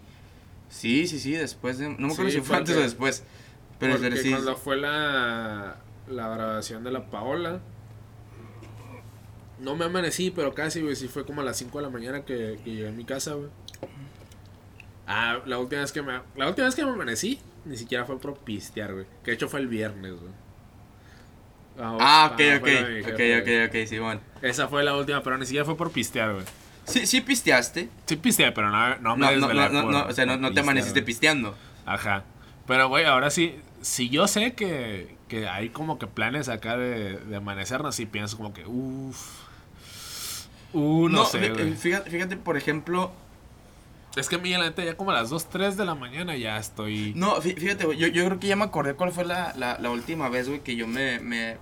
Sí, 0.70 1.08
sí, 1.08 1.20
sí, 1.20 1.32
después 1.32 1.78
de... 1.78 1.89
No 1.89 2.08
me 2.08 2.14
acuerdo 2.14 2.32
Sí, 2.32 2.38
si 2.38 2.41
fue 2.43 2.58
antes 2.58 2.76
o 2.76 2.82
después. 2.82 3.24
Pero, 3.80 3.98
Porque 3.98 4.18
sí. 4.18 4.30
cuando 4.32 4.56
fue 4.56 4.78
la, 4.78 5.78
la 6.10 6.28
grabación 6.30 6.84
de 6.84 6.91
la 6.91 7.10
Paola, 7.10 7.60
no 9.60 9.76
me 9.76 9.86
amanecí, 9.86 10.32
pero 10.32 10.53
casi, 10.53 10.82
güey. 10.82 10.95
Sí 10.95 11.08
fue 11.08 11.26
como 11.26 11.41
a 11.41 11.43
las 11.43 11.58
5 11.58 11.78
de 11.80 11.84
la 11.84 11.89
mañana 11.89 12.22
que, 12.26 12.60
que 12.64 12.72
llegué 12.72 12.88
a 12.89 12.91
mi 12.91 13.05
casa, 13.05 13.34
güey. 13.34 13.49
Ah, 15.08 15.39
la 15.45 15.58
última 15.58 15.82
vez 15.82 15.91
que 15.91 16.01
me... 16.01 16.20
La 16.36 16.47
última 16.47 16.66
vez 16.66 16.76
que 16.76 16.84
me 16.84 16.91
amanecí, 16.91 17.39
ni 17.66 17.78
siquiera 17.78 18.05
fue 18.05 18.20
por 18.20 18.38
pistear, 18.39 18.93
güey. 18.93 19.05
Que 19.24 19.32
de 19.32 19.36
hecho 19.36 19.47
fue 19.47 19.60
el 19.62 19.68
viernes, 19.68 20.14
güey. 20.14 20.34
Ah, 21.80 22.32
ok, 22.32 22.38
fue 22.38 22.55
ok. 22.58 23.08
Ok, 23.08 23.16
güey. 23.18 23.66
ok, 23.66 23.70
ok, 23.70 23.88
Simón. 23.88 24.20
Esa 24.41 24.68
fue 24.68 24.84
la 24.84 24.95
última, 24.95 25.22
pero 25.24 25.38
ni 25.38 25.45
siquiera 25.45 25.64
fue 25.66 25.78
por 25.78 25.91
pistear, 25.91 26.34
güey. 26.34 26.45
Sí, 26.86 27.05
sí 27.05 27.22
pisteaste. 27.22 27.89
Sí 28.05 28.16
pisteé, 28.16 28.51
pero 28.51 28.70
no, 28.72 28.95
no 28.97 29.16
me 29.18 29.36
No, 29.38 29.47
no, 29.47 29.53
no, 29.53 29.70
no, 29.70 29.82
por- 29.84 29.91
no, 29.91 30.05
o 30.08 30.14
sea, 30.14 30.26
no, 30.26 30.38
no 30.38 30.53
te 30.53 30.60
amaneciste 30.62 31.01
pisteando. 31.03 31.55
Ajá. 31.86 32.24
Pero, 32.66 32.89
güey, 32.89 33.05
ahora 33.05 33.30
sí, 33.30 33.60
si 33.82 34.10
yo 34.10 34.28
sé 34.28 34.53
que, 34.53 35.16
que 35.28 35.47
hay 35.47 35.70
como 35.70 35.99
que 35.99 36.08
planes 36.08 36.49
acá 36.49 36.78
de, 36.78 37.18
de 37.18 37.36
amanecernos, 37.36 37.95
sí 37.95 38.05
pienso 38.05 38.38
como 38.38 38.53
que, 38.53 38.66
uff. 38.66 39.47
Uh, 40.74 41.07
no, 41.09 41.26
sé, 41.26 41.49
güey. 41.49 41.74
fíjate, 41.76 42.09
fíjate, 42.09 42.38
por 42.38 42.57
ejemplo... 42.57 43.11
Es 44.15 44.28
que 44.30 44.36
a 44.36 44.39
mí, 44.39 44.49
la 44.51 44.59
neta, 44.65 44.84
ya 44.84 44.97
como 44.97 45.11
a 45.11 45.13
las 45.13 45.30
2, 45.30 45.47
3 45.49 45.78
de 45.78 45.86
la 45.86 45.93
mañana 45.93 46.36
ya 46.36 46.57
estoy. 46.57 47.13
No, 47.15 47.36
fí- 47.38 47.55
fíjate, 47.55 47.86
güey, 47.86 47.99
yo, 47.99 48.07
yo 48.07 48.26
creo 48.26 48.39
que 48.39 48.47
ya 48.47 48.55
me 48.55 48.63
acordé 48.63 48.95
cuál 48.95 49.11
fue 49.11 49.26
la, 49.26 49.53
la, 49.55 49.78
la 49.80 49.91
última 49.91 50.28
vez, 50.28 50.47
güey, 50.47 50.61
que 50.61 50.76
yo 50.76 50.88
me, 50.88 51.20
me... 51.20 51.57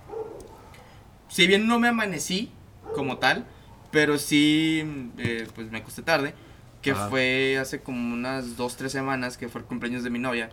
Si 1.28 1.46
bien 1.46 1.66
no 1.66 1.78
me 1.78 1.88
amanecí 1.88 2.50
como 2.94 3.18
tal, 3.18 3.44
pero 3.90 4.16
sí, 4.18 4.82
eh, 5.18 5.46
pues 5.54 5.70
me 5.70 5.78
acosté 5.78 6.00
tarde, 6.02 6.32
que 6.80 6.92
Ajá. 6.92 7.10
fue 7.10 7.58
hace 7.60 7.80
como 7.82 8.14
unas 8.14 8.56
dos, 8.56 8.76
tres 8.76 8.90
semanas 8.92 9.36
que 9.36 9.48
fue 9.50 9.60
el 9.60 9.66
cumpleaños 9.66 10.02
de 10.02 10.08
mi 10.10 10.18
novia. 10.18 10.48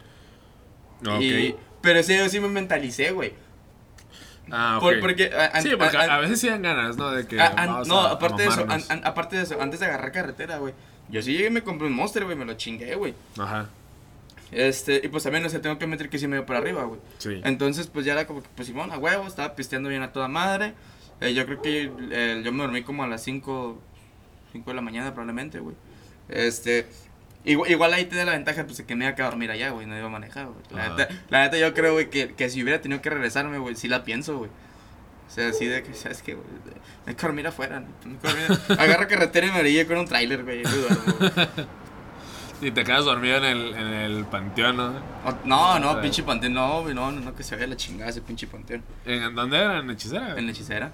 No, 1.01 1.21
Y- 1.21 1.51
ok. 1.51 1.59
pero 1.81 2.03
sí, 2.03 2.17
yo 2.17 2.27
sí 2.27 2.39
me 2.41 2.49
mentalicé, 2.49 3.11
güey. 3.11 3.33
Ah, 4.51 4.77
ok. 4.77 4.83
Por- 4.83 4.99
porque... 4.99 5.25
a- 5.33 5.61
sí, 5.61 5.69
porque 5.77 5.97
a, 5.97 6.15
a 6.15 6.19
veces 6.19 6.39
sí 6.39 6.49
dan 6.49 6.61
ganas, 6.61 6.97
¿no? 6.97 7.11
De 7.11 7.25
que. 7.27 7.37
vamos 7.37 7.87
no, 7.87 7.99
aparte 8.01 8.43
de 8.43 8.49
eso, 8.49 8.65
aparte 9.03 9.35
de 9.37 9.43
eso, 9.43 9.61
antes 9.61 9.79
de 9.79 9.85
agarrar 9.85 10.11
carretera, 10.11 10.57
güey, 10.57 10.73
yo 11.09 11.21
sí 11.21 11.31
llegué 11.33 11.47
y 11.47 11.51
me 11.51 11.63
compré 11.63 11.87
un 11.87 11.93
Monster, 11.93 12.25
güey, 12.25 12.35
me 12.35 12.45
lo 12.45 12.53
chingué, 12.55 12.95
güey. 12.95 13.13
Ajá. 13.37 13.69
Este, 14.51 15.01
y 15.03 15.07
pues 15.07 15.23
también, 15.23 15.43
o 15.45 15.49
sea, 15.49 15.61
tengo 15.61 15.79
que 15.79 15.87
meter 15.87 16.09
que 16.09 16.19
sí 16.19 16.27
me 16.27 16.35
dio 16.37 16.45
por 16.45 16.55
arriba, 16.55 16.83
güey. 16.83 16.99
Sí. 17.17 17.41
Entonces, 17.43 17.87
pues 17.87 18.05
ya 18.05 18.13
era 18.13 18.27
como 18.27 18.43
que, 18.43 18.49
pues 18.55 18.67
Simón, 18.67 18.91
a 18.91 18.97
huevo, 18.99 19.25
estaba 19.25 19.55
pisteando 19.55 19.89
bien 19.89 20.03
a 20.03 20.11
toda 20.11 20.27
madre. 20.27 20.73
Eh, 21.21 21.33
yo 21.33 21.45
creo 21.45 21.61
que 21.61 21.91
eh, 22.11 22.41
yo 22.43 22.51
me 22.51 22.61
dormí 22.63 22.83
como 22.83 23.03
a 23.03 23.07
las 23.07 23.23
5, 23.23 23.79
5 24.51 24.69
de 24.69 24.75
la 24.75 24.81
mañana 24.81 25.11
probablemente, 25.11 25.59
güey. 25.59 25.75
Este, 26.29 26.87
igual, 27.45 27.69
igual 27.71 27.93
ahí 27.93 28.05
te 28.05 28.15
da 28.15 28.25
la 28.25 28.31
ventaja, 28.33 28.65
pues 28.65 28.77
de 28.77 28.85
que 28.85 28.95
me 28.95 29.05
iba 29.05 29.11
a 29.11 29.15
quedar 29.15 29.27
a 29.27 29.31
dormir 29.31 29.51
allá, 29.51 29.69
güey, 29.71 29.85
no 29.85 29.97
iba 29.97 30.07
a 30.07 30.09
manejar, 30.09 30.47
güey. 30.47 30.57
La, 30.71 30.89
neta, 30.89 31.13
la 31.29 31.41
neta 31.43 31.57
yo 31.57 31.73
creo, 31.73 31.93
güey, 31.93 32.09
que, 32.09 32.33
que 32.33 32.49
si 32.49 32.61
hubiera 32.63 32.81
tenido 32.81 33.01
que 33.01 33.09
regresarme, 33.09 33.57
güey, 33.57 33.75
sí 33.75 33.87
la 33.87 34.03
pienso, 34.03 34.37
güey. 34.37 34.49
O 34.49 35.35
sea, 35.35 35.49
así 35.49 35.65
de 35.65 35.83
que, 35.83 35.93
¿sabes 35.93 36.21
qué, 36.21 36.35
güey? 36.35 36.45
Me 37.05 37.11
hay 37.11 37.15
que 37.15 37.21
dormir 37.21 37.47
afuera, 37.47 37.79
¿no? 37.79 37.87
Me 38.05 38.17
dormir- 38.47 39.07
carretera 39.07 39.47
y 39.47 39.51
me 39.51 39.59
orilla 39.59 39.87
con 39.87 39.97
un 39.97 40.05
tráiler, 40.05 40.43
güey. 40.43 40.61
y 42.61 42.71
te 42.71 42.83
quedas 42.83 43.05
dormido 43.05 43.37
en 43.37 43.43
el, 43.45 43.73
en 43.73 43.87
el 43.87 44.25
panteón, 44.25 44.77
¿no? 44.77 44.93
No, 45.43 45.79
no, 45.79 46.01
pinche 46.01 46.23
panteón, 46.23 46.53
no, 46.53 46.83
güey, 46.83 46.93
no, 46.93 47.11
no, 47.11 47.19
no, 47.19 47.35
que 47.35 47.43
se 47.43 47.55
vaya 47.55 47.67
la 47.67 47.75
chingada 47.75 48.09
ese 48.09 48.21
pinche 48.21 48.47
panteón. 48.47 48.83
¿En 49.05 49.33
dónde 49.35 49.57
era? 49.57 49.79
¿En 49.79 49.89
Hechicera? 49.89 50.37
En 50.37 50.49
hechicera. 50.49 50.91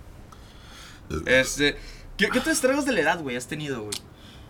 Este. 1.26 1.78
¿Qué, 2.18 2.30
qué 2.30 2.50
estragos 2.50 2.86
de 2.86 2.91
la 2.91 3.02
edad, 3.02 3.20
güey, 3.22 3.36
has 3.36 3.47
tenido, 3.47 3.82
güey? 3.84 3.93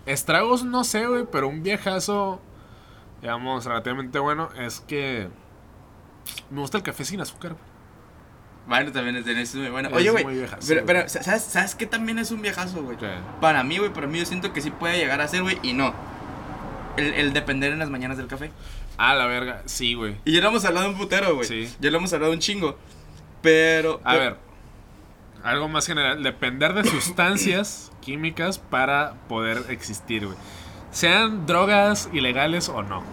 Estragos 0.06 0.64
no 0.64 0.84
sé, 0.84 1.06
güey, 1.06 1.26
pero 1.32 1.48
un 1.48 1.62
viejazo, 1.64 2.42
digamos, 3.22 3.66
relativamente 3.66 4.20
bueno, 4.20 4.50
es 4.58 4.80
que 4.82 5.30
me 6.50 6.62
gusta 6.62 6.78
el 6.78 6.84
café 6.84 7.06
sin 7.06 7.22
azúcar. 7.22 7.52
güey. 7.54 7.64
Bueno, 8.68 8.92
también 8.92 9.16
es, 9.16 9.26
es 9.28 9.56
muy 9.56 9.70
bueno. 9.70 9.90
Oye, 9.94 10.12
güey. 10.12 10.26
Pero, 10.86 11.10
¿sabes, 11.10 11.44
¿sabes 11.44 11.74
qué 11.76 11.86
también 11.88 12.20
es 12.20 12.30
un 12.32 12.42
viejazo, 12.42 12.84
güey? 12.84 12.98
Para 13.42 13.64
mí, 13.64 13.78
güey, 13.80 13.92
para 13.92 14.06
mí 14.08 14.20
yo 14.20 14.26
siento 14.26 14.54
que 14.54 14.62
sí 14.62 14.70
puede 14.70 14.98
llegar 14.98 15.22
a 15.22 15.28
ser, 15.28 15.42
güey, 15.42 15.58
y 15.64 15.74
no. 15.74 15.94
El, 16.98 17.14
el 17.14 17.34
depender 17.34 17.72
en 17.74 17.80
las 17.80 17.90
mañanas 17.90 18.18
del 18.18 18.28
café. 18.28 18.52
Ah, 18.98 19.16
la 19.16 19.26
verga, 19.26 19.64
sí, 19.66 19.94
güey. 19.96 20.18
Y 20.26 20.34
ya 20.34 20.42
lo 20.42 20.50
hemos 20.50 20.66
hablado 20.66 20.90
un 20.90 20.98
putero, 20.98 21.34
güey. 21.36 21.48
Sí. 21.48 21.74
Ya 21.80 21.90
lo 21.90 21.98
hemos 21.98 22.12
hablado 22.14 22.34
un 22.34 22.40
chingo. 22.40 22.78
Pero. 23.42 24.02
A 24.04 24.12
pero- 24.12 24.20
ver, 24.24 24.38
algo 25.44 25.68
más 25.70 25.86
general. 25.88 26.22
Depender 26.24 26.74
de 26.74 26.84
sustancias 26.84 27.92
químicas 28.02 28.60
para 28.60 29.14
poder 29.28 29.64
existir, 29.70 30.26
güey. 30.26 30.38
Sean 30.92 31.46
drogas 31.46 32.10
ilegales 32.14 32.70
o 32.70 32.82
no. 32.84 33.04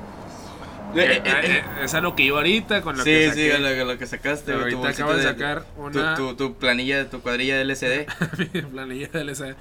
Eh, 0.94 1.00
eh, 1.00 1.16
Eh, 1.16 1.20
eh, 1.24 1.56
eh, 1.58 1.64
es 1.84 1.94
a 1.94 2.00
lo 2.00 2.14
que 2.16 2.22
iba 2.22 2.38
ahorita 2.38 2.80
con 2.80 2.96
lo 2.96 3.04
sí, 3.04 3.10
que 3.10 3.32
sí, 3.32 3.50
saqué. 3.50 3.58
lo, 3.58 3.84
lo 3.84 3.98
que 3.98 4.06
sacaste. 4.06 4.52
tu 4.52 4.58
Ahorita 4.58 4.88
acabo 4.88 5.12
de 5.14 5.22
sacar 5.22 5.64
tu- 5.64 5.82
una- 5.82 6.14
Tu, 6.14 6.34
tu 6.36 6.54
planilla, 6.54 7.10
tu 7.10 7.20
cuadrilla 7.20 7.56
de 7.56 7.62
LCD. 7.62 8.06
mi 8.54 8.62
planilla 8.62 9.08
del 9.08 9.28
S. 9.30 9.54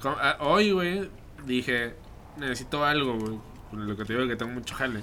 Co- 0.00 0.16
ah, 0.20 0.36
Hoy, 0.40 0.70
güey, 0.72 1.10
dije, 1.44 1.94
necesito 2.36 2.84
algo, 2.84 3.14
güey. 3.18 3.38
Lo 3.72 3.96
que 3.96 4.04
te 4.04 4.12
digo 4.12 4.24
es 4.24 4.28
que 4.30 4.36
tengo 4.36 4.52
mucho 4.52 4.74
jale. 4.76 5.02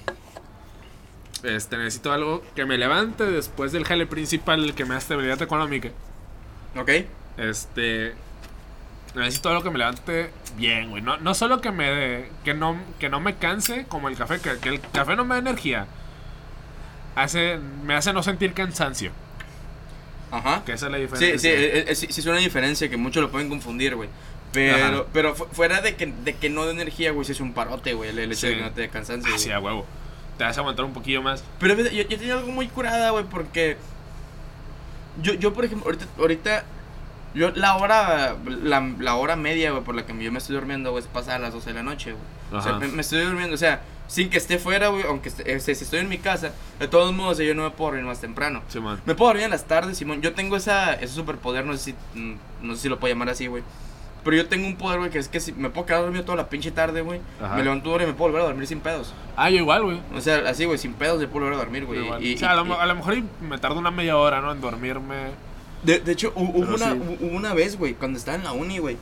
Este, 1.43 1.76
necesito 1.78 2.14
algo 2.14 2.41
que 2.55 2.66
me 2.66 2.78
levante 2.78 3.26
después 3.26 3.72
del 3.74 3.84
jale 3.84 4.05
principal, 4.07 4.74
que 4.76 4.86
me 4.86 4.91
da 4.91 4.99
estabilidad 4.99 5.41
económica. 5.41 5.89
¿Ok? 6.76 6.89
Este, 7.38 8.13
necesito 9.15 9.49
algo 9.49 9.63
que 9.63 9.69
me 9.71 9.78
levante 9.80 10.30
bien, 10.57 10.89
güey. 10.89 11.01
No, 11.01 11.17
no 11.17 11.34
solo 11.34 11.61
que 11.61 11.71
me 11.71 11.89
dé- 11.89 12.30
que 12.43 12.53
no, 12.53 12.78
que 12.99 13.09
no 13.09 13.19
me 13.19 13.36
canse 13.36 13.86
como 13.88 14.07
el 14.09 14.15
café, 14.17 14.39
que, 14.39 14.57
que 14.59 14.69
el 14.69 14.82
café 14.82 15.15
no 15.15 15.26
me 15.26 15.36
da 15.36 15.39
energía. 15.39 15.88
Hace, 17.15 17.59
me 17.84 17.93
hace 17.95 18.11
no 18.13 18.24
sentir 18.24 18.53
cansancio. 18.53 19.11
Ajá. 20.32 20.63
Que 20.65 20.74
esa 20.74 20.88
es 20.88 20.91
la 20.91 20.97
diferencia. 20.97 21.38
sí, 21.39 21.47
eh, 21.47 21.86
eh, 21.88 21.95
sí, 21.95 22.07
sí 22.09 22.21
es 22.21 22.26
una 22.26 22.38
diferencia 22.39 22.89
que 22.89 22.97
muchos 22.97 23.21
lo 23.21 23.30
pueden 23.30 23.49
confundir, 23.49 23.95
güey. 23.95 24.09
Pero, 24.51 24.76
Ajá. 25.01 25.03
pero 25.13 25.36
fu- 25.36 25.45
fuera 25.51 25.82
de 25.82 25.95
que, 25.95 26.07
de 26.07 26.36
que 26.36 26.49
no 26.49 26.65
de 26.65 26.71
energía, 26.74 27.11
güey, 27.11 27.26
sí 27.26 27.32
es 27.34 27.39
un 27.39 27.53
parote, 27.53 27.93
güey, 27.93 28.09
el 28.09 28.19
hecho 28.32 28.47
de 28.47 28.53
Sí. 28.53 28.57
que 28.57 28.63
no 28.63 28.71
te 28.71 28.82
dé 28.82 28.89
cansancio. 28.89 29.32
Ah, 29.34 29.38
sí, 29.38 29.51
a 29.51 29.59
huevo. 29.59 29.86
Te 30.39 30.43
vas 30.43 30.57
a 30.57 30.61
aguantar 30.61 30.86
un 30.86 30.93
poquillo 30.93 31.21
más. 31.21 31.43
Pero 31.59 31.76
yo, 31.76 31.89
yo 31.89 32.17
tenía 32.17 32.34
algo 32.34 32.51
muy 32.51 32.67
curada, 32.67 33.11
güey, 33.11 33.26
porque 33.26 33.78
yo, 35.22 35.34
yo 35.34 35.53
por 35.53 35.66
ejemplo, 35.66 35.86
ahorita, 35.86 36.05
ahorita 36.18 36.64
yo 37.36 37.51
la 37.51 37.76
hora, 37.78 38.36
la, 38.45 38.80
la 38.99 39.16
hora 39.16 39.36
media, 39.36 39.72
güey, 39.72 39.84
por 39.84 39.95
la 39.95 40.05
que 40.05 40.18
yo 40.24 40.32
me 40.32 40.38
estoy 40.39 40.55
durmiendo, 40.55 40.91
güey, 40.91 41.03
es 41.03 41.09
pasada 41.09 41.38
a 41.38 41.39
las 41.39 41.53
12 41.53 41.70
de 41.70 41.74
la 41.76 41.84
noche, 41.84 42.11
güey. 42.11 42.24
O 42.59 42.61
sea, 42.61 42.72
Ajá. 42.74 42.80
me, 42.80 42.88
me 42.88 43.01
estoy 43.01 43.22
durmiendo, 43.22 43.55
o 43.55 43.57
sea, 43.57 43.82
sin 44.07 44.30
que 44.30 44.38
esté 44.38 44.59
fuera, 44.59 44.89
güey, 44.89 45.03
aunque 45.07 45.30
esté- 45.30 45.51
eh, 45.51 45.59
si 45.59 45.72
estoy 45.72 45.99
en 45.99 46.09
mi 46.09 46.20
casa, 46.20 46.51
de 46.80 46.88
todos 46.88 47.11
modos, 47.14 47.39
yo 47.39 47.55
no 47.55 47.64
me 47.64 47.72
puedo 47.72 47.91
dormir 47.91 48.05
más 48.05 48.22
temprano. 48.22 48.61
Simón. 48.68 49.01
Me 49.05 49.16
puedo 49.16 49.30
dormir 49.30 49.45
en 49.45 49.51
las 49.51 49.66
tardes, 49.66 49.97
Simón. 49.97 50.22
Yo 50.22 50.34
tengo 50.34 50.55
esa, 50.55 50.93
ese 50.93 51.14
superpoder, 51.16 51.66
no 51.66 51.74
sé 51.76 51.95
si, 52.14 52.20
mm, 52.20 52.36
no 52.61 52.76
sé 52.76 52.82
si 52.84 52.89
lo 52.89 52.99
puedo 52.99 53.14
llamar 53.14 53.30
así, 53.30 53.47
güey. 53.47 53.64
Pero 54.24 54.38
yo 54.38 54.47
tengo 54.47 54.65
un 54.67 54.78
poder, 54.78 54.99
güey, 54.99 55.11
que 55.11 55.19
es 55.19 55.28
que 55.28 55.39
si 55.41 55.51
me 55.51 55.69
puedo 55.69 55.86
quedar 55.86 56.01
dormido 56.01 56.24
toda 56.24 56.38
la 56.38 56.47
pinche 56.49 56.71
tarde, 56.71 57.01
güey. 57.01 57.19
Me 57.55 57.63
levanto 57.63 57.93
y 58.01 58.05
me 58.05 58.13
puedo 58.13 58.32
volver 58.32 58.41
a 58.41 58.45
dormir 58.45 58.67
sin 58.67 58.80
pedos. 58.80 59.13
Ah, 59.36 59.49
yo 59.49 59.57
igual, 59.57 59.84
güey. 59.84 59.99
O 60.15 60.21
sea, 60.21 60.38
así, 60.47 60.63
güey, 60.65 60.78
sin 60.78 60.93
pedos 60.93 61.19
me 61.19 61.28
puedo 61.28 61.45
volver 61.45 61.59
a 61.59 61.63
dormir, 61.63 61.86
güey. 61.86 61.99
O 62.09 62.38
sea, 62.38 62.51
a, 62.51 62.55
lo, 62.55 62.80
a 62.80 62.93
mejor 62.93 63.15
me 63.41 63.57
tardo 63.57 63.80
una 63.80 63.91
media 63.91 64.15
hora, 64.17 64.39
¿no? 64.39 64.51
En 64.51 64.61
dormirme. 64.61 65.32
De, 65.84 65.99
de 65.99 66.11
hecho, 66.13 66.34
hu- 66.36 66.51
hubo 66.53 66.74
una, 66.76 66.91
sí. 66.93 66.97
hu- 66.97 67.17
hubo 67.19 67.36
una 67.36 67.53
vez, 67.53 67.78
güey, 67.78 67.93
cuando 67.95 68.17
estaba 68.17 68.38
en 68.38 68.45
la 68.45 68.53
uni, 68.53 68.78
güey. 68.78 68.95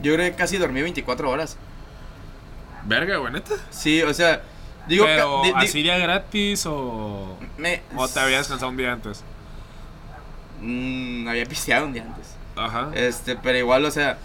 Yo 0.00 0.14
creo 0.14 0.30
que 0.30 0.36
casi 0.36 0.56
dormí 0.56 0.82
24 0.82 1.30
horas. 1.30 1.56
Verga, 2.84 3.18
güey, 3.18 3.32
neta. 3.32 3.54
Sí, 3.70 4.02
o 4.02 4.12
sea, 4.14 4.42
digo. 4.88 5.04
Pero, 5.04 5.42
di- 5.42 5.48
di- 5.50 5.54
¿así 5.56 5.82
día 5.82 5.98
gratis 5.98 6.64
o.? 6.66 7.36
me- 7.58 7.82
¿O 7.96 8.08
te 8.08 8.18
habías 8.18 8.48
cansado 8.48 8.70
un 8.70 8.76
día 8.76 8.92
antes? 8.92 9.22
Mm, 10.60 11.28
había 11.28 11.44
pisteado 11.46 11.86
un 11.86 11.92
día 11.92 12.02
antes. 12.04 12.31
Ajá. 12.56 12.90
Este, 12.94 13.36
pero 13.36 13.58
igual, 13.58 13.84
o 13.84 13.90
sea, 13.90 14.18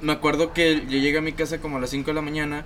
me 0.00 0.12
acuerdo 0.12 0.52
que 0.52 0.80
yo 0.86 0.98
llegué 0.98 1.18
a 1.18 1.22
mi 1.22 1.32
casa 1.32 1.58
como 1.58 1.76
a 1.76 1.80
las 1.80 1.90
5 1.90 2.08
de 2.10 2.14
la 2.14 2.22
mañana. 2.22 2.64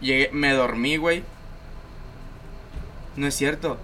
Llegué, 0.00 0.30
me 0.32 0.52
dormí, 0.52 0.96
güey. 0.96 1.22
No 3.16 3.26
es 3.26 3.34
cierto. 3.34 3.78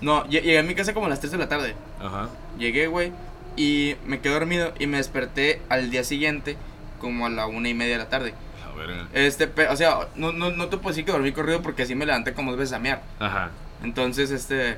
No, 0.00 0.24
lle- 0.26 0.42
llegué 0.42 0.58
a 0.58 0.62
mi 0.62 0.74
casa 0.74 0.94
como 0.94 1.06
a 1.06 1.08
las 1.08 1.20
3 1.20 1.32
de 1.32 1.38
la 1.38 1.48
tarde. 1.48 1.74
Ajá. 2.00 2.28
Llegué, 2.58 2.86
güey, 2.86 3.12
y 3.56 3.96
me 4.06 4.20
quedé 4.20 4.32
dormido 4.34 4.72
y 4.78 4.86
me 4.86 4.98
desperté 4.98 5.60
al 5.68 5.90
día 5.90 6.04
siguiente 6.04 6.56
como 7.00 7.26
a 7.26 7.30
la 7.30 7.46
una 7.46 7.68
y 7.68 7.74
media 7.74 7.94
de 7.98 8.04
la 8.04 8.08
tarde. 8.08 8.34
A 8.66 8.76
ver. 8.76 9.06
Este, 9.12 9.50
o 9.68 9.76
sea, 9.76 10.08
no, 10.14 10.32
no, 10.32 10.50
no 10.50 10.68
te 10.68 10.76
puedo 10.76 10.90
decir 10.90 11.04
que 11.04 11.12
dormí 11.12 11.32
corrido 11.32 11.60
porque 11.62 11.82
así 11.82 11.94
me 11.94 12.06
levanté 12.06 12.32
como 12.34 12.50
dos 12.52 12.60
veces 12.60 12.74
a 12.74 12.78
mear. 12.78 13.02
Ajá. 13.18 13.50
Entonces, 13.82 14.30
este. 14.30 14.76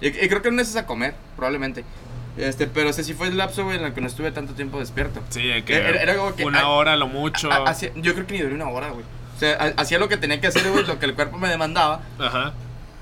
Y, 0.00 0.08
y 0.08 0.28
creo 0.28 0.42
que 0.42 0.50
no 0.50 0.60
es 0.60 0.74
a 0.76 0.86
comer, 0.86 1.14
probablemente. 1.36 1.84
Este, 2.36 2.66
pero 2.66 2.90
ese 2.90 3.04
sí 3.04 3.14
fue 3.14 3.28
el 3.28 3.36
lapso, 3.36 3.64
güey, 3.64 3.78
en 3.78 3.84
el 3.84 3.94
que 3.94 4.00
no 4.00 4.08
estuve 4.08 4.32
tanto 4.32 4.54
tiempo 4.54 4.80
despierto. 4.80 5.20
Sí, 5.30 5.42
que. 5.64 5.76
Era- 5.76 6.02
era 6.02 6.16
como 6.16 6.34
que- 6.34 6.44
una 6.44 6.60
ah, 6.62 6.68
hora 6.68 6.94
a 6.94 6.96
lo 6.96 7.06
mucho. 7.06 7.50
Ha- 7.50 7.68
hacía- 7.68 7.92
yo 7.96 8.12
creo 8.14 8.26
que 8.26 8.34
ni 8.34 8.40
dormí 8.40 8.56
una 8.56 8.68
hora, 8.68 8.90
güey. 8.90 9.04
O 9.36 9.38
sea, 9.38 9.56
ha- 9.60 9.80
hacía 9.80 9.98
lo 9.98 10.08
que 10.08 10.16
tenía 10.16 10.40
que 10.40 10.48
hacer, 10.48 10.68
güey, 10.70 10.84
lo 10.84 10.98
que 10.98 11.06
el 11.06 11.14
cuerpo 11.14 11.38
me 11.38 11.48
demandaba. 11.48 12.00
Ajá. 12.18 12.52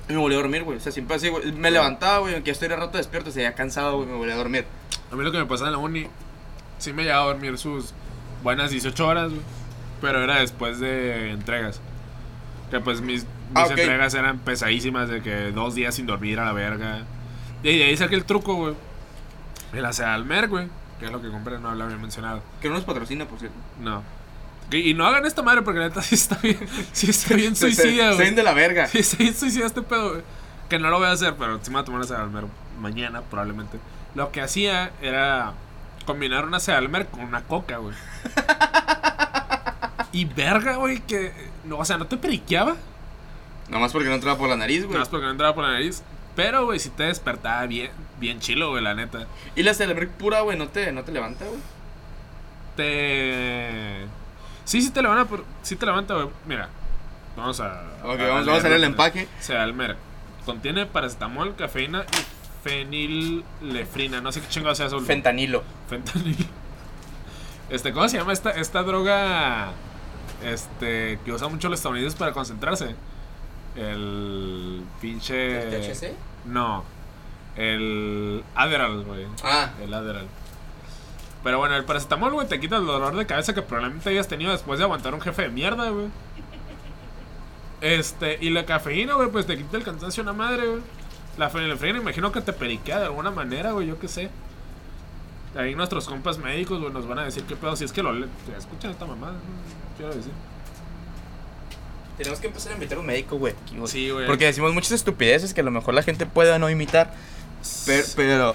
Y 0.09 0.13
me 0.13 0.19
volví 0.19 0.35
a 0.35 0.39
dormir, 0.39 0.65
güey. 0.65 0.79
O 0.79 0.81
sea, 0.81 0.93
siempre 0.93 1.17
así, 1.17 1.29
güey. 1.29 1.51
Me 1.53 1.71
levantaba, 1.71 2.19
güey, 2.19 2.35
aunque 2.35 2.49
ya 2.49 2.53
estuviera 2.53 2.77
rato 2.77 2.99
despierto, 2.99 3.31
se 3.31 3.41
había 3.41 3.55
cansado, 3.55 3.97
güey, 3.97 4.09
me 4.09 4.17
volví 4.17 4.33
a 4.33 4.37
dormir. 4.37 4.67
A 5.11 5.17
mí 5.17 5.25
lo 5.25 5.33
que 5.33 5.39
me 5.39 5.47
pasaba 5.47 5.69
en 5.69 5.73
la 5.73 5.79
uni. 5.79 6.07
Sí 6.79 6.93
me 6.93 7.03
llegaba 7.05 7.23
a 7.25 7.27
dormir 7.29 7.57
sus 7.59 7.95
buenas 8.43 8.71
18 8.71 9.07
horas, 9.07 9.31
güey. 9.31 9.43
Pero 10.03 10.23
era 10.23 10.41
después 10.41 10.79
de 10.81 11.31
entregas. 11.31 11.81
Que 12.71 12.81
pues 12.81 13.01
mis, 13.01 13.25
mis 13.53 13.63
Ah, 13.63 13.67
ok. 13.67 13.79
entregas 13.79 14.15
eran 14.15 14.39
pesadísimas 14.39 15.09
de 15.09 15.23
que 15.23 15.53
dos 15.53 15.75
días 15.75 15.95
sin 15.95 16.07
dormir 16.07 16.41
a 16.41 16.45
la 16.45 16.53
verga. 16.53 17.03
Y 17.63 17.79
de 17.79 17.85
ahí 17.85 17.97
saqué 17.97 18.15
el 18.15 18.25
truco, 18.25 18.55
güey. 18.55 18.75
El 19.73 19.85
Almer, 19.85 20.49
güey. 20.49 20.69
Que 20.99 21.07
es 21.07 21.13
lo 21.13 21.21
que 21.23 21.29
compré, 21.31 21.59
no 21.59 21.75
lo 21.75 21.85
había 21.85 21.97
mencionado. 21.97 22.43
Que 22.61 22.69
no 22.69 22.75
nos 22.75 22.85
patrocina, 22.85 23.25
por 23.27 23.39
cierto. 23.39 23.57
No. 23.81 24.03
Y, 24.71 24.95
no 24.95 25.07
hagan 25.07 25.27
esta 25.27 25.43
madre 25.43 25.63
porque 25.63 25.81
la 25.81 25.89
neta 25.89 26.03
sí 26.03 26.15
está 26.15 26.37
bien. 26.43 26.59
Sí 26.93 27.11
está 27.11 27.35
bien 27.35 27.55
suicida, 27.57 28.15
güey. 28.15 28.35
de 28.35 28.43
la 28.43 28.55
verga. 28.55 28.87
Sí, 28.87 28.99
está 28.99 29.17
bien 29.19 29.35
suicida 29.35 29.67
este 29.67 29.83
pedo, 29.83 30.11
güey. 30.11 30.23
Que 30.69 30.79
no 30.79 30.89
lo 30.91 30.99
voy 30.99 31.09
a 31.09 31.13
hacer, 31.13 31.35
pero 31.39 31.59
sí 31.63 31.71
me 31.71 31.75
voy 31.75 31.83
a 31.83 31.85
tomar 31.85 32.01
una 32.01 32.09
Sedalmer 32.09 32.45
mañana, 32.81 33.21
probablemente. 33.23 33.79
Lo 34.15 34.33
que 34.33 34.41
hacía 34.41 34.91
era 35.03 35.53
combinar 36.07 36.47
una 36.47 36.61
Sedalmer 36.61 37.07
con 37.09 37.21
una 37.21 37.43
coca, 37.43 37.79
güey. 37.79 37.95
Y 40.13 40.27
verga, 40.27 40.77
güey, 40.77 41.01
que. 41.01 41.33
No, 41.65 41.79
o 41.79 41.85
sea, 41.85 41.97
no 41.97 42.07
te 42.07 42.17
periqueaba. 42.19 42.77
Nomás 43.69 43.93
porque 43.93 44.09
no 44.09 44.15
entraba 44.15 44.39
por 44.39 44.49
la 44.49 44.57
nariz, 44.57 44.85
güey. 44.85 44.99
más 44.99 45.09
porque 45.09 45.25
no 45.25 45.33
entraba 45.33 45.55
por 45.55 45.65
la 45.65 45.73
nariz. 45.73 46.03
Pero, 46.35 46.65
güey, 46.65 46.79
si 46.79 46.89
te 46.91 47.05
despertaba 47.05 47.67
bien, 47.67 47.91
bien 48.19 48.41
chilo, 48.41 48.71
güey, 48.71 48.83
la 48.83 48.95
neta. 48.95 49.27
Y 49.55 49.63
la 49.63 49.75
Celebric 49.75 50.11
pura, 50.11 50.41
güey, 50.41 50.59
no 50.59 50.69
te, 50.69 50.91
no 50.93 51.05
te 51.05 51.13
levanta, 51.13 51.45
güey. 51.45 51.61
Te. 52.77 54.07
Sí, 54.65 54.81
sí 54.81 54.91
te 54.91 55.03
levanta, 55.03 55.29
pero 55.29 55.45
sí 55.63 55.77
te 55.77 55.85
levanta, 55.87 56.15
güey. 56.15 56.29
Mira, 56.47 56.69
vamos 57.37 57.61
a. 57.61 57.83
Ok, 58.03 58.19
vamos, 58.19 58.47
vamos 58.47 58.65
a 58.65 58.69
ver 58.69 58.77
el 58.79 58.85
empaque. 58.85 59.29
Sedalmer. 59.41 59.97
Contiene 60.47 60.87
paracetamol, 60.87 61.55
cafeína 61.55 62.05
y 62.05 62.69
fenillefrina. 62.69 64.21
No 64.21 64.33
sé 64.33 64.41
qué 64.41 64.49
chingado 64.49 64.75
sea 64.75 64.87
eso. 64.87 65.01
Fentanilo. 65.01 65.63
Fentanil. 65.89 66.49
Este, 67.71 67.93
¿cómo 67.93 68.09
se 68.09 68.19
llama 68.19 68.33
esta, 68.33 68.51
esta 68.51 68.83
droga? 68.83 69.71
Este, 70.45 71.19
que 71.25 71.33
usa 71.33 71.49
mucho 71.49 71.69
los 71.69 71.79
estadounidenses 71.79 72.19
para 72.19 72.33
concentrarse. 72.33 72.97
El 73.77 74.83
pinche. 75.01 75.69
No. 76.47 76.85
El 77.57 78.43
Adderall, 78.55 79.05
güey. 79.05 79.27
Ah, 79.45 79.71
El 79.83 79.93
Adderall. 79.95 80.27
Pero 81.45 81.59
bueno, 81.59 81.75
el 81.77 81.85
paracetamol, 81.85 82.33
güey, 82.33 82.47
te 82.49 82.61
quita 82.61 82.77
el 82.77 82.87
dolor 82.87 83.17
de 83.17 83.27
cabeza 83.27 83.53
que 83.55 83.63
probablemente 83.63 84.09
hayas 84.11 84.29
tenido 84.29 84.53
después 84.53 84.79
de 84.79 84.85
aguantar 84.85 85.13
un 85.15 85.21
jefe 85.21 85.43
de 85.43 85.49
mierda, 85.49 85.91
güey. 85.91 86.07
Este, 87.81 88.39
y 88.41 88.51
la 88.51 88.65
cafeína, 88.65 89.15
güey, 89.15 89.29
pues 89.31 89.47
te 89.47 89.57
quita 89.57 89.77
el 89.77 89.83
cansancio 89.83 90.23
una 90.23 90.33
madre, 90.33 90.67
güey. 90.69 90.83
La 91.39 91.51
fenilefrina, 91.51 91.99
imagino 91.99 92.31
que 92.31 92.41
te 92.43 92.53
periquea 92.53 92.99
de 93.01 93.07
alguna 93.07 93.31
manera, 93.31 93.73
güey, 93.73 93.89
yo 93.89 93.99
qué 93.99 94.07
sé. 94.07 94.31
Ahí 95.57 95.75
nuestros 95.75 96.07
compas 96.07 96.39
médicos, 96.39 96.81
güey, 96.81 96.93
nos 96.93 97.07
van 97.09 97.19
a 97.19 97.25
decir 97.25 97.43
qué 97.45 97.57
pedo. 97.57 97.75
Si 97.75 97.85
es 97.85 97.93
que 97.93 98.03
lo 98.03 98.13
le- 98.13 98.29
escuchan 98.57 98.91
esta 98.93 99.05
mamada, 99.05 99.35
quiero 99.97 100.15
decir. 100.15 100.33
Tenemos 102.19 102.41
que 102.41 102.47
empezar 102.49 102.73
a 102.73 102.75
invitar 102.75 102.99
a 102.99 103.01
un 103.01 103.07
médico, 103.07 103.37
güey. 103.39 103.55
Sí, 103.87 104.11
güey. 104.11 104.27
Porque 104.27 104.47
decimos 104.47 104.73
muchas 104.75 104.93
estupideces 104.93 105.55
que 105.55 105.61
a 105.61 105.65
lo 105.65 105.71
mejor 105.71 105.95
la 105.95 106.03
gente 106.03 106.27
pueda 106.27 106.59
no 106.59 106.69
imitar. 106.71 107.13
Pero, 107.87 108.05
pero, 108.17 108.55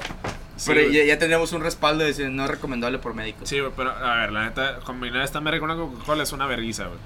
Sí, 0.58 0.72
pero 0.72 0.82
güey. 0.82 0.94
ya, 0.96 1.04
ya 1.04 1.20
tenemos 1.20 1.54
un 1.54 1.62
respaldo 1.62 2.02
de 2.04 2.10
decir 2.10 2.30
no 2.30 2.44
es 2.46 2.50
recomendable 2.50 2.98
por 3.00 3.14
médicos. 3.14 3.48
Sí, 3.48 3.60
güey, 3.60 3.72
pero 3.76 3.92
a 3.92 4.16
ver, 4.16 4.32
la 4.32 4.46
neta, 4.46 4.80
combinar 4.80 5.22
esta 5.24 5.40
merca 5.40 5.60
con 5.60 5.70
una 5.72 5.80
Coca-Cola 5.80 6.24
es 6.24 6.32
una 6.32 6.46
vergüenza, 6.48 6.86
güey. 6.88 7.00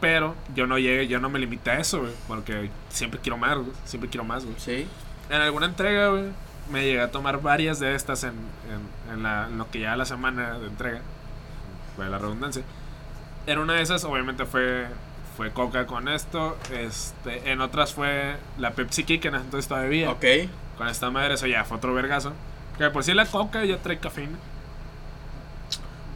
Pero 0.00 0.36
yo 0.54 0.66
no 0.66 0.78
llegué, 0.78 1.08
yo 1.08 1.18
no 1.18 1.28
me 1.28 1.38
limité 1.38 1.70
a 1.70 1.80
eso, 1.80 2.00
güey. 2.00 2.12
Porque 2.28 2.70
siempre 2.88 3.18
quiero 3.20 3.36
más, 3.36 3.56
güey. 3.56 3.72
Siempre 3.84 4.08
quiero 4.08 4.24
más, 4.24 4.44
güey. 4.44 4.56
Sí. 4.58 4.86
En 5.30 5.40
alguna 5.40 5.66
entrega, 5.66 6.08
güey, 6.10 6.24
me 6.70 6.84
llegué 6.84 7.00
a 7.00 7.10
tomar 7.10 7.40
varias 7.42 7.80
de 7.80 7.94
estas 7.94 8.22
en, 8.24 8.30
en, 8.30 9.14
en 9.14 9.22
la, 9.22 9.46
en 9.50 9.58
lo 9.58 9.68
que 9.70 9.80
ya 9.80 9.96
la 9.96 10.04
semana 10.04 10.58
de 10.58 10.66
entrega. 10.68 11.00
Fue 11.96 12.08
la 12.08 12.18
redundancia. 12.18 12.62
En 13.46 13.58
una 13.58 13.72
de 13.74 13.82
esas, 13.82 14.04
obviamente, 14.04 14.44
fue, 14.44 14.86
fue 15.38 15.52
Coca 15.52 15.86
con 15.86 16.08
esto. 16.08 16.58
Este, 16.72 17.52
en 17.52 17.60
otras 17.60 17.94
fue 17.94 18.36
la 18.58 18.72
Pepsi 18.72 19.04
Kick, 19.04 19.22
que 19.22 19.28
en 19.28 19.36
ese 19.36 19.44
entonces 19.44 19.68
todavía. 19.68 20.10
Ok. 20.10 20.24
Con 20.76 20.88
esta 20.88 21.10
madre, 21.10 21.34
eso 21.34 21.46
ya 21.46 21.64
fue 21.64 21.76
otro 21.76 21.94
vergazo. 21.94 22.32
Que 22.76 22.90
por 22.90 23.04
si 23.04 23.14
la 23.14 23.24
Coca 23.24 23.64
ya 23.64 23.78
trae 23.78 23.98
cafeína. 23.98 24.36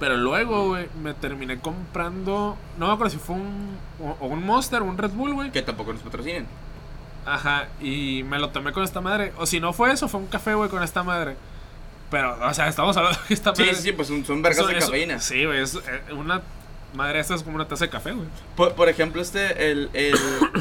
Pero 0.00 0.16
luego, 0.16 0.70
güey, 0.70 0.88
me 1.00 1.14
terminé 1.14 1.60
comprando. 1.60 2.56
No 2.76 2.88
me 2.88 2.92
acuerdo 2.92 3.12
si 3.12 3.18
fue 3.18 3.36
un. 3.36 3.78
O 4.00 4.16
o 4.18 4.26
un 4.26 4.44
Monster 4.44 4.82
o 4.82 4.86
un 4.86 4.98
Red 4.98 5.12
Bull, 5.12 5.34
güey. 5.34 5.52
Que 5.52 5.62
tampoco 5.62 5.92
nos 5.92 6.02
patrocinen. 6.02 6.46
Ajá, 7.24 7.68
y 7.80 8.24
me 8.24 8.40
lo 8.40 8.48
tomé 8.50 8.72
con 8.72 8.82
esta 8.82 9.00
madre. 9.00 9.32
O 9.38 9.46
si 9.46 9.60
no 9.60 9.72
fue 9.72 9.92
eso, 9.92 10.08
fue 10.08 10.18
un 10.18 10.26
café, 10.26 10.54
güey, 10.54 10.68
con 10.68 10.82
esta 10.82 11.04
madre. 11.04 11.36
Pero, 12.10 12.36
o 12.44 12.52
sea, 12.54 12.66
estamos 12.66 12.96
hablando 12.96 13.20
de 13.28 13.34
esta 13.34 13.54
Sí, 13.54 13.62
madre. 13.62 13.76
sí, 13.76 13.82
sí, 13.82 13.92
pues 13.92 14.08
son, 14.08 14.24
son 14.24 14.42
vergas 14.42 14.66
de 14.66 14.78
cafeína. 14.80 15.20
Sí, 15.20 15.44
güey, 15.44 15.60
es 15.60 15.76
eh, 15.76 16.12
una. 16.12 16.42
Madre, 16.94 17.20
esta 17.20 17.34
es 17.34 17.42
como 17.42 17.56
una 17.56 17.66
taza 17.68 17.84
de 17.86 17.90
café, 17.90 18.12
güey. 18.12 18.26
Por, 18.56 18.74
por 18.74 18.88
ejemplo, 18.88 19.22
este, 19.22 19.70
el, 19.70 19.90
el 19.94 20.14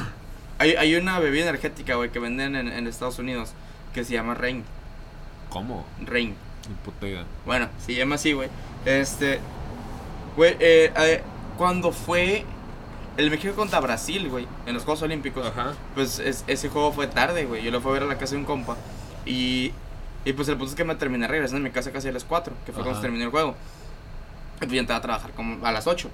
hay, 0.60 0.72
hay 0.76 0.96
una 0.96 1.20
bebida 1.20 1.44
energética, 1.44 1.96
güey, 1.96 2.10
que 2.10 2.20
venden 2.20 2.56
en, 2.56 2.68
en 2.72 2.88
Estados 2.88 3.20
Unidos 3.20 3.52
que 3.94 4.04
se 4.06 4.14
llama 4.14 4.34
Rain. 4.34 4.64
¿Cómo? 5.50 5.86
Rain. 6.06 6.36
Puta 6.86 7.08
idea. 7.08 7.26
Bueno, 7.46 7.68
se 7.86 7.94
llama 7.96 8.16
así, 8.16 8.32
güey. 8.34 8.48
Este, 8.86 9.40
güey, 10.38 10.56
eh, 10.60 10.92
eh, 10.96 11.22
cuando 11.58 11.92
fue 11.92 12.46
el 13.18 13.30
México 13.30 13.54
contra 13.56 13.80
Brasil, 13.82 14.30
güey, 14.30 14.48
en 14.66 14.74
los 14.74 14.84
Juegos 14.84 15.02
Olímpicos, 15.02 15.46
Ajá. 15.48 15.74
pues 15.96 16.20
es- 16.20 16.46
ese 16.48 16.70
juego 16.70 16.94
fue 16.94 17.08
tarde, 17.08 17.46
güey. 17.46 17.62
Yo 17.64 17.72
lo 17.72 17.82
fui 17.82 17.90
a 17.92 17.94
ver 17.96 18.04
a 18.04 18.06
la 18.06 18.18
casa 18.18 18.32
de 18.36 18.38
un 18.38 18.46
compa 18.46 18.78
y, 19.26 19.74
y 20.24 20.32
pues 20.34 20.48
el 20.48 20.56
punto 20.56 20.70
es 20.72 20.76
que 20.78 20.86
me 20.86 20.96
terminé 20.96 21.28
regresando 21.28 21.66
a 21.66 21.68
mi 21.68 21.72
casa 21.74 21.92
casi 21.92 22.08
a 22.08 22.12
las 22.14 22.24
4, 22.24 22.54
que 22.66 22.72
fue 22.72 22.82
cuando 22.84 22.92
Ajá. 22.94 23.02
terminó 23.02 23.26
el 23.26 23.32
juego. 23.32 23.56
Pues 24.62 24.72
yo 24.72 24.80
entraba 24.80 25.00
a 25.00 25.02
trabajar 25.02 25.32
como 25.32 25.66
a 25.66 25.72
las 25.72 25.88
8. 25.88 26.10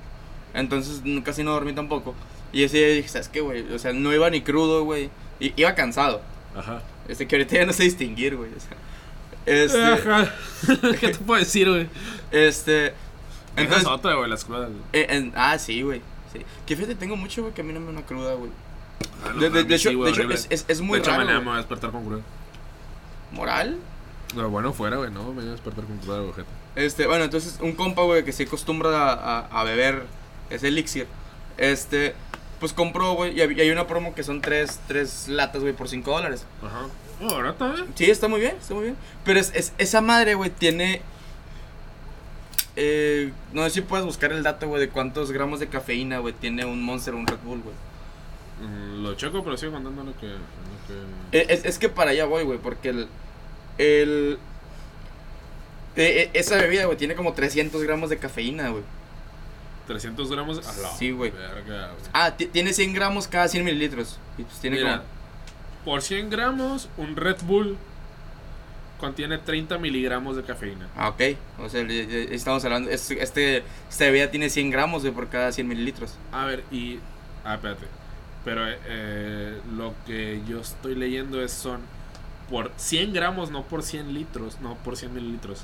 Entonces 0.54 1.02
casi 1.24 1.44
no 1.44 1.52
dormí 1.52 1.74
tampoco. 1.74 2.16
Y 2.54 2.64
ese 2.64 2.78
día 2.78 2.88
dije, 2.96 3.10
¿sabes 3.10 3.28
qué, 3.30 3.42
güey? 3.42 3.72
O 3.74 3.78
sea, 3.80 3.94
no 3.94 4.14
iba 4.14 4.30
ni 4.30 4.42
crudo, 4.42 4.84
güey. 4.86 5.10
Iba 5.40 5.76
cansado. 5.76 6.22
Ajá. 6.56 6.82
Este, 7.08 7.28
que 7.28 7.36
ahorita 7.36 7.56
ya 7.56 7.66
no 7.66 7.74
sé 7.74 7.84
distinguir, 7.84 8.36
güey. 8.38 8.50
O 8.56 8.60
sea, 8.60 8.78
este, 9.46 9.84
Ajá. 9.84 10.34
¿Qué 11.00 11.10
te 11.10 11.16
puedo 11.20 11.40
decir, 11.40 11.70
güey? 11.70 11.88
este, 12.32 12.88
Entonces, 12.88 13.56
entonces, 13.58 13.88
otra, 13.88 14.16
güey, 14.16 14.30
las 14.30 14.44
crudas. 14.46 14.70
eh, 14.94 15.06
en- 15.10 15.34
ah, 15.36 15.58
sí, 15.60 15.82
güey. 15.82 16.02
Sí. 16.34 16.40
Que 16.66 16.76
fíjate, 16.76 16.96
tengo 16.96 17.16
mucho, 17.18 17.42
güey, 17.44 17.54
que 17.54 17.62
a 17.62 17.64
mí 17.64 17.74
no 17.74 17.80
me 17.82 17.90
una 17.90 18.02
cruda, 18.06 18.34
güey. 18.34 18.52
Ah, 19.26 19.32
no 19.34 19.40
De, 19.42 19.50
de- 19.50 19.64
de 19.66 19.76
hecho, 19.76 19.90
sí, 19.90 19.96
de 19.96 20.10
hecho 20.10 20.22
es, 20.32 20.48
es, 20.50 20.66
es 20.68 20.82
muy 20.82 20.98
de 21.00 21.04
hecho, 21.04 21.12
raro. 21.12 21.24
mañana 21.24 21.40
me 21.40 21.46
voy 21.46 21.54
a 21.56 21.58
despertar 21.58 21.92
con 21.92 22.06
cruda. 22.06 22.22
¿Moral? 23.32 23.78
No, 24.36 24.50
bueno, 24.50 24.74
fuera, 24.74 24.98
güey, 24.98 25.12
no, 25.12 25.24
me 25.34 25.42
voy 25.42 25.48
a 25.48 25.52
despertar 25.52 25.84
con 25.86 25.98
cruda, 25.98 26.18
güey, 26.20 26.30
ojete. 26.32 26.48
Este, 26.78 27.08
bueno, 27.08 27.24
entonces 27.26 27.58
un 27.62 27.74
compa, 27.74 28.04
güey, 28.04 28.24
que 28.24 28.32
se 28.32 28.44
acostumbra 28.44 28.90
a, 29.12 29.14
a- 29.40 29.62
a 29.62 29.64
beber 29.64 30.04
ese 30.52 30.68
elixir, 30.68 31.08
este, 31.58 32.14
pues 32.60 32.72
compró, 32.72 33.14
güey, 33.14 33.36
y 33.38 33.42
hay 33.42 33.70
una 33.72 33.88
promo 33.88 34.14
que 34.14 34.22
son 34.24 34.42
tres, 34.42 34.80
tres 34.88 35.28
latas, 35.28 35.62
güey, 35.62 35.74
por 35.74 35.90
5 35.90 36.12
dólares. 36.12 36.46
Ajá. 36.64 36.88
Oh, 37.22 37.30
ahora 37.30 37.54
también. 37.54 37.88
Sí, 37.96 38.06
está 38.12 38.28
muy 38.28 38.40
bien, 38.40 38.56
está 38.62 38.76
muy 38.76 38.84
bien. 38.84 38.96
Pero 39.26 39.40
es, 39.40 39.52
es- 39.56 39.74
esa 39.80 40.02
madre, 40.02 40.36
güey, 40.36 40.52
tiene... 40.52 41.02
Eh, 42.76 43.32
no 43.54 43.64
sé 43.64 43.70
si 43.72 43.82
puedes 43.82 44.06
buscar 44.06 44.32
el 44.32 44.44
dato, 44.44 44.68
güey, 44.68 44.80
de 44.80 44.90
cuántos 44.90 45.32
gramos 45.32 45.60
de 45.60 45.68
cafeína, 45.68 46.20
güey, 46.20 46.34
tiene 46.36 46.64
un 46.66 46.84
Monster 46.84 47.16
o 47.16 47.18
un 47.18 47.26
Red 47.26 47.40
Bull, 47.44 47.62
güey. 47.62 47.76
Mm, 48.62 49.04
lo 49.04 49.16
checo, 49.16 49.44
pero 49.44 49.58
sigo 49.58 49.72
contando 49.72 50.04
lo 50.04 50.16
que. 50.20 50.28
Lo 50.28 50.38
que... 51.32 51.38
Eh, 51.40 51.46
Es, 51.50 51.66
es 51.66 51.80
que 51.80 51.90
para 51.90 52.12
allá 52.12 52.26
voy, 52.26 52.44
güey, 52.44 52.60
porque 52.60 52.90
el... 52.90 53.08
el 53.80 54.38
eh, 55.98 56.22
eh, 56.24 56.30
esa 56.34 56.56
bebida, 56.58 56.86
güey, 56.86 56.98
tiene 56.98 57.16
como 57.16 57.34
300 57.34 57.82
gramos 57.84 58.10
de 58.10 58.18
cafeína, 58.18 58.70
güey. 58.70 58.84
300 59.88 60.30
gramos. 60.32 60.60
a 60.68 60.82
la 60.82 60.90
Sí, 60.98 61.12
güey. 61.12 61.32
verga, 61.32 61.88
güey. 61.92 62.10
Ah, 62.14 62.32
ti- 62.36 62.48
tiene 62.48 62.74
100 62.74 62.94
gramos 62.94 63.28
cada 63.28 63.48
100 63.48 63.64
mililitros. 63.64 64.20
Y 64.38 64.44
pues 64.44 64.60
tiene 64.60 64.78
Mira, 64.78 64.98
como... 64.98 65.04
por 65.86 66.02
100 66.02 66.30
gramos, 66.30 66.90
un 66.98 67.16
Red 67.16 67.38
Bull 67.44 67.78
contiene 69.00 69.38
30 69.38 69.78
miligramos 69.78 70.36
de 70.36 70.44
cafeína. 70.44 70.88
Ah, 70.96 71.10
ok. 71.10 71.22
O 71.60 71.70
sea, 71.70 71.82
estamos 71.88 72.66
hablando... 72.66 72.90
Este, 72.90 73.22
este, 73.24 73.64
esta 73.90 74.06
bebida 74.06 74.30
tiene 74.32 74.50
100 74.50 74.72
gramos, 74.72 75.04
güey, 75.04 75.14
por 75.14 75.30
cada 75.30 75.52
100 75.52 75.68
mililitros. 75.68 76.16
A 76.32 76.46
ver, 76.46 76.64
y. 76.72 77.00
Ah, 77.46 77.56
espérate. 77.56 77.86
Pero 78.44 78.62
eh, 78.68 79.60
lo 79.76 79.94
que 80.06 80.42
yo 80.48 80.60
estoy 80.62 80.96
leyendo 80.96 81.42
es 81.42 81.52
son 81.52 81.80
por 82.50 82.72
100 82.78 83.14
gramos, 83.14 83.52
no 83.52 83.64
por 83.64 83.84
100 83.84 84.14
litros, 84.14 84.60
no 84.62 84.76
por 84.76 84.98
100 84.98 85.14
mililitros. 85.14 85.64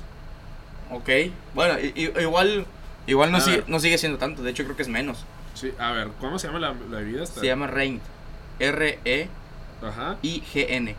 Ok. 0.96 1.08
Bueno, 1.54 1.74
igual... 2.20 2.66
Igual 3.06 3.32
no, 3.32 3.40
sigue, 3.40 3.64
no 3.66 3.80
sigue 3.80 3.98
siendo 3.98 4.18
tanto. 4.18 4.42
De 4.42 4.50
hecho, 4.50 4.64
creo 4.64 4.76
que 4.76 4.82
es 4.82 4.88
menos. 4.88 5.24
Sí, 5.52 5.72
a 5.78 5.92
ver, 5.92 6.08
¿cómo 6.20 6.38
se 6.38 6.46
llama 6.46 6.58
la, 6.58 6.74
la 6.90 6.98
bebida 6.98 7.22
esta? 7.22 7.40
Se 7.40 7.46
llama 7.46 7.66
Reign. 7.66 8.00
R-E-I-G-N. 8.58 10.94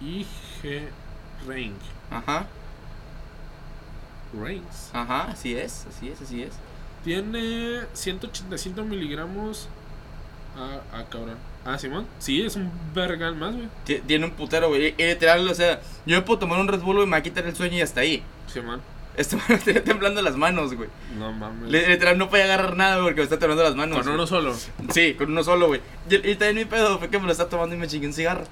IG 0.00 0.82
Range. 1.46 1.72
Ajá. 2.10 2.46
Reigns. 4.38 4.90
Ajá. 4.92 5.24
Así 5.30 5.56
es. 5.56 5.86
Así 5.88 6.08
es, 6.08 6.20
así 6.20 6.42
es. 6.42 6.52
Tiene 7.04 7.80
185 7.92 8.82
miligramos. 8.84 9.68
Ah, 10.56 10.80
ah, 10.92 11.04
cabrón. 11.08 11.36
Ah, 11.64 11.78
Simón. 11.78 12.06
Sí, 12.18 12.42
es 12.42 12.56
un 12.56 12.70
vergal 12.94 13.34
más, 13.36 13.54
güey. 13.54 13.68
Ti- 13.84 14.02
Tiene 14.06 14.26
un 14.26 14.32
putero, 14.32 14.68
güey. 14.68 14.94
Y, 14.98 15.02
y 15.02 15.06
literal, 15.06 15.46
o 15.48 15.54
sea, 15.54 15.80
yo 16.06 16.16
me 16.16 16.22
puedo 16.22 16.40
tomar 16.40 16.58
un 16.60 16.68
Red 16.68 16.80
Bull, 16.80 16.96
güey, 16.96 17.06
me 17.06 17.12
va 17.12 17.18
a 17.18 17.22
quitar 17.22 17.46
el 17.46 17.54
sueño 17.56 17.76
y 17.78 17.82
hasta 17.82 18.00
ahí. 18.00 18.22
Simón. 18.46 18.80
Este 19.16 19.36
me 19.48 19.54
está 19.56 19.84
temblando 19.84 20.22
las 20.22 20.36
manos, 20.36 20.74
güey. 20.74 20.88
No 21.18 21.32
mames. 21.32 21.70
Li- 21.70 21.86
Literal, 21.86 22.16
no 22.16 22.30
podía 22.30 22.44
agarrar 22.44 22.76
nada 22.76 23.02
porque 23.02 23.16
me 23.16 23.22
está 23.24 23.38
temblando 23.38 23.62
las 23.64 23.74
manos. 23.76 23.96
Con 23.98 24.04
güey. 24.06 24.14
uno 24.14 24.26
solo. 24.26 24.54
Sí, 24.92 25.14
con 25.14 25.30
uno 25.30 25.44
solo, 25.44 25.66
güey. 25.68 25.80
Y, 26.08 26.14
y 26.16 26.34
también 26.36 26.56
mi 26.56 26.64
pedo 26.64 26.98
fue 26.98 27.08
que 27.10 27.18
me 27.18 27.26
lo 27.26 27.32
está 27.32 27.48
tomando 27.48 27.74
y 27.74 27.78
me 27.78 27.86
chingué 27.88 28.06
un 28.06 28.12
cigarro. 28.14 28.44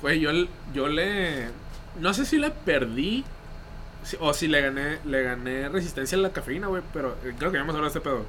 Güey, 0.00 0.20
yo, 0.20 0.30
yo 0.74 0.88
le. 0.88 1.48
No 2.00 2.14
sé 2.14 2.24
si 2.24 2.38
le 2.38 2.50
perdí. 2.50 3.24
O 4.18 4.32
si 4.34 4.48
le 4.48 4.60
gané, 4.62 4.98
le 5.04 5.22
gané 5.22 5.68
resistencia 5.68 6.18
a 6.18 6.20
la 6.22 6.32
cafeína, 6.32 6.66
güey. 6.68 6.82
Pero 6.92 7.16
eh, 7.24 7.34
creo 7.38 7.52
que 7.52 7.58
ya 7.58 7.62
hemos 7.62 7.74
hablado 7.74 7.92
de 7.92 7.98
este 7.98 8.00
pedo. 8.00 8.24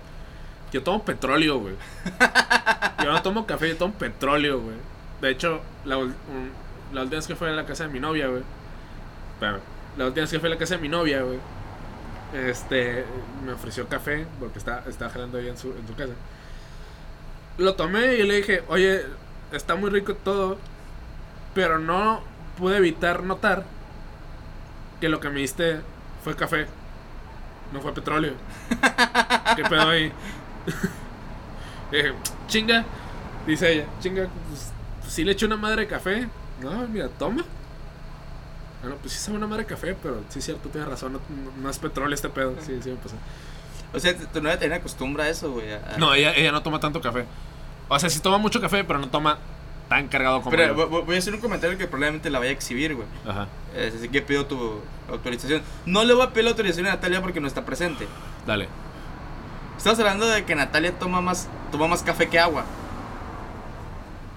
Yo 0.71 0.83
tomo 0.83 1.03
petróleo, 1.05 1.59
güey. 1.59 1.75
Yo 3.03 3.11
no 3.11 3.21
tomo 3.21 3.45
café, 3.45 3.69
yo 3.69 3.77
tomo 3.77 3.93
petróleo, 3.93 4.59
güey. 4.61 4.75
De 5.21 5.29
hecho, 5.29 5.61
la, 5.85 5.97
ul- 5.97 6.13
un- 6.29 6.51
la 6.93 7.01
última 7.01 7.17
vez 7.17 7.27
que 7.27 7.35
fui 7.35 7.47
a 7.47 7.51
la 7.51 7.65
casa 7.65 7.85
de 7.85 7.89
mi 7.93 7.99
novia, 7.99 8.27
güey. 8.27 8.41
Espérame. 9.33 9.59
La 9.97 10.05
última 10.05 10.23
vez 10.23 10.31
que 10.31 10.39
fui 10.39 10.47
a 10.47 10.53
la 10.53 10.57
casa 10.57 10.75
de 10.75 10.81
mi 10.81 10.89
novia, 10.89 11.21
güey. 11.21 11.39
Este. 12.33 13.05
Me 13.45 13.53
ofreció 13.53 13.87
café 13.87 14.25
porque 14.39 14.59
estaba, 14.59 14.83
estaba 14.87 15.11
jalando 15.11 15.37
ahí 15.37 15.47
en 15.47 15.57
su, 15.57 15.71
en 15.71 15.87
su 15.87 15.95
casa. 15.95 16.13
Lo 17.57 17.75
tomé 17.75 18.15
y 18.15 18.23
le 18.23 18.37
dije, 18.37 18.63
oye, 18.67 19.05
está 19.51 19.75
muy 19.75 19.89
rico 19.89 20.15
todo. 20.15 20.57
Pero 21.53 21.77
no 21.77 22.21
pude 22.57 22.77
evitar 22.77 23.23
notar 23.23 23.63
que 24.99 25.09
lo 25.09 25.19
que 25.19 25.29
me 25.29 25.41
diste 25.41 25.81
fue 26.23 26.35
café. 26.35 26.67
No 27.71 27.81
fue 27.81 27.93
petróleo. 27.93 28.33
¿Qué 29.55 29.63
pedo 29.63 29.89
ahí? 29.89 30.11
Dije, 31.91 32.13
chinga. 32.47 32.85
Dice 33.45 33.73
ella, 33.73 33.85
chinga, 33.99 34.27
pues, 34.47 34.71
si 35.07 35.23
le 35.23 35.33
eché 35.33 35.45
una 35.45 35.57
madre 35.57 35.81
de 35.81 35.87
café. 35.87 36.27
No, 36.61 36.87
mira, 36.87 37.09
toma. 37.09 37.43
Ah, 38.83 38.87
no, 38.89 38.95
pues 38.97 39.13
sí 39.13 39.19
sabe 39.19 39.37
una 39.37 39.47
madre 39.47 39.65
café, 39.65 39.95
pero 40.01 40.21
sí 40.29 40.39
es 40.39 40.45
cierto, 40.45 40.67
tienes 40.69 40.89
razón, 40.89 41.13
no, 41.13 41.19
no 41.61 41.69
es 41.69 41.79
petróleo 41.79 42.13
este 42.13 42.29
pedo. 42.29 42.55
Sí, 42.61 42.79
sí 42.83 42.89
me 42.89 42.95
pasó. 42.97 43.15
O 43.93 43.99
sea, 43.99 44.15
tu 44.17 44.41
novia 44.41 44.53
también 44.59 44.73
acostumbra 44.73 45.23
a 45.25 45.29
eso, 45.29 45.51
güey. 45.51 45.71
a- 45.71 45.95
No, 45.97 46.13
ella, 46.13 46.33
ella 46.35 46.51
no 46.51 46.61
toma 46.63 46.79
tanto 46.79 46.99
café. 46.99 47.25
O 47.87 47.97
sea, 47.99 48.09
sí 48.09 48.19
toma 48.19 48.37
mucho 48.39 48.59
café, 48.59 48.83
pero 48.83 48.99
no 48.99 49.07
toma 49.09 49.37
tan 49.87 50.07
cargado 50.07 50.39
como 50.39 50.49
Pero 50.51 50.75
yo. 50.75 50.89
vo- 50.89 51.05
voy 51.05 51.15
a 51.15 51.19
hacer 51.19 51.33
un 51.33 51.39
comentario 51.41 51.77
que 51.77 51.85
probablemente 51.87 52.29
la 52.29 52.39
vaya 52.39 52.51
a 52.51 52.53
exhibir, 52.53 52.95
güey. 52.95 53.07
Ajá, 53.27 53.47
Eh, 53.75 53.93
Así 53.95 54.09
que 54.09 54.21
pido 54.21 54.45
tu 54.47 54.81
autorización. 55.09 55.61
No 55.85 56.03
le 56.03 56.13
voy 56.13 56.23
a 56.25 56.29
pedir 56.29 56.45
la 56.45 56.51
autorización 56.51 56.87
a 56.87 56.91
Natalia 56.91 57.21
porque 57.21 57.39
no 57.39 57.47
está 57.47 57.63
presente. 57.65 58.07
dale. 58.47 58.67
Estamos 59.77 59.99
hablando 59.99 60.27
de 60.27 60.45
que 60.45 60.55
Natalia 60.55 60.97
toma 60.97 61.19
más, 61.21 61.47
toma 61.71 61.87
más 61.87 62.03
café 62.03 62.27
que 62.29 62.39
agua. 62.39 62.63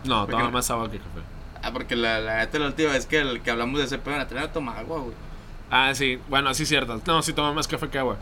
No, 0.04 0.20
¿Por 0.26 0.34
qué 0.34 0.40
toma 0.40 0.50
más 0.50 0.70
agua 0.70 0.90
que 0.90 0.98
café. 0.98 1.20
Ah, 1.66 1.72
porque 1.72 1.96
la, 1.96 2.20
la 2.20 2.46
la 2.50 2.66
última 2.66 2.92
vez 2.92 3.06
que, 3.06 3.18
el- 3.20 3.40
que 3.42 3.50
hablamos 3.50 3.78
de 3.80 3.86
ese 3.86 3.98
pedo, 3.98 4.16
Natalia 4.16 4.42
no 4.44 4.50
toma 4.50 4.78
agua, 4.78 5.00
güey. 5.00 5.14
Ah, 5.70 5.92
sí, 5.94 6.20
bueno, 6.28 6.54
sí 6.54 6.62
es 6.62 6.68
cierto. 6.68 7.00
No, 7.06 7.22
sí 7.22 7.32
toma 7.32 7.52
más 7.52 7.66
café 7.66 7.88
que 7.88 7.98
agua. 7.98 8.16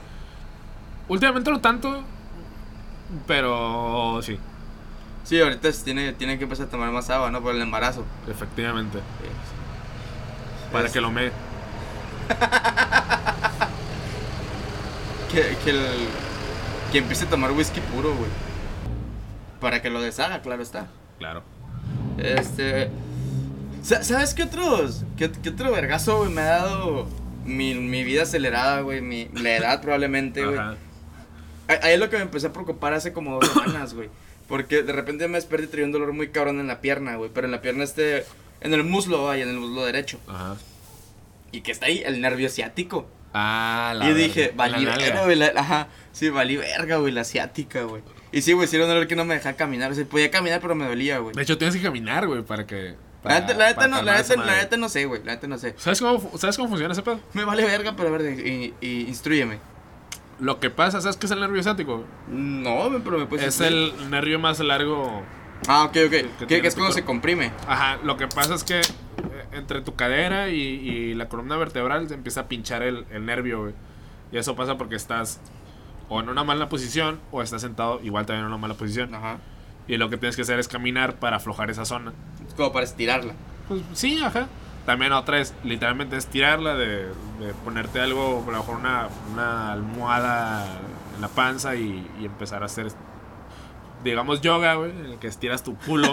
Últimamente 1.09 1.51
no 1.51 1.61
tanto, 1.61 2.03
pero 3.27 4.21
sí, 4.23 4.39
Sí, 5.25 5.41
ahorita 5.41 5.71
tiene, 5.85 6.13
tiene 6.13 6.37
que 6.39 6.45
empezar 6.45 6.67
a 6.67 6.71
tomar 6.71 6.91
más 6.91 7.09
agua, 7.11 7.31
¿no? 7.31 7.43
Por 7.43 7.55
el 7.55 7.63
embarazo. 7.63 8.05
efectivamente. 8.29 8.99
Sí. 8.99 9.29
Para 10.73 10.87
Es- 10.87 10.93
que 10.93 11.01
lo 11.01 11.11
me. 11.11 11.31
Que, 15.31 15.57
que, 15.65 15.71
el- 15.71 16.09
que 16.93 16.99
empiece 16.99 17.25
a 17.25 17.29
tomar 17.31 17.51
whisky 17.53 17.81
puro, 17.81 18.15
güey. 18.15 18.31
Para 19.61 19.83
que 19.83 19.91
lo 19.91 20.01
deshaga, 20.01 20.41
claro 20.43 20.63
está. 20.63 20.87
Claro. 21.19 21.43
Este. 22.19 22.91
Sa- 23.85 24.03
¿Sabes 24.03 24.35
qué 24.35 24.43
otros? 24.45 25.05
¿Qué, 25.17 25.31
qué 25.31 25.51
otro 25.51 25.71
vergazo, 25.73 26.19
güey? 26.19 26.31
Me 26.31 26.41
ha 26.43 26.57
dado 26.57 27.09
mi, 27.45 27.75
mi 27.75 28.03
vida 28.05 28.23
acelerada, 28.25 28.81
güey. 28.81 29.01
Mi, 29.01 29.29
la 29.35 29.57
edad, 29.57 29.81
probablemente, 29.81 30.45
güey. 30.45 30.59
Ahí 31.69 31.95
es 31.95 31.99
lo 31.99 32.11
que 32.11 32.17
me 32.17 32.23
empecé 32.23 32.49
a 32.49 32.53
preocupar 32.53 32.93
hace 32.93 33.13
como 33.13 33.41
dos 33.41 33.49
semanas, 33.53 33.95
güey. 33.95 34.11
Porque 34.49 34.83
de 34.83 34.93
repente 34.93 35.27
me 35.29 35.39
desperté 35.39 35.65
y 35.65 35.69
traía 35.69 35.87
un 35.87 35.93
dolor 35.93 36.13
muy 36.13 36.29
cabrón 36.29 36.61
en 36.61 36.67
la 36.67 36.81
pierna, 36.81 37.17
güey. 37.17 37.31
Pero 37.33 37.47
en 37.47 37.53
la 37.53 37.63
pierna 37.63 37.85
este. 37.85 38.25
En 38.61 38.73
el 38.75 38.85
muslo, 38.85 39.25
vaya, 39.25 39.43
en 39.45 39.51
el 39.51 39.57
muslo 39.59 39.85
derecho. 39.85 40.19
Ajá. 40.29 40.57
Y 41.53 41.61
que 41.61 41.73
está 41.73 41.87
ahí, 41.87 42.03
el 42.05 42.21
nervio 42.21 42.49
ciático. 42.49 43.07
Ah, 43.33 43.95
la 43.97 44.11
y 44.11 44.15
dije, 44.15 44.53
valí 44.55 44.85
verga, 44.85 45.25
güey. 45.25 45.43
Ajá, 45.57 45.89
sí, 46.13 46.29
valí 46.29 46.57
verga, 46.57 46.97
güey, 46.99 47.13
la 47.13 47.23
asiática, 47.23 47.83
güey. 47.83 48.03
Y 48.33 48.43
sí, 48.43 48.53
güey, 48.53 48.69
sí 48.69 48.77
era 48.77 48.85
un 48.85 48.91
dolor 48.91 49.07
que 49.07 49.17
no 49.17 49.25
me 49.25 49.35
dejaba 49.35 49.57
caminar. 49.57 49.91
O 49.93 49.95
sea, 49.95 50.05
podía 50.05 50.31
caminar, 50.31 50.61
pero 50.61 50.75
me 50.75 50.87
dolía, 50.87 51.19
güey. 51.19 51.35
De 51.35 51.43
hecho, 51.43 51.57
tienes 51.59 51.77
que 51.77 51.83
caminar, 51.83 52.27
güey, 52.27 52.43
para 52.43 52.67
que. 52.67 52.95
La 53.25 53.31
para- 53.31 53.41
neta, 53.41 53.55
la 53.55 53.65
neta 53.67 53.77
para 53.77 53.89
no, 53.89 53.97
la 53.97 53.99
calmar 54.03 54.15
neta, 54.17 54.21
esa 54.21 54.37
la 54.41 54.47
madre. 54.47 54.63
neta 54.63 54.77
no 54.77 54.89
sé, 54.89 55.05
güey. 55.07 55.25
La 55.25 55.33
neta 55.35 55.47
no 55.47 55.59
sé. 55.59 55.75
¿Sabes 55.79 56.01
cómo, 56.01 56.39
¿Sabes 56.39 56.57
cómo 56.57 56.69
funciona 56.69 56.93
ese 56.93 57.03
pedo? 57.03 57.21
Me 57.33 57.45
vale 57.45 57.65
verga, 57.65 57.95
pero 57.97 58.09
a 58.15 58.19
ver, 58.19 58.39
y, 58.39 58.75
y, 58.81 59.01
instruyeme. 59.09 59.59
Lo 60.41 60.59
que 60.61 60.69
pasa, 60.71 61.01
¿sabes 61.01 61.17
qué 61.17 61.27
es 61.27 61.33
el 61.33 61.41
nervio 61.41 61.63
ciático? 61.63 62.05
No, 62.29 62.91
pero 63.05 63.19
me 63.19 63.27
puedes 63.27 63.47
Es 63.47 63.61
instruir. 63.61 63.95
el 64.01 64.11
nervio 64.11 64.39
más 64.39 64.59
largo. 64.61 65.23
Ah, 65.69 65.85
ok, 65.85 65.97
ok. 66.07 66.47
que 66.47 66.67
es 66.67 66.75
cuando 66.75 66.93
se 66.93 67.05
comprime. 67.05 67.53
Ajá, 67.69 67.99
lo 68.03 68.17
que 68.17 68.27
pasa 68.27 68.55
es 68.55 68.65
que 68.65 68.81
eh, 68.81 68.85
entre 69.53 69.81
tu 69.81 69.95
cadera 69.95 70.49
y, 70.51 70.57
y 70.61 71.15
la 71.15 71.29
columna 71.29 71.57
vertebral 71.57 72.09
se 72.09 72.15
empieza 72.15 72.41
a 72.43 72.49
pinchar 72.49 72.83
el, 72.83 73.07
el 73.11 73.25
nervio, 73.25 73.61
güey. 73.63 73.75
Y 74.33 74.37
eso 74.39 74.57
pasa 74.57 74.77
porque 74.77 74.97
estás 74.97 75.41
o 76.09 76.21
en 76.21 76.29
una 76.29 76.45
mala 76.45 76.69
posición 76.69 77.21
o 77.31 77.41
estás 77.41 77.63
sentado 77.63 78.01
igual 78.03 78.27
también 78.27 78.41
en 78.43 78.49
una 78.49 78.59
mala 78.59 78.75
posición. 78.75 79.15
Ajá. 79.15 79.39
Y 79.87 79.97
lo 79.99 80.11
que 80.11 80.17
tienes 80.19 80.35
que 80.37 80.43
hacer 80.43 80.59
es 80.59 80.67
caminar 80.69 81.15
para 81.21 81.37
aflojar 81.37 81.71
esa 81.71 81.85
zona. 81.85 82.13
Como 82.57 82.73
para 82.73 82.85
estirarla. 82.85 83.33
Pues 83.69 83.83
sí, 83.95 84.23
ajá. 84.23 84.47
También 84.87 85.13
otra 85.13 85.39
es 85.41 85.55
literalmente 85.65 86.17
estirarla, 86.17 86.75
de, 86.75 87.07
de 87.07 87.55
ponerte 87.65 88.01
algo, 88.01 88.45
a 88.47 88.51
lo 88.51 88.59
mejor 88.59 88.77
una, 88.77 89.09
una 89.33 89.73
almohada 89.73 90.67
en 91.15 91.21
la 91.23 91.29
panza 91.29 91.75
y, 91.75 92.07
y 92.21 92.25
empezar 92.27 92.63
a 92.63 92.67
hacer, 92.67 92.89
digamos, 94.03 94.41
yoga, 94.43 94.75
güey, 94.75 94.91
en 94.91 95.07
el 95.07 95.19
que 95.19 95.27
estiras 95.29 95.63
tu 95.63 95.77
culo 95.79 96.13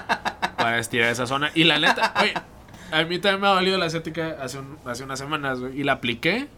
para 0.56 0.78
estirar 0.78 1.10
esa 1.10 1.26
zona. 1.26 1.50
Y 1.54 1.64
la 1.64 1.78
neta, 1.78 2.14
oye, 2.20 2.32
a 2.90 3.02
mí 3.04 3.18
también 3.18 3.40
me 3.42 3.46
ha 3.48 3.50
dolido 3.50 3.76
la 3.78 3.86
asiática 3.86 4.36
hace, 4.40 4.58
un- 4.60 4.78
hace 4.86 5.04
unas 5.04 5.18
semanas, 5.18 5.60
güey, 5.60 5.78
y 5.78 5.84
la 5.84 5.92
apliqué, 5.92 6.48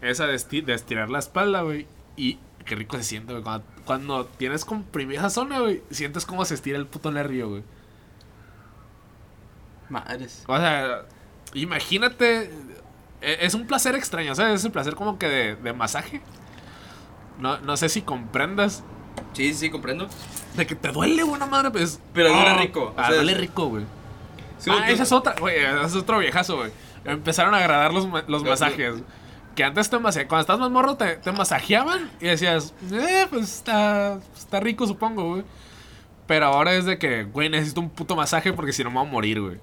esa 0.00 0.26
de, 0.26 0.34
esti- 0.34 0.64
de 0.64 0.74
estirar 0.74 1.08
la 1.10 1.20
espalda, 1.20 1.62
güey, 1.62 1.86
y 2.16 2.38
qué 2.64 2.74
rico 2.74 2.96
se 2.96 3.04
siente, 3.04 3.32
güey, 3.32 3.44
cuando, 3.44 3.64
cuando 3.84 4.24
tienes 4.26 4.64
comprimida 4.64 5.20
esa 5.20 5.30
zona, 5.30 5.60
güey, 5.60 5.82
sientes 5.90 6.26
cómo 6.26 6.44
se 6.44 6.54
estira 6.54 6.78
el 6.78 6.86
puto 6.86 7.12
nervio, 7.12 7.48
güey. 7.48 7.62
Madres. 9.90 10.44
O 10.46 10.56
sea, 10.56 11.02
imagínate. 11.54 12.50
e- 13.20 13.38
Es 13.40 13.54
un 13.54 13.66
placer 13.66 13.94
extraño, 13.94 14.34
¿sabes? 14.34 14.60
Es 14.60 14.64
un 14.64 14.72
placer 14.72 14.94
como 14.94 15.18
que 15.18 15.28
de, 15.28 15.56
de 15.56 15.72
masaje. 15.72 16.20
No, 17.38 17.58
no 17.58 17.76
sé 17.76 17.88
si 17.88 18.02
comprendas. 18.02 18.82
Sí, 19.32 19.54
sí, 19.54 19.70
comprendo. 19.70 20.08
De 20.56 20.66
que 20.66 20.74
te 20.74 20.88
duele, 20.92 21.22
buena 21.22 21.46
madre, 21.46 21.70
pues. 21.70 22.00
Pero 22.12 22.28
duele 22.32 22.50
Oh, 22.52 22.58
rico, 22.58 22.94
Ah, 22.96 23.06
sea, 23.06 23.16
duele 23.16 23.34
rico, 23.34 23.66
güey. 23.66 23.84
Sí, 24.58 24.70
ah, 24.72 24.90
esa 24.90 25.02
es 25.04 25.12
otra, 25.12 25.34
güey. 25.38 25.56
Ese 25.56 25.86
es 25.86 25.94
otro 25.96 26.18
viejazo, 26.18 26.56
güey. 26.58 26.70
Empezaron 27.04 27.54
a 27.54 27.58
agradar 27.58 27.92
los, 27.92 28.06
los 28.28 28.42
Lo- 28.42 28.50
masajes. 28.50 28.96
Que 29.54 29.64
antes 29.64 29.90
te 29.90 29.98
masajeaban. 29.98 30.28
Cuando 30.28 30.40
estás 30.42 30.58
más 30.58 30.70
morro, 30.70 30.96
te, 30.96 31.16
te 31.16 31.32
masajeaban. 31.32 32.10
Y 32.20 32.26
decías, 32.26 32.72
eh, 32.92 33.26
pues 33.30 33.42
está, 33.56 34.18
está 34.36 34.60
rico, 34.60 34.86
supongo, 34.86 35.28
güey. 35.30 35.44
Pero 36.26 36.46
ahora 36.46 36.74
es 36.74 36.84
de 36.84 36.98
que, 36.98 37.24
güey, 37.24 37.48
necesito 37.48 37.80
un 37.80 37.90
puto 37.90 38.14
masaje 38.16 38.52
porque 38.52 38.72
si 38.72 38.84
no 38.84 38.90
me 38.90 38.98
voy 38.98 39.06
a 39.08 39.10
morir, 39.10 39.40
güey. 39.40 39.58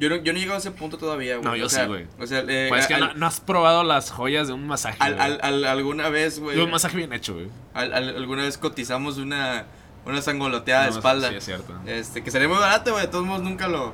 Yo 0.00 0.08
no, 0.10 0.16
yo 0.16 0.32
no 0.32 0.38
he 0.38 0.40
llegado 0.40 0.56
a 0.56 0.58
ese 0.58 0.72
punto 0.72 0.98
todavía, 0.98 1.36
güey. 1.36 1.44
No, 1.44 1.54
yo 1.56 1.66
o 1.66 1.68
sea, 1.68 1.82
sí, 1.84 1.88
güey. 1.88 2.06
O 2.18 2.26
sea, 2.26 2.42
eh, 2.48 2.66
Pues 2.68 2.82
es 2.82 2.86
que 2.88 2.94
al- 2.94 3.00
no, 3.00 3.14
no 3.14 3.26
has 3.26 3.40
probado 3.40 3.84
las 3.84 4.10
joyas 4.10 4.48
de 4.48 4.52
un 4.52 4.66
masaje. 4.66 4.98
al- 5.00 5.14
güey. 5.14 5.24
al- 5.26 5.40
al- 5.42 5.64
alguna 5.64 6.08
vez, 6.08 6.40
güey. 6.40 6.56
De 6.56 6.62
un 6.64 6.70
masaje 6.70 6.96
bien 6.96 7.12
hecho, 7.12 7.34
güey. 7.34 7.48
al- 7.74 7.92
al- 7.94 8.16
alguna 8.16 8.42
vez 8.42 8.58
cotizamos 8.58 9.18
una, 9.18 9.66
una 10.04 10.20
sangoloteada 10.20 10.84
de 10.84 10.90
espalda. 10.90 11.28
Sí, 11.30 11.36
es 11.36 11.44
cierto. 11.44 11.74
Este, 11.86 12.24
que 12.24 12.30
sería 12.30 12.48
muy 12.48 12.58
barato, 12.58 12.90
güey. 12.92 13.06
De 13.06 13.10
todos 13.12 13.24
modos, 13.24 13.42
nunca 13.42 13.68
lo. 13.68 13.92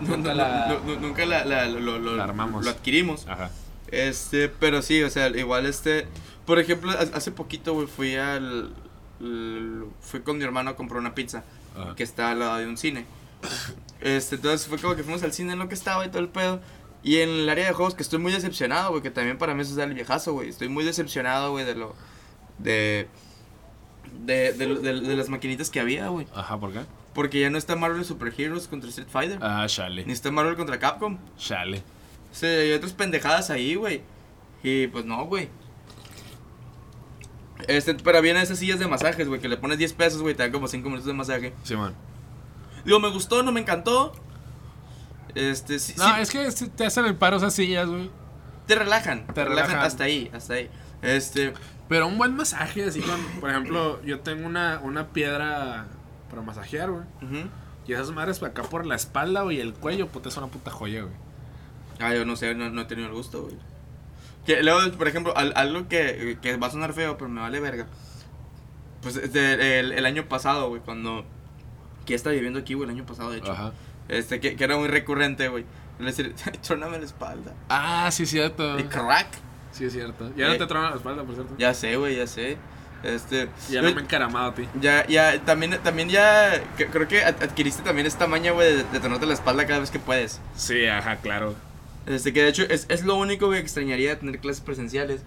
Nunca 0.00 0.34
la- 0.34 0.66
no- 0.68 0.94
no- 0.94 1.00
nunca 1.00 1.24
la, 1.26 1.44
la- 1.44 1.66
lo, 1.66 1.98
lo- 1.98 2.16
La 2.16 2.24
armamos. 2.24 2.64
lo 2.64 2.70
adquirimos. 2.70 3.26
Ajá. 3.28 3.50
Este, 3.88 4.48
pero 4.48 4.82
sí, 4.82 5.02
o 5.02 5.10
sea, 5.10 5.28
igual 5.28 5.66
este. 5.66 6.06
Por 6.44 6.58
ejemplo, 6.58 6.92
ha- 6.92 7.16
hace 7.16 7.30
poquito, 7.30 7.74
güey, 7.74 7.86
fui 7.86 8.16
al. 8.16 8.72
l- 9.20 9.84
Fui 10.00 10.20
con 10.20 10.38
mi 10.38 10.44
hermano 10.44 10.70
a 10.70 10.76
comprar 10.76 11.00
una 11.00 11.14
pizza 11.14 11.44
Ajá. 11.78 11.94
que 11.94 12.02
está 12.02 12.30
al 12.30 12.38
lado 12.40 12.56
de 12.56 12.66
un 12.66 12.76
cine. 12.76 13.06
Este, 14.00 14.36
entonces 14.36 14.66
fue 14.66 14.78
como 14.78 14.94
que 14.94 15.02
fuimos 15.02 15.22
al 15.22 15.32
cine 15.32 15.52
en 15.54 15.58
lo 15.58 15.68
que 15.68 15.74
estaba 15.74 16.04
y 16.04 16.08
todo 16.08 16.20
el 16.20 16.28
pedo. 16.28 16.60
Y 17.02 17.18
en 17.20 17.28
el 17.30 17.48
área 17.48 17.66
de 17.66 17.72
juegos 17.72 17.94
que 17.94 18.02
estoy 18.02 18.18
muy 18.18 18.32
decepcionado, 18.32 18.90
güey, 18.90 19.02
que 19.02 19.10
también 19.10 19.38
para 19.38 19.54
mí 19.54 19.62
eso 19.62 19.72
es 19.72 19.78
el 19.78 19.94
viejazo, 19.94 20.32
güey. 20.32 20.48
Estoy 20.48 20.68
muy 20.68 20.84
decepcionado, 20.84 21.52
güey, 21.52 21.64
de 21.64 21.74
lo. 21.74 21.94
De. 22.58 23.08
De, 24.24 24.52
de, 24.52 24.66
lo- 24.66 24.80
de- 24.80 25.00
de 25.00 25.16
las 25.16 25.28
maquinitas 25.28 25.70
que 25.70 25.78
había, 25.80 26.08
güey. 26.08 26.26
Ajá, 26.34 26.58
¿por 26.58 26.72
qué? 26.72 26.80
Porque 27.14 27.40
ya 27.40 27.48
no 27.50 27.58
está 27.58 27.76
Marvel 27.76 28.04
Super 28.04 28.32
Heroes 28.36 28.66
contra 28.68 28.88
Street 28.90 29.08
Fighter. 29.10 29.38
Ah, 29.40 29.62
Ni 29.62 29.68
chale. 29.68 30.04
está 30.12 30.30
Marvel 30.30 30.56
contra 30.56 30.78
Capcom. 30.78 31.18
Chale. 31.38 31.82
O 32.32 32.34
sea, 32.34 32.50
hay 32.60 32.72
otras 32.72 32.92
pendejadas 32.92 33.50
ahí, 33.50 33.74
güey. 33.76 34.02
Y 34.62 34.86
pues 34.88 35.04
no, 35.04 35.24
güey. 35.26 35.48
Este, 37.68 37.94
pero 37.94 38.20
vienen 38.20 38.42
esas 38.42 38.58
sillas 38.58 38.78
de 38.78 38.86
masajes, 38.86 39.28
güey, 39.28 39.40
que 39.40 39.48
le 39.48 39.56
pones 39.56 39.78
10 39.78 39.92
pesos, 39.94 40.20
güey, 40.22 40.34
te 40.34 40.42
dan 40.42 40.52
como 40.52 40.68
5 40.68 40.88
minutos 40.88 41.06
de 41.06 41.14
masaje. 41.14 41.54
Simón. 41.62 41.94
Digo, 42.86 42.98
me 43.00 43.10
gustó, 43.10 43.42
no 43.42 43.52
me 43.52 43.60
encantó. 43.60 44.12
Este, 45.34 45.78
sí, 45.78 45.94
No, 45.98 46.04
sí, 46.14 46.20
es 46.22 46.30
que 46.30 46.68
te 46.68 46.86
hacen 46.86 47.04
el 47.04 47.14
paro 47.16 47.36
esas 47.36 47.52
sillas, 47.54 47.88
güey. 47.88 48.10
te 48.66 48.74
relajan, 48.74 49.26
te, 49.26 49.32
te 49.34 49.44
relajan, 49.44 49.68
relajan. 49.70 49.86
hasta 49.86 50.04
ahí, 50.04 50.30
hasta 50.32 50.54
ahí. 50.54 50.70
Este, 51.02 51.52
Pero 51.88 52.06
un 52.06 52.16
buen 52.16 52.34
masaje, 52.34 52.84
así 52.84 53.00
con, 53.00 53.20
por 53.40 53.50
ejemplo, 53.50 54.02
yo 54.02 54.20
tengo 54.20 54.46
una, 54.46 54.80
una 54.82 55.08
piedra 55.08 55.86
para 56.30 56.40
masajear, 56.42 56.90
güey. 56.90 57.04
Y 57.86 57.92
esas 57.92 58.10
madres 58.12 58.38
para 58.40 58.50
acá 58.52 58.62
por 58.62 58.86
la 58.86 58.94
espalda, 58.96 59.42
güey, 59.42 59.58
y 59.58 59.60
el 59.60 59.74
cuello, 59.74 60.08
puta, 60.08 60.28
es 60.30 60.36
una 60.36 60.46
puta 60.48 60.70
joya, 60.70 61.02
güey. 61.02 61.14
Ah, 62.00 62.14
yo 62.14 62.24
no 62.24 62.34
sé, 62.36 62.54
no, 62.54 62.70
no 62.70 62.80
he 62.82 62.84
tenido 62.86 63.08
el 63.08 63.14
gusto, 63.14 63.42
güey. 63.42 63.56
Que 64.46 64.62
luego, 64.62 64.90
por 64.96 65.06
ejemplo, 65.08 65.36
al- 65.36 65.52
algo 65.56 65.86
que, 65.88 66.38
que 66.40 66.56
va 66.56 66.68
a 66.68 66.70
sonar 66.70 66.92
feo, 66.94 67.16
pero 67.18 67.28
me 67.28 67.40
vale 67.40 67.60
verga. 67.60 67.86
Pues 69.02 69.16
este, 69.16 69.78
el, 69.80 69.92
el 69.92 70.06
año 70.06 70.24
pasado, 70.28 70.68
güey, 70.68 70.80
cuando. 70.80 71.24
Que 72.06 72.14
estaba 72.14 72.32
viviendo 72.34 72.58
aquí, 72.60 72.72
güey, 72.74 72.88
el 72.88 72.94
año 72.96 73.04
pasado, 73.04 73.30
de 73.30 73.38
hecho. 73.38 73.52
Ajá. 73.52 73.72
Este, 74.08 74.40
que, 74.40 74.56
que 74.56 74.64
era 74.64 74.76
muy 74.76 74.88
recurrente, 74.88 75.48
güey. 75.48 75.64
Le 75.98 76.06
decir, 76.06 76.34
tróname 76.66 76.98
la 76.98 77.04
espalda. 77.04 77.52
Ah, 77.68 78.08
sí 78.12 78.22
es 78.22 78.30
cierto. 78.30 78.78
Y 78.78 78.84
crack. 78.84 79.26
Sí 79.72 79.84
es 79.84 79.92
cierto. 79.92 80.30
Ya 80.36 80.46
no 80.48 80.54
Eh. 80.54 80.58
te 80.58 80.66
tronan 80.66 80.90
la 80.90 80.96
espalda, 80.96 81.24
por 81.24 81.34
cierto. 81.34 81.54
Ya 81.58 81.74
sé, 81.74 81.96
güey, 81.96 82.16
ya 82.16 82.26
sé. 82.26 82.56
Este. 83.02 83.48
Ya 83.70 83.82
no 83.82 83.92
me 83.92 84.00
he 84.00 84.04
encaramado 84.04 84.50
a 84.50 84.54
ti. 84.54 84.66
ya, 84.80 85.06
ya, 85.06 85.38
también, 85.44 85.78
también 85.82 86.08
ya. 86.08 86.62
que- 86.78 86.86
creo 86.86 87.06
que 87.08 87.22
ad- 87.24 87.42
adquiriste 87.42 87.82
también 87.82 88.06
esta 88.06 88.26
maña, 88.26 88.52
güey, 88.52 88.74
de, 88.76 88.84
de 88.84 89.00
tronarte 89.00 89.26
la 89.26 89.34
espalda 89.34 89.66
cada 89.66 89.80
vez 89.80 89.90
que 89.90 89.98
puedes. 89.98 90.40
Sí, 90.56 90.86
ajá, 90.86 91.16
claro. 91.16 91.54
Este, 92.06 92.32
que 92.32 92.42
de 92.42 92.48
hecho 92.48 92.62
es, 92.62 92.86
es 92.88 93.04
lo 93.04 93.16
único, 93.16 93.50
que 93.50 93.58
extrañaría 93.58 94.10
de 94.10 94.16
tener 94.16 94.38
clases 94.38 94.60
presenciales. 94.62 95.22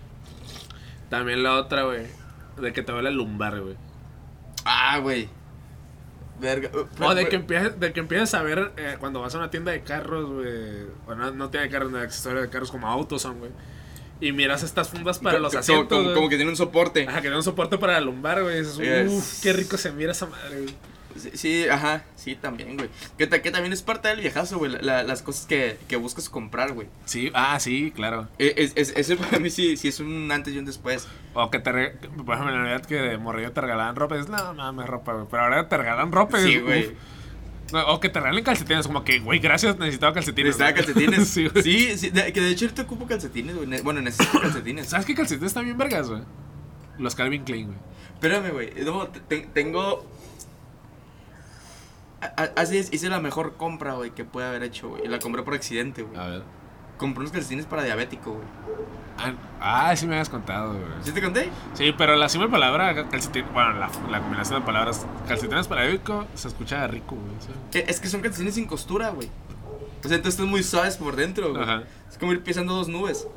También 1.10 1.43
la 1.43 1.56
otra, 1.56 1.84
güey. 1.84 2.07
De 2.61 2.73
que 2.73 2.81
te 2.81 2.91
duele 2.91 3.10
el 3.10 3.15
lumbar, 3.15 3.60
güey. 3.61 3.76
Ah, 4.65 4.97
güey. 4.99 5.30
Verga. 6.39 6.69
uh, 6.73 7.03
O 7.03 7.15
de 7.15 7.27
que 7.27 7.35
empieces, 7.35 7.79
de 7.79 7.93
que 7.93 7.99
empieces 7.99 8.33
a 8.33 8.41
ver 8.43 8.71
eh, 8.77 8.95
cuando 8.99 9.21
vas 9.21 9.33
a 9.35 9.37
una 9.37 9.49
tienda 9.49 9.71
de 9.71 9.81
carros, 9.81 10.29
güey. 10.29 10.87
O 11.07 11.15
no, 11.15 11.31
no 11.31 11.49
tienda 11.49 11.67
de 11.67 11.69
carros, 11.69 11.91
de 11.91 12.01
accesorios 12.01 12.43
de 12.43 12.49
carros 12.49 12.71
como 12.71 12.87
autos 12.87 13.21
son, 13.21 13.39
güey. 13.39 13.51
Y 14.21 14.31
miras 14.31 14.63
estas 14.63 14.89
fundas 14.89 15.19
para 15.19 15.39
los 15.39 15.55
asientos. 15.55 16.13
Como, 16.13 16.29
que 16.29 16.35
tiene 16.35 16.51
un 16.51 16.57
soporte. 16.57 17.07
Ajá, 17.07 17.17
que 17.17 17.23
tiene 17.23 17.37
un 17.37 17.43
soporte 17.43 17.77
para 17.77 17.93
la 17.93 18.01
lumbar, 18.01 18.41
güey. 18.43 18.61
Uff, 18.61 19.41
qué 19.41 19.53
rico 19.53 19.77
se 19.77 19.91
mira 19.91 20.11
esa 20.11 20.25
madre, 20.25 20.61
güey. 20.61 20.75
Sí, 21.19 21.31
sí, 21.35 21.65
ajá, 21.69 22.03
sí, 22.15 22.35
también, 22.35 22.75
güey. 22.77 22.89
Que, 23.17 23.27
ta- 23.27 23.41
que 23.41 23.51
también 23.51 23.73
es 23.73 23.81
parte 23.81 24.07
del 24.07 24.19
viejazo, 24.21 24.57
güey. 24.57 24.71
la- 24.71 24.81
la- 24.81 25.03
las 25.03 25.21
cosas 25.21 25.45
que, 25.45 25.77
que 25.87 25.95
buscas 25.95 26.29
comprar, 26.29 26.73
güey. 26.73 26.87
Sí, 27.05 27.31
ah, 27.33 27.59
sí, 27.59 27.91
claro. 27.95 28.27
E- 28.39 28.53
Es, 28.57 28.73
es, 28.75 28.93
ese 28.95 29.15
para 29.17 29.39
mí 29.39 29.49
sí, 29.49 29.77
sí 29.77 29.87
es 29.89 29.99
un 29.99 30.31
antes 30.31 30.53
y 30.53 30.57
un 30.59 30.65
después. 30.65 31.07
O 31.33 31.51
que 31.51 31.59
te, 31.59 31.71
por 31.71 32.35
ejemplo, 32.35 32.49
en 32.49 32.55
la 32.55 32.63
Navidad 32.63 32.85
que 32.85 32.95
de 32.95 33.17
morrillo 33.17 33.51
te 33.51 33.61
regalaban 33.61 33.95
ropa. 33.95 34.15
Dices, 34.15 34.29
no, 34.31 34.53
mames, 34.53 34.87
ropa, 34.87 35.13
güey. 35.13 35.25
Pero 35.29 35.43
ahora 35.43 35.67
te 35.69 35.77
regalan 35.77 36.11
ropa. 36.11 36.39
Sí, 36.39 36.59
güey. 36.59 36.91
No, 37.71 37.85
o 37.87 37.99
que 37.99 38.09
te 38.09 38.19
regalen 38.19 38.43
calcetines. 38.43 38.87
Como 38.87 39.03
que, 39.03 39.19
güey, 39.19 39.37
gracias, 39.39 39.77
necesitaba 39.77 40.13
calcetines. 40.13 40.57
Necesitaba 40.57 40.73
calcetines. 40.73 41.27
sí, 41.29 41.47
güey. 41.47 41.63
sí, 41.63 41.97
sí, 41.99 42.09
de- 42.09 42.33
que 42.33 42.41
de 42.41 42.49
hecho 42.49 42.65
ahorita 42.65 42.81
ocupo 42.81 43.05
calcetines, 43.05 43.55
güey. 43.55 43.81
Bueno, 43.81 44.01
necesito 44.01 44.39
calcetines. 44.41 44.87
¿Sabes 44.89 45.05
qué 45.05 45.13
calcetines 45.13 45.49
están 45.51 45.65
bien 45.65 45.77
vergas, 45.77 46.09
güey? 46.09 46.21
Los 46.97 47.13
Calvin 47.15 47.43
Klein, 47.43 47.67
güey. 47.67 47.77
Espérame, 48.15 48.51
güey. 48.51 48.73
No, 48.83 49.07
te- 49.07 49.19
te- 49.21 49.47
tengo. 49.53 50.03
Así 52.55 52.77
es, 52.77 52.91
hice 52.93 53.09
la 53.09 53.19
mejor 53.19 53.55
compra, 53.55 53.93
güey, 53.93 54.11
que 54.11 54.25
pude 54.25 54.45
haber 54.45 54.63
hecho, 54.63 54.89
güey. 54.89 55.05
Y 55.05 55.07
la 55.07 55.19
compré 55.19 55.43
por 55.43 55.53
accidente, 55.53 56.03
güey. 56.03 56.19
A 56.19 56.27
ver. 56.27 56.43
Compré 56.97 57.21
unos 57.21 57.31
calcetines 57.31 57.65
para 57.65 57.83
diabético, 57.83 58.33
güey. 58.33 58.45
Ah, 59.17 59.33
ah, 59.89 59.95
sí 59.95 60.05
me 60.07 60.15
habías 60.15 60.29
contado, 60.29 60.73
güey. 60.73 60.83
¿Sí 61.01 61.11
te 61.11 61.21
conté? 61.21 61.49
Sí, 61.73 61.93
pero 61.97 62.15
la 62.15 62.27
simple 62.29 62.49
palabra 62.49 63.09
calcetín, 63.09 63.45
bueno, 63.53 63.73
la, 63.73 63.89
la 64.09 64.19
combinación 64.21 64.59
de 64.59 64.65
palabras 64.65 65.05
calcetines 65.27 65.67
para 65.67 65.81
diabético 65.83 66.25
se 66.35 66.47
escucha 66.49 66.85
rico, 66.87 67.15
güey. 67.15 67.35
sí. 67.39 67.79
Eh, 67.79 67.85
Es 67.87 67.99
que 68.01 68.07
son 68.09 68.21
calcetines 68.21 68.55
sin 68.55 68.65
costura, 68.65 69.09
güey. 69.09 69.29
O 70.03 70.07
sea, 70.07 70.15
entonces 70.15 70.35
están 70.39 70.49
muy 70.49 70.63
suaves 70.63 70.97
por 70.97 71.15
dentro, 71.15 71.51
güey. 71.51 71.61
Ajá. 71.63 71.83
Es 72.09 72.17
como 72.17 72.31
ir 72.33 72.41
pisando 72.43 72.73
dos 72.73 72.87
nubes. 72.89 73.27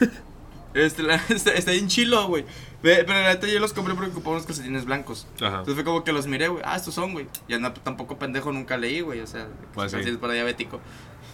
este, 0.74 1.02
la- 1.02 1.14
está, 1.28 1.52
está 1.52 1.70
bien 1.72 1.88
chilo, 1.88 2.26
güey. 2.28 2.44
Pero 2.80 3.08
la 3.12 3.28
neta 3.28 3.46
yo 3.48 3.58
los 3.58 3.72
compré 3.72 3.94
porque 3.94 4.10
ocupaba 4.12 4.36
unos 4.36 4.46
calcetines 4.46 4.84
blancos. 4.84 5.26
Ajá. 5.36 5.48
Entonces 5.60 5.74
fue 5.74 5.84
como 5.84 6.04
que 6.04 6.12
los 6.12 6.26
miré, 6.28 6.48
güey. 6.48 6.62
Ah, 6.64 6.76
estos 6.76 6.94
son, 6.94 7.12
güey. 7.12 7.26
Ya 7.48 7.58
no, 7.58 7.72
tampoco 7.72 8.18
pendejo 8.18 8.52
nunca 8.52 8.76
leí, 8.76 9.00
güey. 9.00 9.20
O 9.20 9.26
sea, 9.26 9.48
Pues 9.74 9.90
sí. 9.92 9.98
para 10.20 10.32
diabético. 10.34 10.80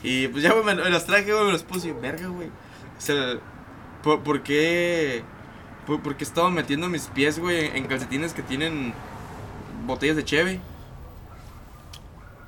Y 0.03 0.29
pues 0.29 0.43
ya, 0.43 0.53
güey, 0.53 0.65
me, 0.65 0.75
me 0.75 0.89
los 0.91 1.05
traje, 1.05 1.31
güey, 1.33 1.45
me 1.45 1.53
los 1.53 1.63
puse. 1.63 1.89
y, 1.89 1.93
Verga, 1.93 2.29
güey. 2.29 2.49
sea, 2.99 3.39
¿por, 4.03 4.23
por 4.23 4.43
qué? 4.43 5.23
¿Por, 5.87 6.01
por 6.03 6.17
qué 6.17 6.25
estaba 6.25 6.51
metiendo 6.51 6.89
mis 6.89 7.09
pies, 7.09 7.39
güey, 7.39 7.77
en 7.77 7.87
calcetines 7.89 8.33
que 8.33 8.43
tienen 8.43 8.95
botellas 9.87 10.17
de 10.17 10.25
cheve? 10.25 10.61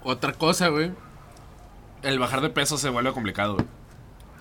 Otra 0.03 0.33
cosa, 0.33 0.69
güey. 0.69 0.93
El 2.03 2.19
bajar 2.19 2.41
de 2.41 2.51
peso 2.51 2.79
se 2.79 2.89
vuelve 2.89 3.13
complicado, 3.13 3.55
güey. 3.55 3.67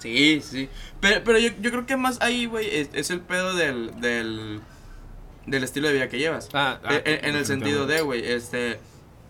Sí, 0.06 0.42
sí. 0.42 0.70
Pero, 1.00 1.24
pero 1.24 1.40
yo, 1.40 1.50
yo 1.60 1.72
creo 1.72 1.86
que 1.86 1.98
más 1.98 2.22
ahí, 2.22 2.46
güey, 2.46 2.70
es, 2.76 2.90
es 2.94 3.10
el 3.10 3.22
pedo 3.22 3.56
del, 3.56 4.00
del, 4.00 4.62
del 5.48 5.64
estilo 5.64 5.88
de 5.88 5.94
vida 5.96 6.10
que 6.10 6.20
llevas. 6.20 6.50
Ah, 6.54 6.80
ah, 6.84 6.94
Eh, 6.96 7.02
eh, 7.06 7.20
en, 7.24 7.36
el 7.36 7.46
sentido 7.46 7.88
de, 7.88 8.02
güey, 8.02 8.24
este... 8.26 8.80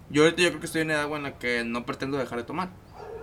Yo 0.09 0.23
ahorita 0.23 0.41
yo 0.43 0.49
creo 0.49 0.59
que 0.59 0.65
estoy 0.67 0.81
en 0.81 0.87
una 0.87 0.95
edad, 0.95 1.07
güey, 1.07 1.17
en 1.19 1.23
la 1.23 1.37
que 1.39 1.63
no 1.63 1.85
pretendo 1.85 2.17
dejar 2.17 2.37
de 2.39 2.43
tomar. 2.43 2.69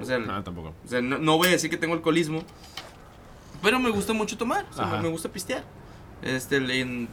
O 0.00 0.04
sea, 0.04 0.18
No, 0.18 0.42
tampoco. 0.42 0.74
o 0.84 0.88
sea 0.88 1.00
no, 1.00 1.18
no 1.18 1.36
voy 1.36 1.48
a 1.48 1.50
decir 1.52 1.70
que 1.70 1.76
tengo 1.76 1.94
alcoholismo, 1.94 2.42
pero 3.62 3.78
me 3.78 3.90
gusta 3.90 4.12
mucho 4.12 4.36
tomar. 4.36 4.66
O 4.70 4.74
sea, 4.74 4.84
Ajá. 4.86 4.96
me, 4.96 5.02
me 5.04 5.08
gusta 5.10 5.28
pistear. 5.28 5.62
Este, 6.22 6.56
en- 6.56 7.08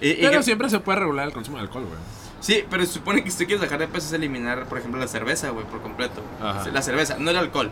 y- 0.00 0.08
y 0.08 0.14
Pero 0.20 0.38
que- 0.38 0.42
siempre 0.42 0.70
se 0.70 0.80
puede 0.80 1.00
regular 1.00 1.26
el 1.26 1.34
consumo 1.34 1.58
de 1.58 1.64
alcohol, 1.64 1.84
güey. 1.84 1.98
Sí, 2.40 2.62
pero 2.70 2.84
se 2.86 2.92
supone 2.92 3.22
que 3.24 3.30
si 3.30 3.38
tú 3.38 3.44
quieres 3.46 3.60
dejar 3.62 3.78
de 3.78 3.88
peso 3.88 4.06
es 4.06 4.12
eliminar, 4.12 4.66
por 4.68 4.78
ejemplo, 4.78 5.00
la 5.00 5.08
cerveza, 5.08 5.50
güey, 5.50 5.66
por 5.66 5.80
completo. 5.82 6.22
Ajá. 6.42 6.68
La 6.70 6.82
cerveza, 6.82 7.16
no 7.18 7.30
el 7.30 7.36
alcohol. 7.36 7.70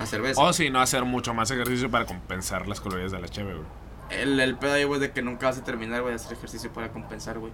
La 0.00 0.06
cerveza. 0.06 0.40
O 0.40 0.52
si 0.52 0.70
no, 0.70 0.80
hacer 0.80 1.04
mucho 1.04 1.34
más 1.34 1.50
ejercicio 1.50 1.90
para 1.90 2.06
compensar 2.06 2.66
las 2.66 2.80
calorías 2.80 3.12
de 3.12 3.20
la 3.20 3.28
cheve, 3.28 3.52
güey. 3.54 3.66
El, 4.10 4.40
el 4.40 4.56
pedo 4.56 4.72
ahí, 4.72 4.84
güey, 4.84 4.98
de 4.98 5.12
que 5.12 5.22
nunca 5.22 5.46
vas 5.46 5.58
a 5.58 5.62
terminar, 5.62 6.00
güey, 6.00 6.12
de 6.14 6.16
hacer 6.16 6.32
ejercicio 6.32 6.72
para 6.72 6.88
compensar, 6.88 7.38
güey. 7.38 7.52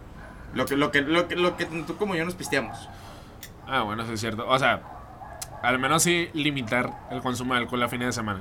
Lo 0.54 0.64
que, 0.64 0.76
lo 0.76 0.90
que, 0.90 1.02
lo 1.02 1.28
que, 1.28 1.36
lo 1.36 1.56
que 1.56 1.66
tú 1.66 1.96
como 1.96 2.14
yo 2.14 2.24
nos 2.24 2.34
pisteamos. 2.34 2.88
Ah, 3.66 3.82
bueno, 3.82 4.04
eso 4.04 4.12
es 4.12 4.20
cierto. 4.20 4.48
O 4.48 4.58
sea, 4.58 4.80
al 5.62 5.78
menos 5.78 6.04
sí 6.04 6.30
limitar 6.34 7.08
el 7.10 7.20
consumo 7.20 7.54
de 7.54 7.60
alcohol 7.60 7.82
a 7.82 7.88
fines 7.88 8.06
de 8.06 8.12
semana. 8.12 8.40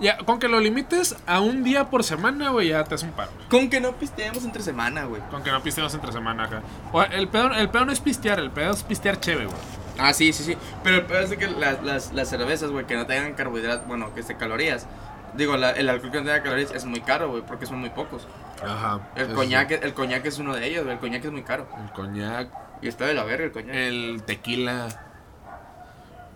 Ya, 0.00 0.18
con 0.18 0.38
que 0.38 0.48
lo 0.48 0.60
limites 0.60 1.16
a 1.26 1.40
un 1.40 1.62
día 1.62 1.90
por 1.90 2.02
semana, 2.02 2.50
güey, 2.50 2.68
ya 2.68 2.82
te 2.84 2.94
hace 2.94 3.06
un 3.06 3.12
paro. 3.12 3.30
güey. 3.34 3.48
Con 3.48 3.68
que 3.68 3.80
no 3.80 3.92
pisteemos 3.92 4.44
entre 4.44 4.62
semana, 4.62 5.04
güey. 5.04 5.20
Con 5.30 5.42
que 5.42 5.50
no 5.52 5.62
pisteemos 5.62 5.92
entre 5.94 6.12
semana 6.12 6.44
acá. 6.44 6.62
O, 6.92 7.02
el, 7.02 7.28
pedo, 7.28 7.52
el 7.52 7.68
pedo 7.68 7.84
no 7.84 7.92
es 7.92 8.00
pistear, 8.00 8.38
el 8.38 8.50
pedo 8.50 8.72
es 8.72 8.82
pistear 8.84 9.20
cheve, 9.20 9.46
güey. 9.46 9.58
Ah, 9.98 10.12
sí, 10.12 10.32
sí, 10.32 10.42
sí. 10.44 10.56
Pero 10.82 10.96
el 10.96 11.02
pedo 11.06 11.20
es 11.20 11.36
que 11.36 11.46
las, 11.48 11.82
las, 11.82 12.12
las 12.12 12.28
cervezas, 12.28 12.70
güey, 12.70 12.86
que 12.86 12.96
no 12.96 13.06
tengan 13.06 13.34
carbohidratos, 13.34 13.86
bueno, 13.86 14.12
que 14.14 14.20
esté 14.20 14.36
calorías. 14.36 14.86
Digo, 15.34 15.56
la- 15.56 15.72
el 15.72 15.88
alcohol 15.88 16.10
que 16.12 16.18
no 16.18 16.24
tenga 16.24 16.42
calorías 16.42 16.70
es 16.72 16.84
muy 16.84 17.00
caro, 17.00 17.28
güey, 17.30 17.42
porque 17.42 17.66
son 17.66 17.78
muy 17.80 17.90
pocos. 17.90 18.26
Ajá. 18.64 19.00
El 19.16 19.26
eso 19.26 19.34
coñac, 19.34 19.70
el 19.70 19.94
coñac 19.94 20.24
es 20.26 20.38
uno 20.38 20.54
de 20.54 20.66
ellos, 20.66 20.84
güey. 20.84 20.94
El 20.94 21.00
coñac 21.00 21.24
es 21.24 21.30
muy 21.32 21.42
caro. 21.42 21.66
El 21.84 21.90
coñac, 21.92 22.48
Y 22.82 22.88
está 22.88 23.06
de 23.06 23.14
la 23.14 23.24
verga 23.24 23.44
el 23.46 23.52
coñac. 23.52 23.74
el 23.74 24.22
tequila. 24.26 24.88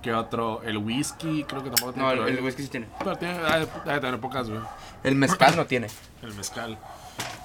¿Qué 0.02 0.12
otro? 0.14 0.62
El 0.64 0.78
whisky, 0.78 1.44
creo 1.44 1.62
que 1.64 1.70
tampoco 1.70 1.92
tiene 1.92 2.14
no, 2.14 2.26
el, 2.26 2.40
whisky 2.40 2.62
sí 2.62 2.68
tiene. 2.68 2.86
Pero 3.00 3.16
tiene, 3.16 3.34
ha 3.38 3.58
de- 3.58 3.68
ha 3.86 3.92
de 3.94 4.00
tener 4.00 4.20
pocas, 4.20 4.48
güey. 4.48 4.60
El 5.02 5.16
mezcal 5.16 5.56
no 5.56 5.66
tiene. 5.66 5.88
El 6.22 6.34
mezcal. 6.34 6.78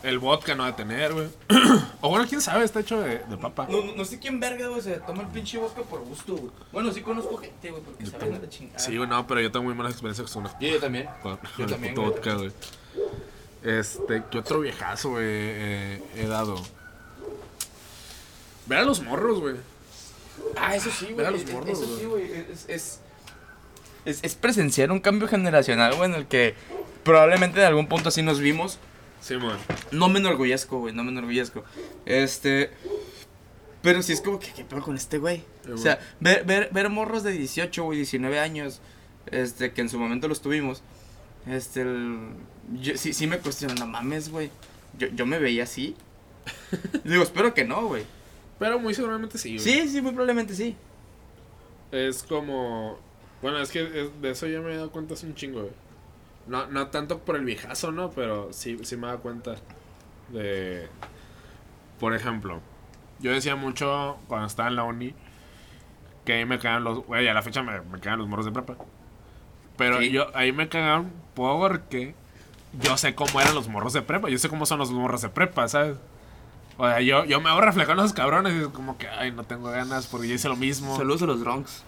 El 0.04 0.20
vodka 0.20 0.54
no 0.56 0.64
ha 0.64 0.68
de 0.68 0.74
tener, 0.74 1.14
güey. 1.14 1.28
o 2.02 2.10
bueno, 2.10 2.26
quién 2.28 2.42
sabe, 2.42 2.66
está 2.66 2.82
hecho 2.82 3.00
de, 3.02 3.20
de 3.20 3.38
papa. 3.38 3.68
No, 3.70 3.84
no, 3.84 3.96
no 3.96 4.04
sé 4.06 4.20
quién 4.20 4.40
verga, 4.40 4.68
güey, 4.68 4.82
se 4.82 4.98
toma 4.98 5.22
el 5.24 5.30
pinche 5.30 5.58
vodka 5.58 5.82
por 5.84 6.02
gusto, 6.02 6.36
güey. 6.36 6.52
Bueno, 6.74 6.92
sí 6.92 7.02
conozco 7.02 7.38
gente, 7.38 7.72
güey, 7.72 7.82
porque 7.82 8.06
saben 8.06 8.42
de 8.42 8.50
chingada. 8.50 8.80
Sí, 8.80 8.98
güey, 8.98 9.08
no, 9.10 9.26
pero 9.26 9.40
yo 9.40 9.50
tengo 9.52 9.64
muy 9.66 9.74
malas 9.74 9.94
experiencias 9.94 10.30
con 10.32 10.44
los 10.44 10.52
Yo, 10.60 10.68
yo 10.68 10.80
también. 10.80 11.08
con, 11.22 11.36
Yo 11.36 11.40
con 11.56 11.66
el 11.66 11.72
también, 11.72 11.94
puto 11.96 12.08
güey. 12.08 12.14
vodka, 12.16 12.34
güey. 12.36 12.52
Este, 13.64 14.24
¿qué 14.30 14.38
otro 14.40 14.60
viejazo, 14.60 15.12
güey, 15.12 15.24
eh, 15.26 16.04
he 16.18 16.28
dado? 16.28 16.62
Ver 18.66 18.80
a 18.80 18.84
los 18.84 19.02
morros, 19.02 19.40
güey. 19.40 19.56
Ah, 20.58 20.76
eso 20.76 20.90
sí, 20.92 21.14
Ver 21.14 21.28
a 21.28 21.30
güey. 21.30 21.42
los 21.42 21.50
es- 21.50 21.56
morros, 21.56 21.70
Eso 21.80 21.88
güey. 21.88 22.00
sí, 22.00 22.06
güey. 22.06 22.32
Es, 22.52 22.66
es, 22.68 23.00
es, 24.06 24.20
es 24.24 24.36
presenciar 24.36 24.92
un 24.92 25.00
cambio 25.00 25.28
generacional, 25.30 25.96
güey, 25.96 26.10
en 26.10 26.16
el 26.16 26.28
que 26.28 26.56
probablemente 27.04 27.60
en 27.62 27.68
algún 27.68 27.88
punto 27.88 28.10
así 28.10 28.22
nos 28.22 28.40
vimos. 28.40 28.80
Simón. 29.24 29.58
No 29.92 30.10
me 30.10 30.20
enorgullezco, 30.20 30.80
güey, 30.80 30.94
no 30.94 31.04
me 31.04 31.12
enorgullezco. 31.12 31.64
Este. 32.06 32.72
Pero 33.82 34.02
sí 34.02 34.14
es 34.14 34.22
como 34.22 34.40
que, 34.40 34.52
¿qué 34.54 34.64
pedo 34.64 34.82
con 34.82 34.96
este 34.96 35.18
güey? 35.18 35.44
O 35.74 35.78
sea, 35.78 36.00
ver, 36.20 36.46
ver, 36.46 36.70
ver 36.72 36.90
morros 36.90 37.24
de 37.24 37.32
18, 37.32 37.84
güey, 37.84 37.98
19 37.98 38.40
años, 38.40 38.80
este, 39.28 39.72
que 39.74 39.82
en 39.82 39.90
su 39.90 39.98
momento 40.00 40.28
los 40.28 40.42
tuvimos. 40.42 40.82
Este, 41.48 41.82
el- 41.82 42.30
yo, 42.82 42.98
sí, 42.98 43.14
sí 43.14 43.28
me 43.28 43.40
cuestiono, 43.40 43.76
no 43.76 43.86
mames, 43.88 44.30
güey. 44.30 44.50
Yo, 44.98 45.08
yo 45.08 45.26
me 45.26 45.38
veía 45.40 45.64
así. 45.64 45.96
Digo, 47.04 47.24
espero 47.24 47.54
que 47.54 47.66
no, 47.66 47.88
güey. 47.88 48.04
Pero 48.60 48.80
muy 48.80 48.94
seguramente 48.94 49.38
sí, 49.38 49.58
güey. 49.58 49.60
Sí, 49.60 49.90
sí, 49.90 50.02
muy 50.02 50.12
probablemente 50.12 50.56
sí. 50.56 50.76
Es 51.92 52.24
como. 52.24 52.98
Bueno, 53.42 53.60
es 53.60 53.70
que 53.72 53.82
de 53.84 54.30
eso 54.30 54.48
ya 54.48 54.62
me 54.62 54.72
he 54.74 54.76
dado 54.78 54.92
cuenta 54.92 55.14
hace 55.16 55.26
un 55.26 55.36
chingo, 55.36 55.60
güey. 55.62 55.74
No, 56.48 56.68
no 56.68 56.88
tanto 56.88 57.20
por 57.20 57.36
el 57.36 57.46
viejazo, 57.46 57.92
¿no? 57.92 58.10
Pero 58.12 58.52
sí, 58.52 58.78
sí 58.84 58.98
me 58.98 59.08
dado 59.08 59.20
cuenta 59.20 59.56
de. 60.30 60.88
Por 62.00 62.14
ejemplo, 62.14 62.60
yo 63.20 63.32
decía 63.32 63.56
mucho 63.56 64.18
cuando 64.28 64.48
estaba 64.48 64.68
en 64.70 64.76
la 64.76 64.84
uni 64.84 65.14
que 66.26 66.34
ahí 66.34 66.46
me 66.46 66.60
cagaban 66.60 66.84
los. 66.84 67.06
Güey, 67.06 67.28
a 67.28 67.34
la 67.34 67.42
fecha 67.42 67.64
me, 67.64 67.80
me 67.82 68.00
cagan 68.00 68.20
los 68.20 68.28
morros 68.28 68.46
de 68.46 68.52
prepa. 68.52 68.76
Pero 69.78 70.00
Sí. 70.00 70.12
yo 70.12 70.28
ahí 70.36 70.52
me 70.52 70.68
cagaban 70.70 71.12
porque 71.34 72.14
yo 72.82 72.98
sé 72.98 73.16
cómo 73.16 73.40
eran 73.42 73.56
los 73.56 73.68
morros 73.70 73.94
de 73.94 74.02
prepa. 74.02 74.30
Yo 74.30 74.38
sé 74.38 74.50
cómo 74.50 74.66
son 74.66 74.80
los 74.80 74.92
morros 74.92 75.22
de 75.22 75.30
prepa, 75.30 75.68
¿sabes? 75.68 75.98
O 76.78 76.88
sea, 76.88 77.00
yo, 77.02 77.24
yo 77.26 77.40
me 77.40 77.50
hago 77.50 77.62
reflejar 77.62 77.94
en 77.94 78.00
esos 78.00 78.14
cabrones 78.14 78.54
y 78.54 78.58
es 78.62 78.68
como 78.70 78.98
que, 78.98 79.08
ay, 79.08 79.32
no 79.32 79.44
tengo 79.44 79.70
ganas 79.70 80.08
porque 80.08 80.28
yo 80.28 80.36
hice 80.36 80.50
lo 80.50 80.56
mismo. 80.56 80.98
Saludos 80.98 81.22
a 81.22 81.26
los 81.28 81.40
drunks. 81.40 81.84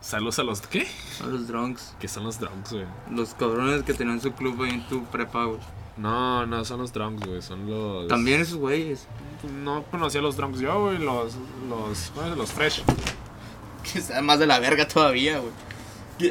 Saludos 0.00 0.38
a 0.38 0.42
los. 0.44 0.60
¿Qué? 0.62 0.86
A 1.22 1.26
los 1.26 1.48
drunks. 1.48 1.94
¿Qué 1.98 2.08
son 2.08 2.24
los 2.24 2.38
drunks, 2.38 2.72
güey? 2.72 2.86
Los 3.10 3.34
cabrones 3.34 3.82
que 3.82 3.94
tenían 3.94 4.20
su 4.20 4.32
club 4.32 4.62
ahí 4.62 4.70
en 4.70 4.88
tu 4.88 5.04
prepa, 5.04 5.44
güey. 5.44 5.58
No, 5.96 6.46
no 6.46 6.64
son 6.64 6.80
los 6.80 6.92
drunks, 6.92 7.26
güey. 7.26 7.42
Son 7.42 7.68
los. 7.68 8.06
También 8.08 8.40
esos 8.40 8.56
güeyes. 8.56 9.06
No 9.62 9.82
conocía 9.90 10.20
los 10.22 10.36
drunks 10.36 10.60
yo, 10.60 10.84
güey. 10.84 10.98
Los. 10.98 11.34
Los. 11.68 12.12
¿Cómo 12.14 12.26
es? 12.28 12.36
Los 12.36 12.52
fresh. 12.52 12.82
Que 13.92 13.98
está 13.98 14.20
más 14.22 14.38
de 14.38 14.46
la 14.46 14.58
verga 14.60 14.86
todavía, 14.86 15.38
güey. 15.40 15.52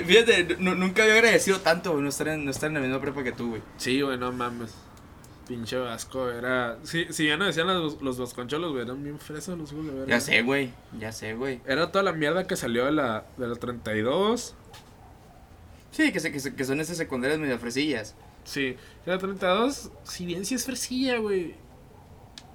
Fíjate, 0.06 0.57
nu- 0.60 0.76
nunca 0.76 1.03
había 1.03 1.15
agradecido 1.15 1.60
tanto, 1.61 1.91
güey, 1.91 2.03
no 2.03 2.10
estar 2.10 2.27
en, 2.27 2.44
no 2.45 2.52
estar 2.52 2.68
en 2.68 2.73
la 2.73 2.80
misma 2.81 2.99
prepa 2.99 3.23
que 3.23 3.31
tú, 3.31 3.49
güey. 3.52 3.61
Sí, 3.77 4.02
güey, 4.02 4.18
no 4.18 4.31
mames. 4.34 4.73
Pinche 5.48 5.78
vasco, 5.78 6.30
era. 6.30 6.78
Sí, 6.84 7.06
sí, 7.11 7.26
ya 7.28 7.38
no 7.38 7.45
decían 7.45 7.68
los, 7.68 8.02
los 8.02 8.19
vasconcholos, 8.19 8.72
güey. 8.72 8.84
Eran 8.84 9.02
bien 9.03 9.18
fresas 9.18 9.57
los 9.57 9.72
hijos 9.72 9.86
de 9.86 9.91
verga. 9.91 10.07
Ya 10.07 10.19
sé, 10.19 10.41
güey. 10.41 10.72
Ya 10.99 11.11
sé, 11.14 11.34
güey. 11.36 11.61
Era 11.65 11.90
toda 11.91 12.03
la 12.03 12.11
mierda 12.11 12.45
que 12.48 12.56
salió 12.57 12.86
de 12.86 12.91
la, 12.91 13.26
de 13.38 13.48
la 13.48 13.56
32. 13.56 14.56
Sí, 15.91 16.11
que, 16.11 16.19
se, 16.19 16.32
que, 16.32 16.40
se- 16.40 16.53
que 16.53 16.65
son 16.65 16.82
esas 16.82 16.98
secundarias 16.98 17.40
medio 17.40 17.57
fresillas. 17.60 18.14
Sí, 18.44 18.76
la 19.06 19.18
32, 19.18 19.91
si 20.03 20.26
bien 20.26 20.45
sí 20.45 20.56
es 20.56 20.65
fresilla, 20.65 21.18
güey. 21.18 21.56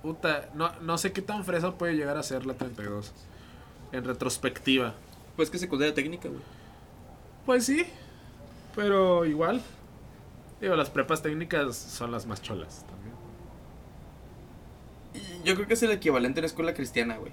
Puta, 0.02 0.50
no, 0.54 0.70
no 0.80 0.98
sé 0.98 1.12
qué 1.12 1.22
tan 1.22 1.44
fresa 1.44 1.72
puede 1.78 1.94
llegar 1.94 2.16
a 2.18 2.22
ser 2.22 2.44
la 2.44 2.54
32. 2.54 3.12
En 3.92 4.04
retrospectiva. 4.04 4.94
Pues 5.36 5.48
que 5.48 5.58
secundaria 5.58 5.94
técnica, 5.94 6.28
güey. 6.28 6.40
Pues 7.46 7.64
sí, 7.66 7.84
pero 8.76 9.24
igual. 9.24 9.62
Digo, 10.62 10.76
las 10.76 10.88
prepas 10.90 11.20
técnicas 11.22 11.76
son 11.76 12.10
las 12.12 12.24
más 12.26 12.40
cholas 12.40 12.86
también. 12.88 13.14
Yo 15.44 15.54
creo 15.56 15.66
que 15.66 15.74
es 15.74 15.82
el 15.82 15.90
equivalente 15.90 16.40
a 16.40 16.42
la 16.42 16.46
escuela 16.46 16.72
cristiana, 16.72 17.16
güey. 17.16 17.32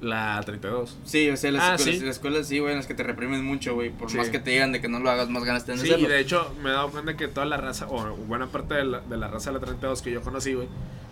La 0.00 0.40
32. 0.44 0.96
Sí, 1.04 1.28
o 1.30 1.36
sea, 1.36 1.50
las 1.50 1.62
Ah, 1.62 1.74
escuelas, 1.74 1.98
sí. 2.00 2.06
las 2.06 2.16
escuelas 2.16 2.46
sí, 2.48 2.58
güey, 2.58 2.72
en 2.72 2.78
las 2.78 2.86
que 2.86 2.94
te 2.94 3.02
reprimen 3.02 3.44
mucho, 3.44 3.74
güey. 3.74 3.90
Por 3.90 4.10
Sí. 4.10 4.16
más 4.18 4.28
que 4.28 4.38
te 4.38 4.50
digan 4.50 4.70
de 4.72 4.80
que 4.80 4.88
no 4.88 4.98
lo 5.00 5.10
hagas, 5.10 5.28
más 5.30 5.42
ganas 5.44 5.66
de 5.66 5.76
Sí, 5.76 5.86
y 5.88 5.90
hacerlo. 5.90 6.08
de 6.08 6.20
hecho 6.20 6.54
me 6.62 6.68
he 6.70 6.72
dado 6.72 6.90
cuenta 6.90 7.16
que 7.16 7.28
toda 7.28 7.46
la 7.46 7.56
raza, 7.56 7.86
o 7.88 8.14
buena 8.14 8.46
parte 8.46 8.74
de 8.74 8.84
la, 8.84 9.00
de 9.00 9.16
la 9.16 9.28
raza 9.28 9.50
de 9.50 9.58
la 9.58 9.64
32 9.64 10.02
que 10.02 10.10
yo 10.12 10.20
conocí, 10.22 10.54
güey, 10.54 10.68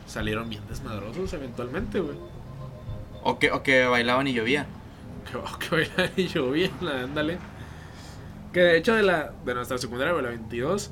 salieron 0.07 0.49
bien 0.51 0.63
desmadrosos 0.69 1.33
eventualmente, 1.33 1.99
güey. 2.01 2.17
O, 3.23 3.39
que, 3.39 3.51
o 3.53 3.63
que 3.63 3.87
bailaban 3.87 4.27
y 4.29 4.33
llovía. 4.35 4.67
Que, 5.31 5.39
oh, 5.39 5.59
que 5.59 5.69
bailan 5.71 6.11
y 6.19 6.27
llovía, 6.29 6.71
ándale. 7.03 7.39
Que 8.55 8.61
de 8.61 8.77
hecho 8.79 8.95
de 8.95 9.03
la 9.03 9.33
de 9.45 9.55
nuestra 9.55 9.77
secundaria, 9.77 10.13
güey, 10.13 10.25
la 10.25 10.31
22, 10.31 10.91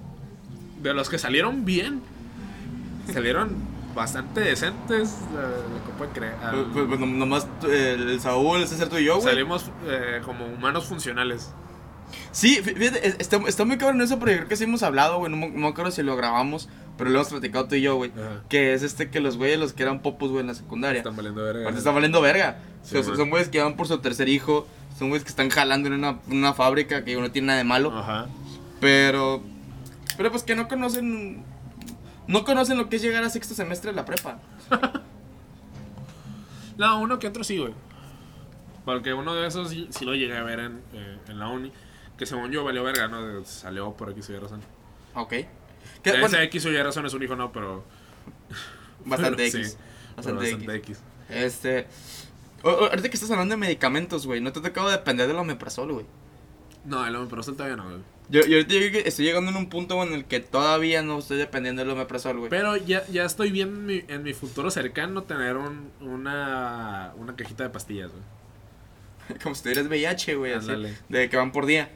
de 0.83 0.93
los 0.95 1.09
que 1.09 1.17
salieron 1.19 1.65
bien, 1.65 2.03
salieron 3.13 3.55
bastante 3.95 4.41
decentes, 4.41 5.11
eh, 5.11 5.73
lo 5.73 5.85
que 5.87 5.93
pueden 5.99 6.13
creer. 6.15 6.35
Ah, 6.43 6.51
Pues, 6.53 6.67
pues, 6.73 6.87
pues, 6.89 7.01
nom- 7.01 7.17
nomás 7.17 7.47
eh, 7.69 7.97
el 7.99 8.21
Saúl, 8.21 8.61
el 8.61 8.67
César, 8.69 8.89
tú 8.89 8.97
y 8.97 9.05
yo, 9.05 9.17
güey. 9.17 9.29
salimos 9.29 9.71
eh, 9.87 10.21
como 10.25 10.47
humanos 10.47 10.85
funcionales. 10.87 11.51
Sí, 12.31 12.59
fí- 12.63 12.75
fíjate, 12.77 13.07
es- 13.07 13.17
está, 13.19 13.37
está 13.47 13.65
muy 13.65 13.79
cabrón 13.79 14.01
eso, 14.01 14.19
pero 14.19 14.33
yo 14.33 14.37
creo 14.39 14.49
que 14.49 14.57
sí 14.57 14.65
hemos 14.65 14.83
hablado, 14.83 15.19
güey. 15.19 15.31
No, 15.31 15.37
me- 15.37 15.51
no 15.51 15.59
me 15.59 15.69
acuerdo 15.69 15.91
si 15.91 16.03
lo 16.03 16.17
grabamos, 16.17 16.69
pero 16.99 17.11
lo 17.11 17.17
hemos 17.17 17.29
platicado 17.29 17.69
tú 17.69 17.75
y 17.75 17.83
yo, 17.83 17.97
güey. 17.97 18.11
Ajá. 18.13 18.43
Que 18.49 18.73
es 18.75 18.83
este 18.83 19.11
que 19.11 19.21
los 19.21 19.37
güeyes, 19.37 19.59
los 19.59 19.73
que 19.75 19.83
eran 19.83 20.01
popos, 20.01 20.31
güey, 20.31 20.41
en 20.41 20.47
la 20.49 20.55
secundaria. 20.55 20.99
Están 20.99 21.17
valiendo 21.17 21.43
verga. 21.45 21.61
Aparte 21.63 21.79
están 21.79 21.95
valiendo 21.95 22.21
verga. 22.21 22.59
O 22.83 22.87
sea, 22.87 22.99
Sí, 23.03 23.05
son- 23.05 23.09
man. 23.13 23.17
son 23.19 23.31
güeyes 23.31 23.49
que 23.51 23.63
van 23.63 23.77
por 23.77 23.87
su 23.89 23.99
tercer 23.99 24.29
hijo. 24.29 24.67
Son 25.03 25.09
güeyes 25.09 25.25
que 25.25 25.31
están 25.31 25.51
jalando 25.51 25.89
en 25.89 25.95
una, 25.95 26.21
una 26.29 26.55
fábrica 26.55 27.05
que 27.05 27.17
no 27.21 27.29
tiene 27.33 27.47
nada 27.49 27.59
de 27.59 27.65
malo. 27.65 27.91
Ajá. 27.93 28.29
Pero. 28.81 29.43
Pero 30.17 30.31
pues 30.31 30.45
que 30.45 30.55
no 30.55 30.69
conocen. 30.69 31.43
No 32.29 32.45
conocen 32.45 32.79
lo 32.79 32.89
que 32.89 32.95
es 32.95 33.03
llegar 33.03 33.25
a 33.25 33.29
sexto 33.29 33.53
semestre 33.53 33.91
de 33.91 33.97
la 33.97 34.05
prepa. 34.05 34.39
No, 36.79 37.01
uno 37.01 37.19
que 37.19 37.27
otro 37.27 37.43
sí, 37.43 37.59
güey. 37.59 37.75
Porque 38.85 39.13
uno 39.13 39.35
de 39.35 39.47
esos 39.47 39.71
sí, 39.71 39.89
sí 39.91 40.05
lo 40.05 40.15
llegué 40.15 40.37
a 40.37 40.43
ver 40.45 40.61
en, 40.61 40.81
eh, 40.95 41.19
en 41.29 41.39
la 41.41 41.49
uni. 41.49 41.73
Que 42.17 42.25
según 42.25 42.51
yo 42.53 42.63
valió 42.65 42.83
verga, 42.85 43.09
¿no? 43.09 43.45
Salió 43.45 43.93
por 43.95 44.11
X 44.11 44.31
o 44.31 44.33
Y 44.35 44.39
razón. 44.39 44.61
Ok. 45.15 45.29
Que 45.31 45.49
Ese 46.05 46.21
bueno, 46.21 46.39
X 46.39 46.65
o 46.67 46.71
Y 46.71 46.81
razón 46.81 47.05
es 47.07 47.13
un 47.15 47.23
hijo, 47.25 47.35
no, 47.35 47.51
pero. 47.53 47.85
bastante 49.05 49.51
Sí, 49.51 49.59
X. 49.59 49.77
pero 49.77 50.17
Bastante 50.17 50.45
X. 50.51 50.59
bastante 50.59 50.77
X. 50.77 51.01
Este. 51.29 51.87
O- 52.63 52.71
o- 52.71 52.85
ahorita 52.91 53.09
que 53.09 53.15
estás 53.17 53.31
hablando 53.31 53.53
de 53.55 53.59
medicamentos, 53.59 54.27
güey, 54.27 54.41
no 54.41 54.53
te 54.53 54.59
ha 54.61 54.63
tocado 54.63 54.91
depender 54.91 55.27
del 55.29 55.37
omeprazol, 55.37 55.93
güey. 55.93 56.07
No, 56.85 57.07
el 57.07 57.15
omeprazol 57.17 57.55
todavía 57.57 57.77
no, 57.77 57.85
güey. 57.85 58.01
Yo, 58.29 58.41
yo 58.47 58.57
ahorita 58.59 58.75
que 58.93 59.03
estoy 59.07 59.25
llegando 59.27 59.51
en 59.51 59.57
un 59.57 59.69
punto 59.69 60.03
en 60.03 60.15
el 60.15 60.25
que 60.25 60.41
todavía 60.41 61.03
no 61.03 61.19
estoy 61.19 61.37
dependiendo 61.37 61.83
del 61.83 61.91
omeprazol, 61.91 62.39
güey. 62.39 62.51
Pero 62.51 62.77
ya, 62.77 63.07
ya 63.09 63.25
estoy 63.25 63.51
viendo 63.53 63.79
en 63.79 63.87
mi, 63.87 64.05
en 64.09 64.23
mi 64.23 64.33
futuro 64.33 64.71
cercano 64.71 65.23
tener 65.25 65.57
un, 65.57 65.91
una, 66.01 67.13
una 67.19 67.37
cajita 67.37 67.65
de 67.65 67.71
pastillas, 67.71 68.11
güey. 68.11 69.39
Como 69.43 69.55
si 69.55 69.63
tuvieras 69.63 69.87
VIH, 69.87 70.35
güey, 70.37 70.53
así. 70.55 70.67
De 71.09 71.29
que 71.29 71.37
van 71.37 71.53
por 71.53 71.67
día. 71.67 71.91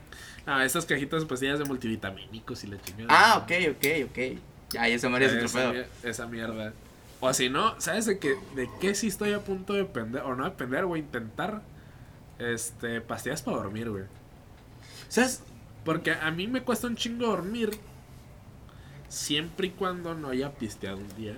Ah, 0.46 0.64
estas 0.64 0.84
cajitas 0.86 1.22
de 1.22 1.26
pastillas 1.26 1.58
de 1.58 1.64
multivitamínicos 1.64 2.62
y 2.64 2.66
la 2.68 2.80
chingada. 2.80 3.08
Ah, 3.10 3.38
ok, 3.38 3.52
ok, 3.76 4.10
ok. 4.10 4.38
Ya, 4.70 4.88
ya 4.88 4.98
se 4.98 5.08
me 5.08 5.16
haría 5.16 5.28
otro 5.28 5.46
esa, 5.46 5.72
esa 6.04 6.26
mierda. 6.26 6.72
O 7.20 7.32
si 7.32 7.48
no, 7.48 7.80
¿sabes 7.80 8.04
de 8.06 8.18
qué, 8.18 8.36
de 8.54 8.68
qué 8.80 8.94
sí 8.94 9.06
estoy 9.08 9.32
a 9.32 9.40
punto 9.40 9.72
de 9.72 9.80
depender? 9.80 10.22
O 10.22 10.34
no 10.34 10.44
depender, 10.44 10.84
güey, 10.84 11.02
intentar. 11.02 11.62
Este, 12.38 13.00
pastillas 13.00 13.42
para 13.42 13.56
dormir, 13.58 13.90
güey. 13.90 14.04
¿Sabes? 15.08 15.42
Porque 15.84 16.12
a 16.12 16.30
mí 16.30 16.46
me 16.46 16.62
cuesta 16.62 16.86
un 16.86 16.96
chingo 16.96 17.26
dormir. 17.26 17.70
Siempre 19.08 19.68
y 19.68 19.70
cuando 19.70 20.14
no 20.14 20.28
haya 20.28 20.50
pisteado 20.52 20.98
un 20.98 21.16
día. 21.16 21.34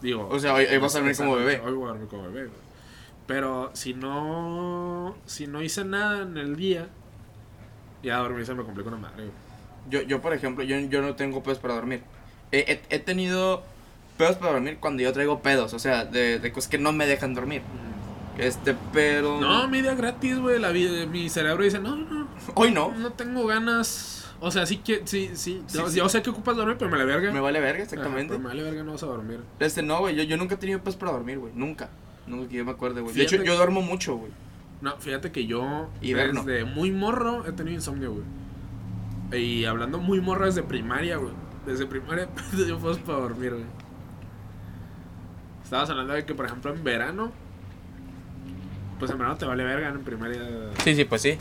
Digo. 0.00 0.28
O 0.28 0.38
sea, 0.38 0.54
hoy- 0.54 0.66
hoy 0.66 0.78
vas 0.78 0.94
a 0.94 0.98
dormir 0.98 1.16
como 1.16 1.34
bebé. 1.36 1.60
Hoy 1.60 1.72
voy 1.72 1.84
a 1.84 1.88
dormir 1.88 2.08
como 2.08 2.22
bebé, 2.24 2.46
güey. 2.46 2.58
Pero 3.26 3.70
si 3.74 3.94
no. 3.94 5.16
Si 5.26 5.46
no 5.46 5.62
hice 5.62 5.84
nada 5.84 6.22
en 6.22 6.36
el 6.38 6.56
día. 6.56 6.88
Ya 8.02 8.16
dormir 8.18 8.46
se 8.46 8.54
me 8.54 8.64
complica 8.64 8.88
una 8.88 8.98
madre, 8.98 9.24
güey. 9.24 9.30
Yo, 9.90 10.02
yo, 10.02 10.22
por 10.22 10.32
ejemplo, 10.32 10.64
yo, 10.64 10.78
yo 10.78 11.02
no 11.02 11.16
tengo 11.16 11.42
pedos 11.42 11.58
para 11.58 11.74
dormir. 11.74 12.02
He, 12.52 12.58
he- 12.72 12.82
he 12.94 12.98
tenido 13.00 13.62
pedos 14.22 14.36
para 14.36 14.52
dormir 14.52 14.76
cuando 14.78 15.02
yo 15.02 15.12
traigo 15.12 15.40
pedos, 15.40 15.74
o 15.74 15.80
sea, 15.80 16.04
de, 16.04 16.38
de 16.38 16.52
cosas 16.52 16.70
que 16.70 16.78
no 16.78 16.92
me 16.92 17.06
dejan 17.06 17.34
dormir. 17.34 17.62
Este, 18.38 18.76
pero... 18.92 19.40
No, 19.40 19.66
media 19.66 19.96
gratis, 19.96 20.38
güey. 20.38 20.60
La 20.60 20.70
mi 20.70 21.28
cerebro 21.28 21.64
dice, 21.64 21.80
no, 21.80 21.96
no, 21.96 22.28
Hoy 22.54 22.70
no. 22.70 22.92
no 22.92 23.12
tengo 23.12 23.44
ganas. 23.46 24.30
O 24.38 24.52
sea, 24.52 24.64
sí 24.64 24.76
que, 24.78 25.02
sí, 25.06 25.30
sí. 25.34 25.62
Sí, 25.66 25.76
yo, 25.76 25.88
sí. 25.88 25.98
yo 25.98 26.08
sé 26.08 26.22
que 26.22 26.30
ocupas 26.30 26.56
dormir, 26.56 26.76
pero 26.78 26.88
me 26.88 26.98
la 26.98 27.04
verga. 27.04 27.32
Me 27.32 27.40
vale 27.40 27.58
verga, 27.58 27.82
exactamente. 27.82 28.28
pero 28.28 28.38
me 28.38 28.48
vale 28.48 28.62
verga, 28.62 28.84
no 28.84 28.92
vas 28.92 29.02
a 29.02 29.06
dormir. 29.06 29.40
Este, 29.58 29.82
no, 29.82 29.98
güey, 29.98 30.14
yo, 30.14 30.22
yo 30.22 30.36
nunca 30.36 30.54
he 30.54 30.58
tenido 30.58 30.78
pedos 30.78 30.94
para 30.94 31.10
dormir, 31.10 31.40
güey. 31.40 31.52
Nunca. 31.56 31.90
Nunca 32.28 32.48
que 32.48 32.58
yo 32.58 32.64
me 32.64 32.70
acuerde, 32.70 33.00
güey. 33.00 33.14
De 33.14 33.22
hecho, 33.24 33.42
yo 33.42 33.56
duermo 33.56 33.82
mucho, 33.82 34.16
güey. 34.16 34.30
No, 34.80 34.96
fíjate 34.98 35.32
que 35.32 35.46
yo 35.46 35.90
desde 36.00 36.64
muy 36.64 36.92
morro 36.92 37.44
he 37.44 37.52
tenido 37.52 37.74
insomnio, 37.74 38.12
güey. 38.12 39.42
Y 39.42 39.64
hablando 39.64 39.98
muy 39.98 40.20
morro 40.20 40.46
desde 40.46 40.62
primaria, 40.62 41.16
güey. 41.16 41.32
Desde 41.66 41.86
primaria 41.86 42.28
yo 42.68 42.78
puedo 42.78 42.96
para 42.98 43.18
dormir, 43.18 43.50
güey. 43.54 43.81
Estabas 45.72 45.88
hablando 45.88 46.12
de 46.12 46.26
que, 46.26 46.34
por 46.34 46.44
ejemplo, 46.44 46.70
en 46.70 46.84
verano, 46.84 47.32
pues 48.98 49.10
en 49.10 49.16
verano 49.16 49.38
te 49.38 49.46
vale 49.46 49.64
verga 49.64 49.88
en 49.88 50.04
primaria. 50.04 50.38
Sí, 50.84 50.94
sí, 50.94 51.06
pues 51.06 51.22
sí. 51.22 51.38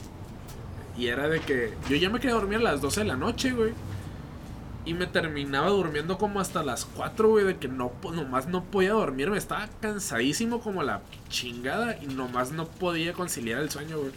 Y 0.98 1.08
era 1.08 1.28
de 1.28 1.42
que 1.42 1.74
yo 1.90 1.98
ya 1.98 2.10
me 2.10 2.22
quería 2.22 2.36
dormir 2.36 2.60
a 2.60 2.62
las 2.62 2.80
12 2.80 3.02
de 3.02 3.08
la 3.08 3.18
noche, 3.18 3.52
güey. 3.52 3.74
Y 4.86 4.94
me 4.94 5.06
terminaba 5.06 5.68
durmiendo 5.68 6.18
como 6.18 6.40
hasta 6.40 6.64
las 6.64 6.86
4, 6.86 7.28
güey, 7.28 7.44
de 7.44 7.58
que 7.58 7.68
no, 7.68 7.92
nomás 8.14 8.48
no 8.48 8.64
podía 8.64 8.94
dormir, 8.94 9.30
me 9.30 9.38
estaba 9.38 9.68
cansadísimo 9.82 10.62
como 10.62 10.82
la 10.82 11.02
chingada 11.28 11.98
y 12.02 12.08
nomás 12.08 12.54
no 12.54 12.68
podía 12.68 13.12
conciliar 13.12 13.60
el 13.60 13.70
sueño, 13.70 14.00
güey. 14.00 14.14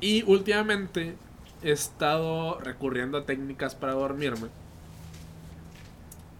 Y 0.00 0.22
últimamente 0.22 1.14
he 1.62 1.72
estado 1.72 2.58
recurriendo 2.60 3.18
a 3.18 3.26
técnicas 3.26 3.74
para 3.74 3.92
dormirme. 3.92 4.48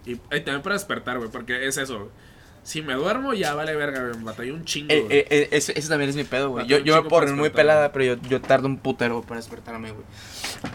Y, 0.07 0.13
y 0.13 0.19
también 0.41 0.63
para 0.63 0.77
despertar, 0.77 1.19
güey, 1.19 1.31
porque 1.31 1.67
es 1.67 1.77
eso, 1.77 1.99
güey. 1.99 2.28
Si 2.69 2.83
me 2.83 2.93
duermo, 2.93 3.33
ya 3.33 3.55
vale 3.55 3.75
verga, 3.75 4.03
me 4.15 4.25
batallé 4.25 4.53
un 4.53 4.63
chingo, 4.67 4.93
Eh, 4.93 5.01
güey. 5.01 5.19
eh, 5.21 5.49
ese, 5.53 5.73
ese 5.79 5.89
también 5.89 6.11
es 6.11 6.17
mi 6.17 6.25
pedo, 6.25 6.51
güey. 6.51 6.67
Yo, 6.67 6.77
yo 6.81 7.03
me 7.03 7.09
puedo 7.09 7.35
muy 7.35 7.49
pelada, 7.49 7.93
pero 7.93 8.05
yo, 8.05 8.23
yo 8.29 8.43
tardo 8.43 8.67
un 8.67 8.77
putero 8.77 9.23
para 9.23 9.37
despertarme, 9.41 9.93
güey. 9.93 10.05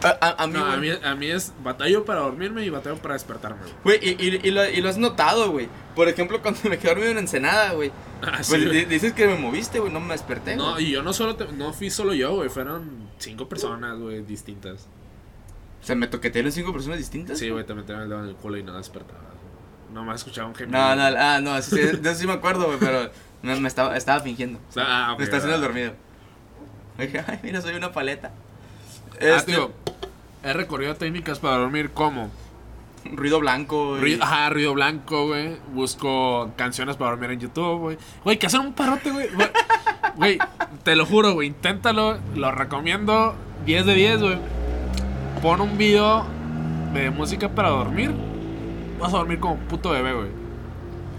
A, 0.01 0.17
a- 0.19 0.43
a 0.43 0.47
mí, 0.47 0.53
No, 0.53 0.65
a 0.65 0.77
mí, 0.77 0.89
a 0.89 1.13
mí 1.13 1.27
es 1.27 1.53
batallo 1.63 2.03
para 2.03 2.21
dormirme 2.21 2.65
y 2.65 2.71
batallo 2.71 2.97
para 2.97 3.13
despertarme, 3.13 3.59
güey. 3.83 3.99
Güey, 3.99 4.09
y, 4.09 4.25
y, 4.27 4.39
y 4.47 4.49
lo, 4.49 4.67
y 4.67 4.81
lo 4.81 4.89
has 4.89 4.97
notado, 4.97 5.51
güey. 5.51 5.69
Por 5.95 6.07
ejemplo, 6.09 6.41
cuando 6.41 6.61
me 6.67 6.79
quedé 6.79 6.89
dormido 6.89 7.11
en 7.11 7.19
Ensenada, 7.19 7.73
güey. 7.73 7.91
Ah, 8.23 8.39
Pues 8.47 8.65
güey. 8.65 8.85
dices 8.85 9.13
que 9.13 9.27
me 9.27 9.35
moviste, 9.35 9.77
güey, 9.79 9.93
no 9.93 9.99
me 9.99 10.13
desperté. 10.13 10.55
No, 10.55 10.71
güey. 10.71 10.85
y 10.87 10.91
yo 10.93 11.03
no 11.03 11.13
solo 11.13 11.35
te- 11.35 11.51
no 11.51 11.73
fui 11.73 11.91
solo 11.91 12.15
yo, 12.15 12.33
güey, 12.33 12.49
fueron 12.49 13.09
cinco 13.19 13.47
personas, 13.47 13.99
güey, 13.99 14.23
distintas. 14.23 14.87
O 15.83 15.85
sea, 15.85 15.95
me 15.95 16.07
toquetearon 16.07 16.51
cinco 16.51 16.73
personas 16.73 16.97
distintas. 16.97 17.37
Sí, 17.37 17.51
güey, 17.51 17.65
te 17.67 17.75
metieron 17.75 18.01
el 18.01 18.09
dedo 18.09 18.23
en 18.23 18.29
el 18.29 18.35
culo 18.35 18.57
y 18.57 18.63
no 18.63 18.75
despertabas. 18.75 19.32
Nomás 19.93 20.17
escuchaba 20.21 20.47
un 20.47 20.55
gemido. 20.55 20.77
No, 20.79 20.95
no, 20.95 21.03
ah, 21.19 21.39
no, 21.41 21.61
sí, 21.61 21.71
sí, 21.75 21.97
de 21.97 22.09
eso 22.11 22.19
sí 22.21 22.27
me 22.27 22.33
acuerdo, 22.33 22.65
güey, 22.65 22.79
pero 22.79 23.11
me, 23.41 23.55
me 23.59 23.67
estaba, 23.67 23.95
estaba 23.95 24.19
fingiendo. 24.21 24.59
Ah, 24.75 25.11
ok, 25.13 25.19
me 25.19 25.23
está 25.25 25.37
haciendo 25.37 25.55
el 25.55 25.61
va. 25.61 25.67
dormido. 25.67 25.93
Dije, 26.97 27.23
ay, 27.27 27.39
mira, 27.43 27.61
soy 27.61 27.75
una 27.75 27.91
paleta. 27.91 28.31
Ah, 29.13 29.17
Este, 29.37 29.53
tío, 29.53 29.71
he 30.43 30.53
recorrido 30.53 30.95
técnicas 30.95 31.39
para 31.39 31.57
dormir 31.57 31.91
como 31.91 32.29
ruido 33.05 33.39
blanco. 33.39 33.97
y- 33.97 34.01
ruido, 34.01 34.23
ajá, 34.23 34.49
ruido 34.49 34.73
blanco, 34.73 35.27
güey. 35.27 35.57
Busco 35.73 36.51
canciones 36.55 36.95
para 36.97 37.11
dormir 37.11 37.31
en 37.31 37.39
YouTube, 37.39 37.79
güey. 37.79 37.97
Güey, 38.23 38.37
que 38.39 38.47
hacen 38.47 38.61
un 38.61 38.73
parote, 38.73 39.11
güey. 39.11 39.29
Güey, 39.33 39.49
Güey, 40.15 40.37
te 40.83 40.95
lo 40.95 41.05
juro, 41.05 41.33
güey, 41.33 41.47
inténtalo. 41.47 42.17
Lo 42.35 42.51
recomiendo 42.51 43.35
10 43.65 43.85
de 43.85 43.93
10, 43.95 44.21
güey. 44.21 44.37
Pon 45.41 45.59
un 45.61 45.77
video 45.77 46.25
de 46.93 47.09
música 47.09 47.49
para 47.49 47.69
dormir. 47.69 48.11
Vas 48.99 49.13
a 49.13 49.17
dormir 49.17 49.39
como 49.39 49.57
puto 49.57 49.89
bebé, 49.91 50.13
güey. 50.13 50.29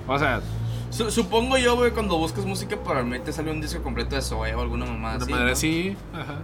O 0.07 0.19
sea, 0.19 0.41
Su- 0.91 1.11
supongo 1.11 1.57
yo, 1.59 1.77
güey, 1.77 1.91
cuando 1.91 2.17
buscas 2.19 2.45
música 2.45 2.77
para 2.77 3.01
dormir 3.01 3.23
te 3.25 3.33
sale 3.33 3.51
un 3.51 3.61
disco 3.61 3.83
completo 3.83 4.15
de 4.15 4.23
Zoe 4.23 4.55
o 4.55 4.61
alguna 4.61 4.85
mamá 4.87 5.15
así. 5.15 5.31
madre 5.31 5.47
¿no? 5.47 5.53
así. 5.53 5.97
Ajá. 6.13 6.39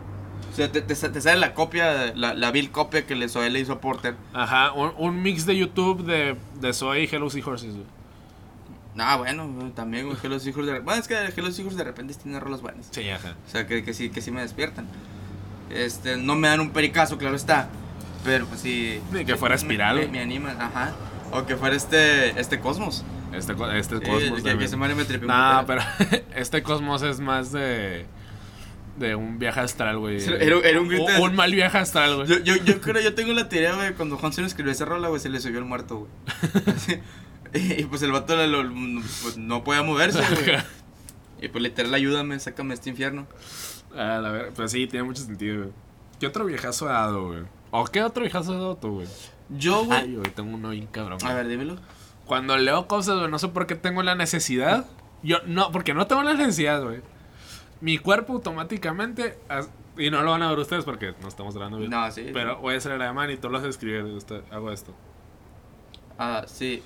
O 0.52 0.56
sea, 0.56 0.72
te, 0.72 0.80
te, 0.82 0.94
te 0.96 1.20
sale 1.20 1.38
la 1.38 1.54
copia, 1.54 2.12
la, 2.16 2.34
la 2.34 2.50
vil 2.50 2.70
copia 2.72 3.06
que 3.06 3.14
le 3.14 3.28
Zoe 3.28 3.48
le 3.50 3.60
hizo 3.60 3.74
a 3.74 3.80
Porter. 3.80 4.16
Ajá, 4.34 4.72
un, 4.72 4.92
un 4.98 5.22
mix 5.22 5.46
de 5.46 5.56
YouTube 5.56 6.04
de, 6.04 6.36
de 6.60 6.72
Zoe 6.72 7.02
y 7.04 7.08
Hello 7.10 7.30
Seahorses, 7.30 7.74
güey. 7.74 7.86
Ah, 8.98 9.16
bueno, 9.16 9.48
también, 9.74 10.06
güey, 10.06 10.18
Hello 10.20 10.36
Hijos 10.44 10.66
de 10.66 10.80
Bueno, 10.80 11.00
es 11.00 11.06
que 11.06 11.14
Hello 11.14 11.48
Hijos 11.48 11.76
de 11.76 11.84
repente 11.84 12.12
tienen 12.14 12.40
rolas 12.40 12.60
buenas. 12.60 12.88
Sí, 12.90 13.08
ajá. 13.08 13.36
O 13.46 13.50
sea, 13.50 13.66
que, 13.68 13.84
que 13.84 13.94
sí, 13.94 14.10
que 14.10 14.20
sí 14.20 14.32
me 14.32 14.40
despiertan. 14.42 14.86
Este, 15.70 16.16
no 16.16 16.34
me 16.34 16.48
dan 16.48 16.58
un 16.60 16.70
pericazo, 16.70 17.16
claro 17.16 17.36
está. 17.36 17.68
Pero 18.24 18.46
pues 18.46 18.60
sí. 18.60 19.00
Ni 19.12 19.24
que 19.24 19.36
fuera 19.36 19.54
me- 19.54 19.60
espiral, 19.60 19.94
Me, 19.94 20.00
güey. 20.02 20.12
me 20.12 20.20
animan, 20.20 20.60
ajá. 20.60 20.92
O 21.32 21.46
que 21.46 21.56
fuera 21.56 21.76
este, 21.76 22.38
este 22.40 22.60
Cosmos. 22.60 23.04
Este, 23.32 23.52
este 23.78 23.98
Sí, 23.98 24.04
Cosmos. 24.04 24.42
que- 24.42 24.58
que, 24.58 24.76
Mario 24.76 24.96
me 24.96 25.04
No, 25.18 25.56
muy 25.56 25.64
pero 25.66 25.82
este 26.34 26.62
Cosmos 26.62 27.02
es 27.02 27.20
más 27.20 27.52
de. 27.52 28.06
De 28.98 29.14
un 29.14 29.38
viaje 29.38 29.60
astral, 29.60 29.98
güey. 29.98 30.20
Era- 30.22 30.58
era 30.68 30.80
un 30.80 30.88
grito 30.88 31.06
de- 31.06 31.20
Un 31.20 31.34
mal 31.34 31.52
viaje 31.52 31.78
astral, 31.78 32.16
güey. 32.16 32.28
Yo, 32.28 32.38
yo, 32.40 32.56
yo 32.56 32.80
creo, 32.80 33.00
yo 33.00 33.14
tengo 33.14 33.32
la 33.32 33.48
teoría, 33.48 33.74
güey, 33.74 33.94
cuando 33.94 34.18
Hanson 34.20 34.44
escribió 34.44 34.72
esa 34.72 34.84
rola, 34.84 35.08
güey, 35.08 35.20
se 35.20 35.30
le 35.30 35.40
subió 35.40 35.58
el 35.58 35.64
muerto, 35.64 36.00
güey. 36.00 37.00
Y 37.78 37.84
pues 37.84 38.02
el 38.02 38.12
vato 38.12 38.36
lo- 38.36 38.62
lo- 38.62 39.00
pues, 39.22 39.36
no 39.36 39.64
podía 39.64 39.82
moverse, 39.82 40.18
güey. 40.20 40.56
Y 41.42 41.48
pues 41.48 41.62
literal, 41.62 41.94
ayúdame, 41.94 42.38
sácame 42.38 42.70
de 42.70 42.74
este 42.74 42.90
infierno. 42.90 43.26
A 43.96 44.18
la 44.18 44.30
ver, 44.30 44.50
pues 44.54 44.70
sí, 44.72 44.86
tiene 44.86 45.04
mucho 45.04 45.22
sentido, 45.22 45.62
güey. 45.62 45.70
¿Qué 46.20 46.26
otro 46.26 46.44
viejazo 46.44 46.88
ha 46.88 46.92
dado, 46.92 47.28
güey? 47.28 47.42
¿O 47.70 47.84
qué 47.86 48.02
otro 48.02 48.22
viejazo 48.22 48.52
has 48.52 48.58
dado 48.58 48.76
tú, 48.76 48.94
güey? 48.96 49.08
Yo, 49.50 49.84
güey. 49.84 49.98
Ay, 50.00 50.14
güey, 50.16 50.30
tengo 50.30 50.54
uno 50.54 50.70
bien 50.70 50.86
cabrón. 50.86 51.18
A 51.24 51.34
ver, 51.34 51.48
dímelo. 51.48 51.76
Cuando 52.26 52.56
leo 52.56 52.86
cosas, 52.86 53.18
güey, 53.18 53.30
no 53.30 53.38
sé 53.38 53.48
por 53.48 53.66
qué 53.66 53.74
tengo 53.74 54.02
la 54.02 54.14
necesidad. 54.14 54.86
Yo, 55.22 55.38
no, 55.46 55.72
porque 55.72 55.92
no 55.94 56.06
tengo 56.06 56.22
la 56.22 56.34
necesidad, 56.34 56.82
güey. 56.82 57.00
Mi 57.80 57.98
cuerpo 57.98 58.34
automáticamente. 58.34 59.38
Y 59.98 60.10
no 60.10 60.22
lo 60.22 60.30
van 60.30 60.42
a 60.42 60.48
ver 60.50 60.58
ustedes 60.58 60.84
porque 60.84 61.14
no 61.20 61.28
estamos 61.28 61.54
grabando 61.54 61.78
bien. 61.78 61.90
No, 61.90 62.10
sí. 62.10 62.30
Pero 62.32 62.58
voy 62.58 62.74
a 62.74 62.78
hacer 62.78 62.96
la 62.98 63.12
mano 63.12 63.32
y 63.32 63.36
tú 63.36 63.50
lo 63.50 63.58
haces 63.58 63.70
escribir. 63.70 64.06
esto- 64.16 64.42
hago 64.50 64.70
esto. 64.70 64.94
Ah, 66.18 66.44
sí, 66.46 66.82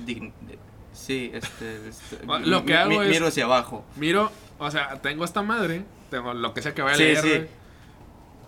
sí, 0.92 1.30
este. 1.34 1.88
este, 1.88 2.20
lo 2.44 2.64
que 2.64 2.76
hago 2.76 2.90
mi- 2.90 2.96
es- 2.98 3.08
Miro 3.10 3.26
hacia 3.26 3.44
abajo. 3.44 3.84
Miro, 3.96 4.30
o 4.58 4.70
sea, 4.70 5.00
tengo 5.02 5.24
esta 5.24 5.42
madre. 5.42 5.84
Tengo 6.10 6.32
lo 6.34 6.54
que 6.54 6.62
sea 6.62 6.74
que 6.74 6.82
vaya 6.82 6.94
a 6.94 6.98
Sí, 6.98 7.02
leer, 7.04 7.48
sí. 7.48 7.54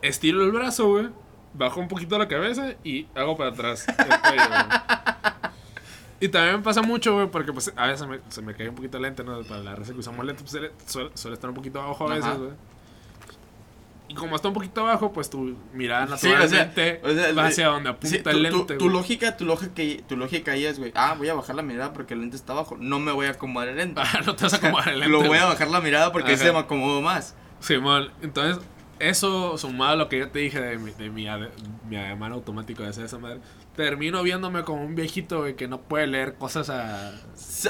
Estiro 0.02 0.42
el 0.44 0.52
brazo, 0.52 0.88
güey. 0.88 1.08
Bajo 1.56 1.80
un 1.80 1.88
poquito 1.88 2.18
la 2.18 2.28
cabeza 2.28 2.74
y 2.84 3.06
hago 3.14 3.36
para 3.36 3.50
atrás. 3.50 3.86
el 3.88 3.94
cuello, 4.20 4.42
y 6.20 6.28
también 6.28 6.56
me 6.56 6.62
pasa 6.62 6.82
mucho, 6.82 7.14
güey, 7.14 7.28
porque 7.30 7.52
pues 7.52 7.72
a 7.76 7.86
veces 7.86 8.00
se 8.00 8.06
me, 8.06 8.20
se 8.28 8.42
me 8.42 8.54
cae 8.54 8.68
un 8.68 8.74
poquito 8.74 8.98
lente, 8.98 9.22
¿no? 9.24 9.42
Para 9.42 9.62
la 9.62 9.74
raza 9.74 9.92
que 9.92 9.98
usamos 10.00 10.24
lente, 10.24 10.42
pues 10.42 10.52
suele, 10.52 11.10
suele- 11.14 11.34
estar 11.34 11.50
un 11.50 11.56
poquito 11.56 11.80
abajo 11.80 12.10
a 12.10 12.14
veces, 12.14 12.36
güey. 12.38 12.50
Y 14.08 14.14
como 14.14 14.36
está 14.36 14.46
un 14.48 14.54
poquito 14.54 14.82
abajo, 14.82 15.12
pues 15.12 15.28
tu 15.28 15.56
mirada 15.72 16.16
Sí, 16.16 16.28
o 16.28 16.30
sea, 16.48 16.66
naturalmente 16.66 17.00
o 17.02 17.10
sea, 17.12 17.32
va 17.32 17.46
hacia 17.46 17.66
donde 17.68 17.90
Sí, 18.02 18.16
apunta 18.18 18.30
tu, 18.30 18.36
el 18.36 18.36
tu- 18.50 18.56
lente. 18.58 18.74
tu 18.76 18.84
güey. 18.84 18.96
lógica, 18.96 19.36
tu 19.36 19.44
lógica, 19.44 19.82
tu 20.08 20.16
lógica 20.16 20.52
ahí 20.52 20.64
es, 20.64 20.78
güey. 20.78 20.92
Ah, 20.94 21.14
voy 21.18 21.28
a 21.28 21.34
bajar 21.34 21.56
la 21.56 21.62
mirada 21.62 21.92
porque 21.92 22.14
el 22.14 22.20
lente 22.20 22.36
está 22.36 22.52
abajo. 22.52 22.76
No 22.78 23.00
me 23.00 23.10
voy 23.12 23.26
a 23.26 23.30
acomodar 23.30 23.68
el 23.68 23.76
lente. 23.78 24.00
Ah, 24.04 24.20
no 24.24 24.36
te 24.36 24.44
vas 24.44 24.54
a 24.54 24.56
acomodar 24.58 24.90
el 24.90 25.00
lente. 25.00 25.12
Lo 25.12 25.24
voy 25.26 25.38
a 25.38 25.46
bajar 25.46 25.68
la 25.68 25.80
mirada 25.80 26.12
porque 26.12 26.34
Ajá. 26.34 26.44
se 26.44 26.52
me 26.52 26.58
acomodo 26.58 27.02
más. 27.02 27.34
Simón, 27.58 28.10
entonces 28.22 28.62
Eso, 28.98 29.58
sumado 29.58 29.92
a 29.92 29.96
lo 29.96 30.08
que 30.08 30.18
yo 30.18 30.30
te 30.30 30.38
dije 30.38 30.60
de 30.60 30.78
mi, 30.78 30.90
de 30.92 31.10
mi, 31.10 31.26
ade- 31.26 31.50
mi 31.88 31.96
ademán 31.96 32.32
automático 32.32 32.82
de 32.82 32.88
hacer 32.88 33.04
esa 33.04 33.18
madre, 33.18 33.40
termino 33.76 34.22
viéndome 34.22 34.62
como 34.62 34.82
un 34.84 34.94
viejito, 34.94 35.40
güey, 35.40 35.54
que 35.54 35.68
no 35.68 35.80
puede 35.82 36.06
leer 36.06 36.34
cosas 36.34 36.70
a... 36.70 37.12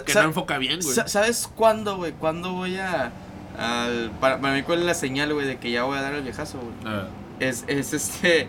Que 0.05 0.15
no 0.15 0.23
enfoca 0.23 0.59
bien, 0.59 0.78
güey. 0.81 0.94
sa- 0.94 1.09
¿Sabes 1.09 1.51
cuándo, 1.55 1.97
güey? 1.97 2.12
¿Cuándo 2.12 2.53
voy 2.53 2.77
a. 2.77 3.11
al- 3.59 4.12
para, 4.20 4.40
para 4.40 4.55
mí, 4.55 4.62
¿cuál 4.62 4.81
es 4.81 4.85
la 4.86 4.94
señal, 4.94 5.32
güey, 5.35 5.47
de 5.47 5.59
que 5.59 5.70
ya 5.73 5.82
voy 5.85 5.98
a 5.98 6.03
dar 6.03 6.15
el 6.15 6.23
viejazo, 6.23 6.59
güey? 6.59 6.74
Ah, 6.94 7.09
Es, 7.40 7.65
es 7.66 7.93
este. 7.93 8.48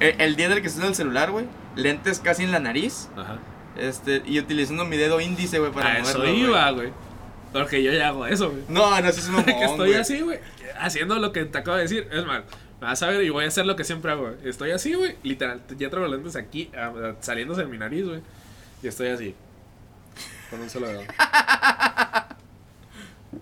El, 0.00 0.20
el 0.20 0.36
día 0.36 0.48
del 0.48 0.60
que 0.62 0.66
estoy 0.66 0.82
en 0.82 0.88
el 0.90 0.94
celular, 0.94 1.30
güey. 1.30 1.46
Lentes 1.76 2.18
casi 2.18 2.42
en 2.42 2.50
la 2.52 2.58
nariz. 2.58 3.08
ajá. 3.16 3.38
Este, 3.76 4.22
y 4.26 4.38
utilizando 4.38 4.84
mi 4.86 4.96
dedo 4.96 5.20
índice, 5.20 5.58
güey, 5.58 5.70
para 5.70 5.96
a 5.96 5.98
moverlo, 6.00 6.24
iba, 6.48 6.70
güey. 6.70 6.92
Porque 7.62 7.82
yo 7.82 7.92
ya 7.92 8.08
hago 8.08 8.26
eso, 8.26 8.50
güey. 8.50 8.62
No, 8.68 9.00
no, 9.00 9.08
eso 9.08 9.20
es 9.20 9.28
un 9.28 9.34
mamón, 9.36 9.48
estoy 9.62 9.94
así, 9.94 10.20
güey, 10.20 10.38
haciendo 10.78 11.16
lo 11.18 11.32
que 11.32 11.44
te 11.44 11.58
acabo 11.58 11.76
de 11.76 11.84
decir. 11.84 12.08
Es 12.12 12.24
más, 12.26 12.42
me 12.80 12.86
vas 12.88 13.02
a 13.02 13.06
ver 13.08 13.22
y 13.24 13.30
voy 13.30 13.44
a 13.44 13.48
hacer 13.48 13.66
lo 13.66 13.76
que 13.76 13.84
siempre 13.84 14.10
hago. 14.12 14.30
Estoy 14.44 14.70
así, 14.72 14.94
güey, 14.94 15.16
literal. 15.22 15.62
Ya 15.78 15.88
traigo 15.90 16.08
los 16.08 16.16
lentes 16.16 16.36
aquí, 16.36 16.70
ah, 16.76 17.14
saliéndose 17.20 17.62
de 17.62 17.68
mi 17.68 17.78
nariz, 17.78 18.04
güey. 18.06 18.20
Y 18.82 18.88
estoy 18.88 19.08
así. 19.08 19.34
Con 20.50 20.60
un 20.60 20.70
solo 20.70 20.88
dedo. 20.88 21.02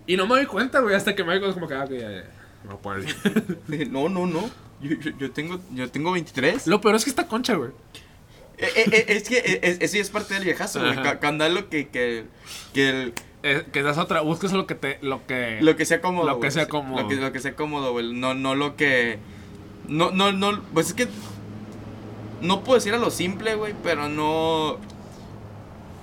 y 0.07 0.17
no 0.17 0.27
me 0.27 0.37
doy 0.37 0.47
cuenta, 0.47 0.81
güey, 0.81 0.95
hasta 0.95 1.15
que 1.15 1.25
me 1.25 1.39
doy 1.39 1.53
como 1.53 1.69
que, 1.69 1.75
ah, 1.75 1.87
ya, 1.89 2.11
ya. 2.11 2.25
No 2.65 2.79
puedo. 2.79 3.03
No, 3.91 4.09
no, 4.09 4.27
no. 4.27 4.51
Yo, 4.81 4.97
yo, 4.99 5.11
yo 5.19 5.31
tengo, 5.31 5.61
yo 5.73 5.91
tengo 5.91 6.13
23. 6.13 6.67
Lo 6.67 6.81
peor 6.81 6.95
es 6.97 7.05
que 7.05 7.11
está 7.11 7.27
concha, 7.27 7.55
güey. 7.55 7.71
Eh, 8.59 8.69
eh, 8.77 8.85
eh, 8.93 9.05
es 9.09 9.29
que 9.29 9.39
eh, 9.39 9.61
es- 9.63 9.79
eso 9.81 9.97
ya 9.97 10.03
es 10.03 10.11
parte 10.11 10.35
del 10.35 10.45
viejazo, 10.45 10.81
güey. 10.81 10.93
Ajá. 10.93 11.15
Cu- 11.15 11.21
Cuando 11.21 11.49
lo 11.49 11.69
que, 11.69 11.89
que, 11.89 12.25
que 12.73 12.89
el- 12.91 13.13
Eh, 13.47 13.67
que 13.73 13.83
das 13.83 13.99
otra, 13.99 14.23
busques 14.23 14.53
lo 14.53 14.67
que 14.67 14.75
te, 14.75 14.99
lo 15.03 15.27
que... 15.27 15.59
lo 15.61 15.77
que 15.77 15.85
sea 15.85 16.01
cómodo. 16.01 16.27
Lo 16.27 16.41
que 16.41 16.51
sea 16.51 16.67
cómodo. 16.67 17.03
Lo 17.03 17.09
que, 17.09 17.17
lo 17.17 17.31
que 17.31 17.41
sea 17.41 17.55
cómodo, 17.55 17.93
güey. 17.93 18.13
No, 18.13 18.33
no 18.35 18.55
lo 18.55 18.75
que. 18.75 19.19
No, 19.87 20.11
no, 20.13 20.33
no. 20.33 20.63
Pues 20.73 20.89
es 20.89 20.95
que. 20.95 21.09
No 22.41 22.65
puedo 22.65 22.77
decir 22.77 22.95
a 22.95 22.99
lo 22.99 23.11
simple, 23.11 23.55
güey, 23.55 23.75
pero 23.83 24.09
no. 24.09 24.79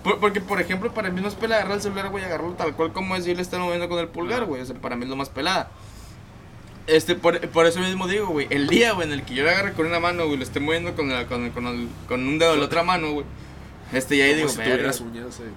Por- 0.03 0.19
porque, 0.19 0.39
por 0.41 0.61
ejemplo, 0.61 0.93
para 0.93 1.09
mí 1.09 1.19
no 1.22 1.27
es 1.27 1.35
pela 1.35 1.55
agarrar 1.55 1.77
el 1.77 1.81
celular, 1.81 2.09
güey, 2.09 2.23
agarrarlo 2.23 2.53
tal 2.53 2.76
cual 2.76 2.93
como 2.93 3.15
es 3.15 3.26
y 3.27 3.35
le 3.35 3.41
están 3.41 3.61
moviendo 3.61 3.89
con 3.89 3.97
el 3.99 4.07
pulgar, 4.07 4.45
güey. 4.45 4.61
O 4.61 4.65
sea, 4.65 4.76
para 4.76 4.95
mí 4.95 5.03
es 5.03 5.09
lo 5.09 5.15
más 5.15 5.30
pelada. 5.30 5.69
Este, 6.88 7.15
por, 7.15 7.39
por 7.49 7.65
eso 7.68 7.80
mismo 7.80 8.07
digo, 8.07 8.27
güey, 8.27 8.47
el 8.49 8.68
día, 8.68 8.93
güey, 8.93 9.07
en 9.07 9.13
el 9.13 9.23
que 9.23 9.35
yo 9.35 9.43
le 9.43 9.51
agarre 9.51 9.73
con 9.73 9.85
una 9.85 9.99
mano, 9.99 10.26
güey, 10.26 10.38
lo 10.38 10.43
esté 10.43 10.59
moviendo 10.59 10.95
con, 10.95 11.09
la- 11.09 11.26
con, 11.27 11.45
el- 11.45 11.51
con, 11.51 11.68
el- 11.68 11.88
con 12.07 12.27
un 12.27 12.39
dedo 12.39 12.51
de 12.53 12.57
la 12.57 12.65
otra 12.65 12.84
mano, 12.84 13.11
güey. 13.13 13.26
Este, 13.93 14.15
y 14.15 14.22
ahí 14.22 14.31
como 14.41 14.47
digo, 14.63 14.93
si 14.93 15.03
uñas, 15.03 15.39
eh, 15.39 15.43
güey. 15.43 15.53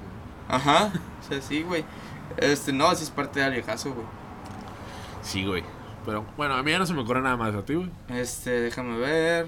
Ajá, 0.48 0.92
o 1.24 1.28
sea, 1.28 1.40
sí, 1.40 1.62
güey. 1.62 1.84
Este, 2.36 2.72
no, 2.72 2.88
así 2.88 3.04
es 3.04 3.10
parte 3.10 3.40
del 3.40 3.52
viejazo, 3.52 3.92
güey. 3.92 4.06
Sí, 5.22 5.44
güey. 5.44 5.62
Pero, 6.04 6.26
bueno, 6.36 6.54
a 6.54 6.62
mí 6.62 6.70
ya 6.70 6.78
no 6.78 6.86
se 6.86 6.92
me 6.92 7.00
ocurre 7.00 7.22
nada 7.22 7.36
más 7.36 7.54
a 7.54 7.64
ti, 7.64 7.74
güey. 7.74 7.90
Este, 8.08 8.50
déjame 8.60 8.98
ver. 8.98 9.46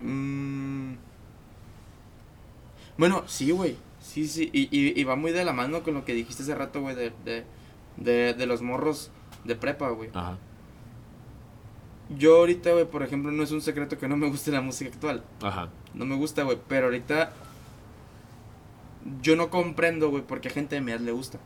Mm. 0.00 0.94
Bueno, 2.98 3.24
sí, 3.26 3.50
güey. 3.52 3.76
Sí, 4.00 4.26
sí. 4.26 4.50
Y, 4.52 4.62
y, 4.76 5.00
y 5.00 5.04
va 5.04 5.16
muy 5.16 5.32
de 5.32 5.44
la 5.44 5.52
mano 5.52 5.82
con 5.82 5.94
lo 5.94 6.04
que 6.04 6.14
dijiste 6.14 6.42
hace 6.42 6.54
rato, 6.54 6.80
güey, 6.80 6.96
de, 6.96 7.12
de, 7.24 7.44
de, 7.96 8.34
de 8.34 8.46
los 8.46 8.60
morros 8.60 9.10
de 9.44 9.54
prepa, 9.54 9.88
güey. 9.90 10.10
Ajá. 10.14 10.36
Yo 12.10 12.36
ahorita, 12.38 12.72
güey, 12.72 12.84
por 12.84 13.02
ejemplo, 13.02 13.30
no 13.30 13.42
es 13.42 13.50
un 13.50 13.62
secreto 13.62 13.98
que 13.98 14.08
no 14.08 14.16
me 14.16 14.28
guste 14.28 14.50
la 14.50 14.60
música 14.60 14.90
actual. 14.92 15.24
Ajá. 15.42 15.68
No 15.94 16.04
me 16.04 16.16
gusta, 16.16 16.42
güey. 16.42 16.58
Pero 16.68 16.86
ahorita. 16.86 17.32
Yo 19.20 19.36
no 19.36 19.50
comprendo, 19.50 20.10
güey, 20.10 20.22
por 20.22 20.40
qué 20.40 20.48
a 20.48 20.52
gente 20.52 20.76
de 20.76 20.80
mi 20.80 20.92
edad 20.92 21.00
le 21.00 21.12
gusta. 21.12 21.38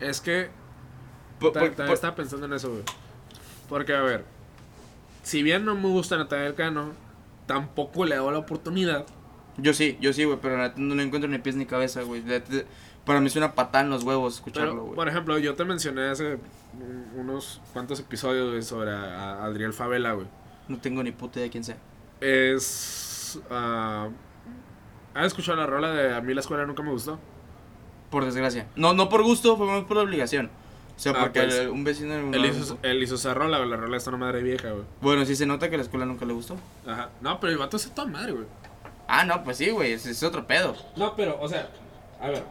Es 0.00 0.20
que 0.20 0.48
Por- 1.38 1.56
estaba 1.58 2.14
pensando 2.14 2.46
en 2.46 2.52
eso, 2.54 2.70
güey. 2.70 2.82
Porque, 3.68 3.94
a 3.94 4.00
ver, 4.02 4.24
si 5.22 5.42
bien 5.42 5.64
no 5.64 5.74
me 5.74 5.88
gusta 5.88 6.16
Natalia 6.16 6.54
Cano, 6.54 6.92
tampoco 7.46 8.04
le 8.04 8.16
doy 8.16 8.32
la 8.32 8.38
oportunidad. 8.38 9.06
Yo 9.58 9.74
sí, 9.74 9.98
yo 10.00 10.12
sí, 10.12 10.24
güey, 10.24 10.38
pero 10.40 10.72
no 10.76 10.94
le 10.94 11.02
encuentro 11.02 11.28
ni 11.30 11.38
pies 11.38 11.56
ni 11.56 11.66
cabeza, 11.66 12.02
güey. 12.02 12.22
Para 13.04 13.20
mí 13.20 13.26
es 13.26 13.36
una 13.36 13.52
patada 13.54 13.84
en 13.84 13.90
los 13.90 14.04
huevos 14.04 14.36
escucharlo, 14.36 14.82
güey. 14.84 14.94
por 14.94 15.08
ejemplo, 15.08 15.36
yo 15.38 15.54
te 15.54 15.64
mencioné 15.64 16.08
hace 16.08 16.38
un- 16.74 17.10
unos 17.20 17.60
cuantos 17.72 17.98
episodios 18.00 18.50
güey, 18.50 18.62
sobre 18.62 18.92
a, 18.92 19.34
a 19.40 19.44
Adriel 19.44 19.72
Favela, 19.72 20.12
güey. 20.12 20.26
No 20.68 20.78
tengo 20.78 21.02
ni 21.02 21.10
puta 21.12 21.38
idea 21.40 21.44
de 21.46 21.50
quién 21.50 21.64
sea. 21.64 21.76
Es. 22.20 23.40
ah, 23.50 24.08
¿Has 25.14 25.26
escuchado 25.26 25.56
la 25.58 25.66
rola 25.66 25.90
de 25.92 26.14
A 26.14 26.20
mí 26.20 26.32
la 26.34 26.40
escuela 26.40 26.64
nunca 26.66 26.82
me 26.82 26.90
gustó? 26.90 27.18
Por 28.10 28.24
desgracia. 28.24 28.66
No, 28.76 28.92
no 28.94 29.08
por 29.08 29.22
gusto, 29.22 29.56
fue 29.56 29.66
más 29.66 29.84
por 29.84 29.98
obligación. 29.98 30.50
O 30.96 31.00
sea, 31.02 31.12
Ah, 31.12 31.20
porque 31.20 31.42
pues, 31.42 31.54
el- 31.54 31.68
un 31.70 31.84
vecino... 31.84 32.14
Él 32.14 32.44
hizo, 32.44 32.78
él 32.82 33.02
hizo 33.02 33.14
esa 33.16 33.34
rola, 33.34 33.58
güey. 33.58 33.70
La 33.70 33.76
rola 33.76 33.96
está 33.96 34.10
una 34.10 34.18
madre 34.18 34.42
vieja, 34.42 34.70
güey. 34.70 34.84
Bueno, 35.00 35.24
sí 35.24 35.34
se 35.36 35.46
nota 35.46 35.68
que 35.70 35.76
la 35.76 35.82
escuela 35.82 36.04
nunca 36.06 36.24
le 36.26 36.32
gustó. 36.34 36.56
Ajá. 36.86 37.08
No, 37.20 37.40
pero 37.40 37.52
el 37.52 37.58
vato 37.58 37.76
es 37.76 37.90
toda 37.90 38.06
madre, 38.08 38.32
güey. 38.32 38.44
Ah, 39.08 39.24
no, 39.24 39.42
pues 39.42 39.56
sí, 39.56 39.70
güey, 39.70 39.92
ese 39.92 40.10
es 40.10 40.22
otro 40.22 40.46
pedo. 40.46 40.74
No, 40.96 41.16
pero, 41.16 41.38
o 41.40 41.48
sea, 41.48 41.68
a 42.20 42.28
ver. 42.28 42.44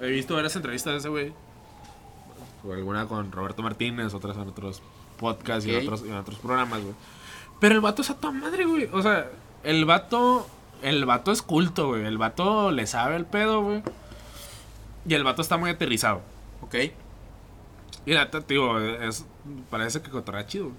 He 0.00 0.08
visto 0.08 0.34
varias 0.34 0.54
entrevistas 0.56 0.92
de 0.92 0.98
ese 0.98 1.08
güey. 1.08 1.32
O 2.66 2.72
Alguna 2.72 3.06
con 3.06 3.30
Roberto 3.32 3.62
Martínez, 3.62 4.12
otras 4.12 4.36
en 4.36 4.48
otros 4.48 4.82
podcasts 5.18 5.66
y, 5.66 5.70
Ok. 5.74 5.78
en 5.82 5.86
otros, 5.88 6.02
y 6.06 6.08
en 6.08 6.16
otros 6.16 6.38
programas, 6.40 6.82
güey. 6.82 6.94
Pero 7.60 7.74
el 7.74 7.80
vato 7.80 8.02
es 8.02 8.10
a 8.10 8.16
toda 8.16 8.32
madre, 8.32 8.64
güey. 8.64 8.88
O 8.92 9.00
sea, 9.02 9.30
el 9.62 9.84
vato. 9.84 10.46
El 10.82 11.04
vato 11.04 11.32
es 11.32 11.42
culto, 11.42 11.88
güey. 11.88 12.04
El 12.04 12.18
vato 12.18 12.70
le 12.70 12.86
sabe 12.86 13.16
el 13.16 13.26
pedo, 13.26 13.62
güey. 13.62 13.82
Y 15.06 15.14
el 15.14 15.24
vato 15.24 15.42
está 15.42 15.56
muy 15.56 15.70
aterrizado. 15.70 16.22
Ok. 16.62 16.74
Y 18.06 18.12
la 18.14 18.30
digo, 18.48 18.78
es, 18.78 19.26
parece 19.70 20.00
que 20.02 20.10
cotorrea 20.10 20.46
chido. 20.46 20.70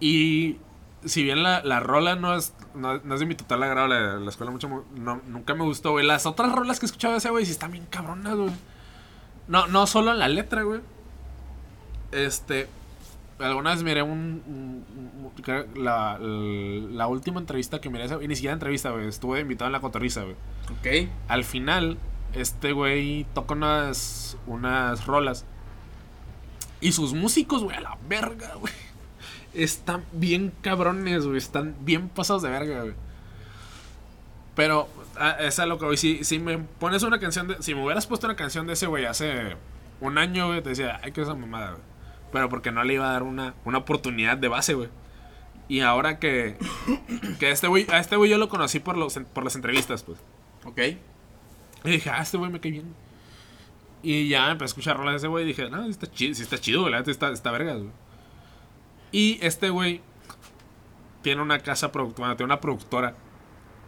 Y 0.00 0.58
si 1.04 1.22
bien 1.24 1.42
la, 1.42 1.62
la 1.62 1.80
rola 1.80 2.14
no 2.16 2.34
es, 2.36 2.54
no, 2.74 2.94
es 2.94 3.20
de 3.20 3.26
mi 3.26 3.34
total 3.34 3.62
agrado, 3.64 3.88
la, 3.88 4.16
la 4.16 4.30
escuela 4.30 4.52
mucho, 4.52 4.68
mu- 4.68 4.82
no, 4.94 5.20
nunca 5.26 5.54
me 5.54 5.64
gustó, 5.64 5.90
güey. 5.92 6.06
Las 6.06 6.26
otras 6.26 6.52
rolas 6.52 6.78
que 6.78 6.86
he 6.86 6.88
escuchado 6.88 7.12
de 7.12 7.18
ese 7.18 7.30
güey 7.30 7.44
sí 7.44 7.52
están 7.52 7.72
bien 7.72 7.86
cabronas, 7.86 8.36
güey. 8.36 8.50
No, 9.48 9.66
no 9.66 9.86
solo 9.86 10.12
en 10.12 10.18
la 10.20 10.28
letra, 10.28 10.62
güey. 10.62 10.80
Este, 12.12 12.68
alguna 13.38 13.70
vez 13.70 13.82
miré 13.82 14.02
un, 14.02 14.42
un- 14.46 14.84
un- 15.24 15.30
creo- 15.42 15.66
la, 15.76 16.18
la 16.18 17.06
última 17.06 17.40
entrevista 17.40 17.80
que 17.80 17.90
miré, 17.90 18.06
y 18.22 18.28
ni 18.28 18.34
siquiera 18.36 18.54
entrevista, 18.54 18.90
güey. 18.90 19.08
Estuve 19.08 19.40
invitado 19.40 19.66
en 19.68 19.72
la 19.72 19.80
cotorriza, 19.80 20.22
güey. 20.22 20.36
Ok. 20.78 21.10
Al 21.28 21.44
final, 21.44 21.98
este 22.34 22.72
güey 22.72 23.26
toca 23.34 23.54
unas, 23.54 24.36
unas 24.46 25.06
rolas. 25.06 25.44
Y 26.80 26.92
sus 26.92 27.14
músicos, 27.14 27.62
güey, 27.62 27.76
a 27.76 27.80
la 27.80 27.98
verga, 28.08 28.54
güey. 28.56 28.72
Están 29.54 30.04
bien 30.12 30.52
cabrones, 30.62 31.24
güey. 31.26 31.38
Están 31.38 31.74
bien 31.80 32.08
pasados 32.08 32.42
de 32.42 32.50
verga, 32.50 32.82
güey. 32.82 32.94
Pero, 34.54 34.88
ah, 35.16 35.36
es 35.40 35.58
a 35.58 35.66
lo 35.66 35.78
que 35.78 35.84
voy. 35.86 35.96
Si, 35.96 36.24
si 36.24 36.38
me 36.38 36.58
pones 36.58 37.02
una 37.02 37.18
canción 37.18 37.48
de. 37.48 37.62
Si 37.62 37.74
me 37.74 37.82
hubieras 37.84 38.06
puesto 38.06 38.26
una 38.26 38.36
canción 38.36 38.66
de 38.66 38.74
ese 38.74 38.86
güey 38.86 39.04
hace 39.06 39.56
un 40.00 40.18
año, 40.18 40.48
güey, 40.48 40.62
te 40.62 40.70
decía, 40.70 41.00
ay, 41.02 41.12
que 41.12 41.22
esa 41.22 41.34
mamada, 41.34 41.70
güey. 41.72 41.82
Pero 42.32 42.48
porque 42.48 42.72
no 42.72 42.82
le 42.82 42.94
iba 42.94 43.08
a 43.08 43.12
dar 43.12 43.22
una, 43.22 43.54
una 43.64 43.78
oportunidad 43.78 44.38
de 44.38 44.48
base, 44.48 44.74
güey. 44.74 44.88
Y 45.68 45.80
ahora 45.80 46.18
que. 46.18 46.56
Que 47.38 47.50
este 47.50 47.66
güey. 47.66 47.86
A 47.90 47.98
este 47.98 48.16
güey 48.16 48.30
yo 48.30 48.38
lo 48.38 48.48
conocí 48.48 48.80
por, 48.80 48.96
los, 48.96 49.18
por 49.32 49.44
las 49.44 49.54
entrevistas, 49.54 50.02
pues. 50.02 50.18
Ok. 50.64 50.78
Y 51.84 51.90
dije, 51.90 52.10
ah, 52.10 52.22
este 52.22 52.38
güey 52.38 52.50
me 52.50 52.60
cae 52.60 52.72
bien. 52.72 52.94
Y 54.02 54.28
ya 54.28 54.50
empecé 54.50 54.64
a 54.64 54.66
escuchar 54.66 54.96
rolas 54.96 55.12
de 55.12 55.18
ese 55.18 55.28
güey 55.28 55.44
y 55.44 55.48
dije, 55.48 55.70
no, 55.70 55.84
está 55.84 56.10
chido, 56.10 56.34
sí 56.34 56.42
está 56.42 56.58
chido, 56.58 56.90
neta 56.90 57.10
está, 57.10 57.30
está 57.30 57.52
vergas, 57.52 57.78
güey. 57.78 57.92
Y 59.12 59.38
este 59.42 59.70
güey 59.70 60.00
tiene 61.22 61.42
una 61.42 61.60
casa 61.60 61.92
productora, 61.92 62.36
tiene 62.36 62.52
una 62.52 62.60
productora 62.60 63.14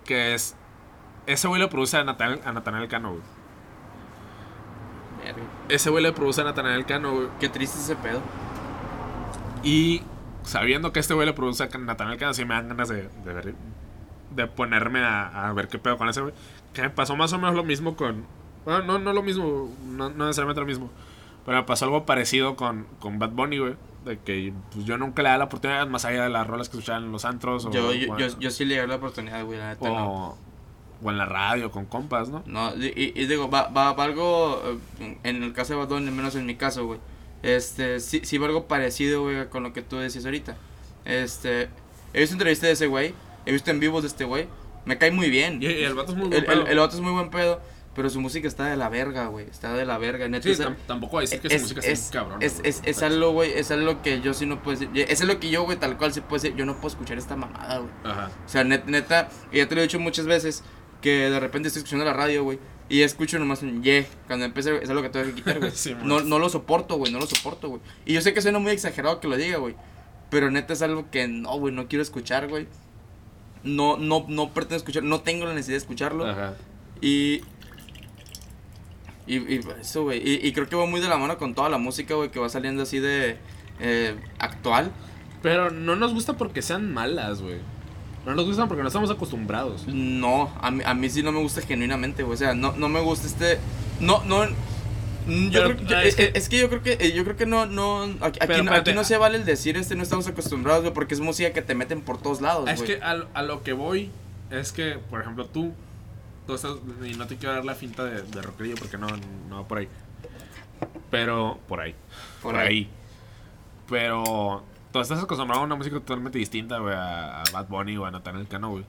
que 0.05 0.35
es. 0.35 0.57
Ese 1.27 1.49
güey 1.49 1.61
le 1.61 1.69
produce 1.69 1.97
a 1.97 2.05
Natanael, 2.05 2.41
a 2.45 2.53
Natanael 2.53 2.89
Cano, 2.89 3.12
güey. 3.12 3.23
Verga. 5.33 5.43
Ese 5.69 5.91
güey 5.91 6.03
le 6.03 6.13
produce 6.13 6.41
a 6.41 6.45
Natanael 6.45 6.85
Cano, 6.87 7.13
güey. 7.13 7.29
Qué 7.41 7.49
triste 7.49 7.79
ese 7.79 7.97
pedo. 7.97 8.21
Y 9.63 10.03
sabiendo 10.43 10.93
que 10.93 11.01
este 11.01 11.15
güey 11.15 11.27
le 11.27 11.33
produce 11.33 11.63
a 11.65 11.79
Natanael 11.79 12.19
Cano, 12.19 12.35
sí 12.35 12.45
me 12.45 12.55
dan 12.55 12.69
ganas 12.69 12.89
de, 12.89 13.09
de, 13.25 13.33
ver- 13.33 13.55
de 14.31 14.47
ponerme 14.47 15.01
a, 15.01 15.49
a 15.49 15.53
ver 15.53 15.69
qué 15.69 15.79
pedo 15.79 15.97
con 15.97 16.09
ese 16.09 16.21
güey. 16.21 16.35
Que 16.73 16.83
me 16.83 16.91
pasó 16.91 17.17
más 17.17 17.33
o 17.33 17.39
menos 17.39 17.55
lo 17.55 17.65
mismo 17.65 17.97
con. 17.97 18.27
Bueno, 18.65 18.83
no, 18.83 18.99
no 18.99 19.13
lo 19.13 19.23
mismo, 19.23 19.71
no, 19.87 20.11
no 20.11 20.25
necesariamente 20.27 20.61
lo 20.61 20.67
mismo. 20.67 20.91
Pero 21.45 21.59
me 21.59 21.65
pasó 21.65 21.85
algo 21.85 22.07
parecido 22.07 22.57
con, 22.57 22.87
con 22.99 23.19
Bad 23.19 23.31
Bunny, 23.31 23.59
güey. 23.59 23.77
De 24.05 24.19
que 24.19 24.53
pues, 24.73 24.85
yo 24.85 24.99
nunca 24.99 25.23
le 25.23 25.29
da 25.31 25.39
la 25.39 25.45
oportunidad 25.45 25.87
más 25.87 26.05
allá 26.05 26.25
de 26.25 26.31
las 26.31 26.47
rolas 26.47 26.69
que 26.69 26.77
escuchaban 26.77 27.05
en 27.05 27.13
los 27.13 27.25
antros. 27.25 27.65
O, 27.67 27.71
Yo, 27.71 27.93
yo, 27.93 28.13
o, 28.13 28.19
yo, 28.19 28.27
yo 28.39 28.51
sí 28.51 28.65
le 28.67 28.81
di 28.81 28.87
la 28.87 28.97
oportunidad, 28.97 29.45
güey, 29.45 29.59
la 29.59 29.69
neta 29.71 29.89
no. 29.89 30.37
O, 31.03 31.11
en 31.11 31.19
la 31.19 31.27
radio 31.27 31.71
con 31.71 31.87
compas, 31.87 32.29
¿no? 32.29 32.43
No, 32.47 32.75
y, 32.77 33.12
y- 33.15 33.27
digo, 33.27 33.51
va, 33.51 33.69
va, 33.69 33.93
va 33.93 34.05
algo, 34.05 34.79
eh, 35.01 35.19
en 35.25 35.43
el 35.43 35.53
caso 35.53 35.73
de 35.75 35.79
Bad 35.81 35.89
Bunny, 35.89 36.09
al 36.09 36.15
menos 36.15 36.35
en 36.35 36.47
mi 36.47 36.55
caso, 36.57 36.87
güey. 36.87 37.01
Este, 37.43 38.01
sí, 38.01 38.21
sí 38.25 38.39
va 38.39 38.47
algo 38.47 38.66
parecido, 38.66 39.23
güey, 39.23 39.49
con 39.49 39.62
lo 39.62 39.73
que 39.73 39.83
tú 39.83 39.97
decías 39.99 40.25
ahorita. 40.25 40.57
Este, 41.05 41.69
he 42.15 42.21
visto 42.21 42.35
entrevistas 42.35 42.69
de 42.69 42.73
ese 42.73 42.87
güey, 42.87 43.15
he 43.47 43.53
visto 43.53 43.71
en 43.71 43.81
vivos 43.81 44.03
de 44.03 44.09
este 44.09 44.25
güey, 44.25 44.47
me 44.87 44.97
cae 44.99 45.11
muy 45.11 45.29
bien. 45.31 45.62
Y, 45.62 45.66
y 45.66 45.83
el 45.85 45.95
vato 45.95 46.12
es 46.12 46.19
muy 46.19 46.25
El, 46.27 46.31
buen 46.31 46.41
el, 46.41 46.47
pedo. 46.47 46.66
el 46.66 46.79
otro 46.79 46.97
es 46.99 47.03
muy 47.03 47.12
buen 47.12 47.31
pedo. 47.31 47.61
pero 47.95 48.11
su 48.11 48.21
música 48.21 48.49
está 48.49 48.65
de 48.66 48.77
la 48.77 48.89
verga, 48.89 49.27
güey. 49.29 49.47
Está 49.49 49.73
de 49.75 49.85
la 49.87 49.99
verga. 49.99 50.27
Neta, 50.29 50.43
Sí, 50.43 50.51
es- 50.51 50.61
tam- 50.61 50.75
tampoco 50.87 51.21
decir 51.21 51.41
que 51.41 51.47
es, 51.49 51.55
su 51.55 51.61
música 51.69 51.81
es, 51.87 51.99
sea 52.01 52.21
cabrón. 52.23 52.43
es, 52.43 52.61
es, 52.65 52.83
es 52.85 53.03
algo, 53.03 53.31
güey, 53.33 53.53
es 53.53 53.71
algo 53.71 54.03
que 54.03 54.21
yo 54.21 54.35
sí 54.35 54.47
no 54.47 54.62
puedo 54.62 54.79
decir. 54.79 55.07
Es 55.09 55.23
lo 55.23 55.39
que 55.39 55.49
yo, 55.51 55.62
güey, 55.65 55.79
tal 55.79 55.97
cual 55.97 56.12
se 56.12 56.21
puede 56.23 56.43
decir. 56.43 56.57
Yo 56.57 56.65
no 56.66 56.75
puedo 56.77 56.89
escuchar 56.89 57.19
esta 57.19 57.37
mamada, 57.37 57.79
güey. 57.79 57.91
Ajá. 58.05 58.31
O 58.45 58.49
sea, 58.49 58.65
net- 58.65 58.87
neta, 58.87 59.29
y 59.53 59.59
ya 59.59 59.69
te 59.69 59.75
lo 59.75 59.81
he 59.81 59.85
dicho 59.85 60.01
muchas 60.01 60.27
veces, 60.27 60.65
que 61.05 61.28
de 61.28 61.39
repente 61.39 61.68
estoy 61.68 61.81
escuchando 61.81 62.06
la 62.06 62.14
radio, 62.14 62.44
güey, 62.44 62.59
y 62.89 63.02
escucho 63.02 63.39
nomás 63.39 63.60
un 63.60 63.82
ye. 63.82 64.06
Cuando 64.26 64.47
empieza, 64.47 64.70
es 64.70 64.89
algo 64.89 65.02
que 65.02 65.10
tengo 65.10 65.26
que 65.26 65.35
quitar, 65.35 65.59
güey. 65.59 65.70
Sí, 65.74 65.94
no, 66.02 66.20
no 66.22 66.39
lo 66.39 66.48
soporto, 66.48 66.97
güey, 66.97 67.12
no 67.12 67.18
lo 67.18 67.26
soporto, 67.26 67.68
güey. 67.68 67.82
Y 68.06 68.14
yo 68.14 68.22
sé 68.22 68.32
que 68.32 68.40
suena 68.40 68.59
muy 68.59 68.72
exagerado 68.72 69.20
que 69.20 69.28
lo 69.28 69.36
diga, 69.36 69.59
güey. 69.59 69.74
Pero 70.31 70.51
neta 70.51 70.72
es 70.72 70.81
algo 70.81 71.10
que 71.10 71.28
no, 71.28 71.59
güey, 71.59 71.74
no 71.74 71.89
quiero 71.89 72.02
escuchar, 72.02 72.48
güey. 72.48 72.68
No, 73.64 73.98
no, 73.98 74.24
no 74.28 74.55
pretendo 74.55 74.76
escuchar, 74.76 75.02
no 75.02 75.20
tengo 75.20 75.44
la 75.44 75.52
necesidad 75.52 75.74
de 75.74 75.78
escucharlo. 75.82 76.26
Ajá. 76.26 76.55
Y. 77.02 77.43
Y, 79.26 79.36
y 79.36 79.60
eso, 79.81 80.05
güey. 80.05 80.26
Y, 80.26 80.47
y 80.47 80.52
creo 80.55 80.68
que 80.68 80.76
va 80.76 80.86
muy 80.86 81.01
de 81.01 81.09
la 81.09 81.18
mano 81.18 81.36
con 81.36 81.55
toda 81.55 81.68
la 81.68 81.76
música, 81.78 82.14
güey, 82.14 82.31
que 82.31 82.40
va 82.40 82.48
saliendo 82.48 82.82
así 82.82 82.98
de. 82.98 83.36
eh, 83.78 84.16
actual. 84.39 84.90
Pero 85.43 85.70
no 85.70 85.97
nos 85.97 86.14
gusta 86.14 86.39
porque 86.39 86.62
sean 86.62 86.94
malas, 86.94 87.43
güey. 87.43 87.59
No 88.27 88.35
nos 88.35 88.47
gustan 88.47 88.69
porque 88.69 88.83
no 88.83 88.89
estamos 88.89 89.11
acostumbrados. 89.11 89.87
No, 89.87 90.51
a 90.61 90.71
mí, 90.71 90.83
a 90.85 90.95
mí 90.95 91.11
sí 91.11 91.23
no 91.23 91.31
me 91.33 91.41
gusta 91.41 91.61
genuinamente, 91.63 92.23
güey. 92.23 92.35
O 92.35 92.39
sea, 92.39 92.55
no, 92.55 92.73
no 92.73 92.89
me 92.89 93.01
gusta 93.01 93.27
este. 93.27 93.59
No, 94.01 94.23
no. 94.25 94.45
mm, 95.27 95.51
Yo 95.51 95.63
Pero, 95.63 95.77
creo, 95.77 95.89
yo- 95.89 95.97
ah, 95.97 96.03
es, 96.05 96.09
es 96.09 96.17
que- 96.33 96.39
es 96.39 96.49
que 96.49 96.59
yo 96.59 96.69
creo 96.71 96.83
que 96.83 96.93
eh, 97.01 97.13
yo 97.13 97.25
creo 97.25 97.37
que 97.37 97.47
no 97.47 97.67
no 97.67 98.03
aquí, 98.21 98.39
aquí 98.39 98.39
Pero, 98.47 98.63
no, 98.65 98.71
aquí 98.71 98.79
espérate. 98.79 98.95
no 98.95 99.05
se 99.05 99.17
vale 99.19 99.37
el 99.39 99.45
decir 99.45 99.77
este 99.77 99.95
no 99.95 100.03
estamos 100.03 100.27
acostumbrados 100.27 100.83
güey 100.83 100.93
porque 100.95 101.15
es 101.15 101.21
música 101.21 101.53
que 101.53 101.63
te 101.63 101.75
meten 101.75 102.01
por 102.01 102.19
todos 102.21 102.41
lados 102.41 102.69
Es 102.71 102.77
güey. 102.83 102.97
que 102.99 103.03
a, 103.05 103.25
a 103.35 103.43
lo 103.43 103.63
que 103.63 103.73
voy 103.75 104.11
es 104.51 104.73
que, 104.73 104.99
por 105.11 105.21
ejemplo, 105.21 105.47
tú, 105.47 105.73
tú 106.47 106.55
estás, 106.55 106.73
y 107.07 107.15
no 107.15 107.27
te 107.27 107.37
quiero 107.37 107.55
dar 107.55 107.65
la 107.65 107.75
finta 107.75 108.05
de, 108.05 108.23
de 108.23 108.43
rockerillo 108.43 108.77
porque 108.77 108.97
no, 108.99 109.07
no 109.49 109.57
va 109.63 109.69
por 109.69 109.79
ahí. 109.79 109.89
Pero, 111.11 111.59
por 111.69 111.81
ahí. 111.81 111.95
Por 112.43 112.53
Por, 112.53 112.61
ahí. 112.61 112.69
ahí. 112.69 112.89
Pero, 113.89 114.63
tú 114.95 115.01
estás 115.01 115.21
acostumbrado 115.21 115.61
a 115.62 115.65
una 115.65 115.75
música 115.75 115.97
totalmente 115.99 116.39
distinta, 116.39 116.79
güey, 116.79 116.95
a, 116.95 117.41
a 117.41 117.45
Bad 117.53 117.66
Bunny 117.66 117.97
o 117.97 118.07
a 118.07 118.12
Nathaniel 118.12 118.47
Cano, 118.47 118.71
güey. 118.71 118.85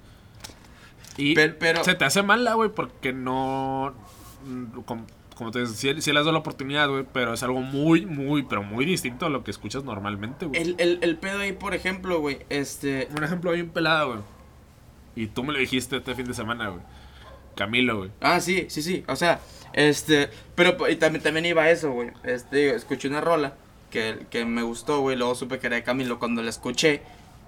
Y 1.18 1.34
Pero- 1.34 1.56
pero- 1.57 1.84
se 1.84 1.95
te 1.95 2.06
hace 2.06 2.22
mala, 2.22 2.53
güey, 2.53 2.69
porque 2.69 3.11
no. 3.11 3.91
mm, 4.45 4.82
Como, 4.86 5.07
como 5.36 5.49
te 5.49 5.61
dices, 5.61 5.77
sí, 5.77 6.02
sí 6.02 6.14
le 6.14 6.19
has 6.19 6.26
dado 6.26 6.34
la 6.34 6.40
oportunidad, 6.40 6.88
güey, 6.90 7.06
pero 7.11 7.34
es 7.34 7.41
algo 7.41 7.61
muy, 7.61 8.06
muy, 8.06 8.44
pero 8.44 8.61
muy 8.61 8.86
distinto 8.86 9.26
a 9.26 9.30
lo 9.30 9.44
que 9.44 9.49
escuchas 9.49 9.84
normalmente, 9.84 10.45
güey. 10.45 10.61
el, 10.61 10.76
el, 10.77 10.99
el 11.02 11.18
pedo 11.18 11.40
ahí 11.40 11.53
por 11.53 11.73
ejemplo 11.73 12.19
güey 12.19 12.40
este 12.49 13.10
Un 13.18 13.23
ejemplo 13.23 13.52
bien 13.52 13.69
pelado, 13.69 14.07
güey. 14.10 14.19
Y 15.15 15.27
tú 15.27 15.44
me 15.44 15.53
lo 15.53 15.60
dijiste 15.60 15.98
este 15.98 16.14
fin 16.14 16.26
de 16.27 16.34
semana, 16.36 16.69
güey. 16.69 16.82
Camilo, 17.56 17.98
güey. 17.98 18.11
Ah, 18.22 18.40
sí, 18.41 18.68
sí, 18.69 18.82
sí. 18.84 19.03
O 19.07 19.15
sea, 19.15 19.40
este. 19.73 20.30
Pero 20.53 20.88
y 20.90 20.98
también, 20.98 21.23
también 21.23 21.45
iba 21.48 21.64
a 21.64 21.72
eso, 21.72 21.91
güey. 21.91 22.11
Este, 22.23 22.76
escuché 22.76 23.07
una 23.07 23.22
rola 23.22 23.56
que, 23.95 24.26
que 24.30 24.43
me 24.45 24.61
gustó, 24.61 24.99
güey. 24.99 25.15
Luego 25.15 25.34
supe 25.35 25.57
que 25.59 25.67
era 25.67 25.77
de 25.77 25.84
Camilo. 25.84 26.19
Cuando 26.19 26.41
la 26.43 26.49
escuché, 26.49 27.01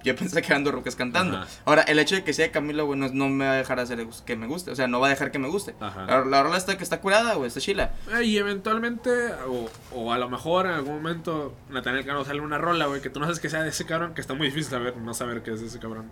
yo 0.03 0.15
pensé 0.17 0.41
que 0.41 0.47
eran 0.47 0.63
dos 0.63 0.73
rucas 0.73 0.95
cantando. 0.95 1.37
Ajá. 1.37 1.47
Ahora, 1.65 1.81
el 1.83 1.99
hecho 1.99 2.15
de 2.15 2.23
que 2.23 2.31
sea 2.33 2.45
de 2.45 2.51
Camilo, 2.51 2.85
güey, 2.85 2.97
no, 2.97 3.09
no 3.09 3.27
me 3.27 3.45
va 3.45 3.51
a 3.51 3.55
dejar 3.55 3.79
hacer 3.81 4.07
que 4.25 4.35
me 4.37 4.47
guste. 4.47 4.71
O 4.71 4.75
sea, 4.75 4.87
no 4.87 4.99
va 5.01 5.07
a 5.07 5.09
dejar 5.09 5.29
que 5.31 5.39
me 5.39 5.49
guste. 5.49 5.75
Ajá. 5.81 6.05
La, 6.05 6.23
la 6.25 6.43
rola 6.43 6.57
está 6.57 6.77
que 6.77 6.83
está 6.83 7.01
curada, 7.01 7.33
güey. 7.35 7.47
Está 7.49 7.59
chila. 7.59 7.91
Eh, 8.17 8.23
Y 8.23 8.37
eventualmente, 8.37 9.09
o, 9.47 9.69
o 9.93 10.13
a 10.13 10.17
lo 10.17 10.29
mejor 10.29 10.65
en 10.67 10.71
algún 10.73 10.95
momento, 10.95 11.53
Nathaniel 11.69 12.05
Cano 12.05 12.23
sale 12.23 12.39
una 12.39 12.57
rola, 12.57 12.85
güey, 12.85 13.01
que 13.01 13.09
tú 13.09 13.19
no 13.19 13.25
sabes 13.25 13.39
que 13.41 13.49
sea 13.49 13.63
de 13.63 13.69
ese 13.69 13.85
cabrón, 13.85 14.13
que 14.13 14.21
está 14.21 14.33
muy 14.33 14.47
difícil 14.47 14.69
saber, 14.71 14.95
no 14.97 15.13
saber 15.13 15.43
qué 15.43 15.51
es 15.53 15.61
ese 15.61 15.79
cabrón. 15.79 16.05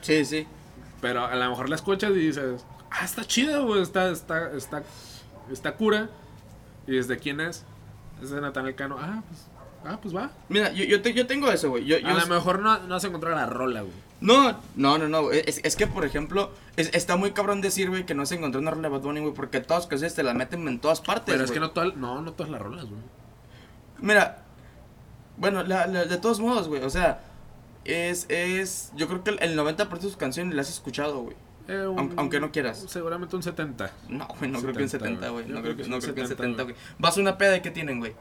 Sí, 0.00 0.24
sí. 0.24 0.46
Pero 1.00 1.26
a 1.26 1.34
lo 1.34 1.50
mejor 1.50 1.68
la 1.68 1.76
escuchas 1.76 2.10
y 2.12 2.14
dices, 2.14 2.64
ah, 2.90 3.04
está 3.04 3.24
chida, 3.26 3.58
güey, 3.58 3.82
está, 3.82 4.08
está, 4.10 4.50
está, 4.56 4.82
está 5.52 5.72
cura. 5.74 6.08
¿Y 6.86 6.92
desde 6.96 7.18
quién 7.18 7.40
es? 7.40 7.64
Es 8.22 8.30
de 8.30 8.40
Nathaniel 8.40 8.74
Cano. 8.74 8.96
Ah, 9.00 9.22
pues, 9.28 9.46
ah, 9.84 9.98
pues 10.00 10.14
va. 10.14 10.30
Mira, 10.48 10.72
yo, 10.72 10.84
yo, 10.84 11.00
te- 11.02 11.12
yo 11.14 11.26
tengo 11.26 11.50
eso, 11.50 11.70
güey. 11.70 11.84
Yo, 11.84 11.96
A 11.96 12.00
yo, 12.00 12.08
lo 12.18 12.26
mejor 12.26 12.60
no, 12.60 12.78
no 12.80 12.94
has 12.94 13.04
encontrado 13.04 13.36
la 13.36 13.46
rola, 13.46 13.80
güey. 13.82 13.92
No, 14.20 14.58
no, 14.76 14.96
no, 14.98 15.08
no. 15.08 15.30
Es, 15.32 15.60
es 15.64 15.76
que, 15.76 15.86
por 15.86 16.04
ejemplo, 16.04 16.50
es- 16.76 16.90
está 16.94 17.16
muy 17.16 17.32
cabrón 17.32 17.60
decir, 17.60 17.90
güey, 17.90 18.06
que 18.06 18.14
no 18.14 18.24
se 18.26 18.36
encontró 18.36 18.60
una 18.60 18.70
rola 18.70 18.88
de 18.88 18.92
Bad 18.94 19.00
Bunny, 19.02 19.20
güey, 19.20 19.34
porque 19.34 19.60
todas 19.60 19.82
las 19.84 19.88
canciones 19.88 20.14
te 20.14 20.22
la 20.22 20.32
meten 20.34 20.66
en 20.68 20.78
todas 20.80 21.00
partes. 21.00 21.32
Pero 21.34 21.44
es 21.44 21.50
que 21.50 21.60
no, 21.60 21.70
todas- 21.72 21.96
no, 21.96 22.22
no 22.22 22.32
todas 22.32 22.50
las 22.50 22.60
rolas, 22.62 22.84
güey. 22.86 23.00
Mira, 24.00 24.42
bueno, 25.36 25.62
la- 25.62 25.86
la- 25.86 26.04
de 26.04 26.16
todos 26.18 26.40
modos, 26.40 26.68
güey, 26.68 26.82
o 26.82 26.90
sea, 26.90 27.20
es, 27.84 28.26
es, 28.28 28.92
yo 28.96 29.08
creo 29.08 29.22
que 29.24 29.30
el, 29.30 29.42
el 29.42 29.56
90% 29.58 29.88
de 30.06 30.08
sus 30.10 30.16
canciones 30.16 30.54
las 30.54 30.68
has 30.68 30.74
escuchado, 30.74 31.20
güey. 31.20 31.36
Eh, 31.68 31.86
un- 31.86 31.98
Aunque- 31.98 32.14
aunque 32.18 32.40
no 32.40 32.52
quieras. 32.52 32.84
Seguramente 32.88 33.36
un 33.36 33.42
70. 33.42 33.90
No, 34.08 34.26
güey, 34.38 34.50
no 34.50 34.60
creo 34.60 34.74
que 34.74 34.82
en 34.82 34.88
70, 34.88 35.08
70, 35.20 35.28
güey, 35.30 35.46
no 35.46 35.62
creo 35.62 35.76
que, 35.76 35.82
que 35.82 35.88
no 35.88 35.94
son 35.96 36.00
creo 36.02 36.14
que 36.14 36.20
en 36.22 36.28
70, 36.28 36.42
70, 36.58 36.62
güey. 36.64 36.76
Vas 36.98 37.16
a 37.16 37.20
una 37.20 37.38
peda, 37.38 37.60
¿qué 37.62 37.70
tienen, 37.70 37.98
güey? 38.00 38.14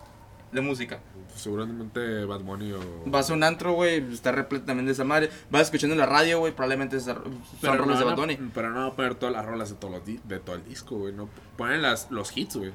De 0.54 0.62
música. 0.62 1.00
Seguramente 1.36 2.26
Bad 2.26 2.42
Bunny 2.42 2.74
o... 2.74 2.80
Vas 3.06 3.30
a 3.30 3.34
un 3.34 3.44
antro, 3.44 3.74
güey, 3.74 4.14
está 4.14 4.32
repleto 4.32 4.66
también 4.66 4.86
de 4.86 4.92
esa 4.92 5.04
madre. 5.04 5.30
Vas 5.50 5.64
escuchando 5.64 5.94
en 5.94 6.00
la 6.00 6.06
radio, 6.06 6.40
güey, 6.40 6.54
probablemente 6.54 6.98
esas 6.98 7.18
son 7.60 7.78
rolas 7.78 8.00
de 8.00 8.06
no, 8.06 8.12
Bad 8.12 8.18
Bunny. 8.18 8.38
pero 8.54 8.70
no 8.70 8.82
va 8.82 8.86
a 8.88 8.94
poner 8.94 9.16
todas 9.16 9.34
las 9.34 9.46
rolas 9.46 9.70
de, 9.70 9.90
los 9.90 10.06
de 10.06 10.40
todo 10.40 10.56
el 10.56 10.64
disco, 10.64 10.98
güey. 10.98 11.14
No, 11.14 11.28
ponen 11.58 11.82
las, 11.82 12.12
los 12.12 12.36
hits, 12.38 12.58
güey. 12.58 12.72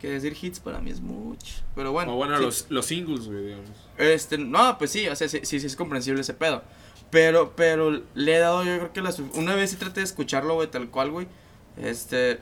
Que 0.00 0.10
decir 0.10 0.36
hits 0.40 0.58
para 0.58 0.80
mí 0.80 0.90
es 0.90 1.00
mucho. 1.00 1.54
Pero 1.74 1.92
bueno. 1.92 2.12
o 2.12 2.16
bueno, 2.16 2.36
sí. 2.36 2.42
los, 2.42 2.66
los 2.70 2.86
singles, 2.86 3.26
güey, 3.26 3.46
digamos. 3.46 3.70
Este, 3.96 4.36
no, 4.36 4.76
pues 4.76 4.90
sí, 4.90 5.06
o 5.08 5.14
sea, 5.14 5.28
sí, 5.28 5.40
sí, 5.44 5.60
sí 5.60 5.66
es 5.66 5.76
comprensible 5.76 6.20
ese 6.20 6.34
pedo. 6.34 6.62
Pero, 7.10 7.52
pero 7.54 8.02
le 8.14 8.34
he 8.34 8.38
dado, 8.38 8.64
yo 8.64 8.76
creo 8.78 8.92
que 8.92 9.00
las, 9.00 9.20
una 9.20 9.54
vez 9.54 9.70
sí 9.70 9.76
traté 9.76 10.00
de 10.00 10.04
escucharlo, 10.04 10.54
güey, 10.54 10.68
tal 10.68 10.90
cual, 10.90 11.12
güey. 11.12 11.28
Este, 11.76 12.40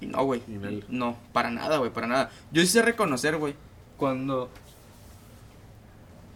y 0.00 0.06
no, 0.06 0.24
güey. 0.24 0.42
No, 0.88 1.16
para 1.32 1.50
nada, 1.50 1.78
güey, 1.78 1.92
para 1.92 2.06
nada. 2.06 2.30
Yo 2.52 2.62
sí 2.62 2.68
sé 2.68 2.82
reconocer, 2.82 3.36
güey, 3.36 3.54
cuando, 3.96 4.48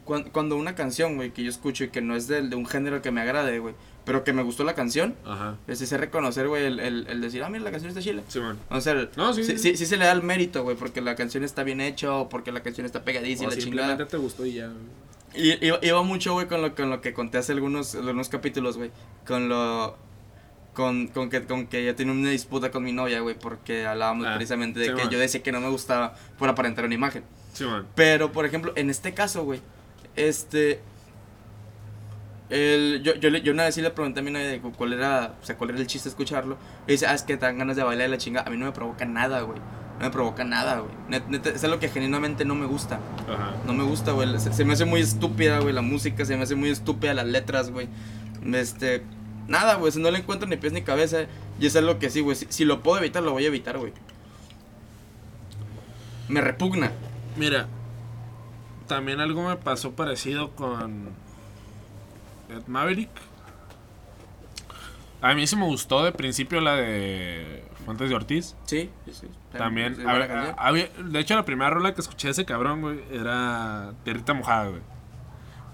cuando, 0.05 0.33
cuando 0.33 0.57
una 0.57 0.75
canción, 0.75 1.17
güey, 1.17 1.31
que 1.33 1.45
yo 1.45 1.51
escucho 1.51 1.85
y 1.85 1.89
que 1.89 2.01
no 2.01 2.17
es 2.17 2.27
de, 2.29 2.41
un 2.55 2.67
género 2.67 3.03
que 3.03 3.11
me 3.11 3.21
agrade, 3.21 3.59
güey, 3.59 3.75
pero 4.05 4.25
que 4.25 4.33
me 4.33 4.43
gustó 4.43 4.65
la 4.65 4.75
canción, 4.75 5.15
Ajá. 5.25 5.57
sí 5.73 5.87
sé 5.87 5.97
reconocer, 5.97 6.49
güey, 6.49 6.65
el, 6.65 6.81
el, 6.81 7.07
el 7.07 7.21
decir, 7.21 7.43
ah, 7.45 7.49
mira, 7.49 7.63
la 7.65 7.71
canción 7.71 7.91
está 7.91 8.03
chila. 8.03 8.23
Sí, 8.27 8.41
man. 8.41 8.59
O 8.69 8.81
sea, 8.81 9.09
No, 9.17 9.33
sí, 9.33 9.45
sí, 9.45 9.77
sí. 9.77 9.87
se 9.87 9.97
le 9.97 10.07
da 10.07 10.13
el 10.13 10.23
mérito, 10.23 10.65
güey, 10.65 10.77
porque 10.77 11.01
la 11.01 11.15
canción 11.15 11.45
está 11.45 11.63
bien 11.63 11.81
hecha 11.81 12.13
o 12.13 12.29
porque 12.29 12.51
la 12.51 12.63
canción 12.63 12.85
está 12.85 13.05
pegadiza 13.05 13.45
o 13.45 13.51
la 13.51 13.57
chingada. 13.57 13.63
simplemente 13.63 14.05
te 14.07 14.17
gustó 14.17 14.45
y 14.45 14.55
ya. 14.55 14.73
Y 15.35 15.65
iba, 15.65 15.79
iba 15.83 16.03
mucho, 16.03 16.35
güey, 16.35 16.47
con 16.49 16.61
lo, 16.63 16.75
con 16.75 16.91
lo 16.91 17.01
que 17.01 17.15
conté 17.15 17.39
hace 17.39 17.53
algunos, 17.53 17.95
algunos 17.95 18.29
capítulos, 18.29 18.77
güey. 18.77 18.91
Con 19.27 19.49
lo... 19.49 19.97
Con, 20.75 21.09
con, 21.09 21.29
que, 21.29 21.43
con 21.45 21.67
que 21.67 21.85
yo 21.85 21.95
tenía 21.95 22.15
una 22.15 22.31
disputa 22.31 22.71
con 22.71 22.83
mi 22.83 22.93
novia, 22.93 23.21
güey, 23.21 23.39
porque 23.39 23.87
hablábamos 23.87 24.27
Ah, 24.27 24.35
precisamente 24.37 24.81
de 24.81 24.87
sí, 24.87 24.93
que 24.95 25.03
man. 25.03 25.11
yo 25.11 25.19
decía 25.19 25.43
que 25.43 25.53
no 25.53 25.61
me 25.61 25.69
gustaba 25.69 26.15
por 26.39 26.49
aparentar 26.49 26.85
una 26.87 26.95
imagen. 26.95 27.25
Sí, 27.53 27.65
man. 27.65 27.87
Pero, 27.95 28.33
por 28.33 28.47
ejemplo, 28.47 28.73
en 28.77 28.89
este 28.89 29.13
caso, 29.13 29.45
güey, 29.45 29.61
este... 30.17 30.81
El, 32.51 33.01
yo, 33.03 33.15
yo, 33.15 33.31
yo 33.31 33.53
una 33.53 33.65
vez 33.65 33.75
sí 33.75 33.81
le 33.81 33.91
pregunté 33.91 34.21
a 34.21 34.23
mi 34.23 34.31
novia 34.31 34.47
de 34.49 34.61
cu- 34.61 34.73
cuál 34.73 34.93
era, 34.93 35.35
o 35.43 35.45
sea, 35.45 35.57
cuál 35.57 35.71
era 35.71 35.79
el 35.79 35.87
chiste 35.87 36.09
de 36.09 36.11
escucharlo. 36.11 36.59
Y 36.87 36.93
dice, 36.93 37.07
ah, 37.07 37.15
es 37.15 37.23
que 37.23 37.37
te 37.37 37.47
dan 37.47 37.57
ganas 37.59 37.77
de 37.77 37.83
bailar 37.83 38.09
y 38.09 38.11
la 38.11 38.19
chinga. 38.19 38.43
A 38.43 38.51
mí 38.51 38.57
no 38.59 38.67
me 38.67 38.73
provoca 38.73 39.07
nada, 39.07 39.41
güey. 39.41 39.59
No 39.99 40.05
me 40.05 40.11
provoca 40.11 40.45
nada, 40.45 40.81
güey. 40.81 40.93
Net- 41.09 41.27
neta, 41.29 41.49
es 41.51 41.65
algo 41.65 41.79
que 41.79 41.89
genuinamente 41.89 42.45
no 42.45 42.55
me 42.55 42.67
gusta. 42.67 42.99
Ajá. 43.27 43.55
No 43.67 43.73
me 43.73 43.85
gusta, 43.85 44.13
güey. 44.13 44.39
Se, 44.39 44.53
se 44.53 44.65
me 44.67 44.75
hace 44.75 44.85
muy 44.85 45.01
estúpida, 45.01 45.61
güey, 45.61 45.73
la 45.73 45.81
música. 45.81 46.27
Se 46.27 46.37
me 46.37 46.43
hace 46.43 46.55
muy 46.55 46.69
estúpida 46.69 47.15
las 47.15 47.27
letras, 47.27 47.71
güey. 47.71 47.89
Este. 48.53 49.03
Nada, 49.49 49.75
güey. 49.75 49.93
No 49.97 50.11
le 50.11 50.19
encuentro 50.19 50.49
ni 50.49 50.57
pies 50.57 50.73
ni 50.73 50.83
cabeza. 50.83 51.27
Y 51.61 51.67
es 51.67 51.77
algo 51.77 51.99
que 51.99 52.11
sí, 52.11 52.21
güey. 52.21 52.37
Si, 52.37 52.47
si 52.49 52.65
lo 52.65 52.83
puedo 52.83 52.99
evitar, 52.99 53.23
lo 53.23 53.33
voy 53.33 53.45
a 53.45 53.49
evitar, 53.49 53.79
güey. 53.79 53.93
Me 56.29 56.41
repugna. 56.41 56.93
Mira, 57.37 57.67
también 58.87 59.21
algo 59.21 59.47
me 59.49 59.57
pasó 59.57 59.93
parecido 59.93 60.51
con 60.53 61.11
Ed 62.49 62.67
Maverick. 62.67 63.11
A 65.21 65.35
mí 65.35 65.47
sí 65.47 65.55
me 65.57 65.65
gustó 65.67 66.03
de 66.05 66.13
principio 66.13 66.61
la 66.61 66.75
de 66.77 67.63
Fuentes 67.85 68.09
de 68.09 68.15
Ortiz. 68.15 68.57
Sí, 68.65 68.91
sí, 69.07 69.13
sí. 69.13 69.27
También, 69.57 69.97
a 70.07 70.11
a- 70.13 70.51
había- 70.69 70.89
de 70.99 71.21
hecho 71.21 71.35
la 71.37 71.45
primera 71.45 71.71
rola 71.71 71.95
que 71.95 72.01
escuché 72.01 72.29
de 72.29 72.33
ese 72.33 72.45
cabrón, 72.45 72.81
güey, 72.81 73.01
era 73.13 73.93
Tierrita 74.05 74.35
Mojada, 74.35 74.69
güey. 74.69 74.83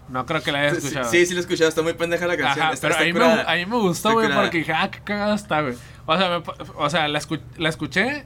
No 0.09 0.24
creo 0.26 0.43
que 0.43 0.52
la 0.52 0.60
hayas 0.60 0.78
escuchado. 0.78 1.10
Sí, 1.10 1.26
sí, 1.26 1.35
lo 1.35 1.40
he 1.40 1.43
escuchado. 1.43 1.68
Está 1.68 1.82
muy 1.82 1.93
pendeja 1.93 2.26
la 2.26 2.36
canción. 2.36 2.64
Ajá, 2.66 2.74
está, 2.74 2.89
pero 2.89 2.93
está 2.94 3.05
a 3.05 3.06
mí, 3.06 3.12
me, 3.12 3.52
a 3.52 3.55
mí 3.66 3.66
me 3.70 3.76
gustó, 3.82 4.12
güey, 4.12 4.32
porque 4.32 4.59
dije, 4.59 4.72
ah, 4.72 4.90
qué 4.90 5.01
cagada 5.01 5.35
está, 5.35 5.60
güey. 5.62 5.74
O 6.06 6.16
sea, 6.16 6.39
me 6.39 6.44
o 6.76 6.90
sea 6.90 7.09
la, 7.09 7.20
escu- 7.20 7.40
la 7.59 7.68
escuché 7.68 8.24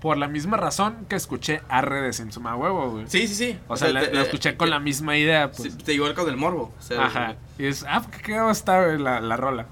por 0.00 0.16
la 0.18 0.28
misma 0.28 0.56
razón 0.56 1.06
que 1.08 1.16
escuché 1.16 1.62
Arre 1.68 2.02
de 2.02 2.12
Simpson 2.12 2.46
a 2.46 2.56
huevo, 2.56 2.90
güey. 2.90 3.04
Sí, 3.08 3.26
sí, 3.28 3.34
sí. 3.34 3.58
O 3.68 3.76
sea, 3.76 3.88
la, 3.90 4.00
te- 4.00 4.12
la 4.14 4.20
eh, 4.20 4.24
escuché 4.24 4.56
con 4.56 4.70
la 4.70 4.78
misma 4.80 5.16
idea, 5.16 5.50
sí, 5.52 5.70
pues. 5.70 5.78
te 5.78 6.14
con 6.14 6.28
el 6.28 6.36
morbo. 6.36 6.74
o 6.78 6.82
sea, 6.82 7.04
Ajá. 7.06 7.36
Y 7.58 7.66
es, 7.66 7.84
ah, 7.88 8.02
qué 8.10 8.20
cagada 8.20 8.52
está, 8.52 8.82
güey, 8.84 8.98
la, 8.98 9.20
la 9.20 9.36
rola. 9.36 9.66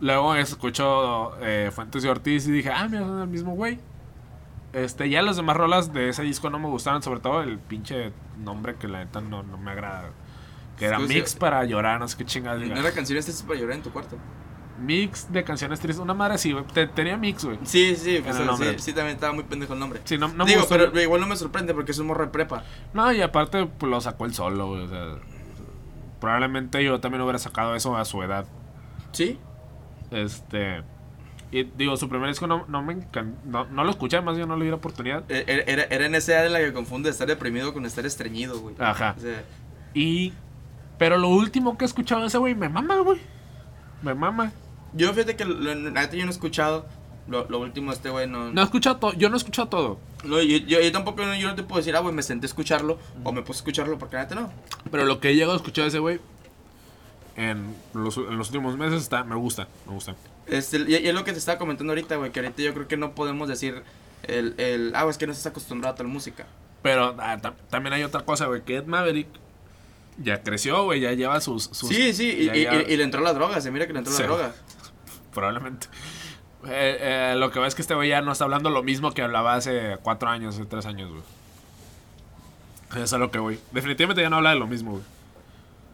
Luego 0.00 0.34
escucho 0.34 1.32
eh, 1.40 1.70
Fuentes 1.74 2.02
de 2.02 2.10
Ortiz 2.10 2.46
y 2.46 2.50
dije, 2.52 2.70
ah, 2.70 2.88
mira, 2.88 3.04
son 3.04 3.20
el 3.22 3.28
mismo 3.28 3.54
güey. 3.54 3.78
Este, 4.72 5.08
ya 5.08 5.22
las 5.22 5.36
demás 5.36 5.56
rolas 5.56 5.92
de 5.92 6.08
ese 6.08 6.22
disco 6.24 6.50
no 6.50 6.58
me 6.58 6.66
gustaron, 6.68 7.00
sobre 7.02 7.20
todo 7.20 7.42
el 7.42 7.58
pinche 7.58 8.12
nombre 8.38 8.74
que 8.74 8.88
la 8.88 8.98
neta 8.98 9.20
no, 9.20 9.42
no 9.44 9.56
me 9.56 9.70
agrada. 9.70 10.10
Que 10.78 10.86
era 10.86 10.98
sea, 10.98 11.06
mix 11.06 11.34
para 11.34 11.64
llorar, 11.64 12.00
no 12.00 12.08
sé 12.08 12.16
qué 12.16 12.24
chingada. 12.24 12.56
No 12.58 12.76
era 12.80 12.92
canción 12.92 13.18
esta 13.18 13.30
es 13.30 13.42
para 13.42 13.58
llorar 13.60 13.76
en 13.76 13.82
tu 13.82 13.90
cuarto. 13.90 14.16
mix 14.78 15.32
de 15.32 15.44
canciones 15.44 15.78
tristes. 15.80 16.02
Una 16.02 16.14
madre 16.14 16.34
así, 16.34 16.50
güey. 16.52 16.64
Te- 16.66 16.88
Tenía 16.88 17.16
mix, 17.16 17.44
güey. 17.44 17.58
Sí, 17.62 17.94
sí, 17.96 18.20
pues, 18.24 18.36
sí, 18.36 18.64
sí, 18.78 18.92
también 18.92 19.14
estaba 19.14 19.32
muy 19.32 19.44
pendejo 19.44 19.72
el 19.74 19.78
nombre. 19.78 20.00
Sí, 20.04 20.18
no, 20.18 20.28
no 20.28 20.44
Digo, 20.44 20.64
pero 20.68 21.00
igual 21.00 21.20
no 21.20 21.26
me 21.28 21.36
sorprende 21.36 21.74
porque 21.74 21.92
es 21.92 21.98
un 21.98 22.08
morro 22.08 22.24
de 22.24 22.32
prepa. 22.32 22.64
No, 22.92 23.12
y 23.12 23.22
aparte 23.22 23.66
pues, 23.66 23.88
lo 23.88 24.00
sacó 24.00 24.24
él 24.26 24.34
solo, 24.34 24.66
güey. 24.68 24.82
O 24.82 24.88
sea, 24.88 25.16
probablemente 26.20 26.82
yo 26.82 27.00
también 27.00 27.22
hubiera 27.22 27.38
sacado 27.38 27.74
eso 27.74 27.96
a 27.96 28.04
su 28.04 28.22
edad. 28.22 28.46
Sí. 29.12 29.38
Este. 30.10 30.82
Y 31.50 31.62
digo, 31.64 31.96
su 31.96 32.08
primer 32.08 32.28
disco 32.28 32.46
no, 32.48 32.64
no 32.66 32.82
me 32.82 32.94
encantó. 32.94 33.38
No, 33.44 33.64
no 33.66 33.84
lo 33.84 33.90
escuché, 33.90 34.20
más 34.20 34.36
bien 34.36 34.48
no 34.48 34.56
le 34.56 34.64
di 34.64 34.70
la 34.70 34.76
oportunidad. 34.76 35.22
E- 35.30 35.44
Era, 35.46 35.62
era, 35.66 35.82
era 35.84 36.06
en 36.06 36.14
esa 36.16 36.32
edad 36.32 36.46
en 36.46 36.52
la 36.52 36.58
que 36.58 36.72
confunde 36.72 37.10
estar 37.10 37.28
deprimido 37.28 37.72
con 37.72 37.86
estar 37.86 38.04
estreñido, 38.06 38.58
güey. 38.60 38.74
Ajá. 38.80 39.14
O 39.16 39.20
sea, 39.20 39.42
Y. 39.94 40.32
Pero 40.98 41.18
lo 41.18 41.28
último 41.28 41.76
que 41.76 41.84
he 41.84 41.88
escuchado 41.88 42.20
de 42.22 42.28
ese 42.28 42.38
güey 42.38 42.54
me 42.54 42.68
mama, 42.68 42.98
güey. 43.00 43.20
Me 44.02 44.14
mama. 44.14 44.52
yo 44.92 45.12
fíjate 45.12 45.34
que 45.36 45.44
lo- 45.44 45.58
la 45.60 45.74
neta 45.74 46.14
yo 46.16 46.24
no 46.24 46.30
he 46.30 46.34
escuchado 46.34 46.86
lo, 47.26 47.48
lo 47.48 47.58
último 47.58 47.90
de 47.90 47.96
este 47.96 48.10
güey, 48.10 48.26
no. 48.28 48.52
No 48.52 48.60
he 48.60 48.64
escuchado 48.64 48.96
todo. 48.98 49.12
Yo 49.14 49.28
no 49.30 49.36
he 49.36 49.38
escuchado 49.38 49.68
todo. 49.68 49.98
No, 50.24 50.40
yo, 50.42 50.58
yo, 50.58 50.80
yo 50.80 50.92
tampoco 50.92 51.22
yo 51.34 51.48
no 51.48 51.54
te 51.54 51.62
puedo 51.62 51.78
decir, 51.78 51.96
ah, 51.96 52.00
güey, 52.00 52.14
me 52.14 52.22
senté 52.22 52.44
a 52.46 52.48
escucharlo 52.48 52.98
o 53.24 53.32
me 53.32 53.42
puse 53.42 53.58
a 53.58 53.60
escucharlo 53.60 53.98
porque 53.98 54.16
la 54.16 54.22
neta 54.22 54.34
no. 54.36 54.52
Pero 54.90 55.04
lo 55.04 55.20
que 55.20 55.30
he 55.30 55.34
llegado 55.34 55.52
a 55.54 55.56
escuchar 55.56 55.84
de 55.84 55.88
ese 55.88 55.98
güey. 55.98 56.20
En 57.36 57.74
los, 57.94 58.16
en 58.16 58.38
los 58.38 58.48
últimos 58.48 58.76
meses 58.76 59.02
está, 59.02 59.24
me 59.24 59.34
gusta, 59.34 59.66
me 59.86 59.92
gusta. 59.94 60.14
Este, 60.46 60.76
y, 60.86 60.92
y 60.92 61.08
es 61.08 61.14
lo 61.14 61.24
que 61.24 61.32
te 61.32 61.38
estaba 61.38 61.58
comentando 61.58 61.90
ahorita, 61.92 62.14
güey, 62.16 62.30
que 62.30 62.38
ahorita 62.40 62.62
yo 62.62 62.72
creo 62.74 62.86
que 62.86 62.96
no 62.96 63.12
podemos 63.16 63.48
decir 63.48 63.82
el, 64.22 64.54
el 64.58 64.92
ah, 64.94 65.04
es 65.10 65.18
que 65.18 65.26
no 65.26 65.32
estás 65.32 65.46
acostumbrado 65.50 65.94
a 65.94 65.96
tal 65.96 66.06
música. 66.06 66.46
Pero 66.82 67.16
ah, 67.18 67.38
tam- 67.42 67.54
también 67.70 67.92
hay 67.94 68.04
otra 68.04 68.20
cosa, 68.20 68.46
güey, 68.46 68.62
que 68.62 68.76
Ed 68.76 68.84
Maverick 68.86 69.26
ya 70.22 70.42
creció, 70.42 70.84
güey, 70.84 71.00
ya 71.00 71.12
lleva 71.12 71.40
sus... 71.40 71.64
sus 71.64 71.88
sí, 71.88 72.12
sí, 72.12 72.28
y, 72.30 72.44
ya- 72.46 72.56
y- 72.56 72.62
ya- 72.64 72.82
y- 72.88 72.92
y 72.92 72.96
le 72.96 73.04
entró 73.04 73.20
la 73.20 73.32
droga, 73.32 73.60
se 73.60 73.70
mira 73.70 73.86
que 73.86 73.92
le 73.92 73.98
entró 74.00 74.12
Sí. 74.14 74.22
la 74.22 74.28
droga. 74.28 74.54
Probablemente. 75.34 75.86
Eh, 76.66 77.32
eh, 77.32 77.34
lo 77.36 77.50
que 77.50 77.58
va 77.58 77.66
es 77.66 77.74
que 77.74 77.82
este 77.82 77.94
güey 77.94 78.08
ya 78.08 78.22
no 78.22 78.32
está 78.32 78.44
hablando 78.44 78.70
lo 78.70 78.82
mismo 78.82 79.12
que 79.12 79.22
hablaba 79.22 79.54
hace 79.54 79.98
cuatro 80.02 80.28
años, 80.30 80.54
hace 80.54 80.64
tres 80.66 80.86
años, 80.86 81.10
güey. 81.10 81.22
Eso 82.92 83.02
es 83.04 83.12
a 83.12 83.18
lo 83.18 83.30
que 83.30 83.38
voy. 83.38 83.58
Definitivamente 83.72 84.22
ya 84.22 84.30
no 84.30 84.36
habla 84.36 84.50
de 84.50 84.56
lo 84.58 84.66
mismo, 84.66 84.92
güey. 84.92 85.02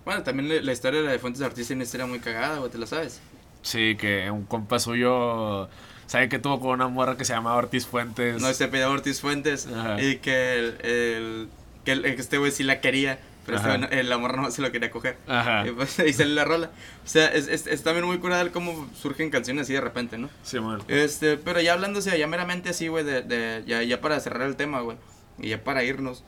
Bueno, 0.05 0.23
también 0.23 0.49
la, 0.49 0.61
la 0.63 0.73
historia 0.73 1.01
de 1.01 1.07
la 1.07 1.13
de 1.13 1.19
Fuentes 1.19 1.41
de 1.41 1.47
Artista 1.47 1.73
es 1.73 1.77
una 1.77 1.85
historia 1.85 2.07
muy 2.07 2.21
cagada, 2.21 2.59
güey, 2.59 2.71
te 2.71 2.79
la 2.79 2.87
sabes. 2.87 3.21
Sí, 3.63 3.97
que 3.97 4.31
un 4.31 4.45
compa 4.45 4.79
suyo... 4.79 5.69
¿Sabe 6.07 6.29
que 6.29 6.41
tuvo 6.41 6.59
con 6.61 6.71
una 6.71 6.89
morra 6.89 7.17
que 7.17 7.25
se 7.25 7.33
llamaba 7.33 7.57
Ortiz 7.57 7.87
Fuentes? 7.87 8.43
No, 8.43 8.53
se 8.53 8.67
pedía 8.67 8.91
Ortiz 8.91 9.21
Fuentes 9.21 9.69
Ajá. 9.69 10.03
y 10.03 10.17
que, 10.17 10.59
el, 10.59 10.67
el- 10.83 11.49
que 11.85 11.93
el- 11.93 12.03
que 12.03 12.11
este 12.21 12.37
güey 12.39 12.51
sí 12.51 12.65
la 12.65 12.81
quería, 12.81 13.21
pero 13.47 13.59
este 13.59 14.01
el 14.01 14.13
amor 14.13 14.37
no 14.37 14.51
se 14.51 14.63
lo 14.63 14.71
quería 14.71 14.91
coger. 14.91 15.17
Ajá. 15.27 15.67
Y, 15.67 15.73
pues, 15.73 15.99
ahí 15.99 16.13
sale 16.13 16.35
la 16.35 16.45
rola. 16.45 16.71
O 17.05 17.09
sea, 17.09 17.27
es, 17.29 17.49
es, 17.49 17.67
es 17.67 17.83
también 17.83 18.07
muy 18.07 18.19
curada 18.19 18.51
cómo 18.53 18.89
surgen 18.95 19.31
canciones 19.31 19.63
así 19.63 19.73
de 19.73 19.81
repente, 19.81 20.19
¿no? 20.19 20.29
Sí, 20.43 20.59
bueno. 20.59 20.85
Este, 20.89 21.37
pero 21.37 21.61
ya 21.61 21.73
hablándose 21.73 22.17
ya 22.19 22.27
meramente 22.27 22.69
así, 22.71 22.89
güey, 22.89 23.05
de, 23.05 23.23
de, 23.23 23.65
ya, 23.67 23.83
ya 23.83 24.01
para 24.01 24.21
cerrar 24.21 24.47
el 24.49 24.57
tema, 24.57 24.81
güey, 24.81 24.97
y 25.39 25.49
ya 25.49 25.65
para 25.65 25.83
irnos, 25.85 26.23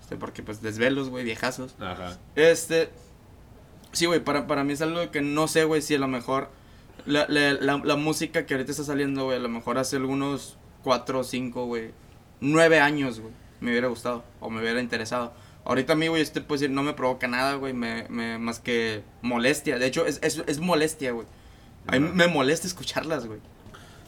este, 0.00 0.16
porque 0.16 0.42
pues 0.42 0.62
desvelos, 0.62 1.08
güey, 1.08 1.24
viejazos. 1.24 1.74
Ajá. 1.80 2.18
Este, 2.36 2.90
sí, 3.92 4.06
güey, 4.06 4.20
para, 4.20 4.46
para 4.46 4.64
mí 4.64 4.72
es 4.74 4.82
algo 4.82 5.10
que 5.10 5.22
no 5.22 5.48
sé, 5.48 5.64
güey, 5.64 5.82
si 5.82 5.94
a 5.94 5.98
lo 5.98 6.08
mejor 6.08 6.50
la, 7.06 7.26
la, 7.28 7.54
la, 7.54 7.80
la 7.82 7.96
música 7.96 8.46
que 8.46 8.54
ahorita 8.54 8.70
está 8.70 8.84
saliendo, 8.84 9.24
güey, 9.24 9.38
a 9.38 9.40
lo 9.40 9.48
mejor 9.48 9.78
hace 9.78 9.96
algunos 9.96 10.56
cuatro, 10.82 11.24
cinco, 11.24 11.66
güey, 11.66 11.90
nueve 12.40 12.80
años, 12.80 13.20
güey, 13.20 13.32
me 13.60 13.70
hubiera 13.70 13.88
gustado 13.88 14.24
o 14.40 14.50
me 14.50 14.60
hubiera 14.60 14.80
interesado. 14.80 15.32
Ahorita 15.64 15.92
a 15.92 15.96
mí, 15.96 16.08
güey, 16.08 16.22
este 16.22 16.40
puede 16.40 16.60
decir, 16.60 16.74
no 16.74 16.82
me 16.82 16.94
provoca 16.94 17.28
nada, 17.28 17.54
güey, 17.54 17.72
me, 17.72 18.06
me, 18.08 18.38
más 18.38 18.60
que 18.60 19.02
molestia. 19.22 19.78
De 19.78 19.86
hecho, 19.86 20.06
es, 20.06 20.18
es, 20.22 20.42
es 20.46 20.58
molestia, 20.58 21.12
güey. 21.12 21.26
A 21.86 21.98
mí 21.98 22.10
me 22.12 22.28
molesta 22.28 22.66
escucharlas, 22.66 23.26
güey. 23.26 23.40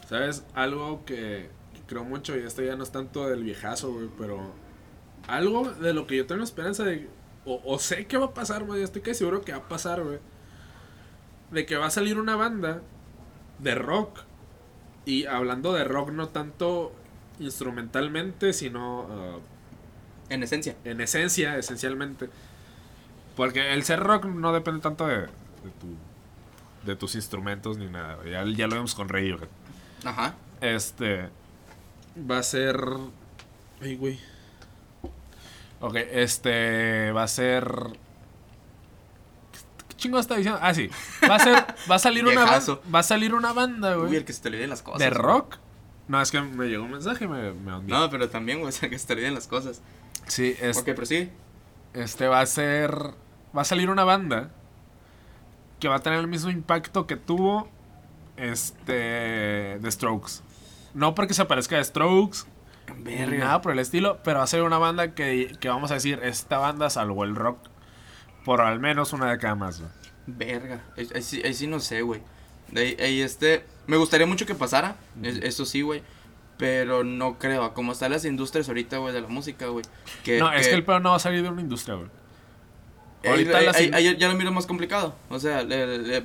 ¿Sabes? 0.07 0.43
Algo 0.53 1.05
que, 1.05 1.49
creo 1.87 2.03
mucho, 2.03 2.37
y 2.37 2.41
esto 2.41 2.61
ya 2.61 2.75
no 2.75 2.83
es 2.83 2.91
tanto 2.91 3.27
del 3.27 3.43
viejazo, 3.43 3.93
güey, 3.93 4.09
pero 4.17 4.51
algo 5.27 5.69
de 5.71 5.93
lo 5.93 6.07
que 6.07 6.17
yo 6.17 6.25
tengo 6.25 6.43
esperanza 6.43 6.83
de, 6.83 7.07
o, 7.45 7.61
o 7.63 7.79
sé 7.79 8.07
que 8.07 8.17
va 8.17 8.27
a 8.27 8.33
pasar, 8.33 8.63
güey, 8.63 8.83
estoy 8.83 9.01
casi 9.01 9.19
seguro 9.19 9.41
que 9.41 9.51
va 9.51 9.59
a 9.59 9.69
pasar, 9.69 10.03
güey, 10.03 10.19
de 11.51 11.65
que 11.65 11.77
va 11.77 11.87
a 11.87 11.91
salir 11.91 12.19
una 12.19 12.35
banda 12.35 12.81
de 13.59 13.75
rock, 13.75 14.19
y 15.05 15.25
hablando 15.25 15.73
de 15.73 15.83
rock 15.83 16.11
no 16.11 16.29
tanto 16.29 16.93
instrumentalmente, 17.39 18.53
sino 18.53 19.07
ah, 19.09 19.39
En 20.29 20.43
esencia. 20.43 20.75
en 20.83 21.01
esencia, 21.01 21.57
esencialmente. 21.57 22.29
Porque 23.35 23.73
el 23.73 23.83
ser 23.83 23.99
rock 23.99 24.25
no 24.25 24.53
depende 24.53 24.81
tanto 24.81 25.05
de, 25.07 25.17
de, 25.21 25.27
tu- 25.79 25.97
de 26.85 26.95
tus 26.95 27.15
instrumentos 27.15 27.77
ni 27.77 27.87
nada. 27.87 28.17
Ya, 28.25 28.43
ya 28.45 28.67
lo 28.67 28.75
vemos 28.75 28.95
con 28.95 29.09
Radiohead. 29.09 29.47
Ajá. 30.05 30.35
Este. 30.61 31.29
Va 32.29 32.37
a 32.39 32.43
ser. 32.43 32.79
Ay, 33.81 33.95
güey. 33.95 34.19
Ok, 35.81 35.95
este. 36.11 37.11
Va 37.11 37.23
a 37.23 37.27
ser. 37.27 37.65
¿Qué 39.89 39.95
chingo 39.97 40.19
está 40.19 40.35
diciendo? 40.35 40.59
Ah, 40.61 40.73
sí. 40.73 40.89
Va 41.29 41.35
a 41.35 41.39
ser. 41.39 41.65
Va 41.89 41.95
a 41.95 41.99
salir 41.99 42.25
una 42.25 42.45
banda. 42.45 42.79
Va 42.93 42.99
a 42.99 43.03
salir 43.03 43.33
una 43.33 43.53
banda, 43.53 43.97
Uy, 43.97 44.05
güey. 44.07 44.15
el 44.17 44.25
que 44.25 44.33
se 44.33 44.41
te 44.41 44.49
olviden 44.49 44.69
las 44.69 44.81
cosas. 44.81 44.99
¿De 44.99 45.09
güey. 45.09 45.21
rock? 45.21 45.57
No, 46.07 46.21
es 46.21 46.31
que 46.31 46.41
me 46.41 46.67
llegó 46.67 46.83
un 46.83 46.91
mensaje 46.91 47.25
y 47.25 47.27
me, 47.27 47.53
me. 47.53 47.81
No, 47.83 48.09
pero 48.09 48.29
también, 48.29 48.59
güey, 48.59 48.69
o 48.69 48.71
sea, 48.73 48.89
que 48.89 48.99
se 48.99 49.07
te 49.07 49.13
olviden 49.13 49.33
las 49.33 49.47
cosas. 49.47 49.81
Sí, 50.27 50.55
es, 50.61 50.77
Ok, 50.77 50.85
pero 50.85 51.05
sí. 51.05 51.29
este 51.93 52.27
va 52.27 52.39
a 52.41 52.45
ser. 52.45 52.91
Va 53.55 53.61
a 53.61 53.65
salir 53.65 53.89
una 53.89 54.03
banda. 54.03 54.49
Que 55.79 55.87
va 55.89 55.95
a 55.95 55.99
tener 55.99 56.19
el 56.19 56.27
mismo 56.27 56.49
impacto 56.49 57.07
que 57.07 57.15
tuvo. 57.17 57.69
Este. 58.37 59.79
The 59.81 59.91
Strokes. 59.91 60.41
No 60.93 61.15
porque 61.15 61.33
se 61.33 61.45
parezca 61.45 61.77
a 61.79 61.83
Strokes. 61.83 62.39
Nada 63.03 63.61
por 63.61 63.71
el 63.71 63.79
estilo, 63.79 64.19
pero 64.23 64.39
va 64.39 64.43
a 64.43 64.47
ser 64.47 64.61
una 64.63 64.77
banda 64.77 65.15
que, 65.15 65.55
que 65.59 65.69
vamos 65.69 65.89
a 65.91 65.95
decir, 65.95 66.19
esta 66.21 66.57
banda 66.57 66.89
salvó 66.89 67.23
el 67.23 67.33
rock 67.35 67.57
por 68.45 68.59
al 68.61 68.79
menos 68.79 69.13
una 69.13 69.31
década 69.31 69.55
más. 69.55 69.81
Verga. 70.27 70.81
Ahí, 70.97 71.07
ahí 71.15 71.21
sí, 71.23 71.41
ahí 71.43 71.53
sí 71.53 71.65
no 71.67 71.79
sé, 71.79 72.01
güey. 72.01 72.21
Ahí, 72.75 72.95
ahí, 72.99 73.21
este. 73.21 73.65
Me 73.87 73.97
gustaría 73.97 74.27
mucho 74.27 74.45
que 74.45 74.55
pasara. 74.55 74.95
es- 75.21 75.37
Eso 75.37 75.65
sí, 75.65 75.81
güey. 75.81 76.03
Pero 76.57 77.03
no 77.03 77.39
creo. 77.39 77.73
Como 77.73 77.91
están 77.93 78.11
las 78.11 78.25
industrias 78.25 78.67
ahorita, 78.67 78.97
güey, 78.97 79.13
de 79.13 79.21
la 79.21 79.27
música, 79.27 79.67
güey. 79.67 79.83
Que, 80.23 80.39
no, 80.39 80.51
es 80.53 80.67
que 80.67 80.73
el 80.75 80.83
pedo 80.85 80.99
no 80.99 81.09
va 81.11 81.15
a 81.15 81.19
salir 81.19 81.41
de 81.43 81.49
una 81.49 81.61
industria, 81.61 81.95
güey. 81.95 82.09
ahorita 83.25 83.61
las 83.61 83.77
ya 84.17 84.27
lo 84.27 84.35
miro 84.35 84.51
más 84.51 84.65
complicado. 84.65 85.15
O 85.29 85.39
sea, 85.39 85.65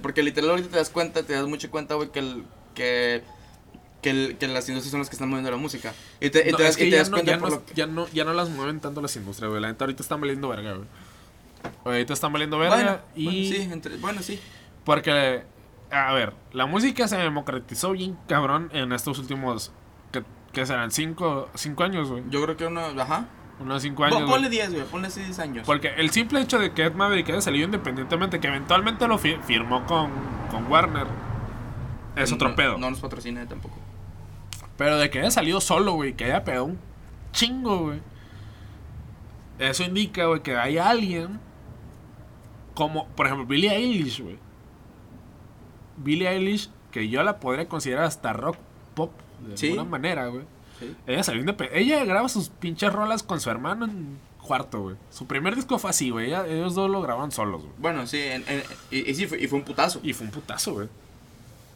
porque 0.03 0.23
literal 0.23 0.51
ahorita 0.51 0.69
te 0.69 0.77
das 0.77 0.91
cuenta, 0.91 1.23
te 1.23 1.33
das 1.33 1.47
mucho 1.47 1.71
cuenta, 1.71 1.95
güey, 1.95 2.11
que 2.11 2.19
el. 2.21 2.45
Que, 2.75 3.23
que, 4.03 4.11
el- 4.11 4.37
que 4.39 4.47
las 4.47 4.69
industrias 4.69 4.93
son 4.93 5.01
las 5.01 5.09
que 5.09 5.17
están 5.17 5.29
moviendo 5.29 5.51
la 5.51 5.57
música. 5.57 5.93
Y 6.21 6.31
te, 6.31 6.49
y 6.49 6.53
No, 6.53 6.57
te 6.59 6.63
das, 6.63 6.81
y 6.81 6.89
te 6.91 6.97
das 6.97 7.11
no, 7.11 7.17
cuenta 7.17 7.33
ya, 7.33 7.39
por 7.39 7.51
no, 7.51 7.57
lo 7.57 7.67
que- 7.67 7.75
ya, 7.75 7.87
no, 7.87 8.07
ya 8.09 8.25
no 8.25 8.33
las 8.33 8.49
mueven 8.51 8.79
tanto 8.81 9.01
las 9.01 9.17
industrias, 9.17 9.51
güey. 9.51 9.61
La 9.61 9.69
neta 9.69 9.85
ahorita 9.85 10.03
están 10.03 10.21
valiendo 10.21 10.49
verga, 10.49 10.75
güey. 10.75 10.87
Ahorita 11.85 12.13
están 12.13 12.33
valiendo 12.33 12.57
verga 12.59 12.77
Bueno, 12.77 12.99
y... 13.17 13.25
bueno, 13.25 13.41
sí, 13.65 13.73
entre- 13.73 13.97
bueno, 13.97 14.23
sí. 14.23 14.39
Porque, 14.85 15.43
a 15.91 16.13
ver, 16.13 16.35
la 16.53 16.67
música 16.67 17.09
se 17.09 17.17
democratizó 17.17 17.91
bien 17.91 18.17
cabrón 18.29 18.71
en 18.73 18.93
estos 18.93 19.19
últimos, 19.19 19.73
que, 20.53 20.61
que 20.61 20.66
serán? 20.66 20.91
Cinco, 20.91 21.49
cinco 21.55 21.85
años, 21.85 22.11
güey. 22.11 22.25
Yo 22.31 22.43
creo 22.43 22.57
que 22.57 22.66
uno. 22.66 22.81
Ajá. 22.81 23.27
Unos 23.61 23.83
cinco 23.83 24.05
Pon- 24.05 24.07
años, 24.07 24.20
güey. 24.20 24.31
ponle 24.33 24.49
10, 24.51 24.73
güey. 24.73 24.85
Ponle 24.85 25.11
6 25.11 25.39
años. 25.41 25.66
Porque 25.66 25.89
el 25.97 26.11
simple 26.11 26.41
hecho 26.41 26.59
de 26.61 26.73
que 26.73 26.85
Ed 26.85 26.95
Maverick 26.95 27.29
haya 27.31 27.41
salido 27.41 27.65
independientemente, 27.65 28.39
que 28.39 28.47
eventualmente 28.47 29.09
lo 29.09 29.19
fi- 29.19 29.37
firmó 29.45 29.85
con, 29.87 30.12
con 30.51 30.70
Warner, 30.70 31.07
es 32.15 32.31
otro 32.33 32.55
pedo. 32.55 32.79
No 32.79 32.89
nos 32.91 33.01
patrocina 33.01 33.45
tampoco. 33.47 33.77
Pero 34.77 34.97
de 34.99 35.11
que 35.11 35.19
haya 35.19 35.31
salido 35.33 35.61
solo, 35.61 35.95
güey, 35.95 36.15
que 36.15 36.27
haya 36.27 36.45
pegado 36.45 36.66
un 36.66 36.79
chingo, 37.33 37.79
güey. 37.79 38.01
Eso 39.59 39.83
indica, 39.83 40.27
güey, 40.27 40.41
que 40.41 40.57
hay 40.57 40.79
alguien 40.79 41.41
como, 42.75 43.09
por 43.09 43.27
ejemplo, 43.27 43.45
Billie 43.45 43.75
Eilish, 43.75 44.23
güey. 44.23 44.39
Billie 45.97 46.29
Eilish, 46.29 46.70
que 46.93 47.09
yo 47.09 47.25
la 47.25 47.41
podría 47.41 47.69
considerar 47.69 48.05
hasta 48.05 48.33
rock 48.33 48.57
pop, 48.95 49.11
de 49.47 49.56
Sí. 49.56 49.69
alguna 49.70 49.85
manera, 49.90 50.27
güey. 50.28 50.44
Sí. 50.78 50.94
Ella 51.06 51.23
salió 51.23 51.44
Ella 51.73 52.05
graba 52.05 52.28
sus 52.28 52.48
pinches 52.51 52.93
rolas 52.93 53.23
con 53.23 53.40
su 53.40 53.51
hermano 53.51 53.85
en 53.86 54.19
cuarto, 54.43 54.81
güey. 54.82 54.97
Su 55.10 55.27
primer 55.27 55.56
disco 55.56 55.78
fue 55.78 55.90
así, 55.90 56.10
güey. 56.10 56.32
Ellos 56.32 56.74
dos 56.74 56.89
lo 56.90 57.02
grababan 57.02 57.32
solos, 57.32 57.62
güey. 57.62 57.73
Bueno, 57.78 58.06
sí, 58.06 58.20
en- 58.20 58.44
en- 58.48 58.62
y, 58.90 59.10
y 59.10 59.15
sí, 59.15 59.27
fue, 59.27 59.40
y 59.43 59.47
fue 59.48 59.59
un 59.59 59.65
putazo. 59.65 60.01
Y 60.02 60.12
fue 60.12 60.27
un 60.27 60.32
putazo, 60.32 60.74
güey. 60.74 60.89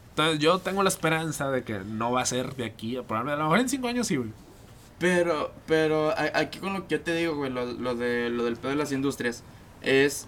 Entonces 0.09 0.39
yo 0.39 0.59
tengo 0.59 0.83
la 0.83 0.89
esperanza 0.89 1.49
de 1.51 1.63
que 1.63 1.79
no 1.79 2.11
va 2.11 2.21
a 2.21 2.25
ser 2.25 2.55
de 2.55 2.65
aquí. 2.65 2.97
a- 2.97 3.03
probablemente- 3.03 3.41
A 3.41 3.43
lo 3.43 3.49
mejor 3.49 3.59
en 3.59 3.69
cinco 3.69 3.87
años 3.87 4.07
sí, 4.07 4.15
güey. 4.15 4.29
Pero, 4.99 5.51
pero 5.67 6.13
aquí 6.35 6.59
con 6.59 6.73
lo 6.73 6.87
que 6.87 6.95
yo 6.97 7.01
te 7.01 7.13
digo, 7.15 7.35
güey, 7.35 7.51
lo, 7.51 7.65
lo 7.65 7.95
de, 7.95 8.29
lo 8.29 8.45
del 8.45 8.55
pedo 8.55 8.69
de 8.71 8.77
las 8.77 8.91
industrias, 8.93 9.43
es... 9.81 10.27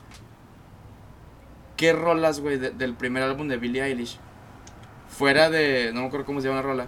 ¿Qué 1.77 1.93
rolas, 1.93 2.39
güey, 2.39 2.57
de- 2.57 2.71
del 2.71 2.93
primer 2.93 3.23
álbum 3.23 3.47
de 3.47 3.57
Billie 3.57 3.83
Eilish? 3.83 4.17
Fuera 5.09 5.49
de... 5.49 5.91
No 5.93 6.01
me 6.01 6.07
acuerdo 6.07 6.25
cómo 6.25 6.41
se 6.41 6.47
llama 6.47 6.61
la 6.61 6.67
rola. 6.67 6.87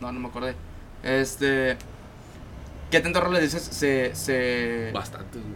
No, 0.00 0.12
no 0.12 0.20
me 0.20 0.28
acordé. 0.28 0.54
Este... 1.02 1.76
¿Qué 2.90 3.00
tantas 3.00 3.22
rolas 3.22 3.42
dices 3.42 3.62
se... 3.62 4.14
se... 4.14 4.90
Bastantes, 4.94 5.42
güey. 5.42 5.54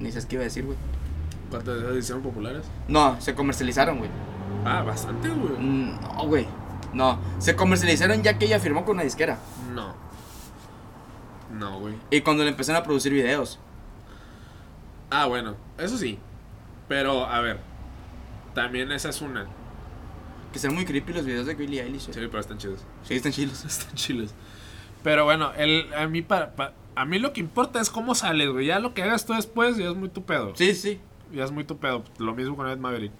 Ni 0.00 0.10
sabes 0.10 0.26
qué 0.26 0.36
iba 0.36 0.42
a 0.42 0.44
decir, 0.44 0.64
güey. 0.64 0.78
¿Cuántas 1.50 1.76
de 1.76 1.84
esas 1.84 1.96
hicieron 1.96 2.22
populares? 2.22 2.64
No, 2.88 3.20
se 3.20 3.34
comercializaron, 3.34 3.98
güey. 3.98 4.10
Ah, 4.64 4.82
bastante, 4.82 5.28
güey. 5.28 5.52
Mm, 5.58 6.00
No, 6.00 6.26
güey. 6.26 6.46
No, 6.92 7.18
se 7.38 7.56
comercializaron 7.56 8.22
ya 8.22 8.38
que 8.38 8.46
ella 8.46 8.60
firmó 8.60 8.84
con 8.84 8.94
una 8.94 9.02
disquera. 9.02 9.38
No. 9.74 9.94
No, 11.52 11.80
güey. 11.80 11.94
Y 12.10 12.20
cuando 12.22 12.42
le 12.44 12.50
empezaron 12.50 12.80
a 12.80 12.84
producir 12.84 13.12
videos. 13.12 13.58
Ah, 15.10 15.26
bueno, 15.26 15.54
eso 15.78 15.96
sí. 15.98 16.18
Pero, 16.88 17.26
a 17.26 17.40
ver. 17.40 17.60
También 18.54 18.90
esa 18.92 19.08
es 19.10 19.20
una. 19.20 19.46
Que 20.54 20.58
son 20.60 20.72
muy 20.74 20.84
creepy 20.86 21.12
los 21.12 21.26
videos 21.26 21.44
de 21.46 21.54
Billie 21.54 21.82
Eilish. 21.82 22.04
Sí, 22.06 22.12
pero 22.14 22.38
están 22.38 22.56
chidos. 22.58 22.80
sí 23.02 23.14
están 23.14 23.32
chilos. 23.32 23.62
Están 23.66 23.94
chilos. 23.94 24.32
Pero 25.02 25.24
bueno, 25.24 25.52
el, 25.56 25.92
a, 25.94 26.06
mí 26.06 26.22
para, 26.22 26.54
pa- 26.56 26.72
a 26.94 27.04
mí 27.04 27.18
lo 27.18 27.32
que 27.34 27.40
importa 27.40 27.80
es 27.80 27.90
cómo 27.90 28.14
sales, 28.14 28.48
güey. 28.50 28.66
Ya 28.66 28.78
lo 28.78 28.94
que 28.94 29.02
hagas 29.02 29.26
tú 29.26 29.34
después 29.34 29.76
ya 29.76 29.90
es 29.90 29.96
muy 29.96 30.08
tu 30.08 30.22
pedo. 30.24 30.54
Sí, 30.56 30.74
sí. 30.74 30.98
Ya 31.32 31.44
es 31.44 31.50
muy 31.50 31.64
tu 31.64 31.76
pedo. 31.78 32.04
Lo 32.18 32.34
mismo 32.34 32.56
con 32.56 32.68
Ed 32.70 32.78
Maverick. 32.78 33.12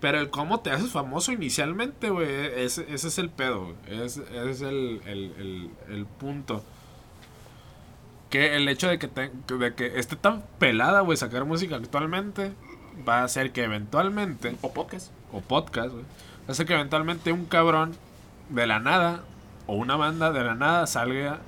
Pero 0.00 0.18
el 0.18 0.30
cómo 0.30 0.60
te 0.60 0.70
haces 0.70 0.90
famoso 0.90 1.30
inicialmente, 1.30 2.08
güey. 2.10 2.26
Ese, 2.56 2.86
ese 2.92 3.08
es 3.08 3.18
el 3.18 3.28
pedo, 3.28 3.64
güey. 3.66 4.00
Es, 4.02 4.16
ese 4.16 4.50
es 4.50 4.60
el, 4.62 5.02
el, 5.04 5.32
el, 5.38 5.70
el 5.94 6.06
punto. 6.06 6.64
Que 8.30 8.56
el 8.56 8.68
hecho 8.68 8.88
de 8.88 8.98
que, 8.98 9.08
te- 9.08 9.30
de 9.58 9.74
que 9.74 9.98
esté 9.98 10.16
tan 10.16 10.42
pelada, 10.58 11.00
güey, 11.00 11.16
sacar 11.18 11.44
música 11.44 11.76
actualmente, 11.76 12.52
va 13.06 13.20
a 13.20 13.24
hacer 13.24 13.52
que 13.52 13.64
eventualmente 13.64 14.56
O 14.62 14.72
podcast. 14.72 15.10
o 15.32 15.40
podcast, 15.40 15.90
güey. 15.92 16.04
Hace 16.50 16.66
que 16.66 16.74
eventualmente 16.74 17.32
un 17.32 17.44
cabrón 17.46 17.94
de 18.48 18.66
la 18.66 18.80
nada 18.80 19.20
o 19.66 19.74
una 19.74 19.96
banda 19.96 20.32
de 20.32 20.42
la 20.42 20.54
nada 20.54 20.86
salga 20.86 21.38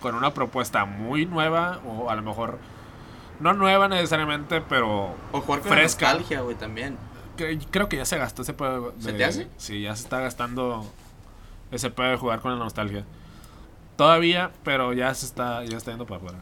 con 0.00 0.14
una 0.14 0.34
propuesta 0.34 0.84
muy 0.86 1.24
nueva 1.26 1.78
o 1.86 2.10
a 2.10 2.16
lo 2.16 2.22
mejor 2.22 2.58
no 3.38 3.52
nueva 3.54 3.86
necesariamente, 3.88 4.60
pero 4.60 5.14
O 5.32 5.40
jugar 5.40 5.60
con 5.60 5.70
Fresca. 5.70 6.06
la 6.06 6.12
nostalgia, 6.14 6.40
güey, 6.42 6.56
también. 6.56 6.96
creo 7.70 7.88
que 7.88 7.96
ya 7.96 8.04
se 8.04 8.18
gastó 8.18 8.42
ese 8.42 8.52
pedo. 8.52 8.90
de- 8.92 9.02
¿Se 9.02 9.12
te 9.12 9.24
hace? 9.24 9.48
Sí, 9.56 9.82
ya 9.82 9.94
se 9.96 10.02
está 10.02 10.20
gastando 10.20 10.84
ese 11.70 11.90
pedo 11.90 12.08
de 12.10 12.16
jugar 12.16 12.40
con 12.40 12.52
la 12.52 12.58
nostalgia. 12.58 13.04
Todavía, 13.96 14.50
pero 14.64 14.92
ya 14.92 15.14
se 15.14 15.26
está 15.26 15.64
ya 15.64 15.76
está 15.76 15.90
yendo 15.92 16.06
para 16.06 16.16
afuera. 16.18 16.38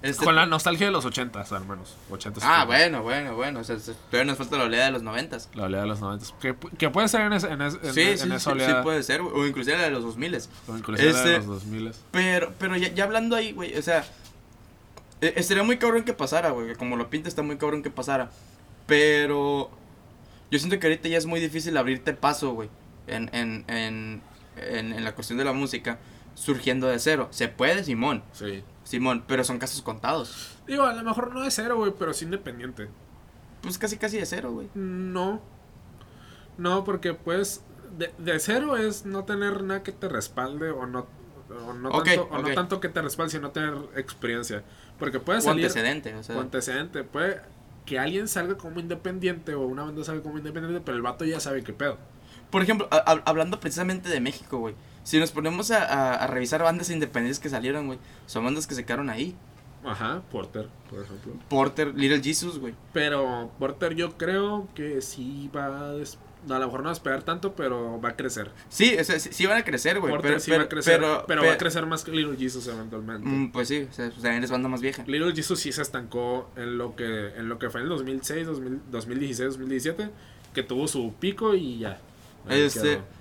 Este- 0.00 0.24
Con 0.24 0.36
la 0.36 0.46
nostalgia 0.46 0.86
de 0.86 0.92
los 0.92 1.04
80 1.04 1.40
al 1.50 1.64
menos. 1.66 1.96
80 2.08 2.40
Ah, 2.44 2.64
bueno, 2.64 3.02
bueno, 3.02 3.34
bueno. 3.34 3.60
O 3.60 3.64
sea, 3.64 3.78
se- 3.80 3.94
todavía 3.94 4.24
nos 4.26 4.38
falta 4.38 4.56
la 4.56 4.64
oleada 4.64 4.86
de 4.86 4.90
los 4.92 5.02
noventas. 5.02 5.48
La 5.54 5.64
oleada 5.64 5.82
de 5.84 5.88
los 5.88 6.00
90 6.00 6.26
que, 6.40 6.54
que 6.78 6.90
puede 6.90 7.08
ser 7.08 7.22
en, 7.22 7.32
ese- 7.32 7.48
en, 7.48 7.62
ese- 7.62 7.78
en- 7.82 7.94
Sí, 7.94 8.00
en 8.02 8.18
sí, 8.18 8.24
esa 8.26 8.38
sí, 8.38 8.44
sí 8.44 8.50
oleada. 8.50 8.82
puede 8.84 9.02
ser. 9.02 9.20
O 9.22 9.44
inclusive 9.46 9.76
la 9.76 9.82
de 9.84 9.90
los 9.90 10.04
2000 10.04 10.36
o 10.68 10.76
inclusive 10.76 11.12
la 11.12 11.18
de 11.22 11.34
Este- 11.34 11.36
los 11.38 11.46
2000 11.46 11.92
Pero, 12.12 12.52
pero 12.58 12.76
ya, 12.76 12.94
ya 12.94 13.04
hablando 13.04 13.34
ahí, 13.34 13.52
güey, 13.52 13.76
o 13.76 13.82
sea, 13.82 14.04
estaría 15.20 15.64
muy 15.64 15.78
cabrón 15.78 16.04
que 16.04 16.12
pasara, 16.12 16.50
güey, 16.50 16.74
como 16.76 16.96
lo 16.96 17.10
pinta 17.10 17.28
está 17.28 17.42
muy 17.42 17.56
cabrón 17.56 17.82
que 17.82 17.90
pasara. 17.90 18.30
Pero 18.86 19.70
yo 20.50 20.58
siento 20.58 20.78
que 20.78 20.86
ahorita 20.86 21.08
ya 21.08 21.18
es 21.18 21.26
muy 21.26 21.40
difícil 21.40 21.76
abrirte 21.76 22.12
paso, 22.14 22.52
güey, 22.52 22.68
en, 23.06 23.30
en, 23.34 23.64
en, 23.68 24.22
en, 24.56 24.92
en 24.92 25.04
la 25.04 25.14
cuestión 25.14 25.38
de 25.38 25.44
la 25.44 25.52
música, 25.52 25.98
surgiendo 26.34 26.86
de 26.86 26.98
cero. 27.00 27.28
Se 27.32 27.48
puede, 27.48 27.82
Simón, 27.84 28.22
Sí. 28.32 28.62
Simón, 28.88 29.22
pero 29.26 29.44
son 29.44 29.58
casos 29.58 29.82
contados. 29.82 30.56
Digo, 30.66 30.84
a 30.84 30.94
lo 30.94 31.02
mejor 31.02 31.34
no 31.34 31.42
de 31.42 31.50
cero, 31.50 31.76
güey, 31.76 31.92
pero 31.98 32.14
sí 32.14 32.24
independiente. 32.24 32.88
Pues 33.60 33.76
casi, 33.76 33.98
casi 33.98 34.16
de 34.16 34.24
cero, 34.24 34.52
güey. 34.52 34.68
No. 34.74 35.42
No, 36.56 36.84
porque 36.84 37.12
pues 37.14 37.62
de, 37.98 38.12
de 38.18 38.38
cero 38.40 38.76
es 38.76 39.04
no 39.04 39.24
tener 39.24 39.62
nada 39.62 39.82
que 39.82 39.92
te 39.92 40.08
respalde 40.08 40.70
o 40.70 40.86
no 40.86 41.06
o 41.50 41.72
no, 41.72 41.90
tanto, 41.90 42.28
o 42.30 42.38
no 42.38 42.48
ok. 42.48 42.54
tanto 42.54 42.80
que 42.80 42.88
te 42.88 43.00
respalde, 43.02 43.32
sino 43.32 43.50
tener 43.50 43.74
experiencia. 43.96 44.62
Porque 44.98 45.18
puede 45.20 45.38
O 45.38 45.42
salir 45.42 45.64
antecedente, 45.66 46.14
o 46.14 46.22
sea. 46.22 46.36
o 46.36 46.40
antecedente, 46.40 47.04
puede 47.04 47.40
que 47.86 47.98
alguien 47.98 48.28
salga 48.28 48.56
como 48.56 48.80
independiente 48.80 49.54
o 49.54 49.62
una 49.66 49.84
banda 49.84 50.04
salga 50.04 50.22
como 50.22 50.36
independiente, 50.38 50.80
pero 50.84 50.96
el 50.96 51.02
vato 51.02 51.24
ya 51.24 51.40
sabe 51.40 51.62
qué 51.62 51.72
pedo. 51.72 51.96
Por 52.50 52.62
ejemplo, 52.62 52.86
a- 52.90 52.96
a- 52.96 53.22
hablando 53.24 53.60
precisamente 53.60 54.08
de 54.08 54.20
México, 54.20 54.58
güey. 54.58 54.74
Si 55.08 55.18
nos 55.18 55.30
ponemos 55.30 55.70
a, 55.70 55.84
a- 55.84 56.14
a 56.16 56.26
revisar 56.26 56.62
bandas 56.62 56.90
independientes 56.90 57.38
que 57.40 57.48
salieron, 57.48 57.86
güey, 57.86 57.98
son 58.26 58.44
bandas 58.44 58.66
que 58.66 58.74
se 58.74 58.84
quedaron 58.84 59.08
ahí. 59.08 59.34
Ajá, 59.82 60.20
Porter, 60.30 60.68
por 60.90 61.02
ejemplo. 61.02 61.32
Porter, 61.48 61.94
Little 61.94 62.20
Jesus, 62.22 62.58
güey. 62.58 62.74
Pero 62.92 63.50
Porter 63.58 63.94
yo 63.94 64.18
creo 64.18 64.68
que 64.74 65.00
sí 65.00 65.48
va 65.56 65.64
a, 65.88 65.92
des- 65.92 66.18
a 66.46 66.58
lo 66.58 66.66
mejor 66.66 66.80
no 66.80 66.84
va 66.84 66.90
a 66.90 66.92
despegar 66.92 67.22
tanto, 67.22 67.54
pero 67.54 67.98
va 68.02 68.10
a 68.10 68.16
crecer. 68.16 68.50
Sí, 68.68 68.98
o 69.00 69.02
sea, 69.02 69.18
sí, 69.18 69.30
sí 69.32 69.46
van 69.46 69.56
a 69.56 69.64
crecer, 69.64 69.98
güey. 69.98 70.12
Porter 70.12 70.30
Pero, 70.32 70.40
sí 70.40 70.50
pero, 70.50 70.60
va 70.60 70.64
a 70.66 70.68
crecer, 70.68 71.00
pero, 71.00 71.24
pero, 71.26 71.42
va 71.46 71.52
a 71.54 71.58
crecer 71.58 71.86
más 71.86 72.04
que 72.04 72.10
Little 72.10 72.36
Jesus 72.36 72.66
eventualmente. 72.66 73.26
Mm, 73.26 73.50
pues 73.50 73.68
sí, 73.68 73.86
o 73.90 73.92
sea, 73.94 74.08
o 74.14 74.20
sea, 74.20 74.36
eres 74.36 74.50
banda 74.50 74.68
más 74.68 74.82
vieja. 74.82 75.04
Little 75.06 75.32
Jesus 75.34 75.58
sí 75.58 75.72
se 75.72 75.80
estancó 75.80 76.50
en 76.56 76.76
lo 76.76 76.94
que 76.96 77.28
en 77.34 77.48
lo 77.48 77.58
que 77.58 77.70
fue 77.70 77.80
en 77.80 77.84
el 77.84 77.88
2006, 77.90 78.46
2000, 78.46 78.80
2016, 78.90 79.48
2017, 79.52 80.10
que 80.52 80.62
tuvo 80.64 80.86
su 80.86 81.14
pico 81.18 81.54
y 81.54 81.78
ya. 81.78 81.98
Este, 82.50 82.80
quedó. 82.80 83.17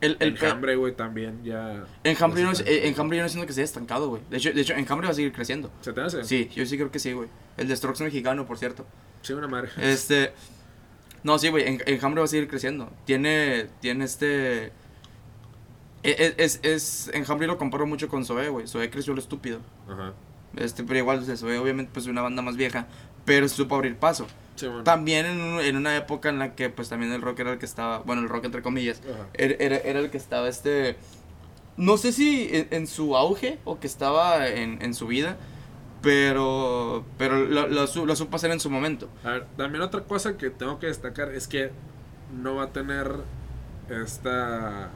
El, 0.00 0.16
el 0.20 0.28
Enjambre, 0.30 0.76
güey, 0.76 0.94
también 0.94 1.42
ya. 1.44 1.84
Enjambre, 2.02 2.42
yo 2.42 2.50
no, 2.52 2.58
eh, 2.58 2.88
Enjambre 2.88 3.16
yo 3.16 3.22
no 3.22 3.28
siento 3.28 3.46
que 3.46 3.52
se 3.54 3.60
haya 3.60 3.64
estancado, 3.64 4.08
güey. 4.10 4.22
De 4.28 4.36
hecho, 4.36 4.52
de 4.52 4.60
hecho, 4.60 4.74
Enjambre 4.74 5.06
va 5.06 5.12
a 5.12 5.14
seguir 5.14 5.32
creciendo. 5.32 5.70
¿Se 5.80 5.92
te 5.92 6.00
hace? 6.02 6.24
Sí, 6.24 6.50
yo 6.54 6.66
sí 6.66 6.76
creo 6.76 6.90
que 6.90 6.98
sí, 6.98 7.12
güey. 7.12 7.28
El 7.56 7.68
de 7.68 7.76
Strokes 7.76 8.02
mexicano, 8.04 8.44
por 8.46 8.58
cierto. 8.58 8.84
Sí, 9.22 9.32
una 9.32 9.48
madre. 9.48 9.70
Este. 9.78 10.32
No, 11.22 11.38
sí, 11.38 11.48
güey. 11.48 11.66
En- 11.66 11.82
Enjambre 11.86 12.20
va 12.20 12.26
a 12.26 12.28
seguir 12.28 12.48
creciendo. 12.48 12.90
Tiene. 13.06 13.68
Tiene 13.80 14.04
este. 14.04 14.66
e- 14.66 14.72
Es, 16.02 16.34
es, 16.36 16.60
es- 16.62 17.10
Enjambre 17.14 17.46
lo 17.46 17.56
comparo 17.56 17.86
mucho 17.86 18.08
con 18.08 18.24
Zoe, 18.26 18.48
güey. 18.50 18.66
Zoe 18.66 18.90
creció 18.90 19.14
lo 19.14 19.20
estúpido. 19.20 19.60
Ajá. 19.88 20.12
Este, 20.56 20.84
pero 20.84 20.98
igual, 20.98 21.20
o 21.20 21.22
sea, 21.22 21.36
Zoe 21.36 21.58
obviamente 21.58 21.90
pues 21.94 22.06
una 22.06 22.20
banda 22.20 22.42
más 22.42 22.56
vieja. 22.56 22.86
Pero 23.24 23.48
supo 23.48 23.74
abrir 23.76 23.96
paso. 23.96 24.26
Sí, 24.56 24.66
bueno. 24.66 24.84
También 24.84 25.26
en, 25.26 25.40
en 25.60 25.76
una 25.76 25.96
época 25.96 26.28
en 26.28 26.38
la 26.38 26.54
que 26.54 26.70
pues 26.70 26.88
también 26.88 27.12
el 27.12 27.22
rock 27.22 27.40
era 27.40 27.52
el 27.52 27.58
que 27.58 27.66
estaba. 27.66 27.98
Bueno, 27.98 28.22
el 28.22 28.28
rock 28.28 28.44
entre 28.44 28.62
comillas. 28.62 29.00
Era, 29.34 29.54
era, 29.58 29.76
era 29.78 29.98
el 30.00 30.10
que 30.10 30.16
estaba 30.18 30.48
este. 30.48 30.96
No 31.76 31.96
sé 31.96 32.12
si 32.12 32.48
en, 32.52 32.68
en 32.70 32.86
su 32.86 33.16
auge 33.16 33.58
o 33.64 33.80
que 33.80 33.86
estaba 33.88 34.46
en, 34.48 34.80
en 34.80 34.94
su 34.94 35.06
vida. 35.08 35.36
Pero. 36.02 37.04
Pero 37.18 37.38
lo, 37.46 37.66
lo, 37.66 37.86
su- 37.86 38.06
lo 38.06 38.14
supo 38.14 38.36
hacer 38.36 38.50
en 38.52 38.60
su 38.60 38.70
momento. 38.70 39.08
A 39.24 39.30
ver, 39.30 39.46
también 39.56 39.82
otra 39.82 40.02
cosa 40.02 40.36
que 40.36 40.50
tengo 40.50 40.78
que 40.78 40.86
destacar 40.86 41.30
es 41.30 41.48
que 41.48 41.70
no 42.40 42.54
va 42.56 42.64
a 42.64 42.68
tener 42.72 43.10
esta 43.90 44.90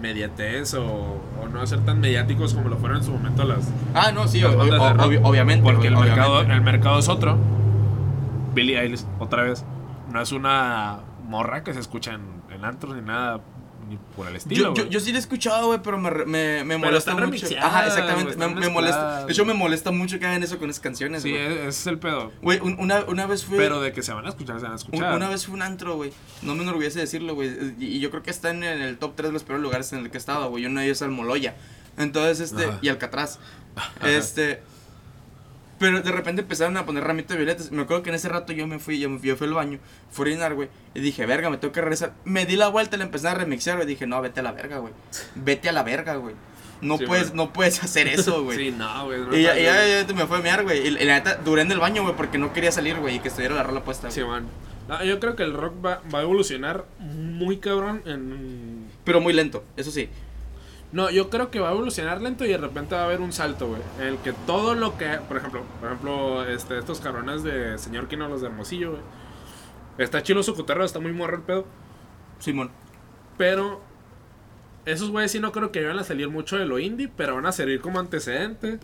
mediatez 0.00 0.74
o, 0.74 0.84
o 0.84 1.48
no 1.50 1.58
va 1.58 1.64
a 1.64 1.66
ser 1.66 1.80
tan 1.84 2.00
mediáticos 2.00 2.54
como 2.54 2.68
lo 2.68 2.76
fueron 2.78 2.98
en 2.98 3.04
su 3.04 3.10
momento 3.12 3.44
las, 3.44 3.68
Ah, 3.94 4.12
no, 4.12 4.28
sí, 4.28 4.40
ob- 4.40 4.56
ob- 4.56 4.96
obvi- 4.98 5.20
obviamente. 5.22 5.62
porque 5.64 5.88
el 5.88 5.96
güey, 5.96 6.08
mercado, 6.08 6.32
obviamente. 6.38 6.54
el 6.54 6.62
mercado 6.62 6.98
es 7.00 7.08
otro 7.08 7.36
Billie 8.54 8.78
Eilish 8.80 9.04
otra 9.18 9.42
vez 9.42 9.64
no 10.12 10.20
es 10.20 10.32
una 10.32 11.00
morra 11.24 11.62
que 11.62 11.72
se 11.74 11.80
escucha 11.80 12.12
en, 12.14 12.22
en 12.50 12.64
antros 12.64 12.94
ni 12.96 13.02
nada 13.02 13.40
ni 13.88 13.96
por 14.16 14.28
el 14.28 14.36
estilo 14.36 14.68
Yo, 14.68 14.74
yo, 14.74 14.82
güey. 14.82 14.88
yo 14.92 15.00
sí 15.00 15.10
la 15.10 15.18
he 15.18 15.20
escuchado, 15.20 15.66
güey, 15.68 15.80
pero 15.82 15.98
me, 15.98 16.10
me, 16.24 16.62
me 16.64 16.76
molesta 16.78 17.14
mucho. 17.16 17.46
Ajá, 17.60 17.86
exactamente. 17.86 18.34
güey, 18.36 18.48
Me, 18.54 18.60
me 18.60 18.68
molesta. 18.68 19.24
De 19.26 19.32
hecho, 19.32 19.44
me 19.44 19.52
güey. 19.52 19.58
molesta 19.64 19.90
mucho 19.90 20.18
que 20.20 20.26
hagan 20.26 20.42
eso 20.44 20.58
con 20.60 20.70
esas 20.70 20.80
canciones, 20.80 21.22
sí 21.22 21.30
güey. 21.30 21.42
ese 21.44 21.68
es 21.68 21.86
el 21.88 21.98
pedo 21.98 22.30
Güey, 22.40 22.60
un- 22.60 22.76
una, 22.78 23.00
una 23.08 23.26
vez 23.26 23.44
fui. 23.44 23.56
pero 23.58 23.80
de 23.80 23.92
que 23.92 24.02
se 24.02 24.12
van 24.12 24.26
a 24.26 24.28
escuchar 24.28 24.56
se 24.60 24.62
van 24.62 24.72
a 24.72 24.74
un- 24.74 24.78
escuchar 24.80 25.16
una 25.16 25.28
vez 25.28 25.44
fui 25.46 25.52
a 25.52 25.56
un 25.56 25.62
antro, 25.62 25.96
güey. 25.96 26.12
No 26.42 26.54
me 26.54 26.62
enorgullece 26.62 27.00
decirlo, 27.00 27.34
güey. 27.34 27.50
Y, 27.80 27.84
y 27.86 28.00
yo 28.00 28.10
creo 28.10 28.22
que 28.22 28.30
está 28.30 28.50
en 28.50 28.62
el 28.62 28.96
top 28.98 29.14
3 29.16 29.30
de 29.30 29.32
los 29.32 29.42
peores 29.42 29.62
lugares 29.62 29.92
en 29.92 30.00
el 30.00 30.10
que 30.10 30.18
he 30.18 30.20
estado, 30.20 30.50
güey. 30.50 30.66
Uno 30.66 30.78
de 30.80 30.86
ellos 30.86 30.98
es 30.98 31.02
Almoloya. 31.02 31.56
Entonces, 31.96 32.52
este. 32.52 32.66
Ajá. 32.66 32.78
Y 32.82 32.88
Alcatraz. 32.90 33.38
Este. 34.04 34.62
Pero 35.80 36.02
de 36.02 36.12
repente 36.12 36.42
empezaron 36.42 36.76
a 36.76 36.84
poner 36.84 37.04
ramito 37.04 37.32
de 37.32 37.38
violetas. 37.38 37.72
Me 37.72 37.80
acuerdo 37.80 38.02
que 38.02 38.10
en 38.10 38.16
ese 38.16 38.28
rato 38.28 38.52
yo 38.52 38.66
me 38.66 38.78
fui, 38.78 39.00
yo, 39.00 39.08
me 39.08 39.18
fui, 39.18 39.28
yo 39.28 39.36
fui 39.36 39.46
al 39.46 39.54
baño, 39.54 39.78
fui 40.10 40.24
a 40.24 40.28
orinar, 40.28 40.54
güey. 40.54 40.68
Y 40.94 41.00
dije, 41.00 41.24
verga, 41.24 41.48
me 41.48 41.56
tengo 41.56 41.72
que 41.72 41.80
regresar. 41.80 42.12
Me 42.26 42.44
di 42.44 42.56
la 42.56 42.68
vuelta 42.68 42.96
y 42.96 42.98
le 42.98 43.06
empecé 43.06 43.28
a 43.28 43.34
remixear, 43.34 43.76
güey. 43.76 43.88
Dije, 43.88 44.06
no, 44.06 44.20
vete 44.20 44.40
a 44.40 44.42
la 44.42 44.52
verga, 44.52 44.76
güey. 44.76 44.92
Vete 45.36 45.70
a 45.70 45.72
la 45.72 45.82
verga, 45.82 46.16
güey. 46.16 46.34
No, 46.82 46.98
Sí, 46.98 47.06
puedes, 47.06 47.32
no 47.32 47.54
puedes 47.54 47.82
hacer 47.82 48.08
eso, 48.08 48.44
güey. 48.44 48.58
sí 48.70 48.74
no 48.76 49.06
güey 49.06 49.20
no 49.20 49.34
Y 49.34 49.42
ya, 49.42 49.58
ya, 49.58 50.04
ya 50.04 50.14
me 50.14 50.26
fue 50.26 50.36
a 50.36 50.42
mear, 50.42 50.64
güey. 50.64 50.86
Y, 50.86 50.90
la 50.90 51.14
neta, 51.14 51.36
duré 51.36 51.62
en 51.62 51.72
el 51.72 51.78
baño, 51.78 52.02
güey, 52.02 52.14
porque 52.14 52.36
no 52.36 52.52
quería 52.52 52.72
salir, 52.72 52.96
güey, 52.96 53.16
y 53.16 53.20
que 53.20 53.28
estuviera 53.28 53.54
la 53.54 53.62
rola 53.62 53.82
puesta. 53.82 54.10
Sí, 54.10 54.20
güey. 54.20 54.32
man. 54.42 54.48
No, 54.86 55.02
yo 55.02 55.18
creo 55.18 55.34
que 55.34 55.44
el 55.44 55.54
rock 55.54 55.74
va, 55.82 56.02
va 56.14 56.18
a 56.18 56.22
evolucionar 56.22 56.84
muy 56.98 57.56
cabrón 57.56 58.02
en... 58.04 58.84
Pero 59.04 59.22
muy 59.22 59.32
lento, 59.32 59.64
eso 59.78 59.90
sí. 59.90 60.10
No, 60.92 61.08
yo 61.10 61.30
creo 61.30 61.50
que 61.52 61.60
va 61.60 61.68
a 61.68 61.72
evolucionar 61.72 62.20
lento 62.20 62.44
y 62.44 62.48
de 62.48 62.58
repente 62.58 62.94
va 62.96 63.02
a 63.02 63.04
haber 63.04 63.20
un 63.20 63.32
salto, 63.32 63.68
güey. 63.68 63.80
En 64.00 64.06
el 64.08 64.18
que 64.18 64.32
todo 64.32 64.74
lo 64.74 64.98
que... 64.98 65.06
Por 65.28 65.36
ejemplo, 65.36 65.62
por 65.78 65.88
ejemplo 65.88 66.44
este, 66.46 66.78
estos 66.78 67.00
cabrones 67.00 67.44
de 67.44 67.78
Señor 67.78 68.08
Kino, 68.08 68.28
los 68.28 68.40
de 68.40 68.48
Hermosillo, 68.48 68.90
güey. 68.92 69.02
Está 69.98 70.22
chilo 70.22 70.42
su 70.42 70.52
está 70.84 70.98
muy 70.98 71.12
morro 71.12 71.36
el 71.36 71.42
pedo. 71.42 71.64
Simón. 72.40 72.70
Pero... 73.38 73.80
Esos 74.86 75.10
güeyes 75.10 75.30
sí 75.30 75.38
no 75.40 75.52
creo 75.52 75.70
que 75.72 75.80
vayan 75.84 75.98
a 75.98 76.04
salir 76.04 76.28
mucho 76.30 76.56
de 76.56 76.64
lo 76.64 76.78
indie, 76.78 77.10
pero 77.14 77.34
van 77.36 77.44
a 77.46 77.52
servir 77.52 77.80
como 77.80 78.00
antecedente. 78.00 78.80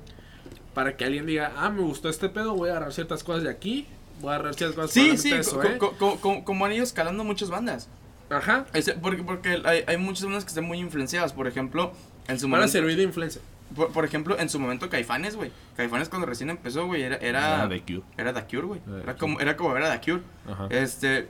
Para 0.75 0.97
que 0.97 1.07
alguien 1.07 1.25
diga, 1.27 1.55
ah, 1.57 1.71
me 1.71 1.81
gustó 1.81 2.09
este 2.11 2.29
pedo, 2.29 2.55
voy 2.55 2.69
a 2.69 2.73
agarrar 2.73 2.93
ciertas 2.93 3.25
cosas 3.25 3.43
de 3.45 3.51
aquí. 3.51 3.87
Voy 4.21 4.31
a 4.31 4.35
agarrar 4.35 4.55
ciertas 4.55 4.77
cosas 4.77 4.91
Sí, 4.93 5.17
sí, 5.17 5.31
de 5.31 5.39
co- 5.39 5.43
Zoé". 5.45 5.79
co- 5.79 5.93
co- 5.99 6.21
co- 6.21 6.45
como 6.45 6.67
han 6.67 6.73
ido 6.73 6.85
escalando 6.85 7.25
muchas 7.25 7.49
bandas. 7.49 7.89
Ajá. 8.31 8.67
Ese- 8.73 8.95
porque 8.95 9.23
porque 9.23 9.61
hay, 9.65 9.85
hay 9.87 9.97
muchas 9.99 10.25
bandas 10.25 10.45
que 10.45 10.49
están 10.49 10.65
muy 10.65 10.79
influenciadas. 10.79 11.33
Por 11.33 11.47
ejemplo, 11.47 11.93
en 12.29 12.39
su 12.39 12.47
Van 12.47 12.55
a 12.55 12.57
momento. 12.59 12.73
servir 12.73 12.97
de 12.97 13.03
influencia. 13.05 13.41
Por, 13.75 13.93
por 13.93 14.05
ejemplo, 14.05 14.39
en 14.39 14.49
su 14.49 14.59
momento 14.61 14.89
Caifanes, 14.89 15.37
güey. 15.37 15.51
Caifanes 15.77 16.09
cuando 16.09 16.27
recién 16.27 16.51
empezó, 16.51 16.87
güey, 16.87 17.03
era... 17.03 17.17
Era, 17.17 17.57
Era 17.65 17.69
The 17.69 17.81
Cure. 17.83 18.03
Era 18.17 18.33
The 18.33 18.45
Cure, 18.45 18.67
güey. 18.67 18.81
Era 18.87 18.97
The 18.97 19.03
Era 19.03 19.17
como, 19.17 19.41
era 19.41 19.57
como 19.57 19.73
ver 19.75 19.83
a 19.83 19.99
The 20.01 20.11
Cure. 20.13 20.23
Ajá. 20.49 20.67
Este... 20.71 21.29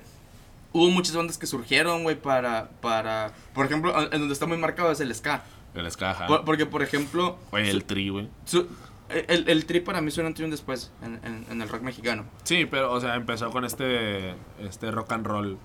Hubo 0.73 0.91
muchas 0.91 1.17
bandas 1.17 1.39
que 1.39 1.47
surgieron, 1.47 2.03
güey, 2.03 2.17
para, 2.21 2.69
para... 2.83 3.33
Por 3.55 3.65
ejemplo, 3.65 3.95
en 4.03 4.11
donde 4.11 4.35
está 4.35 4.45
muy 4.45 4.59
marcado 4.59 4.93
es 4.93 5.01
el 5.01 5.15
ska. 5.15 5.43
El 5.75 5.91
ska, 5.91 6.11
ajá. 6.11 6.27
Por- 6.27 6.45
porque, 6.45 6.67
por 6.67 6.83
ejemplo... 6.83 7.39
Oye, 7.51 7.71
el 7.71 7.85
tri, 7.85 8.11
güey. 8.11 8.29
su- 8.45 8.69
el, 9.09 9.49
el 9.49 9.65
tri 9.65 9.81
para 9.81 10.03
mí 10.03 10.11
suena 10.11 10.35
un 10.39 10.51
después 10.51 10.91
en, 11.03 11.19
en- 11.25 11.47
en 11.51 11.63
el 11.63 11.69
rock 11.71 11.81
mexicano. 11.83 12.25
Sí, 12.45 12.67
pero, 12.67 12.93
o 12.93 13.01
sea, 13.01 13.15
empezó 13.15 13.51
con 13.51 13.65
este, 13.65 14.35
este 14.61 14.91
rock 14.91 15.13
and 15.13 15.27
roll. 15.27 15.59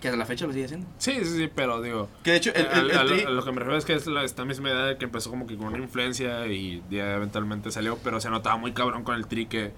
Que 0.00 0.08
a 0.08 0.16
la 0.16 0.24
fecha 0.26 0.46
lo 0.46 0.52
sigue 0.52 0.64
haciendo. 0.66 0.86
Sí, 0.98 1.12
sí, 1.24 1.36
sí, 1.36 1.50
pero 1.52 1.82
digo... 1.82 2.08
Que 2.22 2.30
de 2.32 2.36
hecho, 2.36 2.52
el, 2.54 2.66
el- 2.66 2.90
el 2.92 2.96
a, 2.96 3.00
a 3.00 3.04
lo- 3.04 3.10
tri... 3.16 3.24
a 3.24 3.30
lo 3.30 3.44
que 3.44 3.50
me 3.50 3.58
refiero 3.58 3.76
es 3.78 3.84
que 3.84 3.94
es 3.94 4.06
la, 4.06 4.22
esta 4.24 4.44
misma 4.44 4.70
edad 4.70 4.96
que 4.96 5.04
empezó 5.06 5.30
como 5.30 5.46
que 5.46 5.56
con 5.56 5.66
una 5.68 5.78
influencia 5.78 6.46
y 6.46 6.82
ya 6.88 7.14
eventualmente 7.14 7.70
salió, 7.72 7.98
pero 8.04 8.20
se 8.20 8.30
notaba 8.30 8.56
muy 8.56 8.72
cabrón 8.72 9.02
con 9.02 9.16
el 9.16 9.26
tri 9.26 9.46
que, 9.46 9.72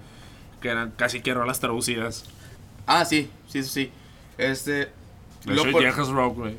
que 0.61 0.69
eran 0.69 0.91
casi 0.91 1.21
que 1.21 1.33
rolas 1.33 1.59
traducidas. 1.59 2.25
Ah, 2.85 3.03
sí, 3.05 3.31
sí, 3.47 3.63
sí, 3.63 3.69
sí. 3.69 3.91
Este... 4.37 4.71
De 5.45 5.53
hecho, 5.53 5.71
por- 5.71 5.81
Jackass 5.81 6.09
Rock, 6.09 6.37
güey. 6.37 6.55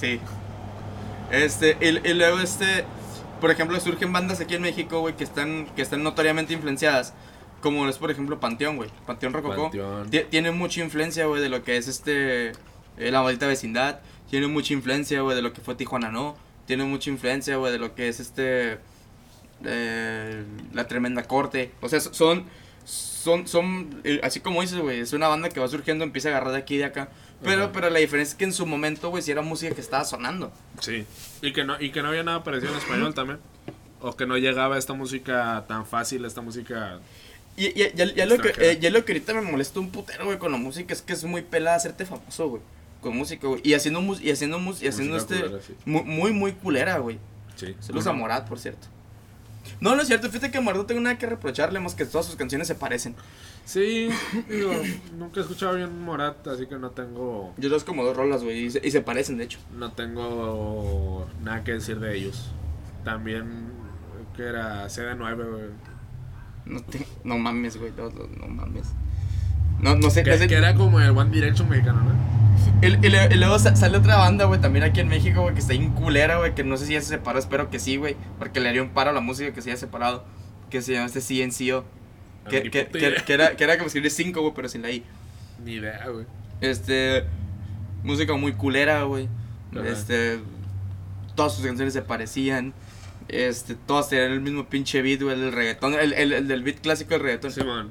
Sí. 0.00 0.20
Este, 1.30 1.76
y, 1.80 2.08
y 2.08 2.14
luego 2.14 2.38
este, 2.40 2.84
por 3.40 3.50
ejemplo, 3.50 3.78
surgen 3.78 4.12
bandas 4.12 4.40
aquí 4.40 4.54
en 4.54 4.62
México, 4.62 5.00
güey, 5.00 5.16
que 5.16 5.24
están, 5.24 5.66
que 5.76 5.82
están 5.82 6.02
notoriamente 6.02 6.52
influenciadas. 6.54 7.14
Como 7.62 7.88
es, 7.88 7.96
por 7.96 8.10
ejemplo, 8.10 8.38
Panteón, 8.40 8.76
güey. 8.76 8.90
Panteón 9.06 9.32
Rococó. 9.32 9.62
Panteón. 9.70 10.10
Ti- 10.10 10.24
Tiene 10.28 10.50
mucha 10.50 10.82
influencia, 10.82 11.24
güey, 11.26 11.40
de 11.40 11.48
lo 11.48 11.62
que 11.64 11.78
es 11.78 11.88
este, 11.88 12.48
eh, 12.98 13.10
la 13.10 13.22
maldita 13.22 13.46
vecindad. 13.46 14.00
Tiene 14.28 14.48
mucha 14.48 14.74
influencia, 14.74 15.20
güey, 15.22 15.34
de 15.36 15.42
lo 15.42 15.52
que 15.54 15.60
fue 15.62 15.74
Tijuana 15.74 16.10
No. 16.10 16.36
Tiene 16.66 16.84
mucha 16.84 17.08
influencia, 17.08 17.56
güey, 17.56 17.72
de 17.72 17.78
lo 17.78 17.94
que 17.94 18.08
es 18.08 18.20
este, 18.20 18.78
eh, 19.64 20.44
la 20.72 20.86
tremenda 20.88 21.22
corte. 21.24 21.72
O 21.80 21.88
sea, 21.88 22.00
son, 22.00 22.44
son, 22.84 23.46
son, 23.46 24.00
eh, 24.04 24.20
así 24.22 24.40
como 24.40 24.60
dices, 24.60 24.78
güey, 24.78 25.00
es 25.00 25.12
una 25.12 25.28
banda 25.28 25.48
que 25.48 25.60
va 25.60 25.68
surgiendo, 25.68 26.04
empieza 26.04 26.28
a 26.28 26.32
agarrar 26.32 26.52
de 26.52 26.58
aquí 26.58 26.74
y 26.76 26.78
de 26.78 26.84
acá. 26.86 27.08
Pero, 27.42 27.64
Ajá. 27.64 27.72
pero 27.72 27.90
la 27.90 27.98
diferencia 27.98 28.32
es 28.32 28.38
que 28.38 28.44
en 28.44 28.52
su 28.52 28.66
momento, 28.66 29.10
güey, 29.10 29.22
sí 29.22 29.30
era 29.32 29.42
música 29.42 29.74
que 29.74 29.80
estaba 29.80 30.04
sonando. 30.04 30.52
Sí. 30.80 31.04
Y 31.42 31.52
que 31.52 31.64
no, 31.64 31.80
y 31.80 31.90
que 31.90 32.02
no 32.02 32.08
había 32.08 32.22
nada 32.22 32.44
parecido 32.44 32.72
en 32.72 32.78
español 32.78 33.14
también. 33.14 33.38
O 34.00 34.16
que 34.16 34.26
no 34.26 34.36
llegaba 34.36 34.78
esta 34.78 34.94
música 34.94 35.64
tan 35.68 35.86
fácil, 35.86 36.24
esta 36.24 36.40
música... 36.40 36.98
Y, 37.56 37.66
y- 37.66 37.92
ya, 37.94 38.04
ya 38.14 38.26
lo 38.26 38.38
que, 38.38 38.52
eh, 38.58 38.90
lo 38.90 39.04
que 39.04 39.12
ahorita 39.12 39.34
me 39.34 39.42
molesta 39.42 39.78
un 39.80 39.90
putero, 39.90 40.24
güey, 40.24 40.38
con 40.38 40.52
la 40.52 40.58
música 40.58 40.92
es 40.94 41.02
que 41.02 41.12
es 41.12 41.24
muy 41.24 41.42
pelada 41.42 41.76
hacerte 41.76 42.06
famoso, 42.06 42.48
güey. 42.48 42.62
Con 43.00 43.16
música, 43.16 43.46
güey. 43.46 43.60
Y 43.64 43.74
haciendo, 43.74 44.00
mus- 44.00 44.20
y 44.22 44.30
haciendo, 44.30 44.58
mus- 44.58 44.82
y 44.82 44.88
haciendo 44.88 45.14
Música 45.14 45.34
este. 45.34 45.46
culera, 45.46 45.62
sí. 45.66 45.74
mu- 45.84 46.04
muy, 46.04 46.32
muy 46.32 46.52
culera, 46.52 46.98
güey. 46.98 47.18
Sí. 47.56 47.74
Saludos 47.80 48.06
a 48.06 48.12
Morat, 48.12 48.48
por 48.48 48.58
cierto. 48.58 48.86
No, 49.80 49.94
no 49.94 50.02
es 50.02 50.08
cierto. 50.08 50.28
Fíjate 50.28 50.50
que 50.50 50.58
a 50.58 50.60
Morat 50.60 50.78
no 50.80 50.86
tengo 50.86 51.00
nada 51.00 51.18
que 51.18 51.26
reprocharle, 51.26 51.78
más 51.80 51.94
que 51.94 52.04
todas 52.06 52.26
sus 52.26 52.36
canciones 52.36 52.66
se 52.68 52.74
parecen. 52.74 53.14
Sí, 53.64 54.08
digo, 54.48 54.72
nunca 55.16 55.38
he 55.40 55.42
escuchado 55.42 55.76
bien 55.76 56.00
Morat, 56.02 56.46
así 56.48 56.66
que 56.66 56.76
no 56.76 56.90
tengo... 56.90 57.52
Yo 57.58 57.68
dos 57.68 57.84
como 57.84 58.02
dos 58.04 58.16
rolas, 58.16 58.42
güey, 58.42 58.64
y 58.66 58.70
se, 58.70 58.80
y 58.84 58.90
se 58.90 59.02
parecen, 59.02 59.36
de 59.38 59.44
hecho. 59.44 59.58
No 59.76 59.92
tengo 59.92 61.28
nada 61.42 61.62
que 61.64 61.72
decir 61.74 62.00
de 62.00 62.16
ellos. 62.16 62.50
También, 63.04 63.66
que 64.36 64.42
era 64.44 64.86
CD9, 64.88 65.50
güey. 65.50 65.64
No, 66.72 66.80
te- 66.80 67.06
no 67.24 67.38
mames, 67.38 67.76
güey, 67.76 67.92
no, 67.96 68.10
no, 68.10 68.26
no 68.40 68.46
mames. 68.48 68.88
No, 69.80 69.96
no 69.96 70.10
sé. 70.10 70.22
Que, 70.22 70.46
que 70.46 70.54
era 70.54 70.74
como 70.74 71.00
el 71.00 71.10
One 71.10 71.30
Direction 71.30 71.68
mexicano, 71.68 72.02
¿no? 72.02 72.32
Y, 72.86 73.36
luego 73.36 73.58
sa- 73.58 73.76
sale 73.76 73.96
otra 73.98 74.16
banda, 74.16 74.44
güey, 74.46 74.60
también 74.60 74.84
aquí 74.84 75.00
en 75.00 75.08
México, 75.08 75.42
güey, 75.42 75.54
que 75.54 75.60
está 75.60 75.74
inculera, 75.74 76.38
güey, 76.38 76.54
que 76.54 76.64
no 76.64 76.76
sé 76.76 76.86
si 76.86 76.92
ya 76.94 77.00
se 77.00 77.08
separó, 77.08 77.38
espero 77.38 77.70
que 77.70 77.78
sí, 77.78 77.96
güey, 77.96 78.16
porque 78.38 78.60
le 78.60 78.68
haría 78.68 78.82
un 78.82 78.90
paro 78.90 79.10
a 79.10 79.12
la 79.12 79.20
música 79.20 79.52
que 79.52 79.62
se 79.62 79.70
haya 79.70 79.78
separado, 79.78 80.24
que 80.70 80.82
se 80.82 80.92
llama 80.92 81.06
este 81.06 81.20
CNCO, 81.20 81.84
que, 82.48 82.62
que, 82.70 82.86
que, 82.86 83.14
que 83.24 83.32
era, 83.34 83.56
que 83.56 83.64
era 83.64 83.74
como 83.76 83.86
escribir 83.86 84.10
5, 84.10 84.40
güey, 84.40 84.52
pero 84.54 84.68
sin 84.68 84.82
la 84.82 84.90
I. 84.90 85.04
Ni 85.64 85.72
idea, 85.74 86.06
güey. 86.08 86.26
Este, 86.60 87.24
música 88.02 88.34
muy 88.36 88.52
culera, 88.52 89.02
güey, 89.04 89.28
este, 89.86 90.38
todas 91.34 91.54
sus 91.54 91.64
canciones 91.64 91.94
se 91.94 92.02
parecían, 92.02 92.72
este, 93.32 93.74
todas 93.74 94.08
tenían 94.08 94.32
el 94.32 94.40
mismo 94.40 94.68
pinche 94.68 95.02
beat, 95.02 95.22
güey, 95.22 95.34
el 95.40 95.52
reggaetón, 95.52 95.94
el, 95.94 96.12
el, 96.12 96.32
el 96.32 96.48
del 96.48 96.62
beat 96.62 96.80
clásico 96.80 97.10
del 97.14 97.22
reggaetón. 97.22 97.50
Simón. 97.52 97.90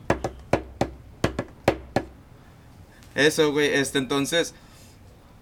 Eso, 3.15 3.51
güey, 3.51 3.73
este, 3.73 3.97
entonces. 3.97 4.53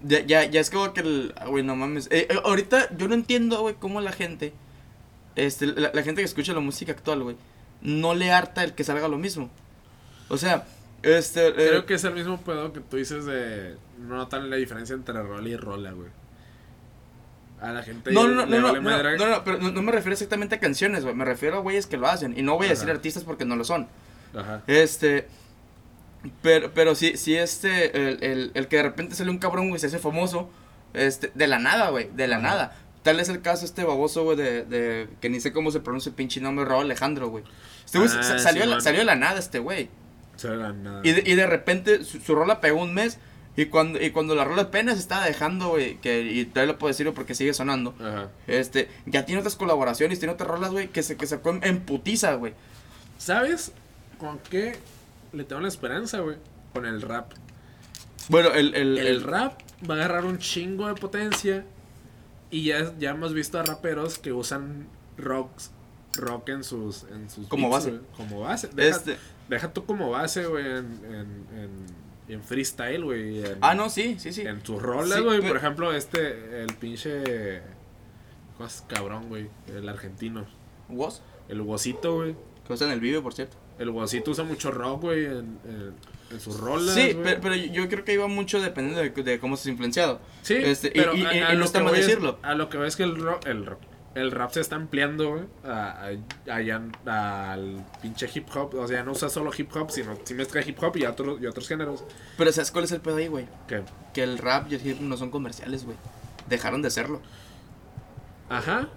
Ya, 0.02 0.20
ya, 0.20 0.44
ya 0.46 0.60
es 0.60 0.70
como 0.70 0.92
que 0.94 1.00
el. 1.00 1.34
Güey, 1.46 1.62
no 1.62 1.76
mames. 1.76 2.06
Eh, 2.10 2.26
eh, 2.30 2.40
ahorita 2.44 2.88
yo 2.96 3.06
no 3.06 3.14
entiendo, 3.14 3.60
güey, 3.60 3.74
cómo 3.78 4.00
la 4.00 4.12
gente. 4.12 4.52
Este, 5.36 5.66
la, 5.66 5.90
la 5.92 6.02
gente 6.02 6.22
que 6.22 6.26
escucha 6.26 6.52
la 6.54 6.60
música 6.60 6.92
actual, 6.92 7.22
güey. 7.22 7.36
No 7.82 8.14
le 8.14 8.30
harta 8.30 8.64
el 8.64 8.74
que 8.74 8.82
salga 8.84 9.08
lo 9.08 9.18
mismo. 9.18 9.50
O 10.28 10.38
sea, 10.38 10.66
este. 11.02 11.48
eh, 11.48 11.52
Creo 11.52 11.86
que 11.86 11.94
es 11.94 12.04
el 12.04 12.14
mismo 12.14 12.40
pedo 12.40 12.72
que 12.72 12.80
tú 12.80 12.96
dices 12.96 13.26
de 13.26 13.76
no 13.98 14.16
notar 14.16 14.42
la 14.42 14.56
diferencia 14.56 14.94
entre 14.94 15.22
rola 15.22 15.48
y 15.48 15.56
rola, 15.56 15.92
güey. 15.92 16.08
A 17.60 17.72
la 17.72 17.82
gente 17.82 18.10
No, 18.12 18.26
no, 18.26 18.46
no, 18.46 18.46
le 18.46 18.58
no, 18.58 18.66
vale 18.68 18.80
no, 18.80 18.90
madre. 18.90 19.18
no, 19.18 19.26
no, 19.28 19.44
pero 19.44 19.58
no, 19.58 19.82
me 19.82 19.92
refiero 19.92 20.14
exactamente 20.14 20.54
a 20.54 20.60
canciones, 20.60 21.02
güey. 21.04 21.14
Me 21.14 21.24
refiero 21.26 21.58
a 21.58 21.60
güeyes 21.60 21.86
que 21.86 21.96
lo 21.98 22.06
hacen. 22.08 22.36
Y 22.38 22.42
no 22.42 22.56
voy 22.56 22.66
a 22.66 22.70
decir 22.70 22.88
artistas 22.90 23.22
porque 23.24 23.44
no 23.44 23.54
lo 23.56 23.64
son. 23.64 23.86
Ajá. 24.34 24.62
Este. 24.66 25.26
Pero, 26.42 26.72
pero 26.74 26.94
sí, 26.94 27.16
sí, 27.16 27.34
este. 27.36 27.96
El, 27.96 28.22
el, 28.22 28.50
el 28.54 28.68
que 28.68 28.76
de 28.76 28.82
repente 28.82 29.14
sale 29.14 29.30
un 29.30 29.38
cabrón, 29.38 29.68
güey, 29.68 29.80
se 29.80 29.86
hace 29.86 29.98
famoso. 29.98 30.50
Este, 30.92 31.30
de 31.34 31.46
la 31.46 31.58
nada, 31.58 31.90
güey, 31.90 32.10
de 32.14 32.26
la 32.28 32.36
Ajá. 32.36 32.42
nada. 32.48 32.76
Tal 33.02 33.20
es 33.20 33.28
el 33.30 33.40
caso 33.40 33.64
este 33.64 33.84
baboso, 33.84 34.24
güey, 34.24 34.36
de, 34.36 34.64
de. 34.64 35.08
Que 35.20 35.30
ni 35.30 35.40
sé 35.40 35.52
cómo 35.52 35.70
se 35.70 35.80
pronuncia 35.80 36.10
el 36.10 36.14
pinche 36.16 36.40
nombre, 36.40 36.64
Raúl 36.64 36.84
Alejandro, 36.84 37.28
güey. 37.28 37.44
Este 37.84 37.98
güey 37.98 38.10
Ah, 38.14 38.22
sa- 38.22 38.38
salió, 38.38 38.62
de 38.62 38.68
la- 38.68 38.80
salió 38.80 39.00
de 39.00 39.06
la 39.06 39.14
nada, 39.16 39.38
este 39.38 39.58
güey. 39.58 39.88
Se 40.36 40.48
era 40.48 40.72
nada. 40.72 41.00
Y 41.04 41.12
de, 41.12 41.22
y 41.30 41.34
de 41.34 41.46
repente 41.46 42.04
su, 42.04 42.20
su 42.20 42.34
rola 42.34 42.60
pegó 42.60 42.80
un 42.82 42.92
mes. 42.94 43.18
Y 43.56 43.66
cuando, 43.66 44.00
y 44.00 44.10
cuando 44.10 44.34
la 44.34 44.44
rola 44.44 44.62
apenas 44.62 44.98
estaba 44.98 45.26
dejando, 45.26 45.70
güey, 45.70 45.96
que 46.00 46.22
y 46.22 46.44
todavía 46.46 46.72
lo 46.74 46.78
puedo 46.78 46.88
decir 46.88 47.12
porque 47.12 47.34
sigue 47.34 47.52
sonando. 47.52 47.94
Ajá. 48.00 48.28
Este, 48.46 48.88
ya 49.06 49.26
tiene 49.26 49.40
otras 49.40 49.56
colaboraciones, 49.56 50.18
tiene 50.18 50.32
otras 50.34 50.48
rolas, 50.48 50.70
güey, 50.70 50.88
que 50.88 51.02
se 51.02 51.16
que 51.16 51.26
sacó 51.26 51.50
en, 51.50 51.64
en 51.64 51.80
putiza, 51.80 52.34
güey. 52.34 52.54
¿Sabes 53.18 53.72
con 54.18 54.38
qué 54.38 54.76
le 55.32 55.44
tengo 55.44 55.60
la 55.62 55.68
esperanza, 55.68 56.20
güey? 56.20 56.36
Con 56.72 56.86
el 56.86 57.02
rap. 57.02 57.32
Bueno, 58.28 58.50
el, 58.52 58.74
el, 58.74 58.98
El, 58.98 59.06
el- 59.06 59.22
rap 59.24 59.60
va 59.88 59.94
a 59.94 59.98
agarrar 59.98 60.24
un 60.24 60.38
chingo 60.38 60.86
de 60.86 60.94
potencia. 60.94 61.64
Y 62.52 62.64
ya, 62.64 62.92
ya 62.98 63.10
hemos 63.10 63.32
visto 63.34 63.58
a 63.58 63.62
raperos 63.62 64.18
que 64.18 64.32
usan 64.32 64.86
rocks, 65.16 65.70
rock 66.14 66.48
en 66.50 66.64
sus, 66.64 67.04
en 67.04 67.28
sus 67.30 67.46
Como 67.48 67.70
beats, 67.70 67.86
base. 67.86 68.00
Como 68.16 68.40
base. 68.40 68.68
Deja, 68.74 68.96
este. 68.96 69.16
deja 69.48 69.72
tú 69.72 69.84
como 69.84 70.10
base, 70.10 70.46
güey, 70.46 70.64
en, 70.66 71.00
en, 71.04 71.46
en, 71.58 71.70
en 72.32 72.42
freestyle, 72.42 73.02
güey. 73.04 73.42
Ah, 73.60 73.74
no, 73.74 73.90
sí, 73.90 74.16
sí, 74.18 74.32
sí. 74.32 74.42
En 74.42 74.64
sus 74.64 74.80
rolas, 74.82 75.20
güey. 75.22 75.40
Por 75.40 75.56
ejemplo, 75.56 75.92
este, 75.92 76.62
el 76.62 76.74
pinche... 76.74 77.62
¿Cómo 78.56 78.68
es 78.68 78.84
cabrón, 78.88 79.28
güey? 79.28 79.48
El 79.68 79.88
argentino. 79.88 80.46
¿Vos? 80.88 81.22
El 81.48 81.60
Wosito, 81.62 82.14
güey. 82.16 82.34
Que 82.66 82.72
usa 82.74 82.86
en 82.86 82.92
el 82.92 83.00
video, 83.00 83.22
por 83.22 83.32
cierto. 83.34 83.56
El 83.78 83.88
Wosito 83.90 84.30
usa 84.32 84.44
mucho 84.44 84.70
rock, 84.70 85.00
güey, 85.02 85.24
en, 85.24 85.58
en, 85.64 85.94
en 86.30 86.40
sus 86.40 86.60
rolas, 86.60 86.94
Sí, 86.94 87.16
pero, 87.22 87.40
pero 87.40 87.54
yo 87.54 87.88
creo 87.88 88.04
que 88.04 88.12
iba 88.12 88.26
mucho 88.26 88.60
dependiendo 88.60 89.00
de, 89.00 89.08
de 89.22 89.38
cómo 89.40 89.54
estés 89.54 89.70
influenciado. 89.72 90.20
Sí, 90.42 90.54
Este, 90.54 90.90
pero 90.94 91.14
y- 91.16 91.24
a- 91.24 91.34
y- 91.34 91.38
a 91.38 91.50
y 91.50 91.54
no 91.54 91.60
lo 91.60 91.64
está 91.64 91.78
que 91.78 91.84
mal 91.86 91.94
decirlo. 91.94 92.38
a 92.42 92.54
lo 92.54 92.68
que 92.68 92.76
veo 92.76 92.86
es 92.86 92.96
que 92.96 93.04
el 93.04 93.16
rock, 93.16 93.46
el 93.46 93.64
rock, 93.64 93.80
el 94.14 94.30
rap 94.32 94.50
se 94.50 94.60
está 94.60 94.76
ampliando, 94.76 95.30
güey, 95.30 95.44
a- 95.64 96.08
a- 96.48 96.54
allá 96.54 96.80
al 97.06 97.84
pinche 98.02 98.28
hip 98.34 98.48
hop. 98.54 98.74
O 98.74 98.86
sea, 98.88 99.02
no 99.04 99.12
usa 99.12 99.28
solo 99.28 99.50
hip 99.56 99.74
hop, 99.76 99.90
sino 99.90 100.16
sí 100.24 100.34
mezcla 100.34 100.62
hip 100.66 100.82
hop 100.82 100.96
y 100.96 101.04
otros, 101.06 101.40
y 101.40 101.46
otros 101.46 101.68
géneros. 101.68 102.04
Pero 102.36 102.52
¿sabes 102.52 102.70
cuál 102.72 102.84
es 102.84 102.92
el 102.92 103.00
pedo 103.00 103.16
ahí, 103.16 103.28
güey? 103.28 103.46
Que, 103.68 103.82
Que 104.12 104.22
el 104.24 104.38
rap 104.38 104.70
y 104.70 104.74
el 104.74 104.86
hip 104.86 105.00
no 105.00 105.16
son 105.16 105.30
comerciales, 105.30 105.84
güey. 105.84 105.96
Dejaron 106.48 106.82
de 106.82 106.90
serlo. 106.90 107.20
ajá, 108.48 108.88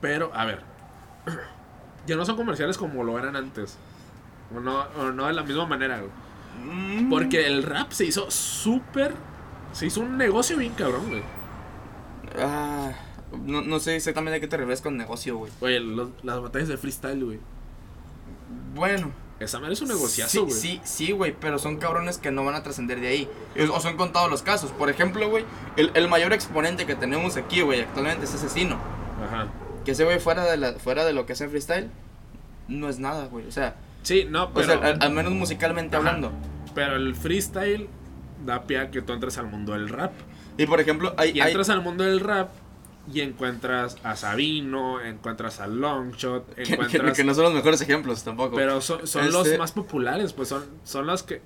pero, 0.00 0.32
a 0.34 0.44
ver, 0.46 0.62
ya 2.06 2.16
no 2.16 2.24
son 2.24 2.36
comerciales 2.36 2.76
como 2.78 3.04
lo 3.04 3.18
eran 3.18 3.36
antes. 3.36 3.76
O 4.54 4.58
no, 4.58 4.80
o 4.98 5.12
no 5.12 5.26
de 5.28 5.32
la 5.32 5.42
misma 5.44 5.66
manera, 5.66 6.00
güey. 6.00 6.10
Mm. 6.64 7.08
Porque 7.08 7.46
el 7.46 7.62
rap 7.62 7.92
se 7.92 8.04
hizo 8.06 8.28
súper, 8.32 9.14
se 9.72 9.86
hizo 9.86 10.00
un 10.00 10.16
negocio 10.18 10.56
bien 10.56 10.72
cabrón, 10.74 11.08
güey. 11.08 11.22
Ah, 12.38 12.90
no, 13.44 13.62
no 13.62 13.80
sé 13.80 13.96
exactamente 13.96 14.36
a 14.36 14.40
qué 14.40 14.46
te 14.48 14.56
refieres 14.56 14.80
con 14.80 14.96
negocio, 14.96 15.36
güey. 15.36 15.52
Oye, 15.60 15.80
los- 15.80 16.10
las 16.22 16.40
batallas 16.40 16.68
de 16.68 16.76
freestyle, 16.76 17.24
güey. 17.24 17.38
Bueno. 18.74 19.10
Esa 19.40 19.58
madre 19.58 19.72
es 19.72 19.80
un 19.80 19.88
Sí, 19.88 19.94
negociazo, 19.94 20.42
güey. 20.44 20.52
sí, 20.54 20.80
sí, 20.84 21.12
güey, 21.12 21.34
pero 21.38 21.58
son 21.58 21.78
cabrones 21.78 22.18
que 22.18 22.30
no 22.30 22.44
van 22.44 22.54
a 22.56 22.62
trascender 22.62 23.00
de 23.00 23.08
ahí. 23.08 23.28
O 23.72 23.80
son 23.80 23.96
contados 23.96 24.30
los 24.30 24.42
casos. 24.42 24.70
Por 24.70 24.90
ejemplo, 24.90 25.30
güey, 25.30 25.46
el, 25.78 25.90
el 25.94 26.08
mayor 26.08 26.34
exponente 26.34 26.84
que 26.84 26.94
tenemos 26.94 27.38
aquí, 27.38 27.62
güey, 27.62 27.80
actualmente 27.80 28.26
es 28.26 28.34
Asesino. 28.34 28.76
Ajá. 29.24 29.48
Que 29.86 29.92
ese 29.92 30.04
güey 30.04 30.18
fuera 30.20 30.44
de, 30.44 30.58
la, 30.58 30.72
fuera 30.74 31.06
de 31.06 31.14
lo 31.14 31.24
que 31.24 31.32
es 31.32 31.40
el 31.40 31.48
freestyle, 31.48 31.88
no 32.68 32.90
es 32.90 32.98
nada, 32.98 33.28
güey. 33.28 33.46
O 33.46 33.50
sea, 33.52 33.76
Sí, 34.02 34.26
no, 34.28 34.44
o 34.44 34.52
pero... 34.52 34.66
sea 34.66 34.76
al, 34.88 34.98
al 35.02 35.12
menos 35.12 35.32
musicalmente 35.32 35.96
Ajá. 35.96 36.06
hablando. 36.06 36.32
Pero 36.74 36.96
el 36.96 37.14
freestyle 37.14 37.88
da 38.44 38.64
pie 38.64 38.78
a 38.78 38.90
que 38.90 39.00
tú 39.00 39.14
entres 39.14 39.38
al 39.38 39.46
mundo 39.46 39.72
del 39.72 39.88
rap. 39.88 40.12
Y 40.58 40.66
por 40.66 40.80
ejemplo, 40.80 41.14
hay, 41.16 41.30
Y 41.30 41.40
hay- 41.40 41.48
entras 41.48 41.70
al 41.70 41.80
mundo 41.80 42.04
del 42.04 42.20
rap 42.20 42.50
y 43.12 43.20
encuentras 43.20 43.96
a 44.02 44.16
Sabino, 44.16 45.00
encuentras 45.00 45.60
a 45.60 45.66
Longshot, 45.66 46.54
Que, 46.54 46.62
que- 46.62 46.72
encuentras... 46.74 47.16
que 47.16 47.24
no 47.24 47.34
son 47.34 47.44
los 47.44 47.54
mejores 47.54 47.80
ejemplos 47.80 48.22
tampoco. 48.24 48.56
Pero 48.56 48.80
son, 48.80 49.06
son 49.06 49.24
Este- 49.26 49.32
los 49.50 49.58
más 49.58 49.72
populares, 49.72 50.32
pues 50.32 50.48
son, 50.48 50.64
son 50.84 51.06
los 51.06 51.22
que... 51.22 51.40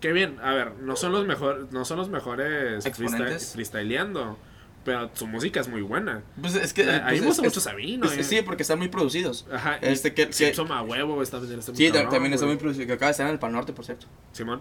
Que 0.00 0.12
bien, 0.12 0.38
a 0.42 0.54
ver, 0.54 0.74
no 0.80 0.94
son 0.94 1.10
los 1.12 1.26
mejores, 1.26 1.72
no 1.72 1.84
son 1.84 1.98
los 1.98 2.08
mejores 2.08 2.84
freestyle- 2.84 3.52
freestyleando, 3.52 4.38
pero 4.84 5.10
su 5.14 5.26
música 5.26 5.58
es 5.58 5.66
muy 5.66 5.82
buena. 5.82 6.22
Pues 6.40 6.54
es 6.54 6.72
que. 6.72 6.82
Eh, 6.82 6.90
a 6.94 6.98
mí 6.98 7.02
pues 7.10 7.20
me 7.20 7.26
gusta 7.26 7.42
mucho 7.42 7.60
Sabino, 7.60 8.06
es- 8.06 8.16
eh. 8.18 8.22
Sí, 8.22 8.42
porque 8.42 8.62
están 8.62 8.78
muy 8.78 8.86
producidos. 8.86 9.44
Ajá, 9.52 9.76
Este 9.82 10.14
que- 10.14 10.28
que- 10.30 10.52
a 10.56 10.82
huevo 10.82 11.20
está 11.20 11.40
Sí, 11.74 11.90
cabrón, 11.90 12.10
también 12.12 12.32
está 12.32 12.46
muy 12.46 12.54
producido. 12.56 12.86
Que 12.86 12.92
acaba 12.92 13.08
de 13.08 13.10
estar 13.10 13.26
en 13.26 13.32
el 13.32 13.38
Pal 13.40 13.50
Norte, 13.50 13.72
por 13.72 13.84
cierto. 13.84 14.06
Simón, 14.30 14.60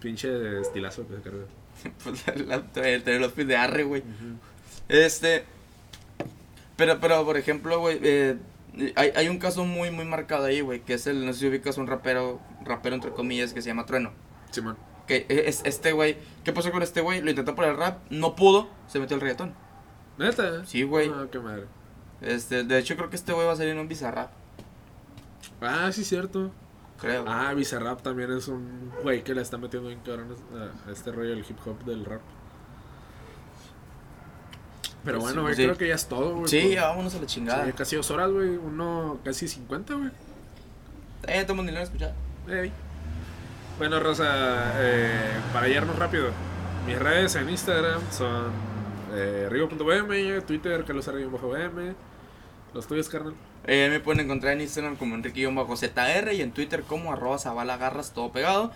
pinche 0.00 0.60
estilazo 0.60 1.06
que 1.06 1.14
se 1.14 1.22
carga. 1.22 1.44
Pues 2.02 2.24
la, 2.46 2.62
el, 2.88 3.08
el 3.08 3.22
outfit 3.24 3.46
de 3.46 3.56
Arre, 3.56 3.84
güey. 3.84 4.02
Este. 4.88 5.44
Pero, 6.76 6.98
pero, 7.00 7.24
por 7.24 7.36
ejemplo, 7.36 7.78
güey, 7.78 7.98
eh, 8.02 8.36
hay, 8.96 9.12
hay 9.14 9.28
un 9.28 9.38
caso 9.38 9.64
muy, 9.64 9.90
muy 9.90 10.04
marcado 10.04 10.44
ahí, 10.46 10.60
güey, 10.60 10.80
que 10.80 10.94
es 10.94 11.06
el, 11.06 11.24
no 11.24 11.32
sé 11.32 11.40
si 11.40 11.48
ubicas 11.48 11.78
un 11.78 11.86
rapero, 11.86 12.40
rapero 12.64 12.96
entre 12.96 13.12
comillas, 13.12 13.52
que 13.52 13.62
se 13.62 13.68
llama 13.68 13.86
Trueno. 13.86 14.10
Simón. 14.50 14.76
Que 15.06 15.26
es 15.28 15.62
este 15.64 15.92
güey, 15.92 16.16
¿qué 16.44 16.52
pasó 16.52 16.72
con 16.72 16.82
este 16.82 17.00
güey? 17.00 17.20
Lo 17.20 17.30
intentó 17.30 17.54
por 17.54 17.66
el 17.66 17.76
rap, 17.76 17.98
no 18.10 18.34
pudo, 18.34 18.68
se 18.88 18.98
metió 18.98 19.14
al 19.16 19.20
reggaetón. 19.20 19.54
¿Neta? 20.18 20.64
Sí, 20.66 20.82
güey. 20.82 21.10
Ah, 21.14 21.26
qué 21.30 21.38
madre. 21.38 21.64
Este, 22.20 22.64
de 22.64 22.78
hecho, 22.78 22.96
creo 22.96 23.10
que 23.10 23.16
este 23.16 23.32
güey 23.32 23.46
va 23.46 23.52
a 23.52 23.56
salir 23.56 23.72
en 23.72 23.78
un 23.78 23.88
bizarrap, 23.88 24.30
Ah, 25.60 25.90
sí, 25.92 26.04
cierto. 26.04 26.50
creo. 27.00 27.24
Ah, 27.28 27.52
Bizarrap 27.54 28.00
también 28.02 28.32
es 28.32 28.48
un 28.48 28.90
güey 29.02 29.22
que 29.22 29.34
le 29.34 29.42
está 29.42 29.58
metiendo 29.58 29.88
bien 29.88 30.00
cabrón 30.04 30.34
a 30.86 30.90
este 30.90 31.12
rollo 31.12 31.30
del 31.30 31.40
hip 31.48 31.58
hop 31.66 31.84
del 31.84 32.04
rap. 32.04 32.20
Pero 35.04 35.18
Pues 35.18 35.32
bueno, 35.34 35.42
güey, 35.42 35.50
pues 35.52 35.56
sí. 35.58 35.62
creo 35.64 35.76
que 35.78 35.88
ya 35.88 35.94
es 35.94 36.06
todo, 36.06 36.34
güey. 36.36 36.48
sí, 36.48 36.60
por- 36.62 36.70
ya 36.70 36.86
vámonos 36.88 37.14
a 37.14 37.18
la 37.20 37.26
chingada. 37.26 37.66
Sí, 37.66 37.72
casi 37.72 37.96
dos 37.96 38.10
horas, 38.10 38.30
güey. 38.30 38.50
Uno, 38.56 39.18
casi 39.24 39.46
50, 39.48 39.94
güey. 39.94 40.08
Eh, 41.26 41.40
estamos 41.40 41.64
ni 41.64 41.70
lo 41.72 41.78
han 41.78 41.84
escuchado. 41.84 42.12
Ey. 42.48 42.72
Bueno, 43.78 43.98
Rosa, 44.00 44.72
eh, 44.76 45.30
para 45.52 45.68
irnos 45.68 45.98
rápido. 45.98 46.28
Mis 46.86 46.98
redes 46.98 47.34
en 47.34 47.48
Instagram 47.50 48.00
son 48.10 48.50
eh, 49.14 49.48
rigo.bm, 49.50 50.40
Twitter, 50.42 50.84
carlos.bm. 50.84 51.94
Los 52.72 52.86
tuyos, 52.86 53.08
carnal. 53.08 53.34
Eh, 53.66 53.88
me 53.90 54.00
pueden 54.00 54.20
encontrar 54.24 54.52
en 54.54 54.60
Instagram 54.62 54.96
como 54.96 55.14
enrique-zr 55.14 56.32
y 56.34 56.42
en 56.42 56.52
Twitter 56.52 56.82
como 56.82 57.12
arroba 57.12 57.38
zabalagarras, 57.38 58.12
todo 58.12 58.30
pegado. 58.32 58.72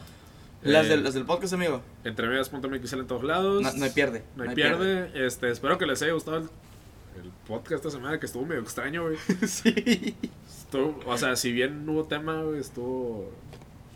Las, 0.63 0.87
Eh, 0.87 0.89
del, 0.91 1.05
las 1.05 1.15
del 1.15 1.25
podcast, 1.25 1.53
amigo. 1.53 1.83
Entrevidas.mx 2.05 2.93
en 2.93 3.07
todos 3.07 3.23
lados. 3.25 3.63
No, 3.63 3.73
no 3.73 3.85
hay 3.85 3.91
pierde. 3.91 4.25
No 4.37 4.45
hay 4.45 4.55
pierde. 4.55 5.11
Este, 5.27 5.51
espero 5.51 5.79
que 5.79 5.87
les 5.87 6.03
haya 6.03 6.13
gustado 6.13 6.39
el, 6.39 6.43
el 6.45 7.31
podcast 7.47 7.85
esta 7.85 7.91
semana, 7.91 8.19
que 8.19 8.27
estuvo 8.27 8.45
medio 8.45 8.63
extraño, 8.63 9.05
güey. 9.05 9.17
sí. 9.47 10.17
Estuvo, 10.49 11.01
o 11.07 11.17
sea, 11.17 11.37
si 11.37 11.53
bien 11.53 11.87
no 11.87 11.93
hubo 11.93 12.05
tema, 12.05 12.43
güey, 12.43 12.61
estuvo, 12.61 13.31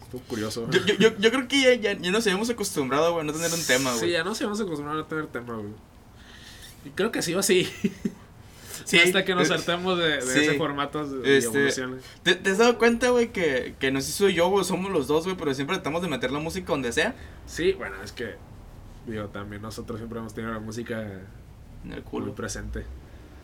estuvo 0.03 0.21
curioso. 0.23 0.71
Yo, 0.71 0.81
yo, 0.99 1.17
yo, 1.19 1.31
creo 1.31 1.49
que 1.49 1.61
ya, 1.61 1.75
ya, 1.75 1.99
ya 2.01 2.11
nos 2.11 2.27
habíamos 2.27 2.49
acostumbrado, 2.49 3.13
güey, 3.13 3.23
a 3.23 3.27
no 3.27 3.33
tener 3.33 3.53
un 3.53 3.65
tema, 3.67 3.93
Sí, 3.95 3.99
güey. 4.01 4.13
ya 4.13 4.25
no 4.25 4.35
se 4.35 4.45
vamos 4.45 4.61
a 4.61 4.63
acostumbrar 4.63 4.97
a 4.97 5.01
no 5.01 5.07
tener 5.07 5.27
tema, 5.27 5.55
güey. 5.57 5.73
Y 6.85 6.91
creo 6.91 7.11
que 7.13 7.23
sí 7.23 7.35
o 7.35 7.43
sí. 7.43 7.69
Sí, 8.85 8.99
Hasta 8.99 9.25
que 9.25 9.35
nos 9.35 9.51
eh, 9.51 9.55
hartemos 9.55 9.99
de, 9.99 10.09
de 10.17 10.23
sí. 10.23 10.39
ese 10.41 10.55
formato 10.59 11.07
de 11.07 11.39
Este, 11.39 11.59
evolución. 11.59 12.01
¿Te, 12.23 12.35
te 12.35 12.51
has 12.51 12.59
dado 12.59 12.79
cuenta, 12.79 13.11
güey, 13.11 13.29
que, 13.33 13.75
que 13.79 13.91
no 13.91 14.01
sé 14.01 14.07
si 14.09 14.13
soy 14.13 14.35
yo, 14.35 14.49
güey, 14.49 14.65
somos 14.65 14.91
los 14.91 15.07
dos, 15.09 15.25
güey, 15.25 15.37
pero 15.37 15.53
siempre 15.55 15.77
tratamos 15.77 16.03
de 16.03 16.09
meter 16.09 16.31
la 16.31 16.39
música 16.39 16.67
donde 16.73 16.93
sea? 16.93 17.15
Sí, 17.47 17.73
bueno, 17.73 17.97
es 18.05 18.13
que, 18.13 18.35
digo, 19.07 19.27
también 19.27 19.63
nosotros 19.63 19.99
siempre 19.99 20.19
hemos 20.19 20.35
tenido 20.35 20.53
la 20.53 20.61
música 20.61 21.01
En 21.03 21.93
el 21.93 22.01
muy 22.01 22.03
culo, 22.03 22.35
presente 22.35 22.85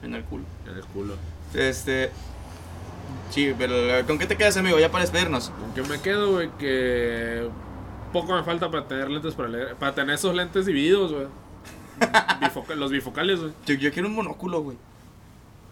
en 0.02 0.14
el 0.14 0.22
culo. 0.24 0.44
en 0.70 0.76
el 0.76 0.84
culo. 0.84 1.14
Este... 1.54 2.10
Sí, 3.30 3.54
pero 3.58 3.74
eh, 3.74 4.04
¿con 4.06 4.18
qué 4.18 4.26
te 4.26 4.36
quedas, 4.36 4.56
amigo? 4.58 4.78
Ya 4.78 4.90
para 4.90 5.02
despedirnos. 5.02 5.50
Aunque 5.62 5.82
me 5.82 6.00
quedo, 6.00 6.32
güey, 6.32 6.50
que 6.58 7.48
poco 8.12 8.34
me 8.34 8.42
falta 8.42 8.70
para 8.70 8.86
tener 8.86 9.10
lentes 9.10 9.34
para 9.34 9.48
leer, 9.48 9.74
para 9.76 9.94
tener 9.94 10.14
esos 10.14 10.34
lentes 10.34 10.66
divididos, 10.66 11.12
güey. 11.12 11.26
Bifoca- 12.40 12.74
los 12.76 12.90
bifocales, 12.90 13.40
güey. 13.40 13.52
Yo, 13.66 13.74
yo 13.74 13.92
quiero 13.92 14.08
un 14.08 14.14
monóculo, 14.14 14.60
güey. 14.62 14.76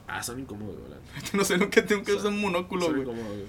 Ah, 0.08 0.22
son 0.22 0.40
incómodos, 0.40 0.76
güey. 0.78 0.92
No 1.32 1.44
sé, 1.44 1.58
nunca 1.58 1.84
tengo 1.84 2.02
que 2.02 2.12
usar 2.12 2.28
un 2.28 2.40
monóculo, 2.40 2.86
Son 2.86 2.92
güey. 2.92 3.02
incómodos, 3.02 3.36
güey. 3.36 3.46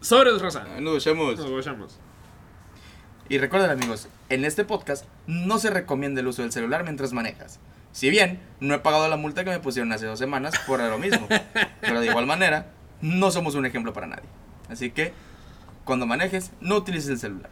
Sobres, 0.00 0.40
Rosa. 0.40 0.64
Nos 0.80 1.04
vemos. 1.04 1.38
Nos 1.38 1.64
vemos. 1.64 1.98
Y 3.28 3.38
recuerden 3.38 3.70
amigos, 3.70 4.08
en 4.28 4.44
este 4.44 4.64
podcast 4.64 5.04
no 5.26 5.58
se 5.58 5.70
recomienda 5.70 6.20
el 6.20 6.28
uso 6.28 6.42
del 6.42 6.52
celular 6.52 6.84
mientras 6.84 7.12
manejas. 7.12 7.58
Si 7.90 8.10
bien 8.10 8.40
no 8.60 8.74
he 8.74 8.78
pagado 8.78 9.08
la 9.08 9.16
multa 9.16 9.42
que 9.42 9.50
me 9.50 9.58
pusieron 9.58 9.90
hace 9.92 10.06
dos 10.06 10.18
semanas 10.18 10.54
por 10.66 10.80
lo 10.80 10.98
mismo, 10.98 11.26
pero 11.80 12.00
de 12.00 12.06
igual 12.06 12.26
manera 12.26 12.72
no 13.00 13.30
somos 13.30 13.54
un 13.56 13.66
ejemplo 13.66 13.92
para 13.92 14.06
nadie. 14.06 14.28
Así 14.68 14.90
que 14.90 15.12
cuando 15.84 16.06
manejes 16.06 16.52
no 16.60 16.76
utilices 16.76 17.10
el 17.10 17.18
celular. 17.18 17.50